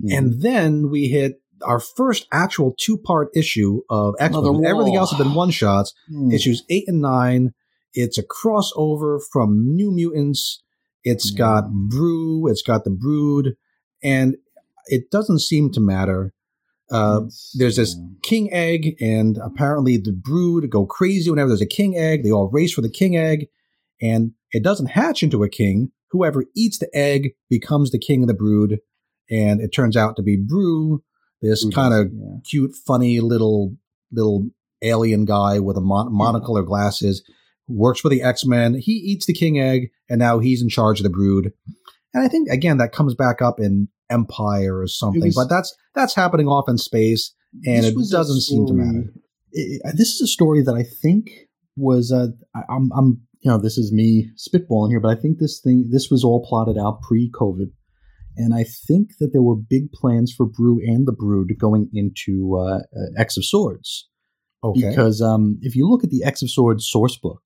Mhm. 0.01 0.17
And 0.17 0.41
then 0.41 0.89
we 0.89 1.07
hit 1.09 1.41
our 1.63 1.79
first 1.81 2.25
actual 2.31 2.73
two 2.77 2.97
part 2.97 3.29
issue 3.35 3.81
of 3.89 4.13
X 4.19 4.33
Men. 4.33 4.63
Everything 4.65 4.95
else 4.95 5.11
has 5.11 5.17
been 5.17 5.33
one 5.33 5.49
shots. 5.49 5.93
Hmm. 6.07 6.31
Issues 6.31 6.63
eight 6.69 6.85
and 6.87 7.01
nine. 7.01 7.53
It's 7.95 8.17
a 8.17 8.23
crossover 8.23 9.19
from 9.31 9.75
New 9.75 9.91
Mutants. 9.91 10.61
It's 11.03 11.31
Yeah. 11.31 11.37
got 11.37 11.71
Broo. 11.71 12.47
It's 12.47 12.61
got 12.61 12.83
the 12.83 12.91
Brood, 12.91 13.55
and 14.03 14.35
it 14.87 15.09
doesn't 15.09 15.39
seem 15.39 15.71
to 15.71 15.79
matter. 15.81 16.33
Uh, 16.91 17.21
there's 17.55 17.77
this 17.77 17.97
king 18.21 18.51
egg, 18.53 18.95
and 19.01 19.39
apparently 19.43 19.97
the 19.97 20.11
brood 20.11 20.69
go 20.69 20.85
crazy 20.85 21.29
whenever 21.31 21.49
there's 21.49 21.61
a 21.61 21.65
king 21.65 21.97
egg. 21.97 22.23
They 22.23 22.29
all 22.31 22.49
race 22.51 22.73
for 22.73 22.81
the 22.81 22.91
king 22.91 23.15
egg, 23.17 23.47
and 23.99 24.33
it 24.51 24.61
doesn't 24.63 24.91
hatch 24.91 25.23
into 25.23 25.41
a 25.43 25.49
king. 25.49 25.91
Whoever 26.11 26.45
eats 26.55 26.77
the 26.77 26.95
egg 26.95 27.31
becomes 27.49 27.89
the 27.89 27.97
king 27.97 28.21
of 28.21 28.27
the 28.27 28.35
brood, 28.35 28.79
and 29.31 29.61
it 29.61 29.69
turns 29.69 29.97
out 29.97 30.15
to 30.17 30.21
be 30.21 30.37
Broo, 30.37 31.01
this 31.41 31.67
kind 31.73 31.93
of 31.93 32.11
yeah. 32.13 32.37
cute, 32.47 32.75
funny 32.75 33.19
little 33.19 33.75
little 34.11 34.49
alien 34.83 35.25
guy 35.25 35.59
with 35.59 35.77
a 35.77 35.81
mon- 35.81 36.13
monocle 36.13 36.55
or 36.57 36.63
glasses. 36.63 37.23
Works 37.67 37.99
for 37.99 38.09
the 38.09 38.21
X 38.21 38.45
Men. 38.45 38.75
He 38.75 38.91
eats 38.91 39.25
the 39.25 39.33
king 39.33 39.59
egg, 39.59 39.89
and 40.09 40.19
now 40.19 40.39
he's 40.39 40.61
in 40.61 40.69
charge 40.69 40.99
of 40.99 41.03
the 41.03 41.09
brood. 41.09 41.51
And 42.13 42.23
I 42.23 42.27
think 42.27 42.49
again 42.49 42.77
that 42.77 42.91
comes 42.91 43.15
back 43.15 43.41
up 43.41 43.59
in 43.59 43.87
Empire 44.09 44.79
or 44.79 44.87
something, 44.87 45.21
was- 45.25 45.35
but 45.35 45.49
that's 45.49 45.75
that's 45.95 46.15
happening 46.15 46.47
off 46.47 46.69
in 46.69 46.77
space 46.77 47.33
and 47.65 47.85
it 47.85 47.95
doesn't 48.11 48.41
seem 48.41 48.65
to 48.67 48.73
matter. 48.73 49.13
it- 49.51 49.81
this 49.97 50.09
is 50.13 50.21
a 50.21 50.27
story 50.27 50.61
that 50.61 50.75
I 50.75 50.83
think 50.83 51.31
was 51.75 52.11
uh, 52.11 52.27
I, 52.55 52.61
I'm 52.69 52.91
I'm 52.95 53.21
you 53.41 53.49
know 53.51 53.57
this 53.57 53.77
is 53.77 53.91
me 53.91 54.29
spitballing 54.37 54.89
here, 54.91 54.99
but 54.99 55.17
I 55.17 55.19
think 55.19 55.39
this 55.39 55.59
thing 55.63 55.87
this 55.91 56.09
was 56.11 56.23
all 56.23 56.45
plotted 56.47 56.77
out 56.77 57.01
pre-COVID, 57.01 57.71
and 58.37 58.53
I 58.53 58.63
think 58.63 59.09
that 59.19 59.31
there 59.33 59.41
were 59.41 59.55
big 59.55 59.91
plans 59.91 60.31
for 60.35 60.45
Broo 60.45 60.79
and 60.85 61.07
the 61.07 61.11
Brood 61.13 61.51
going 61.59 61.89
into 61.93 62.57
uh, 62.59 62.77
uh, 62.77 62.81
X 63.17 63.37
of 63.37 63.45
Swords 63.45 64.07
Okay. 64.69 64.89
because 64.89 65.21
um, 65.21 65.57
if 65.61 65.75
you 65.75 65.87
look 65.89 66.03
at 66.03 66.09
the 66.09 66.23
X 66.23 66.41
of 66.41 66.49
Swords 66.49 66.85
source 66.87 67.17
book, 67.17 67.41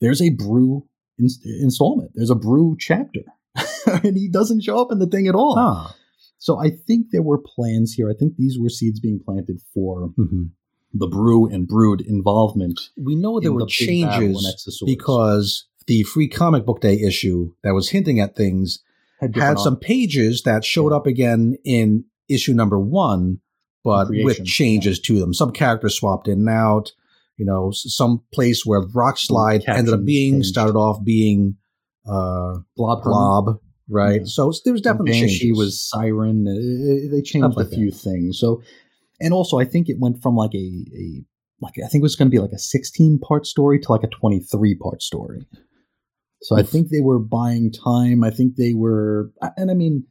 there's 0.00 0.20
a 0.22 0.30
Broo 0.30 0.86
in- 1.18 1.28
installment, 1.60 2.12
there's 2.14 2.30
a 2.30 2.34
Broo 2.34 2.76
chapter, 2.78 3.20
and 3.86 4.16
he 4.16 4.28
doesn't 4.28 4.62
show 4.62 4.80
up 4.80 4.90
in 4.92 4.98
the 4.98 5.06
thing 5.06 5.26
at 5.28 5.34
all. 5.34 5.56
Huh. 5.56 5.92
So 6.38 6.58
I 6.58 6.70
think 6.70 7.08
there 7.12 7.22
were 7.22 7.38
plans 7.38 7.92
here. 7.92 8.10
I 8.10 8.14
think 8.18 8.36
these 8.36 8.58
were 8.58 8.70
seeds 8.70 8.98
being 9.00 9.20
planted 9.22 9.60
for 9.74 10.12
Mhm. 10.18 10.50
the 10.94 11.06
Broo 11.06 11.46
and 11.46 11.68
brood 11.68 12.00
involvement. 12.00 12.80
We 12.96 13.14
know 13.14 13.38
there 13.40 13.50
in 13.50 13.54
were 13.56 13.60
the 13.66 13.74
big 13.78 14.02
battle 14.02 14.22
in 14.24 14.32
changes 14.32 14.48
X 14.48 14.66
of 14.66 14.74
Swords. 14.74 14.92
because 14.94 15.66
the 15.86 16.02
free 16.04 16.28
comic 16.28 16.64
book 16.64 16.80
day 16.80 16.98
issue 17.00 17.52
that 17.62 17.74
was 17.74 17.90
hinting 17.90 18.20
at 18.20 18.34
things 18.36 18.78
had, 19.20 19.36
had 19.36 19.58
some 19.58 19.76
pages 19.76 20.42
that 20.44 20.64
showed 20.64 20.92
Yeah. 20.92 20.96
up 20.96 21.06
again 21.06 21.56
in 21.64 22.04
issue 22.28 22.54
number 22.54 22.78
one, 22.80 23.40
but 23.84 24.08
with 24.08 24.36
Creation, 24.36 24.44
changes 24.44 25.00
to 25.00 25.18
them. 25.18 25.32
Some 25.34 25.52
characters 25.52 25.96
swapped 25.96 26.28
in 26.28 26.40
and 26.40 26.48
out. 26.48 26.92
You 27.36 27.46
know, 27.46 27.70
some 27.72 28.22
place 28.32 28.66
where 28.66 28.82
Rock 28.94 29.16
Slide 29.16 29.64
ended 29.66 29.94
up 29.94 30.04
being 30.04 30.34
changed. 30.34 30.48
started 30.48 30.76
off 30.76 31.02
being 31.02 31.56
uh, 32.06 32.58
blob. 32.76 33.02
Blob, 33.02 33.60
right? 33.88 34.20
Yeah. 34.20 34.26
So 34.26 34.52
there 34.64 34.74
was 34.74 34.82
definitely 34.82 35.12
Banshee 35.12 35.38
changes. 35.38 35.58
was 35.58 35.82
Siren. 35.88 36.46
Uh, 36.46 37.14
they 37.14 37.22
changed 37.22 37.56
like 37.56 37.66
a 37.66 37.70
few 37.70 37.90
things. 37.90 38.38
So, 38.38 38.62
and 39.20 39.32
also 39.32 39.58
I 39.58 39.64
think 39.64 39.88
it 39.88 39.96
went 39.98 40.22
from 40.22 40.36
like 40.36 40.54
a, 40.54 40.58
a 40.58 41.24
like 41.62 41.74
I 41.82 41.88
think 41.88 42.02
it 42.02 42.02
was 42.02 42.16
going 42.16 42.30
to 42.30 42.34
be 42.34 42.40
like 42.40 42.52
a 42.52 42.58
16 42.58 43.18
part 43.20 43.46
story 43.46 43.78
to 43.80 43.92
like 43.92 44.04
a 44.04 44.08
23 44.08 44.74
part 44.74 45.02
story. 45.02 45.46
So 46.42 46.58
I 46.58 46.62
think 46.62 46.88
they 46.88 47.00
were 47.00 47.18
buying 47.18 47.70
time. 47.70 48.24
I 48.24 48.30
think 48.30 48.56
they 48.56 48.72
were, 48.72 49.30
and 49.58 49.70
I 49.70 49.74
mean, 49.74 50.06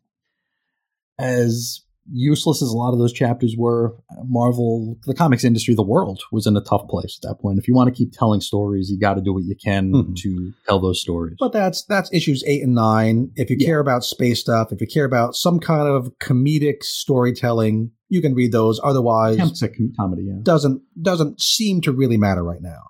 as 1.18 1.82
useless 2.12 2.62
as 2.62 2.70
a 2.70 2.78
lot 2.78 2.92
of 2.94 3.00
those 3.00 3.14
chapters 3.14 3.56
were, 3.58 3.96
Marvel, 4.26 4.98
the 5.06 5.14
comics 5.14 5.44
industry, 5.44 5.76
the 5.76 5.84
world 5.84 6.22
was 6.32 6.48
in 6.48 6.56
a 6.58 6.62
tough 6.62 6.88
place 6.88 7.20
at 7.24 7.28
that 7.30 7.40
point. 7.42 7.60
If 7.60 7.68
you 7.68 7.74
want 7.76 7.88
to 7.94 7.98
keep 7.98 8.12
telling 8.14 8.42
stories, 8.42 8.90
you 8.90 9.00
got 9.00 9.16
to 9.16 9.22
do 9.22 9.34
what 9.34 9.44
you 9.44 9.56
can 9.56 9.92
Mhm. 9.94 10.16
to 10.18 10.54
tell 10.68 10.80
those 10.80 11.02
stories. 11.02 11.36
But 11.40 11.52
that's 11.54 11.84
that's 11.86 12.12
issues 12.14 12.44
eight 12.48 12.64
and 12.64 12.76
nine. 12.76 13.32
If 13.36 13.50
you 13.50 13.58
Yeah. 13.60 13.68
care 13.68 13.80
about 13.80 14.04
space 14.04 14.40
stuff, 14.40 14.72
if 14.72 14.82
you 14.82 14.88
care 14.88 15.06
about 15.06 15.36
some 15.36 15.60
kind 15.60 15.88
of 15.88 16.12
comedic 16.20 16.84
storytelling, 16.84 17.92
you 18.10 18.22
can 18.22 18.34
read 18.34 18.52
those. 18.52 18.80
Otherwise, 18.84 19.36
Attempts 19.36 19.64
at 19.64 19.76
com- 19.76 19.94
comedy, 19.98 20.24
yeah. 20.24 20.40
doesn't 20.44 20.82
doesn't 21.02 21.42
seem 21.42 21.82
to 21.82 21.92
really 21.92 22.18
matter 22.18 22.44
right 22.44 22.62
now. 22.62 22.82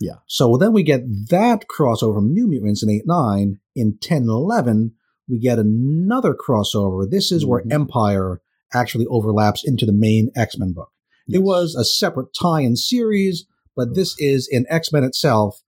Yeah. 0.00 0.16
So 0.26 0.56
then 0.56 0.72
we 0.72 0.82
get 0.82 1.02
that 1.30 1.66
crossover 1.68 2.14
from 2.16 2.32
New 2.32 2.48
Mutants 2.48 2.82
in 2.82 2.90
8 2.90 3.06
9. 3.06 3.58
In 3.76 3.96
10 4.00 4.22
and 4.22 4.28
11, 4.30 4.92
we 5.28 5.38
get 5.38 5.58
another 5.58 6.34
crossover. 6.34 7.08
This 7.08 7.30
is 7.32 7.46
where 7.46 7.62
Mhm. 7.62 7.72
Empire 7.72 8.40
actually 8.74 9.06
overlaps 9.06 9.62
into 9.66 9.86
the 9.86 9.92
main 9.92 10.30
X 10.36 10.58
Men 10.58 10.72
book. 10.72 10.90
It 11.28 11.42
was 11.42 11.74
a 11.74 11.84
separate 11.84 12.28
tie 12.38 12.60
in 12.60 12.76
series, 12.76 13.46
but 13.74 13.94
this 13.94 14.14
is 14.18 14.48
in 14.50 14.66
X 14.68 14.92
Men 14.92 15.04
itself. 15.04 15.62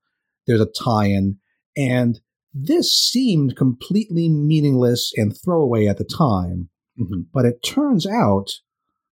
There's 0.47 0.61
a 0.61 0.67
tie 0.67 1.07
in. 1.07 1.39
And 1.77 2.21
this 2.53 2.97
seemed 2.97 3.57
completely 3.57 4.29
meaningless 4.29 5.13
and 5.17 5.37
throwaway 5.37 5.87
at 5.87 5.99
the 5.99 6.05
time. 6.05 6.71
Mhm. 6.99 7.27
But 7.33 7.45
it 7.45 7.63
turns 7.63 8.07
out 8.07 8.49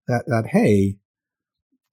that, 0.07 0.25
that 0.27 0.49
hey, 0.49 0.99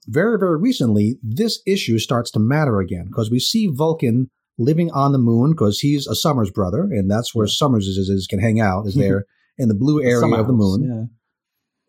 very, 0.08 0.40
very 0.40 0.58
recently, 0.58 1.20
this 1.22 1.62
issue 1.66 2.00
starts 2.00 2.32
to 2.32 2.40
matter 2.40 2.80
again 2.80 3.06
because 3.08 3.30
we 3.30 3.40
see 3.40 3.68
Vulcan 3.68 4.30
living 4.58 4.92
on 4.92 5.12
the 5.12 5.18
moon 5.18 5.52
because 5.52 5.80
he's 5.80 6.08
a 6.08 6.16
Summers 6.16 6.50
brother, 6.50 6.84
and 6.84 7.10
that's 7.12 7.36
where 7.36 7.48
Summers 7.48 7.88
is, 7.88 7.98
is, 7.98 8.10
is 8.10 8.28
can 8.28 8.40
hang 8.40 8.60
out, 8.60 8.88
is 8.88 8.96
there 8.96 9.26
in 9.58 9.68
the 9.68 9.76
blue 9.76 10.02
area 10.02 10.20
Summer 10.20 10.40
of 10.40 10.48
the 10.48 10.54
moon. 10.54 11.10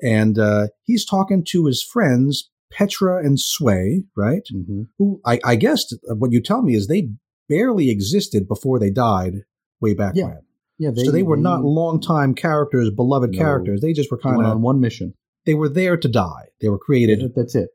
And 0.02 0.38
uh, 0.38 0.68
he's 0.84 1.04
talking 1.04 1.44
to 1.48 1.66
his 1.66 1.82
friends, 1.82 2.50
Petra 2.72 3.18
and 3.24 3.38
Sway, 3.40 4.04
right? 4.16 4.42
Yeah. 4.50 4.60
hmm 4.62 4.82
Who 4.98 5.20
I, 5.24 5.40
I 5.44 5.56
guess 5.56 5.84
what 6.04 6.32
you 6.32 6.40
tell 6.42 6.62
me 6.62 6.74
is 6.74 6.86
they 6.86 7.10
barely 7.48 7.90
existed 7.90 8.46
before 8.46 8.78
they 8.78 8.90
died 8.90 9.42
way 9.80 9.94
back 9.94 10.12
Yeah. 10.14 10.24
when. 10.26 10.38
Yeah. 10.80 10.90
so 10.94 11.10
they 11.10 11.22
were 11.24 11.36
not 11.36 11.64
long-time 11.64 12.34
characters, 12.34 12.90
beloved 12.90 13.32
No. 13.32 13.38
characters. 13.38 13.80
They 13.80 13.92
just 13.92 14.10
were 14.12 14.18
kind 14.18 14.40
of 14.40 14.46
on 14.46 14.62
one 14.62 14.80
mission. 14.80 15.14
they 15.46 15.54
were 15.54 15.68
there 15.68 15.96
to 15.96 16.08
die. 16.08 16.48
They 16.60 16.68
were 16.68 16.78
created 16.78 17.32
That's 17.34 17.54
it. 17.54 17.70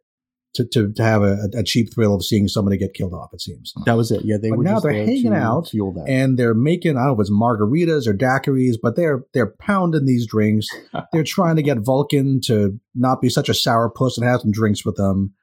To, 0.54 0.66
to, 0.66 0.93
to 0.93 1.04
have 1.04 1.24
a, 1.24 1.49
a 1.56 1.64
cheap 1.64 1.93
thrill 1.93 2.14
of 2.14 2.24
seeing 2.24 2.47
somebody 2.47 2.78
get 2.78 2.93
killed 2.93 3.14
off, 3.14 3.34
it 3.34 3.41
seems. 3.41 3.74
That 3.86 3.97
was 3.97 4.12
it. 4.12 4.24
Yeah, 4.24 4.38
they 4.38 4.49
But 4.49 4.60
were 4.60 4.64
now 4.64 4.80
they're 4.80 4.93
hanging 4.93 5.34
out 5.34 5.70
fuel 5.70 5.93
that. 5.93 6.08
And 6.08 6.38
they're 6.38 6.54
making, 6.54 6.97
I 6.97 7.01
don't 7.01 7.08
know 7.08 7.14
if 7.14 7.20
it's 7.22 7.32
margaritas 7.32 8.08
or 8.08 8.14
daiquiris, 8.14 8.76
but 8.82 8.95
they're 8.95 9.24
they're 9.34 9.54
pounding 9.60 10.06
these 10.06 10.28
drinks. 10.28 10.68
they're 11.12 11.24
trying 11.24 11.56
to 11.56 11.64
get 11.64 11.80
Vulcan 11.80 12.39
to 12.41 12.80
not 12.93 13.22
be 13.22 13.30
such 13.30 13.49
a 13.49 13.54
sourpuss 13.54 14.18
and 14.18 14.26
have 14.26 14.41
some 14.41 14.51
drinks 14.51 14.86
with 14.86 14.95
them. 14.95 15.34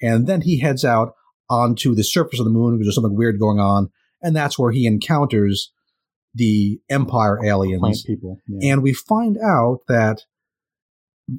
And 0.00 0.26
then 0.26 0.42
he 0.42 0.60
heads 0.60 0.84
out 0.84 1.14
onto 1.48 1.94
the 1.94 2.04
surface 2.04 2.38
of 2.38 2.44
the 2.44 2.50
moon 2.50 2.74
because 2.74 2.86
there's 2.86 2.94
something 2.94 3.16
weird 3.16 3.38
going 3.40 3.58
on. 3.58 3.90
And 4.22 4.36
that's 4.36 4.58
where 4.58 4.70
he 4.70 4.86
encounters 4.86 5.72
the 6.34 6.80
Empire 6.88 7.44
aliens, 7.44 7.80
Plant 7.80 7.98
people. 8.06 8.38
Yeah. 8.46 8.72
And 8.72 8.82
we 8.82 8.92
find 8.92 9.36
out 9.38 9.80
that 9.88 10.24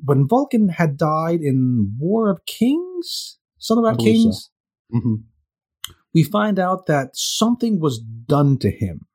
when 0.06 0.28
Vulcan 0.28 0.70
had 0.70 0.98
died 0.98 1.42
in 1.42 1.96
War 2.00 2.30
of 2.30 2.46
Kings, 2.46 3.38
something 3.58 3.86
about 3.86 3.98
believe 3.98 4.18
so. 4.18 4.24
Kings, 4.24 4.50
hmm 4.92 5.16
we 6.14 6.24
find 6.24 6.60
out 6.60 6.88
that 6.88 7.16
something 7.16 7.80
was 7.80 8.00
done 8.00 8.58
to 8.60 8.70
him. 8.70 9.08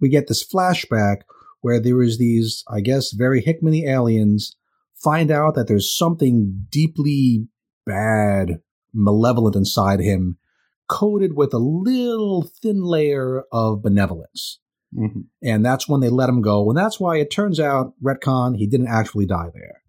We 0.00 0.08
get 0.08 0.28
this 0.28 0.46
flashback 0.46 1.22
where 1.60 1.80
there 1.80 2.02
is 2.02 2.18
these, 2.18 2.64
I 2.68 2.80
guess, 2.80 3.12
very 3.12 3.42
Hickmany 3.42 3.86
aliens 3.86 4.56
find 4.94 5.30
out 5.30 5.54
that 5.54 5.68
there's 5.68 5.94
something 5.94 6.66
deeply 6.70 7.46
bad, 7.84 8.60
malevolent 8.92 9.56
inside 9.56 10.00
him, 10.00 10.38
coated 10.88 11.36
with 11.36 11.52
a 11.52 11.58
little 11.58 12.42
thin 12.62 12.82
layer 12.82 13.44
of 13.52 13.82
benevolence. 13.82 14.60
hmm 14.94 15.20
And 15.42 15.64
that's 15.64 15.88
when 15.88 16.00
they 16.00 16.08
let 16.08 16.28
him 16.28 16.42
go. 16.42 16.68
And 16.68 16.78
that's 16.78 16.98
why 16.98 17.18
it 17.18 17.30
turns 17.30 17.60
out, 17.60 17.92
retcon, 18.02 18.56
he 18.56 18.66
didn't 18.66 18.88
actually 18.88 19.26
die 19.26 19.50
there. 19.52 19.82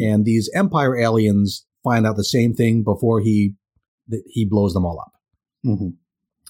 And 0.00 0.24
these 0.24 0.50
Empire 0.54 0.96
aliens 0.96 1.66
find 1.82 2.06
out 2.06 2.16
the 2.16 2.24
same 2.24 2.54
thing 2.54 2.82
before 2.82 3.20
he 3.20 3.54
that 4.08 4.22
he 4.26 4.44
blows 4.44 4.74
them 4.74 4.84
all 4.84 5.00
up. 5.00 5.12
hmm 5.64 5.90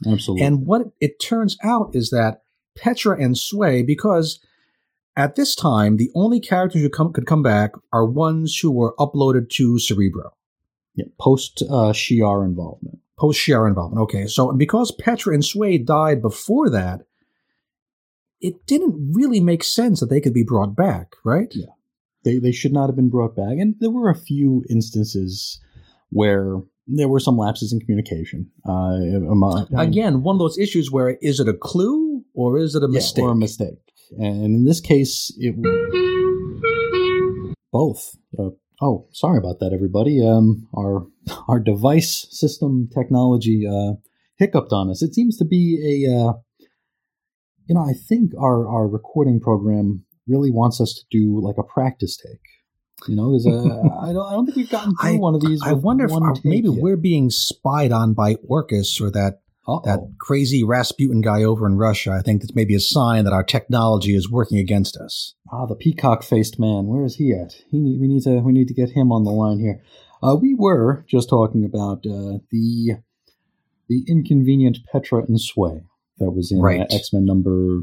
Absolutely. 0.07 0.47
And 0.47 0.67
what 0.67 0.93
it 0.99 1.21
turns 1.21 1.59
out 1.63 1.91
is 1.95 2.09
that 2.09 2.43
Petra 2.75 3.23
and 3.23 3.37
Sway, 3.37 3.83
because 3.83 4.41
at 5.15 5.37
this 5.37 5.55
time 5.55 5.99
the 5.99 6.11
only 6.15 6.41
characters 6.41 6.81
who 6.81 6.89
come, 6.89 7.13
could 7.13 7.27
come 7.27 7.43
back 7.43 7.73
are 7.93 8.07
ones 8.07 8.59
who 8.59 8.71
were 8.71 8.95
uploaded 8.99 9.51
to 9.51 9.79
Cerebro 9.79 10.31
yeah, 10.95 11.05
post 11.19 11.63
uh, 11.69 11.93
Shi'ar 11.93 12.45
involvement. 12.45 12.99
post 13.19 13.41
Shi'ar 13.41 13.69
involvement. 13.69 14.03
Okay, 14.05 14.27
so 14.27 14.53
because 14.53 14.91
Petra 14.91 15.35
and 15.35 15.45
Sway 15.45 15.79
died 15.79 16.23
before 16.23 16.71
that, 16.71 17.03
it 18.41 18.67
didn't 18.67 19.13
really 19.15 19.41
make 19.41 19.63
sense 19.63 20.01
that 20.01 20.07
they 20.07 20.21
could 20.21 20.35
be 20.35 20.43
brought 20.43 20.75
back, 20.75 21.13
right? 21.25 21.49
Yeah. 21.53 21.67
They 22.25 22.39
they 22.39 22.53
should 22.53 22.73
not 22.73 22.87
have 22.89 22.97
been 22.97 23.11
brought 23.11 23.35
back. 23.37 23.59
And 23.59 23.75
there 23.81 23.91
were 23.91 24.11
a 24.11 24.15
few 24.19 24.65
instances 24.69 25.59
where 26.11 26.57
there 26.87 27.09
were 27.09 27.21
some 27.21 27.37
lapses 27.37 27.73
in 27.73 27.81
communication. 27.81 28.51
Uh, 28.69 28.99
among- 29.31 29.69
Again, 29.77 30.23
one 30.23 30.35
of 30.37 30.41
those 30.41 30.59
issues 30.59 30.91
where 30.91 31.11
is 31.23 31.39
it 31.41 31.49
a 31.49 31.55
clue 31.55 32.25
or 32.35 32.59
is 32.59 32.75
it 32.75 32.83
a 32.83 32.87
Yeah, 32.91 32.95
mistake? 32.99 33.25
or 33.25 33.31
a 33.31 33.37
mistake. 33.37 33.79
And 34.19 34.45
in 34.57 34.65
this 34.65 34.81
case, 34.81 35.33
it 35.39 35.55
both. 37.73 38.17
Uh, 38.39 38.51
oh, 38.83 39.07
sorry 39.13 39.39
about 39.39 39.61
that, 39.61 39.73
everybody. 39.73 40.25
Um, 40.27 40.69
our 40.77 41.07
our 41.49 41.61
device 41.61 42.27
system 42.31 42.89
technology 42.93 43.67
uh, 43.67 43.95
hiccuped 44.37 44.73
on 44.73 44.91
us. 44.91 45.03
It 45.03 45.15
seems 45.15 45.37
to 45.39 45.45
be 45.45 45.79
a, 46.07 46.11
uh, 46.13 46.33
you 47.67 47.75
know, 47.75 47.83
I 47.83 47.93
think 47.93 48.33
our 48.39 48.69
our 48.69 48.89
recording 48.89 49.41
program 49.41 50.05
really 50.31 50.51
wants 50.51 50.81
us 50.81 50.95
to 50.95 51.03
do 51.11 51.41
like 51.41 51.57
a 51.59 51.63
practice 51.65 52.17
take. 52.17 52.41
You 53.09 53.17
know, 53.17 53.35
is 53.35 53.47
a 53.47 53.51
I 54.03 54.13
don't 54.13 54.27
I 54.27 54.33
don't 54.33 54.45
think 54.47 54.57
we've 54.57 54.71
gotten 54.71 54.95
through 54.97 55.15
I- 55.17 55.19
one 55.19 55.35
of 55.35 55.41
these. 55.41 55.61
I 55.65 55.73
wonder 55.73 56.05
if 56.05 56.13
our- 56.13 56.35
maybe 56.45 56.69
yet. 56.69 56.81
we're 56.83 56.97
being 56.97 57.31
spied 57.31 57.93
on 57.93 58.15
by 58.15 58.35
Orchis 58.49 59.01
or 59.01 59.11
that 59.13 59.41
Uh-oh. 59.67 59.83
that 59.87 60.01
crazy 60.21 60.63
Rasputin 60.63 61.21
guy 61.23 61.43
over 61.43 61.67
in 61.67 61.77
Russia. 61.77 62.11
I 62.13 62.23
think 62.23 62.43
that's 62.43 62.55
maybe 62.55 62.75
a 62.75 62.81
sign 62.81 63.25
that 63.25 63.33
our 63.33 63.43
technology 63.45 64.15
is 64.15 64.31
working 64.31 64.59
against 64.59 64.97
us. 64.97 65.35
Ah, 65.53 65.65
the 65.67 65.75
peacock-faced 65.75 66.59
man. 66.59 66.87
Where 66.87 67.05
is 67.05 67.17
he 67.17 67.33
at? 67.33 67.55
He 67.71 67.79
need, 67.81 68.01
we 68.01 68.07
need 68.09 68.23
to 68.25 68.41
we 68.41 68.53
need 68.53 68.69
to 68.69 68.75
get 68.75 68.91
him 68.91 69.11
on 69.13 69.25
the 69.25 69.31
line 69.33 69.59
here. 69.61 69.83
Uh, 70.23 70.37
we 70.37 70.55
were 70.55 71.05
just 71.09 71.31
talking 71.31 71.65
about 71.65 71.99
uh, 72.07 72.39
the 72.51 72.99
the 73.89 74.05
inconvenient 74.07 74.79
Petra 74.93 75.23
and 75.25 75.41
Sway 75.41 75.83
that 76.21 76.31
was 76.31 76.53
in 76.53 76.61
Right. 76.61 76.81
uh, 76.81 76.87
X 76.95 77.13
Men 77.13 77.25
number 77.25 77.81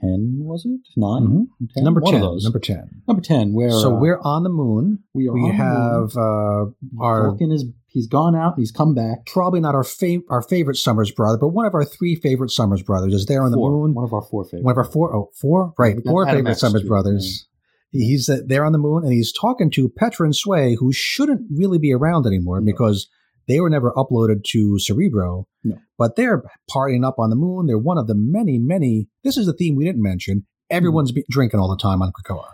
ten. 0.00 0.40
Was 0.42 0.64
it 0.66 0.80
9 0.96 1.22
Mhm. 1.60 1.68
10? 1.74 1.84
Number 1.84 2.00
One 2.00 2.12
ten. 2.12 2.22
Of 2.22 2.28
those. 2.32 2.44
Number 2.44 2.58
ten. 2.58 3.02
Number 3.08 3.22
ten. 3.22 3.52
Where 3.54 3.70
so 3.70 3.96
uh, 3.96 4.00
we're 4.00 4.20
on 4.20 4.42
the 4.42 4.50
moon. 4.50 5.00
we 5.14 5.28
are. 5.28 5.32
We 5.32 5.40
on 5.40 5.46
the 5.48 5.52
moon. 5.52 5.56
have 5.56 6.16
uh, 6.16 7.02
our 7.02 7.28
Vulcan 7.30 7.52
is 7.52 7.64
he's 7.88 8.06
gone 8.06 8.34
out. 8.36 8.54
He's 8.58 8.70
come 8.72 8.94
back. 8.94 9.26
probably 9.26 9.60
not 9.60 9.74
our 9.74 9.82
fav- 9.82 10.24
our 10.28 10.42
favorite 10.42 10.76
Summers 10.76 11.10
brother, 11.10 11.38
but 11.38 11.48
one 11.48 11.64
of 11.66 11.74
our 11.74 11.84
three 11.84 12.14
favorite 12.16 12.50
Summers 12.50 12.82
brothers 12.82 13.14
is 13.14 13.26
there 13.26 13.42
on 13.42 13.50
the 13.50 13.56
moon. 13.56 13.94
One 13.94 14.04
of 14.04 14.12
our 14.12 14.22
four 14.22 14.44
favorites. 14.44 14.64
One 14.64 14.72
of 14.72 14.78
our 14.78 14.84
four, 14.84 15.14
oh, 15.16 15.30
four, 15.40 15.72
right, 15.78 15.96
four 16.04 16.24
Adam 16.26 16.38
favorite 16.38 16.50
X, 16.52 16.60
Summers 16.60 16.82
too, 16.82 16.88
brothers. 16.88 17.48
He's 17.92 18.28
uh, 18.28 18.38
there 18.46 18.64
on 18.66 18.72
the 18.72 18.78
moon, 18.78 19.04
and 19.04 19.12
he's 19.12 19.32
talking 19.32 19.70
to 19.70 19.88
Petra 19.88 20.26
and 20.26 20.34
Sway, 20.36 20.74
who 20.74 20.92
shouldn't 20.92 21.42
really 21.56 21.78
be 21.78 21.94
around 21.94 22.26
anymore 22.26 22.60
No. 22.60 22.64
because 22.66 23.08
they 23.48 23.60
were 23.60 23.70
never 23.70 23.92
uploaded 23.92 24.44
to 24.52 24.78
Cerebro. 24.78 25.46
No. 25.62 25.78
But 25.98 26.16
they're 26.16 26.42
partying 26.70 27.06
up 27.06 27.18
on 27.18 27.30
the 27.30 27.36
moon. 27.36 27.66
They're 27.66 27.78
one 27.78 27.98
of 27.98 28.06
the 28.06 28.14
many, 28.16 28.58
many. 28.58 29.08
This 29.24 29.36
is 29.36 29.46
the 29.46 29.52
theme 29.52 29.76
we 29.76 29.84
didn't 29.84 30.02
mention. 30.02 30.46
Everyone's 30.70 31.12
be- 31.12 31.24
drinking 31.30 31.60
all 31.60 31.68
the 31.68 31.80
time 31.80 32.02
on 32.02 32.12
Krakoa. 32.12 32.52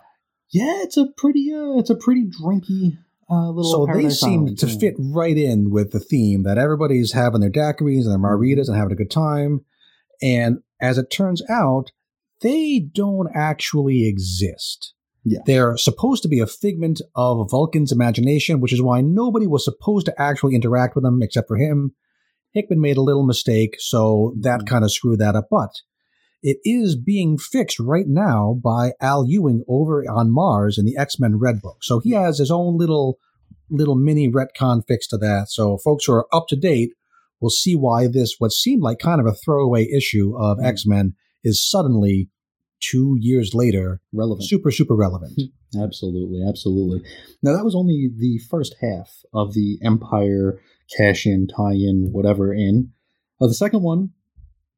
Yeah, 0.50 0.82
it's 0.82 0.98
a 0.98 1.06
pretty 1.16 1.50
uh, 1.52 1.78
it's 1.78 1.88
a 1.88 1.94
pretty 1.94 2.26
drinky 2.26 2.98
uh, 3.30 3.48
little. 3.48 3.86
So 3.86 3.92
they 3.92 4.10
seem 4.10 4.54
to 4.54 4.66
yeah. 4.66 4.78
fit 4.78 4.94
right 4.98 5.36
in 5.36 5.70
with 5.70 5.92
the 5.92 6.00
theme 6.00 6.42
that 6.42 6.58
everybody's 6.58 7.12
having 7.12 7.40
their 7.40 7.50
daiquiris 7.50 8.02
and 8.02 8.10
their 8.10 8.18
margaritas 8.18 8.68
and 8.68 8.76
having 8.76 8.92
a 8.92 8.96
good 8.96 9.10
time. 9.10 9.64
And 10.20 10.58
as 10.80 10.98
it 10.98 11.10
turns 11.10 11.42
out, 11.48 11.90
they 12.42 12.80
don't 12.80 13.28
actually 13.34 14.06
exist. 14.06 14.92
Yeah. 15.24 15.40
They're 15.46 15.76
supposed 15.76 16.22
to 16.24 16.28
be 16.28 16.40
a 16.40 16.46
figment 16.46 17.00
of 17.14 17.50
Vulcan's 17.50 17.92
imagination, 17.92 18.60
which 18.60 18.72
is 18.72 18.82
why 18.82 19.00
nobody 19.00 19.46
was 19.46 19.64
supposed 19.64 20.06
to 20.06 20.20
actually 20.20 20.54
interact 20.54 20.94
with 20.94 21.04
them 21.04 21.20
except 21.22 21.48
for 21.48 21.56
him. 21.56 21.92
Hickman 22.52 22.80
made 22.80 22.96
a 22.96 23.02
little 23.02 23.24
mistake, 23.24 23.76
so 23.78 24.34
that 24.40 24.60
Mhm. 24.62 24.66
kind 24.66 24.84
of 24.84 24.92
screwed 24.92 25.20
that 25.20 25.36
up. 25.36 25.46
But 25.50 25.70
it 26.42 26.58
is 26.64 26.96
being 26.96 27.38
fixed 27.38 27.78
right 27.78 28.06
now 28.08 28.58
by 28.62 28.92
Al 29.00 29.24
Ewing 29.26 29.64
over 29.68 30.04
on 30.10 30.32
Mars 30.32 30.76
in 30.76 30.84
the 30.84 30.96
X 30.96 31.20
Men 31.20 31.38
Red 31.38 31.62
Book. 31.62 31.78
So 31.82 32.00
he 32.00 32.10
has 32.10 32.38
his 32.38 32.50
own 32.50 32.76
little 32.76 33.18
little 33.70 33.94
mini 33.94 34.30
retcon 34.30 34.82
fix 34.86 35.06
to 35.08 35.16
that. 35.16 35.48
So 35.48 35.78
folks 35.78 36.04
who 36.04 36.12
are 36.12 36.26
up 36.34 36.46
to 36.48 36.56
date 36.56 36.90
will 37.40 37.48
see 37.48 37.74
why 37.74 38.06
this 38.06 38.34
what 38.38 38.52
seemed 38.52 38.82
like 38.82 38.98
kind 38.98 39.20
of 39.20 39.26
a 39.26 39.32
throwaway 39.34 39.88
issue 39.90 40.36
of 40.36 40.58
Mhm. 40.58 40.64
X 40.66 40.84
Men 40.84 41.14
is 41.42 41.66
suddenly 41.66 42.28
two 42.82 43.16
years 43.20 43.54
later 43.54 44.00
relevant. 44.12 44.48
super 44.48 44.70
super 44.70 44.94
relevant. 44.94 45.32
Absolutely, 45.80 46.44
absolutely. 46.46 47.00
Now 47.42 47.56
that 47.56 47.64
was 47.64 47.74
only 47.74 48.10
the 48.14 48.38
first 48.50 48.76
half 48.82 49.22
of 49.32 49.54
the 49.54 49.78
Empire 49.82 50.60
cash 50.94 51.24
in, 51.24 51.48
tie 51.48 51.72
in, 51.72 52.10
whatever 52.12 52.52
in. 52.52 52.90
Uh, 53.40 53.46
the 53.46 53.54
second 53.54 53.82
one, 53.82 54.10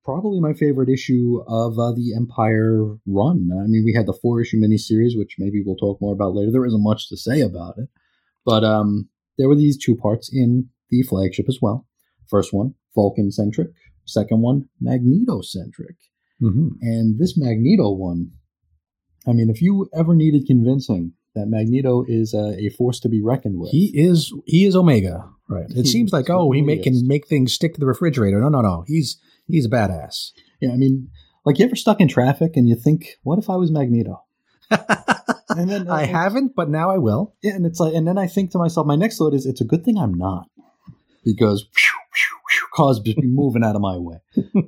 probably 0.05 0.39
my 0.39 0.53
favorite 0.53 0.89
issue 0.89 1.43
of 1.49 1.81
uh, 1.81 1.91
the 1.91 2.15
Empire 2.15 2.95
run. 3.07 3.51
I 3.53 3.67
mean, 3.67 3.83
we 3.85 3.93
had 3.93 4.07
the 4.07 4.17
four 4.23 4.41
issue 4.41 4.59
miniseries, 4.59 5.19
which 5.19 5.35
maybe 5.37 5.65
we'll 5.67 5.75
talk 5.75 6.01
more 6.01 6.13
about 6.13 6.35
later. 6.35 6.53
There 6.53 6.65
isn't 6.65 6.85
much 6.85 7.09
to 7.09 7.17
say 7.17 7.41
about 7.41 7.75
it, 7.79 7.89
but 8.45 8.63
um, 8.63 9.09
there 9.37 9.49
were 9.49 9.57
these 9.57 9.77
two 9.77 9.97
parts 9.97 10.31
in 10.33 10.69
the 10.91 11.03
flagship 11.03 11.47
as 11.49 11.59
well. 11.61 11.89
First 12.29 12.53
one, 12.53 12.75
Vulcan 12.95 13.33
centric, 13.33 13.71
second 14.05 14.43
one, 14.43 14.69
Magneto 14.81 15.41
centric. 15.41 15.97
Hmm 16.41 16.69
And 16.81 17.19
this 17.19 17.37
Magneto 17.37 17.91
one, 17.93 18.33
I 19.27 19.33
mean, 19.33 19.51
if 19.51 19.63
you 19.63 19.89
ever 19.95 20.15
needed 20.15 20.47
convincing 20.47 21.13
that 21.35 21.47
Magneto 21.47 22.05
is 22.07 22.35
a, 22.35 22.57
a 22.59 22.69
force 22.71 23.01
to 23.01 23.09
be 23.09 23.23
reckoned 23.23 23.59
with, 23.59 23.71
He 23.71 23.91
is 23.95 24.33
he 24.47 24.65
is 24.65 24.77
Omega, 24.77 25.29
right? 25.49 25.71
It 25.71 25.85
He 25.85 25.91
seems 25.91 26.13
like 26.13 26.31
oh 26.31 26.51
he 26.53 26.63
make, 26.63 26.83
can 26.83 27.07
make 27.07 27.27
things 27.27 27.53
stick 27.53 27.75
to 27.75 27.81
the 27.81 27.87
refrigerator. 27.87 28.41
No, 28.41 28.49
no, 28.49 28.61
no. 28.61 28.85
He's 28.87 29.19
he's 29.47 29.67
a 29.67 29.71
badass. 29.71 30.31
yeah, 30.61 30.71
I 30.73 30.77
mean, 30.77 31.09
like 31.45 31.59
you 31.59 31.65
ever 31.65 31.77
stuck 31.77 32.01
in 32.01 32.09
traffic 32.09 32.57
and 32.57 32.69
you 32.69 32.75
think, 32.77 33.17
what 33.23 33.39
if 33.39 33.49
I 33.51 33.57
was 33.57 33.71
Magneto? 33.71 34.25
And 35.57 35.71
then 35.71 35.89
I 35.89 36.05
haven't, 36.05 36.57
but 36.57 36.69
now 36.69 36.91
I 36.91 36.99
will. 36.99 37.35
Yeah, 37.43 37.55
and 37.55 37.65
it's 37.67 37.79
like, 37.79 37.95
and 37.95 38.09
then 38.09 38.19
I 38.19 38.27
think 38.27 38.51
to 38.53 38.59
myself, 38.59 38.87
my 38.87 38.97
next 38.97 39.19
thought 39.19 39.35
is, 39.35 39.47
it's 39.47 39.61
a 39.61 39.65
good 39.65 39.85
thing 39.85 39.97
I'm 39.99 40.15
not, 40.15 40.49
because 41.25 41.63
whew, 41.77 42.01
whew, 42.13 42.41
whew, 42.77 42.85
cars 42.85 43.01
just 43.01 43.17
be 43.19 43.27
moving 43.27 43.65
out 43.65 43.77
of 43.77 43.83
my 43.83 43.97
way. 43.97 44.17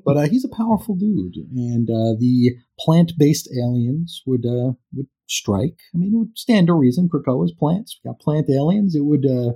But 0.04 0.16
uh, 0.16 0.28
he's 0.28 0.44
a 0.44 0.48
powerful 0.56 0.94
dude, 0.96 1.34
and 1.54 1.88
uh, 1.90 2.14
the 2.18 2.56
plant-based 2.78 3.48
aliens 3.56 4.22
would 4.26 4.44
uh, 4.46 4.72
would 4.94 5.06
strike. 5.28 5.78
I 5.94 5.98
mean, 5.98 6.12
it 6.14 6.16
would 6.18 6.38
stand 6.38 6.68
to 6.68 6.74
reason. 6.74 7.08
Krakoa's 7.08 7.52
plants. 7.52 7.98
We 8.04 8.08
got 8.10 8.20
plant 8.20 8.48
aliens. 8.50 8.94
It 8.94 9.04
would 9.04 9.26
uh, 9.26 9.52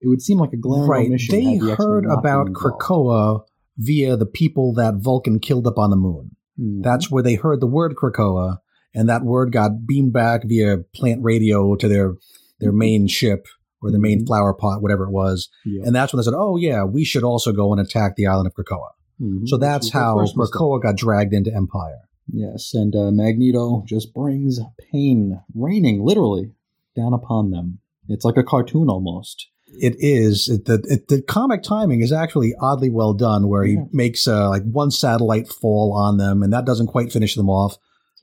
it 0.00 0.08
would 0.08 0.22
seem 0.22 0.38
like 0.38 0.52
a 0.52 0.56
glaring 0.56 0.88
Right. 0.88 1.06
omission. 1.08 1.34
They 1.34 1.58
the 1.58 1.74
heard 1.74 2.04
about. 2.06 2.48
Krakoa 2.52 3.40
via 3.78 4.16
the 4.16 4.26
people 4.26 4.72
that 4.74 4.94
Vulcan 4.96 5.38
killed 5.38 5.66
up 5.66 5.76
on 5.78 5.90
the 5.90 5.96
moon. 5.96 6.34
Mhm. 6.58 6.82
That's 6.82 7.10
where 7.10 7.22
they 7.22 7.34
heard 7.34 7.60
the 7.60 7.66
word 7.66 7.94
Krakoa, 7.94 8.58
and 8.94 9.08
that 9.08 9.22
word 9.22 9.52
got 9.52 9.86
beamed 9.86 10.12
back 10.14 10.42
via 10.46 10.78
plant 10.94 11.22
radio 11.22 11.74
to 11.76 11.86
their 11.88 12.14
their 12.58 12.72
main 12.72 13.06
ship 13.06 13.46
or 13.86 13.90
their 13.90 14.00
main 14.00 14.22
Mhm. 14.22 14.26
flower 14.26 14.52
pot, 14.54 14.82
whatever 14.82 15.04
it 15.04 15.10
was. 15.12 15.48
Yeah. 15.64 15.82
And 15.84 15.94
that's 15.94 16.12
when 16.12 16.18
they 16.18 16.24
said, 16.24 16.34
"Oh 16.36 16.56
yeah, 16.56 16.84
we 16.84 17.04
should 17.04 17.22
also 17.24 17.52
go 17.52 17.72
and 17.72 17.80
attack 17.80 18.16
the 18.16 18.26
island 18.26 18.46
of 18.48 18.54
Krakoa." 18.54 18.88
Mhm. 19.20 19.48
So 19.48 19.56
that's 19.56 19.90
how. 19.90 20.16
Krakoa 20.18 20.82
got 20.82 20.96
dragged 20.96 21.32
into 21.32 21.54
Empire. 21.54 22.00
Yes, 22.30 22.74
and 22.74 22.94
uh, 22.96 23.10
Magneto 23.12 23.84
just 23.86 24.12
brings 24.12 24.58
pain, 24.92 25.40
raining 25.54 26.04
literally 26.04 26.52
down 26.96 27.12
upon 27.14 27.50
them. 27.50 27.78
It's 28.08 28.24
like 28.24 28.36
a 28.36 28.42
cartoon 28.42 28.88
almost. 28.88 29.46
It 29.80 29.94
is 29.98 30.48
it, 30.48 30.64
the 30.64 30.82
it, 30.88 31.08
the 31.08 31.22
comic 31.22 31.62
timing 31.62 32.00
is 32.00 32.12
actually 32.12 32.54
oddly 32.60 32.90
well 32.90 33.14
done, 33.14 33.48
where 33.48 33.64
he 33.64 33.74
Yeah. 33.74 33.84
makes 33.92 34.26
uh, 34.26 34.48
like 34.48 34.62
one 34.64 34.90
satellite 34.90 35.48
fall 35.48 35.92
on 35.92 36.16
them, 36.18 36.42
and 36.42 36.52
that 36.52 36.64
doesn't 36.66 36.86
quite 36.88 37.12
finish 37.12 37.34
them 37.36 37.48
off. 37.50 37.76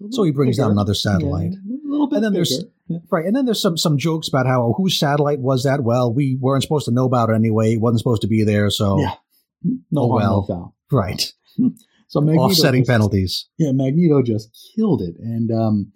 So 0.10 0.24
he 0.24 0.32
brings 0.32 0.58
down 0.58 0.72
another 0.72 0.94
satellite. 0.94 1.52
Yeah, 1.52 1.76
a 1.88 1.90
little 1.90 2.08
bit 2.08 2.18
And 2.18 2.26
then 2.26 2.34
there's- 2.34 2.50
bigger. 2.58 2.68
Yeah. 2.68 2.73
Right, 3.12 3.26
and 3.26 3.36
then 3.36 3.46
there's 3.46 3.62
some 3.62 3.78
some 3.78 3.98
jokes 3.98 4.28
about 4.28 4.46
how 4.46 4.62
oh, 4.64 4.74
whose 4.76 5.00
satellite 5.00 5.40
was 5.40 5.64
that? 5.64 5.84
Well, 5.84 6.14
we 6.14 6.38
weren't 6.40 6.64
supposed 6.64 6.86
to 6.86 6.92
know 6.92 7.06
about 7.06 7.30
it 7.30 7.36
anyway. 7.36 7.74
It 7.74 7.82
wasn't 7.82 8.00
supposed 8.00 8.22
to 8.24 8.28
be 8.28 8.44
there, 8.44 8.70
so 8.70 9.00
Yeah. 9.00 9.14
no 9.92 10.02
Oh, 10.04 10.08
well. 10.16 10.46
no 10.50 10.74
right, 10.92 11.32
So 12.08 12.20
Magneto 12.22 12.44
offsetting 12.46 12.82
just- 12.82 12.90
penalties. 12.90 13.48
Yeah, 13.58 13.72
Magneto 13.72 14.22
just 14.22 14.50
killed 14.76 15.02
it, 15.02 15.16
and 15.20 15.50
um, 15.52 15.92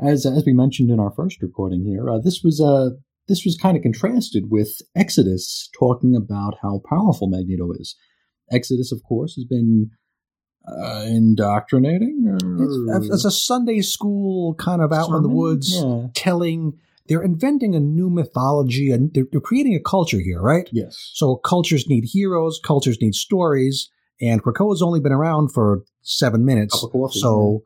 as 0.00 0.24
as 0.24 0.44
we 0.46 0.54
mentioned 0.54 0.90
in 0.90 0.98
our 0.98 1.10
first 1.12 1.42
recording 1.42 1.84
here, 1.84 2.08
uh, 2.08 2.18
this 2.18 2.40
was 2.42 2.58
uh, 2.60 2.90
this 3.28 3.44
was 3.44 3.56
kind 3.56 3.76
of 3.76 3.82
contrasted 3.82 4.50
with 4.50 4.80
Exodus 4.96 5.68
talking 5.78 6.16
about 6.16 6.54
how 6.62 6.80
powerful 6.88 7.28
Magneto 7.28 7.70
is. 7.72 7.96
Exodus, 8.50 8.90
of 8.92 9.02
course, 9.04 9.34
has 9.34 9.44
been 9.44 9.90
uh, 10.66 11.04
indoctrinating. 11.06 12.26
Or... 12.28 12.96
It's, 12.96 13.08
it's 13.14 13.24
a 13.24 13.30
Sunday 13.30 13.80
school 13.80 14.54
kind 14.54 14.82
of 14.82 14.92
out 14.92 15.10
in 15.10 15.22
the 15.22 15.28
woods, 15.28 15.72
Yeah. 15.74 16.08
telling. 16.14 16.78
They're 17.06 17.22
inventing 17.22 17.74
a 17.74 17.80
new 17.80 18.08
mythology, 18.08 18.92
and 18.92 19.12
they're, 19.12 19.26
they're 19.32 19.40
creating 19.40 19.74
a 19.74 19.80
culture 19.80 20.20
here, 20.20 20.40
right? 20.40 20.68
Yes. 20.70 21.10
So 21.12 21.34
cultures 21.36 21.88
need 21.88 22.04
heroes, 22.04 22.60
cultures 22.62 23.00
need 23.00 23.16
stories, 23.16 23.90
and 24.20 24.40
Krakoa's 24.40 24.80
only 24.80 25.00
been 25.00 25.10
around 25.10 25.48
for 25.52 25.82
seven 26.02 26.44
minutes. 26.44 26.78
Coffee, 26.80 27.18
so 27.18 27.64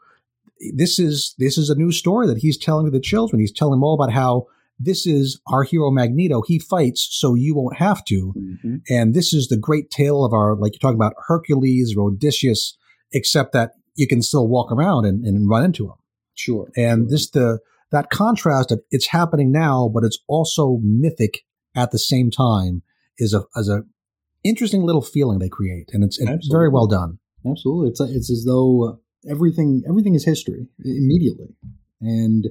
this 0.74 0.98
is 0.98 1.34
this 1.38 1.58
is 1.58 1.68
a 1.68 1.74
new 1.74 1.92
story 1.92 2.26
that 2.26 2.38
he's 2.38 2.56
telling 2.56 2.86
to 2.86 2.90
the 2.90 3.00
children. 3.00 3.40
He's 3.40 3.52
telling 3.52 3.72
them 3.72 3.84
all 3.84 3.94
about 3.94 4.12
how 4.12 4.46
this 4.78 5.06
is 5.06 5.40
our 5.46 5.62
hero 5.62 5.90
Magneto. 5.90 6.42
He 6.46 6.58
fights 6.58 7.06
so 7.10 7.34
you 7.34 7.54
won't 7.54 7.76
have 7.76 8.04
to. 8.06 8.32
Mhm. 8.36 8.82
And 8.88 9.14
this 9.14 9.34
is 9.34 9.48
the 9.48 9.56
great 9.56 9.90
tale 9.90 10.24
of 10.24 10.32
our, 10.32 10.56
like 10.56 10.72
you're 10.72 10.80
talking 10.80 10.96
about 10.98 11.14
Hercules 11.28 11.94
or 11.96 12.08
Odysseus, 12.10 12.76
except 13.12 13.52
that 13.52 13.72
you 13.94 14.06
can 14.06 14.22
still 14.22 14.48
walk 14.48 14.72
around 14.72 15.04
and, 15.04 15.24
and 15.24 15.48
run 15.48 15.64
into 15.64 15.86
them. 15.86 15.96
Sure. 16.34 16.70
And 16.76 17.08
this 17.10 17.30
the 17.30 17.60
that 17.92 18.10
contrast 18.10 18.72
of 18.72 18.80
it's 18.90 19.08
happening 19.08 19.52
now, 19.52 19.88
but 19.92 20.04
it's 20.04 20.18
also 20.26 20.80
mythic 20.82 21.44
at 21.76 21.90
the 21.92 21.98
same 21.98 22.30
time 22.30 22.82
is 23.18 23.32
a 23.32 23.44
as 23.56 23.68
a 23.68 23.84
interesting 24.42 24.82
little 24.82 25.02
feeling 25.02 25.38
they 25.38 25.48
create, 25.48 25.90
and 25.92 26.04
it's, 26.04 26.18
it's 26.18 26.48
very 26.48 26.68
well 26.68 26.86
done. 26.86 27.18
Absolutely, 27.48 27.90
it's 27.90 28.00
it's 28.00 28.30
as 28.30 28.44
though 28.44 29.00
everything 29.28 29.82
everything 29.88 30.14
is 30.14 30.24
history 30.24 30.66
immediately, 30.84 31.54
and 32.00 32.48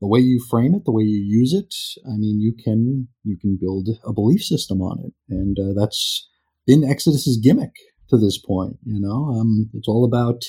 the 0.00 0.08
way 0.08 0.18
you 0.18 0.40
frame 0.50 0.74
it, 0.74 0.84
the 0.84 0.92
way 0.92 1.02
you 1.02 1.22
use 1.22 1.52
it, 1.52 1.74
I 2.06 2.16
mean, 2.16 2.40
you 2.40 2.54
can 2.54 3.08
you 3.22 3.36
can 3.38 3.58
build 3.60 3.88
a 4.04 4.12
belief 4.12 4.42
system 4.42 4.80
on 4.80 4.98
it, 5.04 5.12
and 5.28 5.58
uh, 5.58 5.80
that's 5.80 6.28
been 6.66 6.84
Exodus's 6.84 7.36
gimmick 7.36 7.74
to 8.10 8.18
this 8.18 8.38
point. 8.38 8.78
You 8.84 9.00
know, 9.00 9.26
um, 9.40 9.70
it's 9.74 9.88
all 9.88 10.04
about 10.04 10.44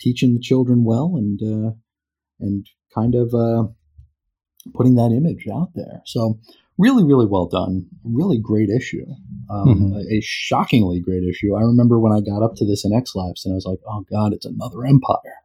teaching 0.00 0.34
the 0.34 0.40
children 0.40 0.84
well 0.84 1.14
and 1.16 1.40
uh, 1.42 1.70
and 2.40 2.66
kind 2.94 3.14
of 3.14 3.32
uh, 3.34 3.68
putting 4.74 4.96
that 4.96 5.12
image 5.12 5.46
out 5.52 5.70
there. 5.74 6.02
So 6.06 6.38
really, 6.78 7.04
really 7.04 7.26
well 7.26 7.46
done. 7.46 7.86
Really 8.04 8.38
great 8.40 8.68
issue. 8.70 9.06
Um, 9.50 9.68
Mhm. 9.68 9.96
a, 9.96 10.16
a 10.16 10.20
shockingly 10.22 11.00
great 11.00 11.24
issue. 11.24 11.54
I 11.54 11.60
remember 11.62 11.98
when 12.00 12.12
I 12.12 12.20
got 12.20 12.42
up 12.42 12.54
to 12.56 12.64
this 12.66 12.84
in 12.84 12.92
X 12.92 13.14
Lapsed, 13.14 13.44
and 13.46 13.52
I 13.52 13.56
was 13.56 13.66
like, 13.66 13.80
"Oh 13.88 14.04
God, 14.10 14.32
it's 14.32 14.46
another 14.46 14.84
Empire, 14.84 15.36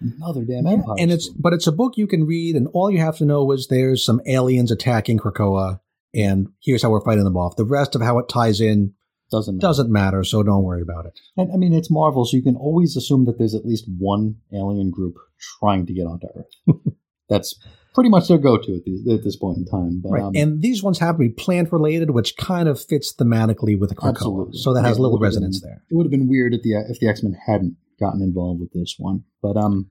another 0.00 0.44
damn 0.44 0.66
Empire." 0.66 0.96
and 0.98 1.10
it's 1.10 1.28
but 1.28 1.52
it's 1.52 1.66
a 1.66 1.72
book 1.72 1.94
you 1.96 2.06
can 2.06 2.24
read, 2.26 2.54
and 2.56 2.68
all 2.72 2.90
you 2.90 2.98
have 3.00 3.16
to 3.18 3.24
know 3.24 3.50
is 3.52 3.66
there's 3.68 4.04
some 4.04 4.20
aliens 4.26 4.70
attacking 4.70 5.18
Krakoa, 5.18 5.80
and 6.14 6.48
here's 6.62 6.82
how 6.82 6.90
we're 6.90 7.04
fighting 7.04 7.24
them 7.24 7.36
off. 7.36 7.56
The 7.56 7.64
rest 7.64 7.94
of 7.94 8.02
how 8.02 8.18
it 8.18 8.28
ties 8.28 8.60
in 8.60 8.94
doesn't 9.36 9.56
matter. 9.56 9.66
doesn't 9.66 9.90
matter, 9.90 10.24
so 10.24 10.42
don't 10.42 10.62
worry 10.64 10.82
about 10.82 11.06
it. 11.06 11.18
And 11.36 11.52
I 11.52 11.56
mean, 11.56 11.72
it's 11.72 11.90
Marvel, 11.90 12.24
so 12.24 12.36
you 12.36 12.42
can 12.42 12.56
always 12.56 12.96
assume 12.96 13.24
that 13.26 13.38
there's 13.38 13.54
at 13.54 13.64
least 13.66 13.84
one 13.98 14.36
alien 14.52 14.90
group 14.90 15.14
trying 15.60 15.86
to 15.86 15.92
get 15.92 16.02
onto 16.04 16.26
Earth. 16.34 16.76
That's 17.28 17.58
pretty 17.94 18.10
much 18.10 18.28
their 18.28 18.38
go-to 18.38 18.76
at, 18.76 18.84
these, 18.84 19.06
at 19.08 19.22
this 19.24 19.36
point 19.36 19.58
in 19.58 19.64
time. 19.66 20.00
But, 20.02 20.10
Right, 20.12 20.22
um, 20.22 20.32
and 20.34 20.60
these 20.62 20.82
ones 20.82 20.98
happen 20.98 21.22
to 21.22 21.28
be 21.28 21.34
plant 21.34 21.72
related, 21.72 22.10
which 22.10 22.36
kind 22.36 22.68
of 22.68 22.82
fits 22.82 23.14
thematically 23.14 23.78
with 23.78 23.90
the 23.90 23.96
Krakoa, 23.96 24.10
Absolutely. 24.10 24.58
so 24.58 24.74
that 24.74 24.84
has 24.84 24.98
a 24.98 25.02
little 25.02 25.18
resonance 25.18 25.60
been- 25.60 25.70
there. 25.70 25.82
it 25.90 25.94
would 25.94 26.04
have 26.06 26.10
been 26.10 26.28
weird 26.28 26.54
if 26.54 26.62
the 26.62 26.72
if 26.88 26.98
the 27.00 27.08
X 27.08 27.22
Men 27.22 27.36
hadn't 27.46 27.76
gotten 28.00 28.20
involved 28.22 28.60
with 28.60 28.72
this 28.72 28.96
one. 28.98 29.24
But 29.42 29.56
um, 29.56 29.90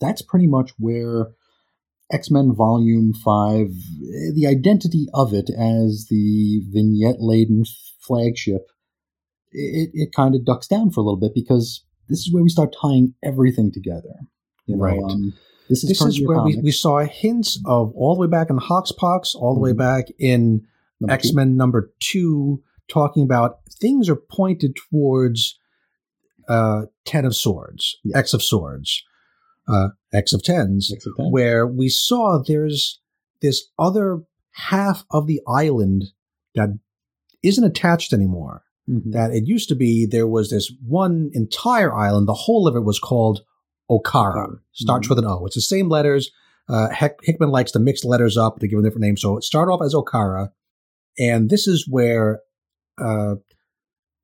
that's 0.00 0.22
pretty 0.22 0.46
much 0.46 0.72
where 0.78 1.28
X 2.12 2.30
Men 2.30 2.54
Volume 2.54 3.12
Five, 3.24 3.68
eh, 3.68 4.32
the 4.34 4.46
identity 4.48 5.06
of 5.14 5.32
it 5.32 5.48
as 5.50 6.06
the 6.10 6.60
vignette 6.70 7.16
laden 7.20 7.64
flagship, 8.06 8.68
it 9.52 9.90
it 9.94 10.14
kind 10.14 10.34
of 10.34 10.44
ducks 10.44 10.66
down 10.66 10.90
for 10.90 11.00
a 11.00 11.04
little 11.04 11.18
bit 11.20 11.34
because 11.34 11.84
this 12.08 12.20
is 12.20 12.32
where 12.32 12.42
we 12.42 12.48
start 12.48 12.74
tying 12.80 13.14
everything 13.24 13.72
together. 13.72 14.14
You 14.66 14.76
know, 14.76 14.82
Right. 14.82 15.02
Um, 15.02 15.32
this 15.68 15.82
is 15.82 15.88
This 15.90 16.00
is 16.02 16.20
where 16.26 16.38
we, 16.42 16.52
Comics, 16.52 16.64
we 16.64 16.70
saw 16.70 17.00
hints 17.00 17.58
of 17.66 17.92
all 17.96 18.14
the 18.14 18.20
way 18.20 18.26
back 18.28 18.50
in 18.50 18.58
Hoxpox, 18.58 19.34
all 19.34 19.54
the 19.54 19.60
way 19.60 19.72
Mhm. 19.72 19.78
back 19.78 20.06
in. 20.18 20.62
X 21.08 21.32
Men 21.34 21.56
number 21.58 21.92
two, 22.00 22.62
talking 22.88 23.22
about 23.22 23.58
things 23.68 24.08
are 24.08 24.16
pointed 24.16 24.74
towards 24.76 25.58
uh, 26.48 26.86
Ten 27.04 27.24
of 27.26 27.34
Swords, 27.36 27.96
Yeah. 28.04 28.16
X 28.18 28.32
of 28.32 28.42
Swords, 28.42 29.02
uh, 29.68 29.88
X 30.12 30.32
of 30.32 30.42
Tens, 30.42 30.90
X 30.92 31.04
of 31.06 31.12
Ten. 31.16 31.30
where 31.32 31.66
we 31.66 31.88
saw 31.88 32.38
there's 32.38 33.00
this 33.42 33.68
other 33.78 34.22
half 34.52 35.04
of 35.10 35.26
the 35.26 35.40
island 35.46 36.12
that 36.54 36.70
isn't 37.42 37.64
attached 37.64 38.12
anymore. 38.12 38.62
Mhm. 38.88 39.12
That 39.12 39.32
it 39.32 39.46
used 39.46 39.68
to 39.70 39.74
be 39.74 40.06
there 40.06 40.26
was 40.28 40.50
this 40.50 40.72
one 40.86 41.30
entire 41.32 41.92
island, 41.94 42.28
the 42.28 42.34
whole 42.34 42.66
of 42.68 42.76
it 42.76 42.84
was 42.84 42.98
called 42.98 43.40
Okkara. 43.90 44.34
Okkara. 44.34 44.58
Starts 44.72 45.08
with 45.08 45.18
an 45.18 45.24
O. 45.24 45.44
It's 45.46 45.54
the 45.56 45.60
same 45.60 45.88
letters. 45.88 46.30
Uh, 46.68 46.88
Hickman 47.22 47.50
likes 47.50 47.70
to 47.72 47.78
mix 47.78 48.04
letters 48.04 48.36
up 48.36 48.58
to 48.58 48.66
give 48.68 48.76
them 48.78 48.84
different 48.84 49.02
names. 49.04 49.20
So 49.22 49.36
it 49.36 49.44
started 49.44 49.70
off 49.72 49.82
as 49.84 49.94
Okkara, 49.94 50.50
and 51.18 51.48
this 51.50 51.66
is 51.68 51.86
where 51.88 52.40
uh, 53.00 53.36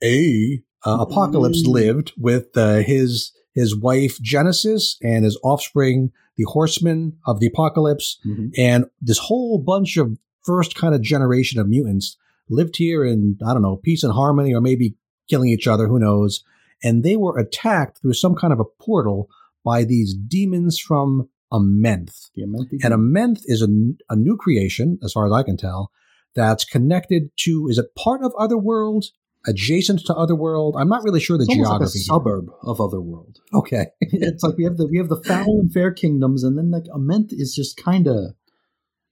a 0.02 0.62
uh, 0.84 0.98
Apocalypse 1.00 1.62
Mm. 1.62 1.72
lived 1.72 2.12
with 2.18 2.56
uh, 2.56 2.76
his 2.78 3.32
his 3.54 3.76
wife 3.76 4.18
Genesis 4.22 4.96
and 5.02 5.24
his 5.24 5.38
offspring, 5.44 6.10
the 6.36 6.44
Horsemen 6.44 7.18
of 7.26 7.38
the 7.38 7.46
Apocalypse, 7.46 8.18
Mhm. 8.26 8.50
and 8.56 8.86
this 9.00 9.18
whole 9.18 9.58
bunch 9.58 9.96
of 9.98 10.16
first 10.44 10.74
kind 10.74 10.94
of 10.94 11.02
generation 11.02 11.60
of 11.60 11.68
mutants 11.68 12.16
lived 12.52 12.76
here 12.76 13.04
in 13.04 13.38
I 13.46 13.52
don't 13.52 13.62
know 13.62 13.76
peace 13.76 14.02
and 14.02 14.12
harmony, 14.12 14.54
or 14.54 14.60
maybe 14.60 14.96
killing 15.28 15.48
each 15.50 15.66
other. 15.66 15.88
Who 15.88 15.98
knows? 15.98 16.44
And 16.84 17.02
they 17.04 17.16
were 17.16 17.38
attacked 17.38 18.00
through 18.00 18.14
some 18.14 18.34
kind 18.34 18.52
of 18.52 18.60
a 18.60 18.64
portal 18.64 19.28
by 19.64 19.84
these 19.84 20.14
demons 20.14 20.78
from 20.78 21.28
Amenth. 21.52 22.30
The 22.34 22.42
And 22.82 22.92
Amenth 22.94 23.40
is 23.44 23.62
a, 23.62 23.68
a 24.12 24.16
new 24.16 24.36
creation, 24.36 24.98
as 25.04 25.12
far 25.12 25.26
as 25.26 25.32
I 25.32 25.42
can 25.42 25.56
tell, 25.56 25.92
that's 26.34 26.64
connected 26.64 27.30
to, 27.44 27.68
is 27.68 27.78
it 27.78 27.94
part 27.94 28.22
of 28.24 28.32
Otherworld? 28.38 29.06
adjacent 29.46 30.06
to 30.06 30.14
Otherworld. 30.14 30.76
I'm 30.78 30.88
not 30.88 31.02
really 31.02 31.20
sure 31.20 31.36
the 31.36 31.42
It's 31.44 31.50
almost 31.50 31.70
like 31.70 31.76
a 31.80 31.84
geography. 31.84 31.98
suburb 32.00 32.46
of 32.62 32.80
Otherworld. 32.80 33.40
Okay. 33.52 33.86
it's 34.00 34.42
like 34.42 34.56
we 34.56 34.64
have 34.64 34.76
the 34.76 34.86
we 34.86 34.98
have 34.98 35.08
the 35.08 35.22
foul 35.22 35.60
and 35.60 35.72
fair 35.72 35.92
kingdoms, 35.92 36.44
and 36.44 36.56
then 36.56 36.70
like 36.70 36.84
Amenth 36.84 37.32
is 37.32 37.54
just 37.54 37.76
kind 37.76 38.06
of 38.06 38.34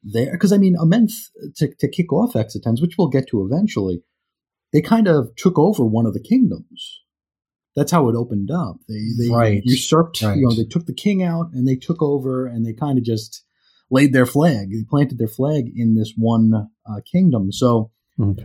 there 0.03 0.33
because 0.33 0.53
I 0.53 0.59
mean 0.59 0.77
Amenth 0.77 1.13
to 1.57 1.69
to 1.79 1.89
kick 1.89 2.13
off 2.13 2.35
Exitens, 2.35 2.81
which 2.81 2.97
we'll 2.99 3.09
get 3.09 3.29
to 3.29 3.45
eventually. 3.45 4.03
They 4.73 4.81
kind 4.81 5.09
of 5.09 5.35
took 5.37 5.59
over 5.59 5.85
one 5.85 6.07
of 6.07 6.15
the 6.15 6.21
kingdoms. 6.21 7.01
That's 7.77 7.93
how 7.93 8.09
it 8.09 8.17
opened 8.17 8.51
up. 8.51 8.77
They 8.89 9.03
they 9.19 9.31
Right. 9.33 9.63
usurped. 9.65 10.23
Right. 10.23 10.37
You 10.39 10.47
know, 10.49 10.55
they 10.55 10.65
took 10.65 10.87
the 10.87 10.95
king 10.95 11.23
out 11.23 11.51
and 11.53 11.67
they 11.67 11.77
took 11.77 12.03
over, 12.03 12.47
and 12.47 12.65
they 12.67 12.73
kind 12.73 12.99
of 12.99 13.05
just 13.05 13.45
laid 13.91 14.13
their 14.13 14.27
flag. 14.27 14.71
They 14.71 14.85
planted 14.89 15.19
their 15.19 15.29
flag 15.29 15.73
in 15.75 15.95
this 15.97 16.13
one 16.17 16.69
uh, 16.87 17.01
kingdom. 17.11 17.51
So 17.53 17.91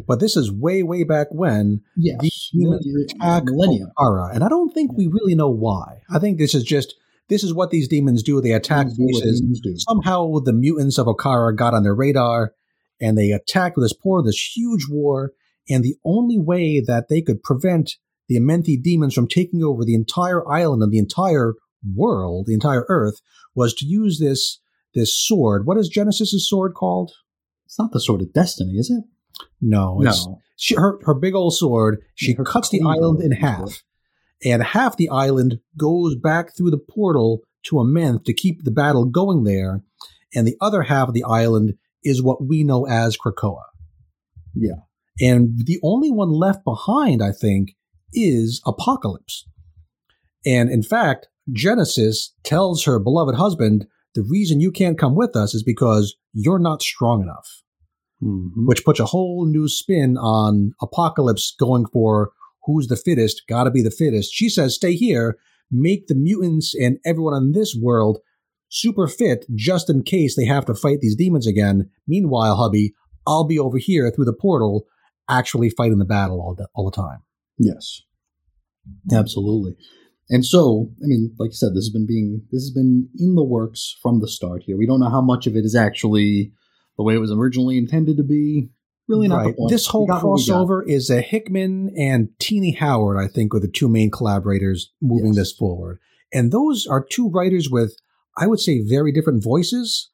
But 0.07 0.19
this 0.21 0.37
is 0.37 0.51
way, 0.51 0.83
way 0.83 1.03
back 1.03 1.27
when 1.31 1.81
yes, 1.97 2.19
The 2.21 2.31
humans 2.53 2.87
attack 3.11 3.43
millennia. 3.45 3.87
Okkara, 3.97 4.33
and 4.33 4.43
I 4.43 4.47
don't 4.49 4.73
think 4.73 4.95
we 4.95 5.07
really 5.07 5.35
know 5.35 5.49
why. 5.49 6.01
I 6.09 6.17
think 6.19 6.37
this 6.37 6.55
is 6.55 6.63
just 6.63 6.95
this 7.29 7.43
is 7.43 7.53
what 7.53 7.71
these 7.71 7.87
demons 7.87 8.23
do. 8.23 8.39
They 8.41 8.51
attack 8.51 8.87
Do 8.87 8.93
what 8.97 9.23
bases. 9.23 9.41
demons 9.41 9.59
do. 9.61 9.73
Somehow 9.77 10.39
the 10.43 10.53
mutants 10.53 10.97
of 10.97 11.07
Okkara 11.07 11.55
got 11.55 11.73
on 11.73 11.83
their 11.83 11.95
radar, 11.95 12.53
and 13.01 13.17
they 13.17 13.31
attacked 13.31 13.75
with 13.77 13.85
this 13.85 13.93
poor, 13.93 14.23
this 14.23 14.51
huge 14.55 14.87
war. 14.89 15.31
And 15.69 15.83
the 15.83 15.95
only 16.05 16.37
way 16.37 16.79
that 16.85 17.07
they 17.09 17.21
could 17.21 17.41
prevent 17.41 17.93
the 18.27 18.39
Amenthi 18.39 18.81
demons 18.81 19.13
from 19.13 19.27
taking 19.27 19.63
over 19.63 19.83
the 19.83 19.95
entire 19.95 20.47
island 20.47 20.83
and 20.83 20.91
the 20.91 20.99
entire 20.99 21.53
world, 21.95 22.45
the 22.47 22.53
entire 22.53 22.85
Earth, 22.89 23.19
was 23.55 23.73
to 23.75 23.85
use 23.85 24.19
this 24.19 24.59
this 24.93 25.15
sword. 25.15 25.65
What 25.65 25.77
is 25.77 25.89
Genesis's 25.89 26.47
sword 26.47 26.73
called? 26.73 27.11
It's 27.65 27.77
not 27.77 27.91
the 27.91 27.99
sword 27.99 28.21
of 28.21 28.31
destiny, 28.33 28.73
is 28.73 28.89
it? 28.89 29.03
No, 29.59 30.01
it's 30.01 30.25
she, 30.55 30.75
her 30.75 30.99
her 31.03 31.13
big 31.13 31.35
old 31.35 31.53
sword. 31.55 32.01
She 32.13 32.31
Yeah, 32.31 32.43
cuts 32.45 32.69
the 32.69 32.81
island 32.81 33.21
in 33.21 33.31
half, 33.33 33.83
and 34.43 34.61
half 34.63 34.97
the 34.97 35.09
island 35.09 35.59
goes 35.77 36.15
back 36.15 36.55
through 36.55 36.71
the 36.71 36.77
portal 36.77 37.41
to 37.63 37.75
Amenth 37.77 38.25
to 38.25 38.33
keep 38.33 38.63
the 38.63 38.71
battle 38.71 39.05
going 39.05 39.43
there, 39.43 39.81
and 40.33 40.45
the 40.47 40.57
other 40.61 40.83
half 40.83 41.07
of 41.07 41.13
the 41.13 41.23
island 41.23 41.73
is 42.03 42.21
what 42.21 42.45
we 42.45 42.63
know 42.63 42.85
as 42.85 43.17
Krakoa. 43.17 43.63
Yeah. 44.53 44.75
and 45.21 45.65
the 45.65 45.79
only 45.83 46.11
one 46.11 46.29
left 46.29 46.63
behind, 46.65 47.21
I 47.23 47.31
think, 47.31 47.69
is 48.13 48.61
Apocalypse. 48.65 49.45
And 50.45 50.69
in 50.69 50.83
fact, 50.83 51.27
Genesis 51.51 52.33
tells 52.43 52.83
her 52.83 52.99
beloved 52.99 53.35
husband, 53.35 53.87
"The 54.13 54.23
reason 54.23 54.59
you 54.59 54.71
can't 54.71 54.97
come 54.97 55.15
with 55.15 55.35
us 55.35 55.53
is 55.53 55.63
because 55.63 56.15
you're 56.33 56.59
not 56.59 56.81
strong 56.81 57.21
enough." 57.21 57.61
Mhm. 58.23 58.65
which 58.65 58.85
puts 58.85 58.99
a 59.01 59.05
whole 59.05 59.45
new 59.45 59.67
spin 59.67 60.17
on 60.17 60.71
Apocalypse 60.81 61.53
going 61.59 61.85
for 61.85 62.31
who's 62.65 62.87
the 62.87 62.95
fittest, 62.95 63.43
gotta 63.47 63.71
be 63.71 63.81
the 63.81 63.91
fittest. 63.91 64.33
She 64.33 64.49
says, 64.49 64.75
stay 64.75 64.93
here, 64.93 65.37
make 65.71 66.07
the 66.07 66.15
mutants 66.15 66.73
and 66.75 66.97
everyone 67.05 67.33
on 67.33 67.51
this 67.51 67.75
world 67.79 68.19
super 68.69 69.07
fit 69.07 69.45
just 69.55 69.89
in 69.89 70.03
case 70.03 70.35
they 70.35 70.45
have 70.45 70.65
to 70.65 70.75
fight 70.75 70.99
these 70.99 71.15
demons 71.15 71.47
again. 71.47 71.89
Meanwhile, 72.07 72.55
hubby, 72.57 72.93
I'll 73.27 73.45
be 73.45 73.59
over 73.59 73.77
here 73.77 74.11
through 74.11 74.25
the 74.25 74.33
portal 74.33 74.85
actually 75.29 75.69
fighting 75.69 75.97
the 75.97 76.05
battle 76.05 76.41
all 76.41 76.55
the, 76.55 76.67
all 76.75 76.85
the 76.85 76.95
time. 76.95 77.23
Yes, 77.57 78.01
absolutely. 79.13 79.75
And 80.29 80.43
so, 80.43 80.91
I 81.03 81.07
mean, 81.07 81.35
like 81.37 81.49
you 81.49 81.55
said, 81.55 81.71
this 81.71 81.85
has 81.85 81.89
been 81.89 82.07
being 82.07 82.41
this 82.51 82.63
has 82.63 82.71
been 82.71 83.09
in 83.17 83.35
the 83.35 83.43
works 83.43 83.95
from 84.01 84.21
the 84.21 84.27
start. 84.27 84.63
Here, 84.65 84.77
we 84.77 84.87
don't 84.87 84.99
know 84.99 85.09
how 85.09 85.21
much 85.21 85.45
of 85.45 85.55
it 85.55 85.65
is 85.65 85.75
actually 85.75 86.51
the 86.97 87.03
way 87.03 87.15
it 87.15 87.19
was 87.19 87.31
originally 87.31 87.77
intended 87.77 88.17
to 88.17 88.23
be. 88.23 88.69
Really, 89.07 89.27
not 89.27 89.39
the 89.43 89.45
Right. 89.49 89.57
point. 89.57 89.71
This 89.71 89.85
whole 89.87 90.03
We 90.05 90.07
got 90.07 90.23
what 90.23 90.35
we 90.37 90.45
got. 90.47 90.67
crossover 90.67 90.83
is 90.87 91.09
a 91.09 91.21
Hickman 91.21 91.91
and 91.97 92.29
Tini 92.39 92.71
Howard, 92.71 93.17
I 93.17 93.27
think, 93.27 93.53
are 93.53 93.59
the 93.59 93.67
two 93.67 93.87
main 93.87 94.09
collaborators 94.09 94.91
moving 95.01 95.27
Yes. 95.27 95.35
this 95.35 95.51
forward. 95.53 95.99
And 96.33 96.51
those 96.51 96.87
are 96.87 97.03
two 97.07 97.29
writers 97.29 97.69
with, 97.69 97.95
I 98.37 98.47
would 98.47 98.59
say, 98.59 98.81
very 98.81 99.11
different 99.11 99.43
voices. 99.43 100.09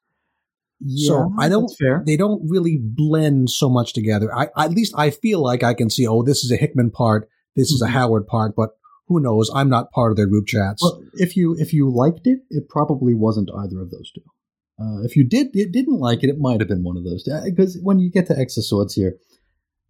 so 0.96 1.32
I 1.38 1.48
don't 1.48 1.62
that's 1.62 1.76
fair. 1.76 2.02
they 2.04 2.16
don't 2.16 2.42
really 2.50 2.76
blend 2.82 3.50
so 3.50 3.68
much 3.68 3.92
together. 3.92 4.34
I 4.36 4.48
at 4.56 4.72
least 4.72 4.92
I 4.96 5.10
feel 5.10 5.40
like 5.40 5.62
I 5.62 5.74
can 5.74 5.88
see, 5.88 6.08
oh, 6.08 6.24
this 6.24 6.42
is 6.42 6.50
a 6.50 6.56
Hickman 6.56 6.90
part, 6.90 7.28
this 7.54 7.70
is 7.70 7.80
a 7.82 7.86
Mhm. 7.86 7.90
Howard 7.90 8.26
part, 8.26 8.56
but 8.56 8.70
who 9.06 9.20
knows? 9.20 9.48
I'm 9.54 9.68
not 9.68 9.92
part 9.92 10.10
of 10.10 10.16
their 10.16 10.26
group 10.26 10.46
chats. 10.46 10.82
Well, 10.82 11.00
if 11.14 11.36
you 11.36 11.54
if 11.56 11.72
you 11.72 11.88
liked 11.88 12.26
it, 12.26 12.40
it 12.50 12.68
probably 12.68 13.14
wasn't 13.14 13.48
either 13.56 13.80
of 13.80 13.90
those 13.92 14.10
two. 14.10 14.22
Uh, 14.82 15.02
if 15.04 15.14
you 15.16 15.22
did 15.24 15.48
it 15.54 15.70
didn't 15.72 15.98
like 16.00 16.24
it, 16.24 16.30
it 16.30 16.38
might 16.38 16.60
have 16.60 16.68
been 16.68 16.82
one 16.82 16.96
of 16.96 17.04
those. 17.04 17.22
Because 17.44 17.78
when 17.82 17.98
you 18.00 18.10
get 18.10 18.26
to 18.26 18.38
X 18.38 18.56
of 18.56 18.64
Swords 18.64 18.94
here, 18.94 19.16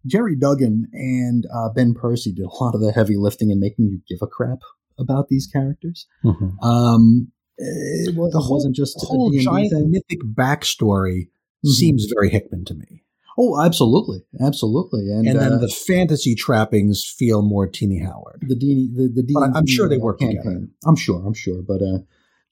Gerry 0.05 0.35
Duggan 0.35 0.87
and 0.93 1.45
uh, 1.53 1.69
Ben 1.69 1.93
Percy 1.93 2.31
did 2.33 2.45
a 2.45 2.49
lot 2.63 2.75
of 2.75 2.81
the 2.81 2.91
heavy 2.91 3.15
lifting 3.17 3.51
and 3.51 3.59
making 3.59 3.85
you 3.87 3.99
give 4.07 4.19
a 4.21 4.27
crap 4.27 4.59
about 4.99 5.29
these 5.29 5.47
characters. 5.47 6.05
Mhm. 6.23 6.61
Um, 6.63 7.31
it, 7.57 8.15
wa- 8.15 8.29
the 8.29 8.37
it 8.37 8.41
whole, 8.41 8.55
wasn't 8.57 8.75
just 8.75 8.95
the 8.99 9.05
a 9.05 9.09
whole 9.09 9.29
D&D 9.31 9.43
giant 9.45 9.71
thing. 9.71 9.91
mythic 9.91 10.19
backstory 10.35 11.29
Mhm. 11.65 11.69
seems 11.69 12.05
very 12.13 12.29
Hickman 12.29 12.65
to 12.65 12.73
me. 12.75 13.03
Oh, 13.37 13.59
absolutely, 13.59 14.19
absolutely, 14.41 15.09
and, 15.09 15.27
And, 15.27 15.39
then 15.39 15.53
uh, 15.53 15.57
the 15.57 15.67
fantasy 15.67 16.35
trappings 16.35 17.03
feel 17.03 17.41
more 17.41 17.65
Tini 17.67 17.99
Howard. 17.99 18.43
the 18.47 18.55
D 18.55 18.89
the 18.95 19.07
the 19.07 19.23
D. 19.23 19.33
But 19.33 19.55
I'm 19.55 19.65
sure 19.65 19.89
they 19.89 19.97
work 19.97 20.19
campaign. 20.19 20.37
together. 20.43 20.67
I'm 20.85 20.95
sure, 20.95 21.23
I'm 21.25 21.33
sure, 21.33 21.63
but 21.63 21.81
uh, 21.81 21.99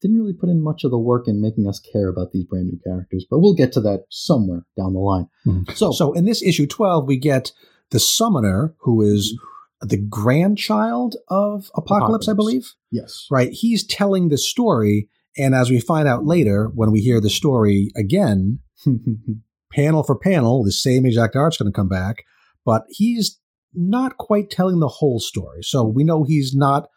didn't 0.02 0.18
really 0.19 0.34
put 0.34 0.49
in 0.49 0.64
much 0.64 0.84
of 0.84 0.91
the 0.91 0.98
work 0.99 1.28
in 1.28 1.41
making 1.41 1.68
us 1.68 1.80
care 1.80 2.10
about 2.10 2.32
these 2.32 2.44
brand 2.45 2.65
new 2.68 2.80
characters. 2.84 3.26
But 3.30 3.40
we'll 3.40 3.53
get 3.53 3.72
to 3.73 3.82
that 3.82 4.06
somewhere 4.10 4.65
down 4.78 4.94
the 4.94 4.99
line. 4.99 5.28
Mhm. 5.45 5.76
So, 5.76 5.91
So 5.91 6.14
in 6.14 6.26
this 6.26 6.41
issue 6.41 6.65
12, 6.68 7.07
we 7.07 7.18
get 7.18 7.52
the 7.91 7.99
summoner, 7.99 8.73
who 8.80 9.02
is 9.02 9.38
the 9.82 9.98
grandchild 9.98 11.15
of 11.28 11.69
Apocalypse, 11.76 12.28
I 12.28 12.34
believe. 12.34 12.73
yes, 12.91 13.28
Right? 13.32 13.52
He's 13.52 13.86
telling 13.86 14.30
the 14.30 14.38
story. 14.38 15.10
And 15.38 15.53
as 15.56 15.69
we 15.69 15.80
find 15.80 16.07
out 16.07 16.26
later, 16.26 16.72
when 16.76 16.91
we 16.91 16.99
hear 17.02 17.19
the 17.22 17.30
story 17.30 17.91
again, 17.95 18.60
panel 19.72 20.03
for 20.03 20.18
panel, 20.18 20.64
the 20.64 20.72
same 20.72 21.06
exact 21.06 21.36
art's 21.36 21.57
going 21.57 21.72
to 21.72 21.76
come 21.76 21.88
back, 21.90 22.23
but 22.65 22.84
he's 22.90 23.40
not 23.73 24.18
quite 24.18 24.49
telling 24.49 24.80
the 24.80 24.88
whole 24.88 25.19
story. 25.19 25.60
So 25.64 25.84
we 25.86 26.03
know 26.03 26.23
he's 26.23 26.53
not 26.56 26.90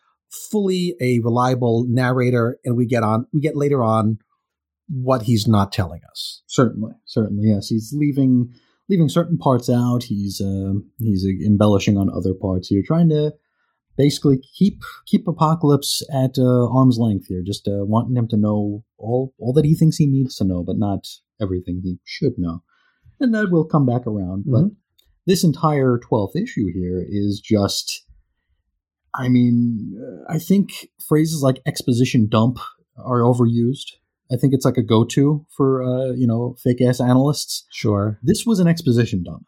fully 0.51 0.94
a 1.01 1.19
reliable 1.20 1.86
narrator, 1.89 2.59
and 2.65 2.77
we 2.77 2.86
get 2.86 3.02
on 3.02 3.27
we 3.32 3.40
get 3.40 3.56
later 3.56 3.82
on 3.82 4.19
what 4.89 5.23
he's 5.23 5.48
not 5.48 5.73
telling 5.73 6.02
us. 6.11 6.43
certainly, 6.47 6.93
certainly, 7.06 7.48
yes. 7.48 7.69
He's 7.69 7.94
leaving 7.97 8.52
leaving 8.89 9.09
certain 9.09 9.39
parts 9.39 9.70
out. 9.70 10.05
He's 10.05 10.40
um 10.40 10.90
he's 10.98 11.24
embellishing 11.24 11.97
on 11.97 12.11
other 12.11 12.35
parts 12.35 12.69
here, 12.69 12.82
trying 12.85 13.09
to 13.09 13.32
basically 13.97 14.40
keep 14.59 14.82
keep 15.06 15.27
Apocalypse 15.27 16.02
at 16.12 16.39
uh, 16.39 16.69
arm's 16.70 16.98
length 16.98 17.27
here, 17.28 17.43
just 17.44 17.66
uh, 17.66 17.85
wanting 17.85 18.16
him 18.16 18.28
to 18.28 18.36
know 18.36 18.85
all 18.98 19.32
all 19.39 19.52
that 19.55 19.65
he 19.65 19.74
thinks 19.74 19.97
he 19.97 20.06
needs 20.06 20.36
to 20.36 20.44
know, 20.44 20.62
but 20.62 20.78
not 20.78 21.06
everything 21.40 21.81
he 21.82 21.98
should 22.05 22.35
know. 22.36 22.62
And 23.20 23.32
that 23.35 23.51
will 23.51 23.65
come 23.65 23.86
back 23.86 24.06
around. 24.06 24.44
But 24.47 24.65
this 25.27 25.44
entire 25.44 25.98
twelfth 25.98 26.36
issue 26.36 26.66
here 26.73 27.05
is 27.09 27.40
just. 27.40 28.03
I 29.16 29.28
mean, 29.28 29.94
uh, 30.00 30.32
I 30.32 30.38
think 30.38 30.88
phrases 31.08 31.42
like 31.42 31.60
exposition 31.66 32.28
dump 32.28 32.58
are 32.96 33.20
overused. 33.20 33.92
I 34.32 34.36
think 34.36 34.54
it's 34.54 34.64
like 34.64 34.76
a 34.78 34.82
go-to 34.82 35.46
for 35.56 35.82
uh, 35.82 36.12
you 36.12 36.26
know 36.26 36.56
fake 36.62 36.80
ass 36.80 37.00
analysts. 37.00 37.64
Sure. 37.70 38.18
This 38.22 38.44
was 38.46 38.58
an 38.58 38.66
exposition 38.66 39.22
dump 39.22 39.44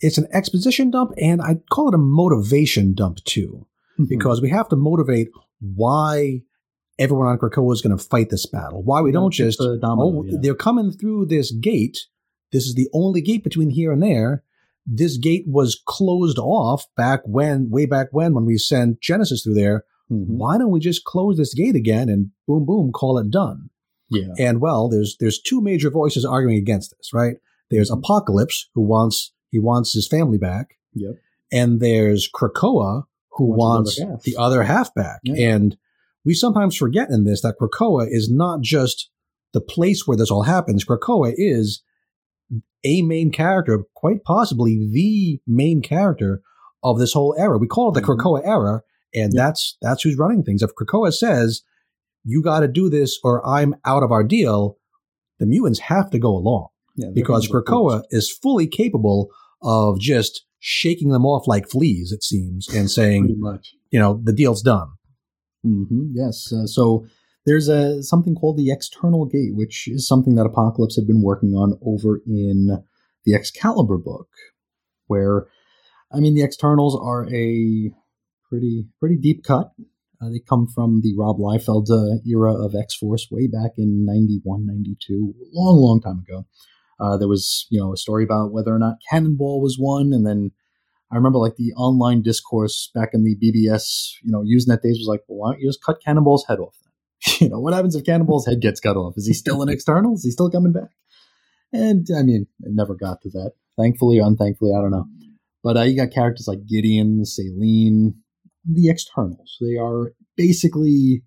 It's 0.00 0.18
an 0.18 0.26
exposition 0.32 0.90
dump, 0.90 1.12
and 1.20 1.40
I'd 1.42 1.68
call 1.70 1.88
it 1.88 1.94
a 1.94 1.98
motivation 1.98 2.94
dump 2.94 3.18
too. 3.24 3.66
because 4.08 4.42
we 4.42 4.50
have 4.50 4.68
to 4.70 4.76
motivate 4.76 5.28
why 5.60 6.42
everyone 6.98 7.26
on 7.28 7.38
Krakoa 7.38 7.72
is 7.72 7.80
going 7.82 7.96
to 7.96 8.02
fight 8.02 8.30
this 8.30 8.46
battle. 8.46 8.82
Why 8.82 9.00
we 9.00 9.10
Yeah, 9.10 9.14
don't 9.20 9.30
just, 9.30 9.58
domino, 9.58 10.18
oh, 10.18 10.24
yeah. 10.24 10.38
they're 10.40 10.54
coming 10.54 10.90
through 10.92 11.26
this 11.26 11.50
gate. 11.52 11.98
This 12.52 12.64
is 12.66 12.74
the 12.74 12.88
only 12.92 13.20
gate 13.20 13.42
between 13.44 13.70
here 13.70 13.92
and 13.92 14.02
there. 14.02 14.44
This 14.86 15.16
gate 15.16 15.44
was 15.46 15.80
closed 15.86 16.38
off 16.38 16.84
back 16.96 17.20
when, 17.24 17.70
way 17.70 17.86
back 17.86 18.08
when, 18.12 18.34
when 18.34 18.44
we 18.44 18.56
sent 18.58 19.00
Genesis 19.00 19.42
through 19.42 19.54
there. 19.54 19.84
Mhm. 20.10 20.26
Why 20.28 20.58
don't 20.58 20.70
we 20.70 20.78
just 20.80 21.04
close 21.04 21.36
this 21.36 21.54
gate 21.54 21.74
again 21.74 22.08
and 22.08 22.30
boom, 22.46 22.64
boom, 22.64 22.92
call 22.92 23.18
it 23.18 23.30
done? 23.30 23.70
yeah, 24.08 24.28
And 24.38 24.60
well, 24.60 24.88
there's 24.88 25.16
there's 25.18 25.40
two 25.40 25.60
major 25.60 25.90
voices 25.90 26.24
arguing 26.24 26.56
against 26.58 26.94
this, 26.96 27.12
right? 27.12 27.36
There's 27.70 27.90
Mm-hmm. 27.90 27.98
Apocalypse, 27.98 28.68
who 28.74 28.82
wants 28.82 29.32
he 29.50 29.58
wants 29.58 29.92
his 29.94 30.06
family 30.06 30.38
back, 30.38 30.76
yep, 30.94 31.14
and 31.50 31.80
there's 31.80 32.30
Krakoa 32.32 33.04
who 33.32 33.46
Wants 33.46 33.58
wants, 33.58 33.96
the 33.98 34.02
other 34.04 34.12
half. 34.12 34.22
the 34.22 34.36
other 34.36 34.62
half 34.62 34.94
back. 34.94 35.20
Yeah. 35.24 35.54
And 35.54 35.76
we 36.24 36.34
sometimes 36.34 36.76
forget 36.76 37.10
in 37.10 37.24
this 37.24 37.42
that 37.42 37.56
Krakoa 37.60 38.06
is 38.08 38.30
not 38.30 38.60
just 38.60 39.10
the 39.52 39.60
place 39.60 40.06
where 40.06 40.16
this 40.16 40.30
all 40.30 40.44
happens. 40.44 40.84
Krakoa 40.84 41.32
is 41.36 41.82
a 42.84 43.02
main 43.02 43.30
character, 43.32 43.84
quite 43.94 44.22
possibly 44.24 44.76
the 44.92 45.40
main 45.46 45.82
character 45.82 46.40
of 46.82 46.98
this 46.98 47.12
whole 47.12 47.34
era. 47.38 47.58
We 47.58 47.66
call 47.66 47.90
it 47.90 47.94
the 47.94 48.02
Mhm. 48.02 48.16
Krakoa 48.18 48.46
era, 48.46 48.82
and 49.14 49.32
Yeah. 49.34 49.44
that's 49.46 49.76
that's 49.82 50.02
who's 50.02 50.16
running 50.18 50.42
things. 50.44 50.62
If 50.62 50.70
Krakoa 50.74 51.12
says 51.12 51.62
you 52.24 52.42
got 52.42 52.60
to 52.60 52.68
do 52.68 52.88
this 52.90 53.18
or 53.24 53.44
I'm 53.46 53.74
out 53.84 54.02
of 54.02 54.10
our 54.12 54.24
deal, 54.24 54.78
the 55.38 55.46
mutants 55.46 55.80
have 55.80 56.10
to 56.10 56.18
go 56.18 56.36
along 56.36 56.68
yeah. 56.96 57.08
because 57.14 57.48
Krakoa 57.48 58.02
is 58.10 58.30
fully 58.30 58.66
capable 58.66 59.30
of 59.62 59.98
just 60.00 60.44
shaking 60.58 61.10
them 61.10 61.24
off 61.24 61.46
like 61.46 61.68
fleas, 61.68 62.10
it 62.12 62.22
seems, 62.24 62.66
and 62.74 62.90
saying, 62.90 63.40
you 63.90 63.98
know, 64.00 64.20
the 64.24 64.32
deal's 64.32 64.62
done. 64.62 64.88
hmm 65.62 66.10
Yes. 66.14 66.52
Uh, 66.52 66.66
so 66.66 67.06
there's 67.46 67.68
a 67.68 68.02
something 68.02 68.34
called 68.34 68.58
the 68.58 68.70
External 68.70 69.24
Gate, 69.24 69.54
which 69.54 69.86
is 69.86 70.06
something 70.06 70.34
that 70.34 70.46
Apocalypse 70.46 70.96
had 70.96 71.06
been 71.06 71.22
working 71.22 71.54
on 71.54 71.78
over 71.80 72.20
in 72.26 72.84
the 73.24 73.34
Excalibur 73.34 73.96
book, 73.96 74.28
where, 75.06 75.46
I 76.12 76.18
mean, 76.18 76.34
the 76.34 76.42
Externals 76.42 76.98
are 77.00 77.24
a 77.32 77.90
pretty 78.48 78.86
pretty 78.98 79.16
deep 79.16 79.44
cut. 79.44 79.70
Uh, 80.20 80.30
they 80.30 80.40
come 80.40 80.66
from 80.66 81.02
the 81.02 81.14
Rob 81.16 81.38
Liefeld 81.38 81.90
uh, 81.90 82.18
era 82.26 82.52
of 82.52 82.74
X 82.74 82.96
Force 82.96 83.28
way 83.30 83.46
back 83.46 83.72
in 83.76 84.04
91, 84.04 84.66
92, 84.66 85.34
long, 85.52 85.76
long 85.76 86.00
time 86.00 86.24
ago. 86.26 86.46
Uh, 86.98 87.16
there 87.18 87.28
was, 87.28 87.66
you 87.70 87.78
know, 87.78 87.92
a 87.92 87.96
story 87.96 88.24
about 88.24 88.50
whether 88.52 88.74
or 88.74 88.78
not 88.78 88.96
Cannonball 89.10 89.60
was 89.60 89.76
one, 89.78 90.12
and 90.12 90.26
then 90.26 90.50
I 91.12 91.16
remember 91.16 91.38
like 91.38 91.56
the 91.56 91.74
online 91.74 92.22
discourse 92.22 92.90
back 92.94 93.10
in 93.12 93.22
the 93.22 93.36
BBS, 93.36 94.14
you 94.24 94.32
know, 94.32 94.40
Usenet 94.40 94.82
days 94.82 94.98
was 94.98 95.06
like, 95.06 95.20
well, 95.28 95.38
why 95.38 95.52
don't 95.52 95.60
you 95.60 95.68
just 95.68 95.84
cut 95.84 96.02
Cannonball's 96.02 96.46
head 96.48 96.58
off? 96.58 96.76
You 97.40 97.48
know, 97.50 97.60
what 97.60 97.74
happens 97.74 97.94
if 97.94 98.04
Cannonball's 98.04 98.46
head 98.46 98.60
gets 98.60 98.80
cut 98.80 98.96
off? 98.96 99.14
Is 99.16 99.26
he 99.26 99.34
still 99.34 99.62
an 99.62 99.68
external? 99.76 100.14
Is 100.14 100.24
he 100.24 100.30
still 100.30 100.50
coming 100.50 100.72
back? 100.72 100.90
And 101.72 102.06
I 102.16 102.22
mean, 102.22 102.46
it 102.60 102.72
never 102.72 102.94
got 102.94 103.20
to 103.22 103.30
that. 103.30 103.52
Thankfully 103.76 104.20
or 104.20 104.26
unthankfully, 104.26 104.72
I 104.76 104.80
don't 104.80 104.90
know. 104.90 105.06
But 105.62 105.76
uh, 105.76 105.82
you 105.82 105.96
got 105.96 106.12
characters 106.12 106.46
like 106.48 106.66
Gideon, 106.66 107.24
Selene, 107.24 108.14
the 108.64 108.88
externals. 108.88 109.58
They 109.60 109.76
are 109.76 110.12
basically 110.36 111.22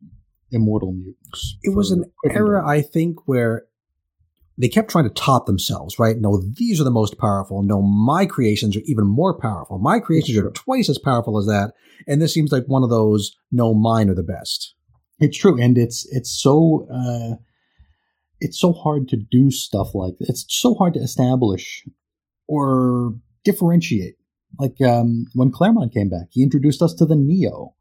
immortal 0.52 0.94
mutants. 0.94 1.58
It 1.62 1.76
was 1.76 1.92
an 1.92 2.06
era. 2.26 2.68
I 2.68 2.82
think, 2.82 3.28
where 3.28 3.66
they 4.58 4.68
kept 4.68 4.90
trying 4.90 5.06
to 5.06 5.14
top 5.14 5.46
themselves, 5.46 6.00
right? 6.00 6.18
No, 6.18 6.42
these 6.42 6.82
are 6.82 6.84
the 6.84 6.92
most 6.92 7.18
powerful. 7.18 7.64
No, 7.64 7.82
my 7.82 8.26
creations 8.26 8.76
are 8.76 8.82
even 8.86 9.08
more 9.08 9.38
powerful. 9.38 9.80
My 9.80 10.00
creations 10.00 10.38
are 10.38 10.52
twice 10.52 10.90
as 10.90 10.98
powerful 10.98 11.38
as 11.38 11.46
that. 11.46 11.74
And 12.08 12.22
this 12.22 12.34
seems 12.34 12.52
like 12.52 12.66
one 12.66 12.84
of 12.84 12.90
those, 12.90 13.36
no, 13.52 13.74
mine 13.74 14.10
are 14.10 14.16
the 14.16 14.24
best. 14.24 14.76
It's 15.20 15.38
true, 15.38 15.62
and 15.62 15.78
it's 15.78 16.06
it's 16.12 16.30
so 16.32 16.88
uh, 16.94 17.36
it's 18.40 18.60
so 18.60 18.74
hard 18.74 19.08
to 19.10 19.18
do 19.18 19.52
stuff 19.52 19.94
like 19.94 20.18
that. 20.20 20.30
It's 20.30 20.46
so 20.48 20.74
hard 20.76 20.94
to 20.96 21.00
establish 21.00 21.86
or 22.48 23.14
differentiate. 23.44 24.16
Like 24.58 24.82
um, 24.82 25.26
when 25.34 25.52
Claremont 25.52 25.94
came 25.94 26.10
back, 26.10 26.28
he 26.32 26.42
introduced 26.44 26.82
us 26.82 26.94
to 26.96 27.06
the 27.06 27.16
Neo. 27.16 27.76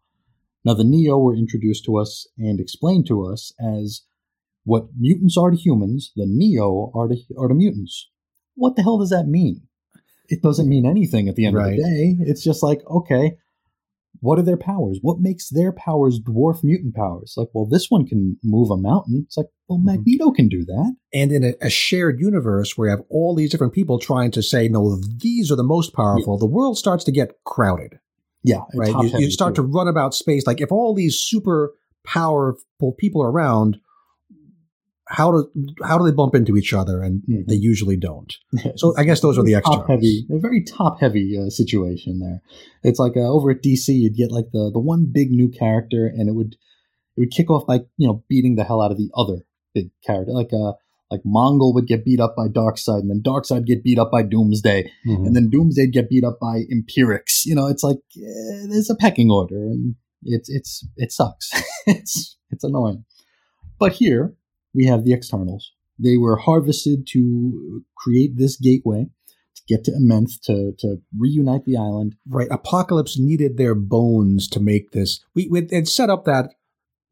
Now 0.64 0.74
the 0.74 0.84
Neo 0.84 1.18
were 1.18 1.36
introduced 1.36 1.84
to 1.86 1.96
us 1.96 2.26
and 2.36 2.60
explained 2.60 3.06
to 3.06 3.24
us 3.24 3.52
as 3.60 4.02
what 4.64 4.88
mutants 4.98 5.36
are 5.38 5.50
to 5.50 5.56
humans. 5.56 6.12
The 6.16 6.26
Neo 6.28 6.90
are 6.94 7.08
to 7.08 7.16
are 7.38 7.48
to 7.48 7.54
mutants. 7.54 8.08
What 8.54 8.76
the 8.76 8.82
hell 8.82 8.98
does 8.98 9.10
that 9.10 9.26
mean? 9.28 9.62
It 10.28 10.42
doesn't 10.42 10.68
mean 10.68 10.84
anything 10.84 11.28
at 11.28 11.36
the 11.36 11.46
end 11.46 11.56
Right. 11.56 11.70
of 11.72 11.76
the 11.76 11.82
day. 11.82 12.16
It's 12.20 12.42
just 12.42 12.62
like 12.62 12.80
okay, 12.90 13.36
what 14.20 14.38
are 14.38 14.42
their 14.42 14.56
powers? 14.56 14.98
What 15.02 15.20
makes 15.20 15.48
their 15.50 15.72
powers 15.72 16.20
dwarf 16.20 16.62
mutant 16.64 16.94
powers? 16.94 17.34
Like, 17.36 17.48
well, 17.52 17.66
this 17.66 17.90
one 17.90 18.06
can 18.06 18.36
move 18.42 18.70
a 18.70 18.76
mountain. 18.76 19.24
It's 19.26 19.36
like, 19.36 19.46
well, 19.68 19.78
Mhm. 19.78 19.84
Magneto 19.84 20.30
can 20.30 20.48
do 20.48 20.64
that. 20.64 20.96
And 21.12 21.30
in 21.32 21.44
a, 21.44 21.54
a 21.62 21.70
shared 21.70 22.20
universe 22.20 22.76
where 22.76 22.88
you 22.88 22.96
have 22.96 23.04
all 23.10 23.34
these 23.34 23.50
different 23.50 23.72
people 23.72 23.98
trying 23.98 24.30
to 24.32 24.42
say, 24.42 24.68
no, 24.68 24.98
these 25.18 25.50
are 25.52 25.56
the 25.56 25.62
most 25.62 25.94
powerful, 25.94 26.36
the 26.38 26.46
world 26.46 26.78
starts 26.78 27.04
to 27.04 27.12
get 27.12 27.32
crowded, 27.44 27.98
Yeah, 28.42 28.62
right? 28.74 28.94
You, 29.02 29.10
you 29.18 29.30
start 29.30 29.54
too. 29.54 29.62
to 29.62 29.68
run 29.68 29.88
about 29.88 30.14
space. 30.14 30.46
Like 30.46 30.60
if 30.60 30.72
all 30.72 30.94
these 30.94 31.16
super 31.16 31.74
powerful 32.04 32.92
people 32.98 33.22
are 33.22 33.30
around, 33.30 33.78
how 35.10 35.32
do 35.32 35.50
how 35.82 35.96
do 35.98 36.04
they 36.04 36.12
bump 36.12 36.34
into 36.34 36.56
each 36.56 36.72
other? 36.74 37.02
And 37.02 37.22
Mhm. 37.28 37.46
they 37.48 37.54
usually 37.54 37.96
don't. 37.96 38.32
So 38.76 38.94
I 38.96 39.04
guess 39.04 39.20
those 39.20 39.38
are 39.38 39.42
the 39.42 39.54
extras. 39.54 39.76
top 39.76 39.88
heavy, 39.88 40.26
a 40.30 40.38
very 40.38 40.62
top 40.62 41.00
heavy 41.00 41.36
uh, 41.38 41.48
situation 41.50 42.20
there. 42.20 42.42
It's 42.82 42.98
like 42.98 43.16
uh, 43.16 43.20
over 43.20 43.50
at 43.50 43.62
DC, 43.62 43.88
you'd 43.88 44.16
get 44.16 44.30
like 44.30 44.50
the 44.52 44.70
the 44.72 44.80
one 44.80 45.06
big 45.10 45.30
new 45.30 45.48
character, 45.48 46.06
and 46.06 46.28
it 46.28 46.32
would 46.34 46.54
it 47.16 47.20
would 47.20 47.30
kick 47.30 47.50
off 47.50 47.66
by 47.66 47.76
you 47.96 48.06
know 48.06 48.22
beating 48.28 48.56
the 48.56 48.64
hell 48.64 48.80
out 48.82 48.90
of 48.92 48.98
the 48.98 49.10
other 49.16 49.46
big 49.74 49.90
character. 50.06 50.32
Like 50.32 50.52
uh 50.52 50.72
like 51.10 51.22
Mongul 51.24 51.72
would 51.74 51.86
get 51.86 52.04
beat 52.04 52.20
up 52.20 52.36
by 52.36 52.48
Darkseid, 52.48 53.00
and 53.00 53.08
then 53.10 53.22
Darkseid 53.22 53.64
get 53.64 53.82
beat 53.82 53.98
up 53.98 54.10
by 54.10 54.22
Doomsday, 54.22 54.90
Mhm. 55.08 55.26
and 55.26 55.34
then 55.34 55.48
Doomsday 55.48 55.86
get 55.86 56.10
beat 56.10 56.22
up 56.24 56.38
by 56.38 56.64
Imperiex. 56.70 57.46
You 57.46 57.54
know, 57.54 57.66
it's 57.66 57.82
like 57.82 57.96
eh, 58.16 58.66
there's 58.68 58.90
a 58.90 58.94
pecking 58.94 59.30
order, 59.30 59.56
and 59.56 59.94
it's 60.22 60.50
it's 60.50 60.86
it 60.98 61.10
sucks. 61.12 61.50
it's 61.86 62.36
it's 62.50 62.62
annoying. 62.62 63.04
But 63.78 63.92
here 63.94 64.34
we 64.74 64.86
have 64.86 65.04
the 65.04 65.12
externals. 65.12 65.72
They 65.98 66.16
were 66.16 66.36
harvested 66.36 67.06
to 67.08 67.82
create 67.96 68.36
this 68.36 68.56
gateway 68.56 69.06
to 69.56 69.62
get 69.68 69.84
to 69.84 69.90
Amenth 69.92 70.40
to 70.44 70.72
to 70.78 70.98
reunite 71.18 71.64
the 71.64 71.76
island. 71.76 72.14
Right. 72.28 72.48
Apocalypse 72.50 73.18
needed 73.18 73.56
their 73.56 73.74
bones 73.74 74.48
to 74.48 74.60
make 74.60 74.92
this. 74.92 75.20
We, 75.34 75.48
we 75.50 75.62
it 75.70 75.88
set 75.88 76.10
up 76.10 76.24
that 76.24 76.50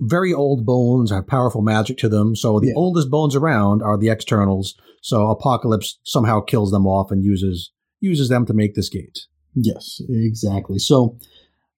very 0.00 0.32
old 0.32 0.66
bones 0.66 1.10
have 1.10 1.26
powerful 1.26 1.62
magic 1.62 1.96
to 1.98 2.08
them. 2.08 2.36
So 2.36 2.60
the 2.60 2.68
Yeah. 2.68 2.74
oldest 2.76 3.10
bones 3.10 3.34
around 3.34 3.82
are 3.82 3.96
the 3.96 4.10
externals. 4.10 4.74
So 5.02 5.28
Apocalypse 5.30 5.98
somehow 6.04 6.40
kills 6.40 6.70
them 6.70 6.86
off 6.86 7.10
and 7.10 7.24
uses 7.24 7.72
uses 8.00 8.28
them 8.28 8.44
to 8.46 8.52
make 8.54 8.74
this 8.74 8.90
gate. 8.90 9.20
Yes, 9.54 10.00
exactly. 10.08 10.78
So 10.78 11.18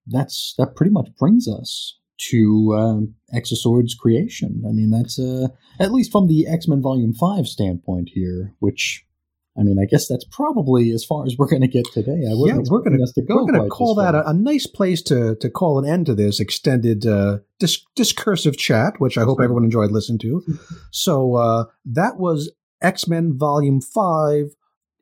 that's 0.05 0.53
that 0.57 0.75
pretty 0.75 0.91
much 0.91 1.09
brings 1.17 1.47
us 1.47 1.97
to 2.29 2.75
um, 2.77 3.15
X 3.33 3.51
of 3.51 3.59
Swords 3.59 3.95
creation. 3.95 4.63
I 4.67 4.71
mean, 4.71 4.91
that's 4.91 5.19
uh, 5.19 5.47
at 5.79 5.91
least 5.91 6.11
from 6.11 6.27
the 6.27 6.47
X 6.47 6.67
Men 6.67 6.81
Volume 6.81 7.13
Five 7.13 7.47
standpoint 7.47 8.09
here, 8.13 8.53
which. 8.59 9.05
I 9.57 9.63
mean, 9.63 9.77
I 9.77 9.83
guess 9.83 10.07
that's 10.07 10.23
probably 10.23 10.91
as 10.91 11.03
far 11.03 11.25
as 11.25 11.35
we're 11.37 11.49
going 11.49 11.63
to 11.63 11.67
get 11.67 11.83
today. 11.91 12.11
I 12.11 12.33
Yeah, 12.47 12.59
we're 12.69 12.81
us 13.03 13.11
to 13.13 13.21
go. 13.21 13.35
We're 13.35 13.51
going 13.51 13.63
to 13.63 13.67
call 13.67 13.93
that 13.95 14.15
a, 14.15 14.29
a 14.29 14.33
nice 14.33 14.65
place 14.65 15.01
to 15.03 15.35
to 15.35 15.49
call 15.49 15.79
an 15.79 15.89
end 15.89 16.05
to 16.05 16.15
this 16.15 16.39
extended 16.39 17.05
uh, 17.05 17.39
dis- 17.57 17.83
discursive 17.93 18.57
chat, 18.57 18.93
which 18.99 19.17
I 19.17 19.23
hope 19.23 19.39
everyone 19.41 19.65
enjoyed 19.65 19.91
listening 19.91 20.19
to. 20.19 20.43
So 20.91 21.35
uh, 21.35 21.65
that 21.85 22.17
was 22.17 22.53
X 22.81 23.05
Men 23.07 23.37
Volume 23.37 23.81
Five, 23.81 24.55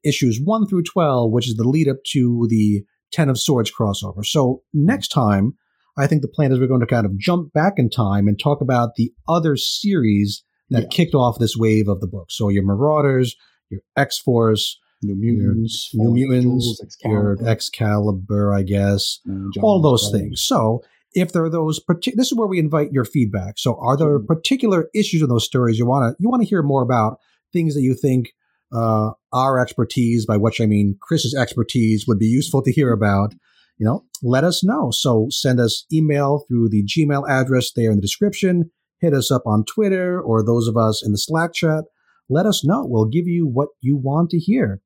issues 0.04 0.42
one 0.44 0.66
through 0.66 0.84
twelve, 0.84 1.32
which 1.32 1.48
is 1.48 1.56
the 1.56 1.68
lead 1.68 1.88
up 1.88 2.04
to 2.14 2.48
the 2.50 2.84
Ten 3.12 3.30
of 3.30 3.40
Swords 3.40 3.72
crossover. 3.72 4.26
So 4.26 4.64
next 4.74 5.10
time, 5.10 5.54
I 5.98 6.08
think 6.08 6.22
the 6.22 6.28
plan 6.28 6.52
is 6.52 6.60
we're 6.60 6.68
going 6.68 6.82
to 6.82 6.86
kind 6.88 7.06
of 7.06 7.18
jump 7.18 7.54
back 7.54 7.74
in 7.78 7.90
time 7.90 8.28
and 8.28 8.40
talk 8.40 8.62
about 8.62 8.96
the 8.96 9.12
other 9.28 9.56
series 9.56 10.44
that 10.70 10.84
Yeah. 10.84 10.88
kicked 10.92 11.16
off 11.16 11.40
this 11.40 11.56
wave 11.58 11.88
of 11.88 12.02
the 12.02 12.08
book. 12.08 12.28
So 12.30 12.50
your 12.50 12.64
Marauders, 12.64 13.36
your 13.70 13.82
X 13.96 14.20
Force, 14.20 14.78
New 15.04 15.16
Mutants, 15.16 15.92
New 15.94 16.12
Mutants, 16.14 16.82
your 17.06 17.38
Excalibur, 17.46 18.54
I 18.54 18.64
guess 18.64 19.20
all 19.62 19.82
those 19.82 20.10
Brothers. 20.10 20.22
things. 20.22 20.42
So, 20.42 20.82
if 21.14 21.32
there 21.32 21.44
are 21.44 21.50
those, 21.50 21.80
partic- 21.80 22.16
this 22.16 22.28
is 22.32 22.36
where 22.38 22.48
we 22.48 22.60
invite 22.60 22.92
your 22.92 23.06
feedback. 23.06 23.56
So, 23.58 23.76
are 23.80 23.96
there 23.96 24.20
Mhm. 24.20 24.28
particular 24.28 24.90
issues 24.94 25.22
in 25.22 25.30
those 25.30 25.46
stories 25.46 25.78
you 25.80 25.86
want 25.86 26.16
to 26.18 26.22
you 26.22 26.30
want 26.30 26.42
to 26.44 26.48
hear 26.50 26.64
more 26.64 26.82
about? 26.82 27.20
Things 27.54 27.74
that 27.76 27.82
you 27.82 27.94
think 27.96 28.30
uh, 28.74 29.12
our 29.32 29.58
expertise, 29.60 30.26
by 30.26 30.36
which 30.36 30.60
I 30.60 30.66
mean 30.66 30.98
Chris's 31.00 31.34
expertise, 31.34 32.06
would 32.06 32.20
be 32.20 32.26
useful 32.26 32.62
to 32.64 32.72
hear 32.72 32.92
about. 32.92 33.34
You 33.78 33.86
know, 33.86 34.06
let 34.24 34.44
us 34.44 34.64
know. 34.64 34.90
So, 34.92 35.28
send 35.30 35.60
us 35.60 35.86
email 35.94 36.44
through 36.48 36.70
the 36.70 36.84
Gmail 36.84 37.30
address 37.30 37.72
there 37.76 37.92
in 37.92 37.98
the 37.98 38.02
description. 38.02 38.72
Hit 39.00 39.14
us 39.14 39.30
up 39.30 39.44
on 39.46 39.64
Twitter 39.66 40.20
or 40.20 40.44
those 40.44 40.68
of 40.68 40.76
us 40.76 41.04
in 41.06 41.12
the 41.12 41.18
Slack 41.20 41.54
chat. 41.54 41.84
Let 42.30 42.46
us 42.48 42.66
know. 42.66 42.86
We'll 42.86 43.06
give 43.06 43.28
you 43.28 43.46
what 43.48 43.70
you 43.82 43.96
want 43.96 44.32
to 44.32 44.40
hear. 44.40 44.82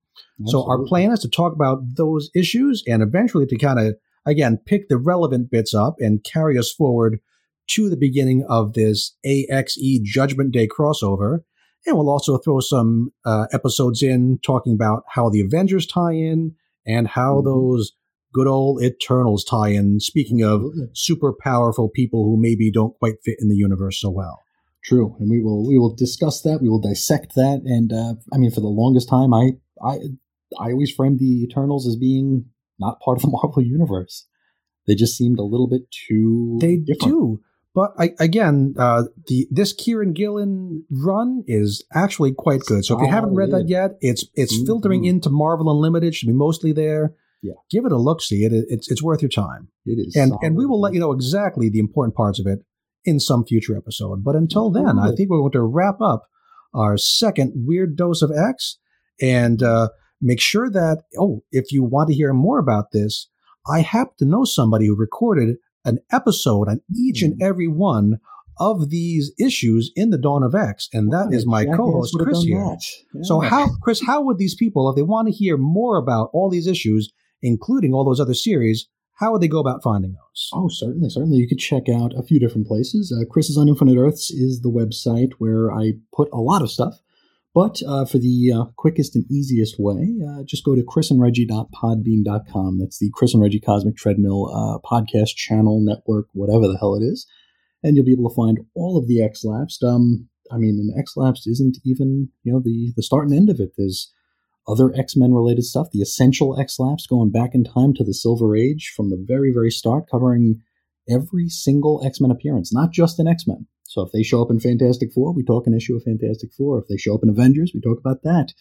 So 0.46 0.68
our 0.68 0.84
plan 0.84 1.12
is 1.12 1.20
to 1.22 1.30
talk 1.30 1.54
about 1.54 1.80
those 1.96 2.30
issues 2.36 2.84
and 2.88 3.02
eventually 3.02 3.46
to 3.46 3.58
kind 3.58 3.80
of 3.80 3.96
again 4.26 4.60
pick 4.66 4.90
the 4.90 4.98
relevant 4.98 5.50
bits 5.50 5.74
up 5.74 5.96
and 6.00 6.24
carry 6.24 6.58
us 6.58 6.72
forward 6.72 7.20
to 7.70 7.90
the 7.90 7.98
beginning 7.98 8.44
of 8.50 8.74
this 8.74 9.16
AXE 9.24 10.00
Judgment 10.04 10.52
Day 10.52 10.68
crossover. 10.68 11.40
And 11.86 11.96
we'll 11.98 12.10
also 12.10 12.38
throw 12.38 12.60
some 12.60 13.12
uh, 13.26 13.48
episodes 13.54 14.04
in 14.04 14.40
talking 14.44 14.74
about 14.74 15.04
how 15.08 15.30
the 15.30 15.42
Avengers 15.42 15.88
tie 15.88 16.14
in 16.14 16.56
and 16.86 17.08
how 17.08 17.36
Mhm. 17.42 17.46
those 17.46 17.94
good 18.34 18.48
old 18.48 18.82
Eternals 18.84 19.44
tie 19.44 19.70
in. 19.70 20.00
Speaking 20.00 20.42
of 20.44 20.62
Absolutely. 20.62 20.90
super 20.94 21.34
powerful 21.34 21.90
people 21.90 22.24
who 22.24 22.38
maybe 22.38 22.72
don't 22.72 22.98
quite 23.00 23.16
fit 23.24 23.38
in 23.42 23.50
the 23.50 23.56
universe 23.56 24.00
so 24.00 24.10
well. 24.10 24.44
True, 24.84 25.16
and 25.20 25.30
we 25.30 25.42
will 25.44 25.68
we 25.68 25.78
will 25.78 25.94
discuss 25.94 26.42
that. 26.42 26.60
We 26.62 26.70
will 26.70 26.80
dissect 26.82 27.36
that, 27.36 27.62
and 27.66 27.94
uh, 27.94 28.16
I 28.34 28.38
mean, 28.38 28.50
for 28.52 28.62
the 28.62 28.68
longest 28.68 29.08
time, 29.10 29.32
I 29.34 29.52
I 29.84 30.00
I 30.60 30.72
always 30.72 30.92
framed 30.92 31.20
the 31.20 31.44
Eternals 31.44 31.86
as 31.88 31.96
being 31.96 32.46
not 32.80 33.00
part 33.00 33.18
of 33.18 33.22
the 33.22 33.28
Marvel 33.44 33.62
universe. 33.62 34.26
They 34.88 34.96
just 34.96 35.16
seemed 35.16 35.38
a 35.38 35.44
little 35.44 35.68
bit 35.68 35.84
too. 35.92 36.58
They 36.60 36.78
different. 36.78 37.12
do. 37.14 37.42
But 37.76 37.94
I, 37.98 38.10
again, 38.20 38.74
uh, 38.78 39.04
the 39.28 39.48
this 39.52 39.72
Kieron 39.74 40.14
Gillen 40.14 40.84
run 40.90 41.44
is 41.48 41.84
actually 41.94 42.34
quite 42.34 42.62
good. 42.62 42.84
So 42.84 42.96
if 42.96 43.02
you 43.02 43.08
haven't 43.08 43.36
read 43.36 43.52
that 43.52 43.70
yet, 43.70 43.98
it's 44.02 44.26
it's 44.34 44.58
Mhm. 44.60 44.66
filtering 44.66 45.06
into 45.06 45.30
Marvel 45.30 45.70
Unlimited. 45.72 46.16
Should 46.16 46.28
be 46.28 46.34
mostly 46.34 46.74
there. 46.74 47.14
Yeah. 47.42 47.54
give 47.72 47.86
it 47.86 47.92
a 47.92 47.98
look. 47.98 48.22
See 48.22 48.44
it. 48.44 48.52
It's 48.54 48.90
it's 48.92 49.02
worth 49.02 49.22
your 49.22 49.30
time. 49.30 49.70
It 49.86 49.94
is, 49.94 50.16
And 50.16 50.34
and 50.42 50.56
we 50.56 50.66
will 50.66 50.80
let 50.80 50.94
you 50.94 51.00
know 51.00 51.12
exactly 51.12 51.70
the 51.70 51.80
important 51.80 52.16
parts 52.16 52.40
of 52.40 52.46
it 52.46 52.60
in 53.04 53.20
some 53.20 53.44
future 53.46 53.76
episode. 53.76 54.24
But 54.24 54.36
until 54.36 54.70
then, 54.70 55.00
I 55.00 55.12
think 55.16 55.30
we're 55.30 55.40
going 55.40 55.52
to 55.54 55.64
wrap 55.64 56.02
up 56.02 56.28
our 56.74 56.98
second 56.98 57.54
weird 57.56 57.96
dose 57.96 58.22
of 58.22 58.32
X. 58.32 58.78
And 59.22 59.62
uh, 59.62 59.90
make 60.22 60.42
sure 60.42 60.70
that, 60.70 61.04
oh, 61.20 61.44
if 61.52 61.72
you 61.72 61.84
want 61.84 62.10
to 62.10 62.16
hear 62.16 62.34
more 62.34 62.60
about 62.60 62.92
this, 62.92 63.28
I 63.68 63.82
happen 63.82 64.14
to 64.20 64.26
know 64.26 64.44
somebody 64.44 64.88
who 64.88 64.96
recorded 64.96 65.58
an 65.86 66.00
episode 66.12 66.68
on 66.68 66.82
each 66.96 67.22
and 67.22 67.42
every 67.42 67.68
one 67.68 68.20
of 68.60 68.90
these 68.90 69.32
issues 69.40 69.92
in 69.96 70.12
the 70.12 70.18
Dawn 70.18 70.44
of 70.44 70.54
X, 70.54 70.88
and 70.94 71.12
that 71.12 71.34
is 71.34 71.48
my 71.48 71.66
co-host 71.66 72.16
Chris 72.20 72.44
here. 72.44 72.60
that. 72.60 73.26
So 73.26 73.40
how, 73.40 73.70
Chris, 73.82 74.02
how 74.06 74.22
would 74.24 74.38
these 74.38 74.56
people, 74.56 74.90
if 74.90 74.96
they 74.96 75.02
want 75.02 75.28
to 75.28 75.34
hear 75.34 75.58
more 75.58 75.98
about 75.98 76.30
all 76.34 76.50
these 76.50 76.68
issues, 76.68 77.12
including 77.42 77.94
all 77.94 78.06
those 78.06 78.20
other 78.20 78.34
series, 78.34 78.88
how 79.22 79.32
would 79.32 79.42
they 79.42 79.48
go 79.48 79.60
about 79.60 79.84
finding 79.84 80.14
those? 80.14 80.50
Oh, 80.52 80.68
certainly, 80.68 81.10
certainly. 81.10 81.38
You 81.38 81.48
could 81.48 81.60
check 81.60 81.88
out 81.88 82.14
a 82.18 82.24
few 82.24 82.40
different 82.40 82.68
places. 82.68 83.12
Uh, 83.16 83.26
Chris's 83.30 83.58
on 83.58 83.70
Infinite 83.70 83.98
Earths 83.98 84.32
is 84.32 84.62
the 84.62 84.72
website 84.72 85.34
where 85.38 85.72
I 85.72 85.94
put 86.12 86.30
a 86.34 86.42
lot 86.42 86.64
of 86.64 86.72
stuff. 86.72 86.96
But 87.54 87.82
uh, 87.86 88.06
for 88.06 88.18
the 88.18 88.52
uh, 88.52 88.66
quickest 88.78 89.16
and 89.16 89.30
easiest 89.30 89.76
way, 89.78 90.16
uh, 90.26 90.44
just 90.44 90.64
go 90.64 90.74
to 90.74 90.82
chrisandreggie.podbean.com. 90.82 92.80
That's 92.80 92.98
the 92.98 93.12
Chris 93.14 93.34
and 93.34 93.44
Reggie 93.44 93.60
Cosmic 93.60 93.98
Treadmill 93.98 94.50
uh, 94.50 94.80
podcast 94.88 95.36
channel, 95.36 95.82
network, 95.84 96.28
whatever 96.34 96.68
the 96.68 96.78
hell 96.80 96.96
it 96.96 97.04
is. 97.04 97.28
And 97.84 97.96
you'll 97.96 98.06
be 98.06 98.14
able 98.14 98.30
to 98.30 98.36
find 98.36 98.60
all 98.74 98.98
of 98.98 99.08
the 99.08 99.22
X 99.22 99.44
Lapsed. 99.44 99.84
Um, 99.84 100.30
I 100.52 100.58
mean, 100.58 100.80
an 100.80 100.98
X 100.98 101.18
Lapsed 101.18 101.48
isn't 101.48 101.78
even, 101.84 102.30
you 102.44 102.54
know, 102.54 102.62
the, 102.64 102.94
the 102.96 103.04
start 103.04 103.28
and 103.28 103.36
end 103.36 103.50
of 103.50 103.60
it. 103.60 103.74
There's 103.78 104.12
other 104.68 104.94
X 104.96 105.16
Men 105.16 105.34
related 105.34 105.64
stuff, 105.64 105.88
the 105.92 106.02
essential 106.02 106.60
X 106.60 106.80
Lapse 106.80 107.08
going 107.08 107.32
back 107.32 107.52
in 107.54 107.64
time 107.64 107.94
to 107.96 108.04
the 108.04 108.14
Silver 108.14 108.56
Age 108.56 108.94
from 108.96 109.10
the 109.10 109.24
very, 109.28 109.52
very 109.54 109.72
start, 109.72 110.10
covering 110.10 110.62
every 111.10 111.50
single 111.50 112.02
X 112.06 112.22
Men 112.22 112.32
appearance, 112.32 112.74
not 112.74 112.92
just 112.92 113.20
in 113.20 113.28
X 113.28 113.46
Men. 113.48 113.68
So 113.84 114.02
if 114.02 114.12
they 114.12 114.24
show 114.24 114.42
up 114.42 114.52
in 114.52 114.60
Fantastic 114.60 115.12
Four, 115.12 115.34
we 115.34 115.44
talk 115.44 115.68
an 115.68 115.74
issue 115.74 115.96
of 115.96 116.04
Fantastic 116.04 116.54
Four. 116.54 116.80
If 116.80 116.88
they 116.88 116.98
show 116.98 117.16
up 117.16 117.24
in 117.24 117.30
Avengers, 117.30 117.72
we 117.74 117.82
talk 117.82 118.00
about 118.00 118.24
that. 118.24 118.54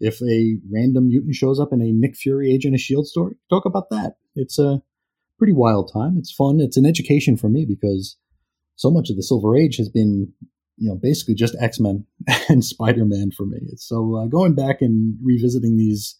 If 0.00 0.22
a 0.22 0.58
random 0.72 1.08
mutant 1.08 1.34
shows 1.34 1.58
up 1.60 1.72
in 1.72 1.82
a 1.82 1.92
Nick 1.92 2.16
Fury 2.16 2.52
Agent 2.52 2.74
of 2.74 2.80
Shield 2.80 3.06
story, 3.06 3.34
talk 3.50 3.66
about 3.66 3.90
that. 3.90 4.14
It's 4.36 4.58
a 4.58 4.80
pretty 5.38 5.52
wild 5.52 5.90
time. 5.92 6.16
It's 6.18 6.32
fun. 6.32 6.60
It's 6.60 6.76
an 6.76 6.86
education 6.86 7.36
for 7.36 7.48
me 7.48 7.66
because 7.68 8.16
so 8.76 8.90
much 8.90 9.10
of 9.10 9.16
the 9.16 9.22
Silver 9.22 9.56
Age 9.56 9.76
has 9.76 9.88
been, 9.88 10.32
you 10.78 10.88
know, 10.88 10.96
basically 10.96 11.34
just 11.34 11.56
X 11.60 11.80
Men 11.80 12.06
and 12.48 12.64
Spider 12.64 13.04
Man 13.04 13.30
for 13.30 13.46
me. 13.46 13.60
So 13.76 14.16
uh, 14.16 14.26
going 14.26 14.54
back 14.54 14.80
and 14.80 15.18
revisiting 15.22 15.76
these 15.76 16.16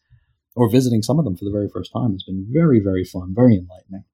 or 0.56 0.68
visiting 0.68 1.02
some 1.02 1.18
of 1.18 1.24
them 1.24 1.36
for 1.36 1.44
the 1.44 1.52
very 1.52 1.68
first 1.68 1.92
time 1.92 2.12
has 2.12 2.24
been 2.24 2.46
very, 2.50 2.80
very 2.80 3.04
fun, 3.04 3.32
very 3.34 3.56
enlightening. 3.56 4.04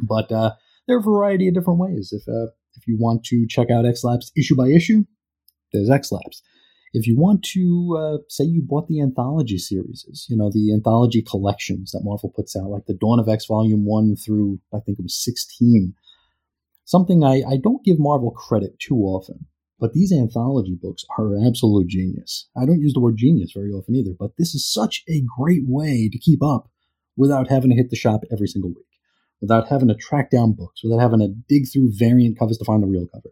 But 0.00 0.30
uh, 0.30 0.52
there 0.86 0.96
are 0.96 1.00
a 1.00 1.02
variety 1.02 1.48
of 1.48 1.54
different 1.54 1.80
ways. 1.80 2.12
If 2.12 2.28
uh, 2.28 2.52
if 2.74 2.86
you 2.86 2.96
want 2.98 3.24
to 3.24 3.46
check 3.48 3.70
out 3.70 3.86
X 3.86 4.04
Lapsed 4.04 4.32
issue 4.36 4.56
by 4.56 4.68
issue, 4.68 5.04
there's 5.72 5.90
X 5.90 6.12
Lapsed. 6.12 6.42
If 6.94 7.06
you 7.06 7.18
want 7.18 7.42
to 7.54 7.96
uh, 7.98 8.18
say 8.28 8.44
you 8.44 8.62
bought 8.62 8.86
the 8.86 9.00
anthology 9.00 9.56
series, 9.56 10.26
you 10.28 10.36
know 10.36 10.50
the 10.50 10.72
anthology 10.72 11.22
collections 11.22 11.92
that 11.92 12.02
Marvel 12.04 12.30
puts 12.34 12.54
out, 12.54 12.68
like 12.68 12.84
the 12.86 12.94
Dawn 12.94 13.18
of 13.18 13.28
X 13.28 13.46
Volume 13.46 13.86
One 13.86 14.14
through 14.16 14.60
I 14.74 14.80
think 14.80 14.98
it 14.98 15.02
was 15.02 15.14
sixteen, 15.14 15.94
something 16.84 17.24
I, 17.24 17.42
I 17.48 17.56
don't 17.56 17.84
give 17.84 17.98
Marvel 17.98 18.30
credit 18.30 18.78
too 18.78 18.96
often. 18.96 19.46
But 19.82 19.94
these 19.94 20.12
anthology 20.12 20.78
books 20.80 21.04
are 21.18 21.36
absolute 21.44 21.88
genius. 21.88 22.48
I 22.56 22.66
don't 22.66 22.80
use 22.80 22.92
the 22.92 23.00
word 23.00 23.16
genius 23.16 23.50
very 23.52 23.72
often 23.72 23.96
either, 23.96 24.12
but 24.16 24.30
this 24.38 24.54
is 24.54 24.72
such 24.72 25.02
a 25.08 25.24
great 25.36 25.62
way 25.66 26.08
to 26.08 26.20
keep 26.20 26.40
up 26.40 26.70
without 27.16 27.48
having 27.48 27.70
to 27.70 27.76
hit 27.76 27.90
the 27.90 27.96
shop 27.96 28.20
every 28.30 28.46
single 28.46 28.70
week, 28.70 28.86
without 29.40 29.70
having 29.70 29.88
to 29.88 29.96
track 29.96 30.30
down 30.30 30.52
books, 30.52 30.84
without 30.84 31.00
having 31.00 31.18
to 31.18 31.34
dig 31.48 31.64
through 31.68 31.90
variant 31.96 32.38
covers 32.38 32.58
to 32.58 32.64
find 32.64 32.80
the 32.80 32.86
real 32.86 33.08
cover. 33.12 33.30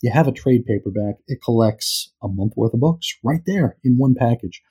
You 0.00 0.12
have 0.12 0.28
a 0.28 0.32
trade 0.32 0.66
paperback, 0.66 1.16
it 1.26 1.42
collects 1.42 2.12
a 2.22 2.28
month 2.28 2.52
worth 2.54 2.74
of 2.74 2.80
books 2.80 3.18
right 3.24 3.42
there 3.44 3.76
in 3.82 3.98
one 3.98 4.14
package. 4.14 4.62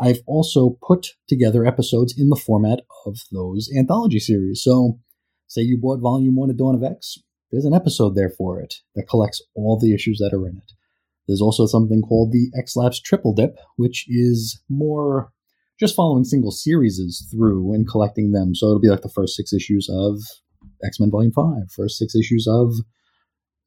I've 0.00 0.22
also 0.26 0.78
put 0.84 1.10
together 1.28 1.64
episodes 1.64 2.12
in 2.18 2.28
the 2.28 2.34
format 2.34 2.80
of 3.06 3.18
those 3.30 3.70
anthology 3.78 4.18
series. 4.18 4.64
So, 4.64 4.98
say 5.46 5.62
you 5.62 5.78
bought 5.80 6.00
volume 6.00 6.34
one 6.34 6.50
of 6.50 6.56
Dawn 6.56 6.74
of 6.74 6.82
X, 6.82 7.18
there's 7.52 7.64
an 7.66 7.74
episode 7.74 8.14
there 8.16 8.30
for 8.30 8.58
it 8.60 8.74
that 8.96 9.08
collects 9.08 9.40
all 9.54 9.78
the 9.78 9.94
issues 9.94 10.18
that 10.18 10.34
are 10.34 10.48
in 10.48 10.56
it. 10.56 10.72
There's 11.28 11.42
also 11.42 11.66
something 11.66 12.00
called 12.02 12.32
the 12.32 12.50
X 12.58 12.74
Lapsed 12.76 13.04
Triple 13.04 13.34
Dip, 13.34 13.56
which 13.76 14.06
is 14.08 14.60
more 14.68 15.30
just 15.78 15.94
following 15.94 16.24
single 16.24 16.50
series 16.50 17.26
through 17.30 17.72
and 17.74 17.88
collecting 17.88 18.32
them. 18.32 18.54
So 18.54 18.66
it'll 18.66 18.80
be 18.80 18.88
like 18.88 19.02
the 19.02 19.08
first 19.08 19.36
six 19.36 19.52
issues 19.52 19.88
of 19.90 20.20
X 20.84 20.98
Men 20.98 21.10
Volume 21.10 21.32
5, 21.32 21.70
first 21.76 21.98
six 21.98 22.14
issues 22.16 22.46
of 22.48 22.72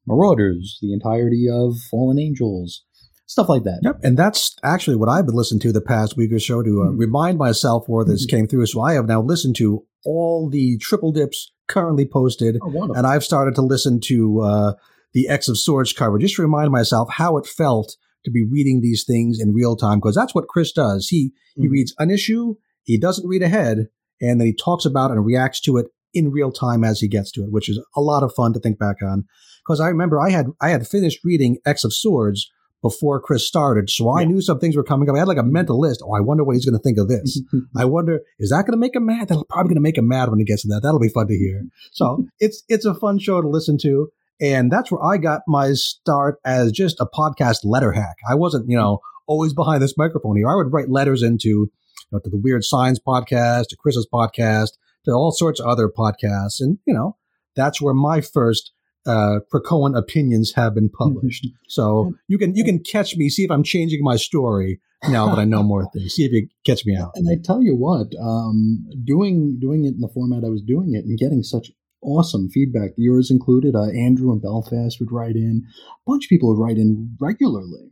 Marauders, 0.06 0.78
the 0.80 0.92
entirety 0.92 1.48
of 1.50 1.76
Fallen 1.90 2.18
Angels, 2.18 2.84
stuff 3.26 3.48
like 3.48 3.64
that. 3.64 3.80
Yep, 3.82 4.00
and 4.04 4.16
that's 4.16 4.54
actually 4.62 4.96
what 4.96 5.08
I've 5.08 5.26
been 5.26 5.34
listening 5.34 5.60
to 5.60 5.72
the 5.72 5.80
past 5.80 6.16
week 6.16 6.32
or 6.32 6.38
so 6.38 6.62
to 6.62 6.82
uh, 6.82 6.86
Mhm. 6.86 6.98
remind 6.98 7.38
myself 7.38 7.88
where 7.88 8.04
this 8.04 8.24
came 8.26 8.46
through. 8.46 8.66
So 8.66 8.80
I 8.80 8.92
have 8.94 9.06
now 9.08 9.20
listened 9.20 9.56
to 9.56 9.84
all 10.04 10.48
the 10.48 10.78
triple 10.78 11.10
dips 11.12 11.50
currently 11.68 12.06
posted, 12.06 12.58
Oh, 12.62 12.92
and 12.94 13.06
I've 13.06 13.24
started 13.24 13.54
to 13.56 13.62
listen 13.62 14.00
to 14.06 14.40
uh, 14.40 14.72
the 15.12 15.28
X 15.28 15.48
of 15.48 15.58
Swords 15.58 15.92
cover 15.92 16.18
just 16.18 16.36
to 16.36 16.42
remind 16.42 16.70
myself 16.70 17.08
how 17.12 17.36
it 17.38 17.46
felt 17.46 17.96
to 18.24 18.30
be 18.30 18.44
reading 18.44 18.80
these 18.80 19.04
things 19.06 19.38
in 19.40 19.54
real 19.54 19.76
time 19.76 19.98
because 19.98 20.14
that's 20.14 20.34
what 20.34 20.48
Chris 20.48 20.72
does. 20.72 21.08
He 21.08 21.32
he 21.54 21.66
Mhm. 21.68 21.70
reads 21.70 21.94
an 21.98 22.10
issue, 22.10 22.56
he 22.82 22.98
doesn't 22.98 23.26
read 23.28 23.42
ahead, 23.42 23.88
and 24.20 24.40
then 24.40 24.46
he 24.46 24.52
talks 24.54 24.84
about 24.84 25.10
and 25.10 25.24
reacts 25.24 25.60
to 25.62 25.76
it 25.78 25.86
in 26.12 26.30
real 26.30 26.50
time 26.50 26.82
as 26.84 27.00
he 27.00 27.08
gets 27.08 27.30
to 27.32 27.42
it, 27.42 27.50
which 27.52 27.68
is 27.68 27.78
a 27.96 28.00
lot 28.00 28.22
of 28.22 28.32
fun 28.34 28.52
to 28.52 28.60
think 28.60 28.78
back 28.78 28.96
on. 29.02 29.24
Because 29.64 29.80
I 29.80 29.88
remember 29.88 30.20
I 30.20 30.30
had 30.30 30.46
I 30.60 30.68
had 30.70 30.86
finished 30.86 31.20
reading 31.24 31.58
X 31.64 31.84
of 31.84 31.92
Swords 31.94 32.50
before 32.82 33.20
Chris 33.20 33.46
started, 33.46 33.90
so 33.90 34.08
I 34.10 34.20
Yeah. 34.20 34.28
knew 34.28 34.40
some 34.40 34.58
things 34.58 34.76
were 34.76 34.84
coming 34.84 35.08
up. 35.08 35.16
I 35.16 35.20
had 35.20 35.28
like 35.28 35.38
a 35.38 35.42
mental 35.42 35.78
list. 35.80 36.02
Oh, 36.04 36.12
I 36.12 36.20
wonder 36.20 36.44
what 36.44 36.54
he's 36.54 36.64
going 36.66 36.78
to 36.78 36.82
think 36.82 36.98
of 36.98 37.08
this. 37.08 37.40
I 37.76 37.84
wonder 37.84 38.20
is 38.38 38.50
that 38.50 38.62
going 38.62 38.72
to 38.72 38.76
make 38.76 38.94
him 38.94 39.06
mad? 39.06 39.28
That'll 39.28 39.44
probably 39.46 39.70
going 39.70 39.76
to 39.76 39.80
make 39.82 39.98
him 39.98 40.08
mad 40.08 40.28
when 40.30 40.38
he 40.38 40.44
gets 40.44 40.62
to 40.62 40.68
that. 40.68 40.80
That'll 40.82 41.00
be 41.00 41.08
fun 41.08 41.26
to 41.28 41.36
hear. 41.36 41.62
So 41.92 42.24
it's 42.40 42.62
it's 42.68 42.84
a 42.84 42.94
fun 42.94 43.18
show 43.18 43.40
to 43.40 43.48
listen 43.48 43.76
to, 43.82 44.08
and 44.40 44.70
that's 44.70 44.90
where 44.90 45.02
I 45.02 45.16
got 45.16 45.40
my 45.48 45.72
start 45.72 46.38
as 46.44 46.70
just 46.72 47.00
a 47.00 47.06
podcast 47.06 47.60
letter 47.64 47.92
hack. 47.92 48.16
I 48.28 48.34
wasn't 48.34 48.68
you 48.68 48.76
know 48.76 49.00
always 49.26 49.52
behind 49.54 49.82
this 49.82 49.96
microphone 49.98 50.36
here. 50.36 50.48
I 50.48 50.54
would 50.54 50.72
write 50.72 50.88
letters 50.90 51.22
into 51.22 51.48
you 51.48 51.70
know, 52.12 52.20
to 52.20 52.30
the 52.30 52.36
Weird 52.36 52.62
Science 52.62 53.00
podcast, 53.04 53.68
to 53.68 53.76
Chris's 53.76 54.06
podcast, 54.12 54.70
to 55.06 55.10
all 55.12 55.32
sorts 55.32 55.58
of 55.60 55.66
other 55.66 55.88
podcasts, 55.88 56.60
and 56.60 56.78
you 56.86 56.94
know 56.94 57.16
that's 57.56 57.80
where 57.80 57.94
my 57.94 58.20
first 58.20 58.72
uh, 59.06 59.40
Krakoan 59.52 59.96
opinions 59.96 60.52
have 60.54 60.74
been 60.74 60.88
published. 60.98 61.46
So 61.68 62.14
you 62.28 62.38
can 62.38 62.54
you 62.54 62.64
can 62.64 62.80
catch 62.82 63.16
me, 63.16 63.28
see 63.28 63.44
if 63.44 63.50
I'm 63.50 63.62
changing 63.62 64.02
my 64.02 64.16
story 64.16 64.80
now 65.08 65.28
that 65.28 65.38
I 65.38 65.44
know 65.44 65.62
more 65.62 65.88
things. 65.92 66.14
See 66.14 66.24
if 66.24 66.32
you 66.32 66.48
catch 66.64 66.84
me 66.86 66.96
out. 66.96 67.12
And 67.14 67.28
I 67.30 67.40
tell 67.42 67.62
you 67.62 67.76
what, 67.76 68.08
um, 68.20 68.86
doing 69.04 69.58
doing 69.60 69.84
it 69.84 69.94
in 69.94 70.00
the 70.00 70.08
format 70.08 70.44
I 70.44 70.48
was 70.48 70.62
doing 70.62 70.94
it 70.94 71.04
and 71.04 71.18
getting 71.18 71.42
such 71.42 71.70
awesome 72.02 72.48
feedback, 72.48 72.90
yours 72.96 73.30
included. 73.30 73.74
Uh, 73.74 73.90
Andrew 73.90 74.32
in 74.32 74.40
Belfast 74.40 74.98
would 75.00 75.12
write 75.12 75.36
in. 75.36 75.64
A 75.88 76.10
bunch 76.10 76.26
of 76.26 76.28
people 76.28 76.48
would 76.48 76.62
write 76.62 76.78
in 76.78 77.16
regularly, 77.20 77.90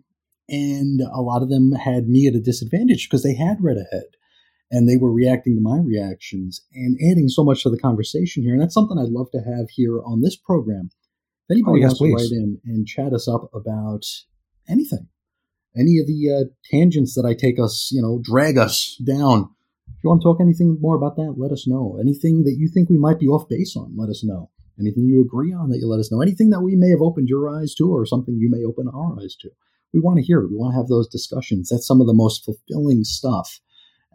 and 0.48 1.00
a 1.00 1.20
lot 1.20 1.42
of 1.42 1.48
them 1.48 1.72
had 1.72 2.08
me 2.08 2.26
at 2.26 2.34
a 2.34 2.40
disadvantage 2.40 3.08
because 3.08 3.22
they 3.22 3.34
had 3.34 3.62
read 3.62 3.76
ahead 3.76 4.04
and 4.70 4.88
they 4.88 4.96
were 4.96 5.12
reacting 5.12 5.54
to 5.54 5.60
my 5.60 5.78
reactions 5.78 6.62
and 6.74 6.98
adding 7.00 7.28
so 7.28 7.44
much 7.44 7.62
to 7.62 7.70
the 7.70 7.78
conversation 7.78 8.42
here. 8.42 8.54
And 8.54 8.62
that's 8.62 8.74
something 8.74 8.98
I'd 8.98 9.08
love 9.08 9.30
to 9.32 9.38
have 9.38 9.70
here 9.70 10.02
on 10.02 10.20
this 10.20 10.36
program. 10.36 10.90
Anybody 11.50 11.80
Oh, 11.80 11.88
yes, 11.88 12.00
wants 12.00 12.28
to 12.28 12.34
write 12.36 12.42
in 12.42 12.60
and 12.64 12.86
chat 12.86 13.12
us 13.12 13.28
up 13.28 13.50
about 13.54 14.04
anything, 14.68 15.08
any 15.76 15.98
of 15.98 16.06
the 16.06 16.32
uh, 16.32 16.44
tangents 16.70 17.14
that 17.14 17.26
I 17.26 17.34
take 17.34 17.58
us, 17.58 17.90
you 17.92 18.00
know, 18.00 18.20
drag 18.22 18.56
us 18.56 18.96
down. 19.04 19.50
If 19.88 20.02
you 20.02 20.08
want 20.08 20.22
to 20.22 20.24
talk 20.24 20.40
anything 20.40 20.78
more 20.80 20.96
about 20.96 21.16
that, 21.16 21.34
let 21.36 21.52
us 21.52 21.66
know. 21.66 21.98
Anything 22.00 22.44
that 22.44 22.56
you 22.58 22.68
think 22.68 22.88
we 22.88 22.98
might 22.98 23.18
be 23.18 23.26
off 23.26 23.48
base 23.48 23.76
on, 23.76 23.94
let 23.96 24.08
us 24.08 24.24
know. 24.24 24.50
Anything 24.80 25.04
you 25.04 25.20
agree 25.20 25.52
on 25.52 25.68
that 25.70 25.78
you 25.78 25.86
let 25.86 26.00
us 26.00 26.10
know. 26.10 26.20
Anything 26.22 26.50
that 26.50 26.62
we 26.62 26.74
may 26.74 26.88
have 26.90 27.02
opened 27.02 27.28
your 27.28 27.48
eyes 27.48 27.74
to 27.74 27.94
or 27.94 28.06
something 28.06 28.36
you 28.38 28.50
may 28.50 28.64
open 28.64 28.88
our 28.88 29.16
eyes 29.20 29.36
to. 29.40 29.50
We 29.92 30.00
want 30.00 30.18
to 30.18 30.24
hear 30.24 30.40
it. 30.40 30.50
We 30.50 30.56
want 30.56 30.72
to 30.72 30.78
have 30.78 30.88
those 30.88 31.06
discussions. 31.06 31.68
That's 31.68 31.86
some 31.86 32.00
of 32.00 32.06
the 32.06 32.14
most 32.14 32.44
fulfilling 32.44 33.04
stuff 33.04 33.60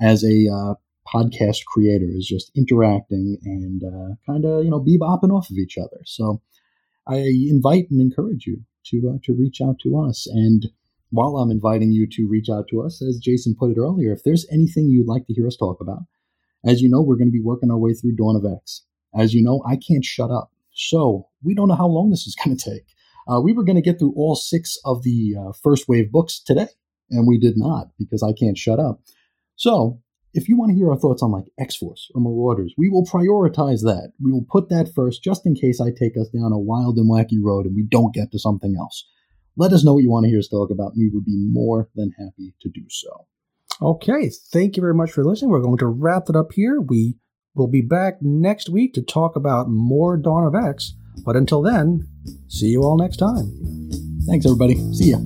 as 0.02 0.24
a 0.24 0.48
uh, 0.52 0.74
podcast 1.08 1.64
creator 1.66 2.08
is 2.10 2.28
just 2.28 2.52
interacting 2.56 3.38
and 3.46 3.82
uh, 3.84 4.16
kind 4.26 4.46
of, 4.46 4.66
you 4.66 4.70
know, 4.72 4.82
bebopping 4.82 5.32
off 5.32 5.50
of 5.50 5.58
each 5.58 5.78
other. 5.78 6.02
So 6.06 6.42
I 7.10 7.18
invite 7.50 7.88
and 7.90 8.00
encourage 8.00 8.46
you 8.46 8.62
to 8.86 9.14
uh, 9.16 9.18
to 9.24 9.34
reach 9.34 9.62
out 9.62 9.78
to 9.84 10.00
us. 10.00 10.28
And 10.28 10.68
while 11.12 11.38
I'm 11.38 11.52
inviting 11.52 11.92
you 11.92 12.08
to 12.12 12.28
reach 12.30 12.50
out 12.50 12.66
to 12.70 12.82
us, 12.82 13.02
as 13.02 13.18
Jason 13.18 13.56
put 13.60 13.72
it 13.72 13.78
earlier, 13.78 14.14
if 14.14 14.24
there's 14.24 14.46
anything 14.52 14.90
you'd 14.90 15.08
like 15.08 15.26
to 15.26 15.34
hear 15.34 15.48
us 15.48 15.58
talk 15.58 15.82
about, 15.82 16.04
as 16.64 16.82
you 16.82 16.90
know, 16.90 17.02
we're 17.02 17.18
going 17.18 17.28
to 17.28 17.32
be 17.32 17.42
working 17.42 17.72
our 17.72 17.78
way 17.78 17.94
through 17.94 18.16
Dawn 18.16 18.36
of 18.36 18.46
X. 18.46 18.84
As 19.16 19.34
you 19.34 19.42
know, 19.42 19.64
I 19.68 19.76
can't 19.76 20.06
shut 20.06 20.30
up. 20.30 20.52
So 20.72 21.28
we 21.44 21.56
don't 21.56 21.68
know 21.68 21.76
how 21.76 21.88
long 21.88 22.10
this 22.10 22.28
is 22.28 22.36
going 22.44 22.58
to 22.58 22.72
take. 22.72 22.86
Uh, 23.28 23.42
we 23.42 23.54
were 23.54 23.64
going 23.64 23.76
to 23.76 23.82
get 23.82 24.00
through 24.00 24.14
all 24.16 24.36
six 24.36 24.78
of 24.86 25.04
the 25.04 25.36
uh, 25.40 25.52
first 25.64 25.88
wave 25.88 26.12
books 26.12 26.40
today, 26.40 26.68
and 27.10 27.28
we 27.28 27.38
did 27.40 27.58
not 27.58 27.88
because 27.98 28.24
I 28.24 28.34
can't 28.34 28.58
shut 28.58 28.80
up. 28.80 29.02
So 29.56 30.02
if 30.34 30.48
you 30.48 30.58
want 30.58 30.72
to 30.72 30.76
hear 30.76 30.90
our 30.92 30.98
thoughts 30.98 31.24
on 31.24 31.32
like 31.32 31.46
X 31.60 31.76
Force 31.76 32.10
or 32.14 32.22
Marauders, 32.22 32.74
we 32.78 32.90
will 32.90 33.06
prioritize 33.06 33.82
that. 33.82 34.14
We 34.24 34.32
will 34.32 34.46
put 34.50 34.70
that 34.70 34.92
first 34.94 35.24
just 35.24 35.46
in 35.46 35.56
case 35.56 35.82
I 35.82 35.90
take 35.90 36.18
us 36.18 36.30
down 36.30 36.52
a 36.52 36.60
wild 36.60 36.98
and 36.98 37.10
wacky 37.10 37.38
road 37.42 37.66
and 37.66 37.76
we 37.76 37.84
don't 37.84 38.14
get 38.14 38.32
to 38.32 38.40
something 38.40 38.76
else. 38.78 39.08
Let 39.58 39.74
us 39.74 39.84
know 39.84 39.94
what 39.94 40.04
you 40.04 40.12
want 40.12 40.26
to 40.26 40.30
hear 40.30 40.40
us 40.40 40.48
talk 40.48 40.70
about, 40.72 40.94
and 40.94 41.00
we 41.00 41.10
would 41.14 41.26
be 41.26 41.36
more 41.36 41.90
than 41.96 42.12
happy 42.18 42.54
to 42.62 42.70
do 42.70 42.84
so. 42.90 43.26
Okay, 43.82 44.32
thank 44.54 44.78
you 44.78 44.82
very 44.82 44.94
much 44.94 45.12
for 45.12 45.26
listening. 45.26 45.52
We're 45.52 45.62
going 45.62 45.78
to 45.80 45.88
wrap 45.88 46.24
it 46.30 46.36
up 46.36 46.54
here. 46.54 46.80
We 46.80 47.18
will 47.56 47.68
be 47.68 47.82
back 47.82 48.22
next 48.22 48.70
week 48.70 48.94
to 48.94 49.02
talk 49.02 49.36
about 49.36 49.70
more 49.70 50.16
Dawn 50.16 50.46
of 50.46 50.56
X. 50.56 50.94
But 51.26 51.36
until 51.36 51.62
then, 51.62 52.08
see 52.48 52.68
you 52.68 52.84
all 52.84 52.98
next 52.98 53.18
time. 53.18 53.52
Thanks, 54.28 54.46
everybody. 54.46 54.76
See 54.94 55.12
ya. 55.12 55.18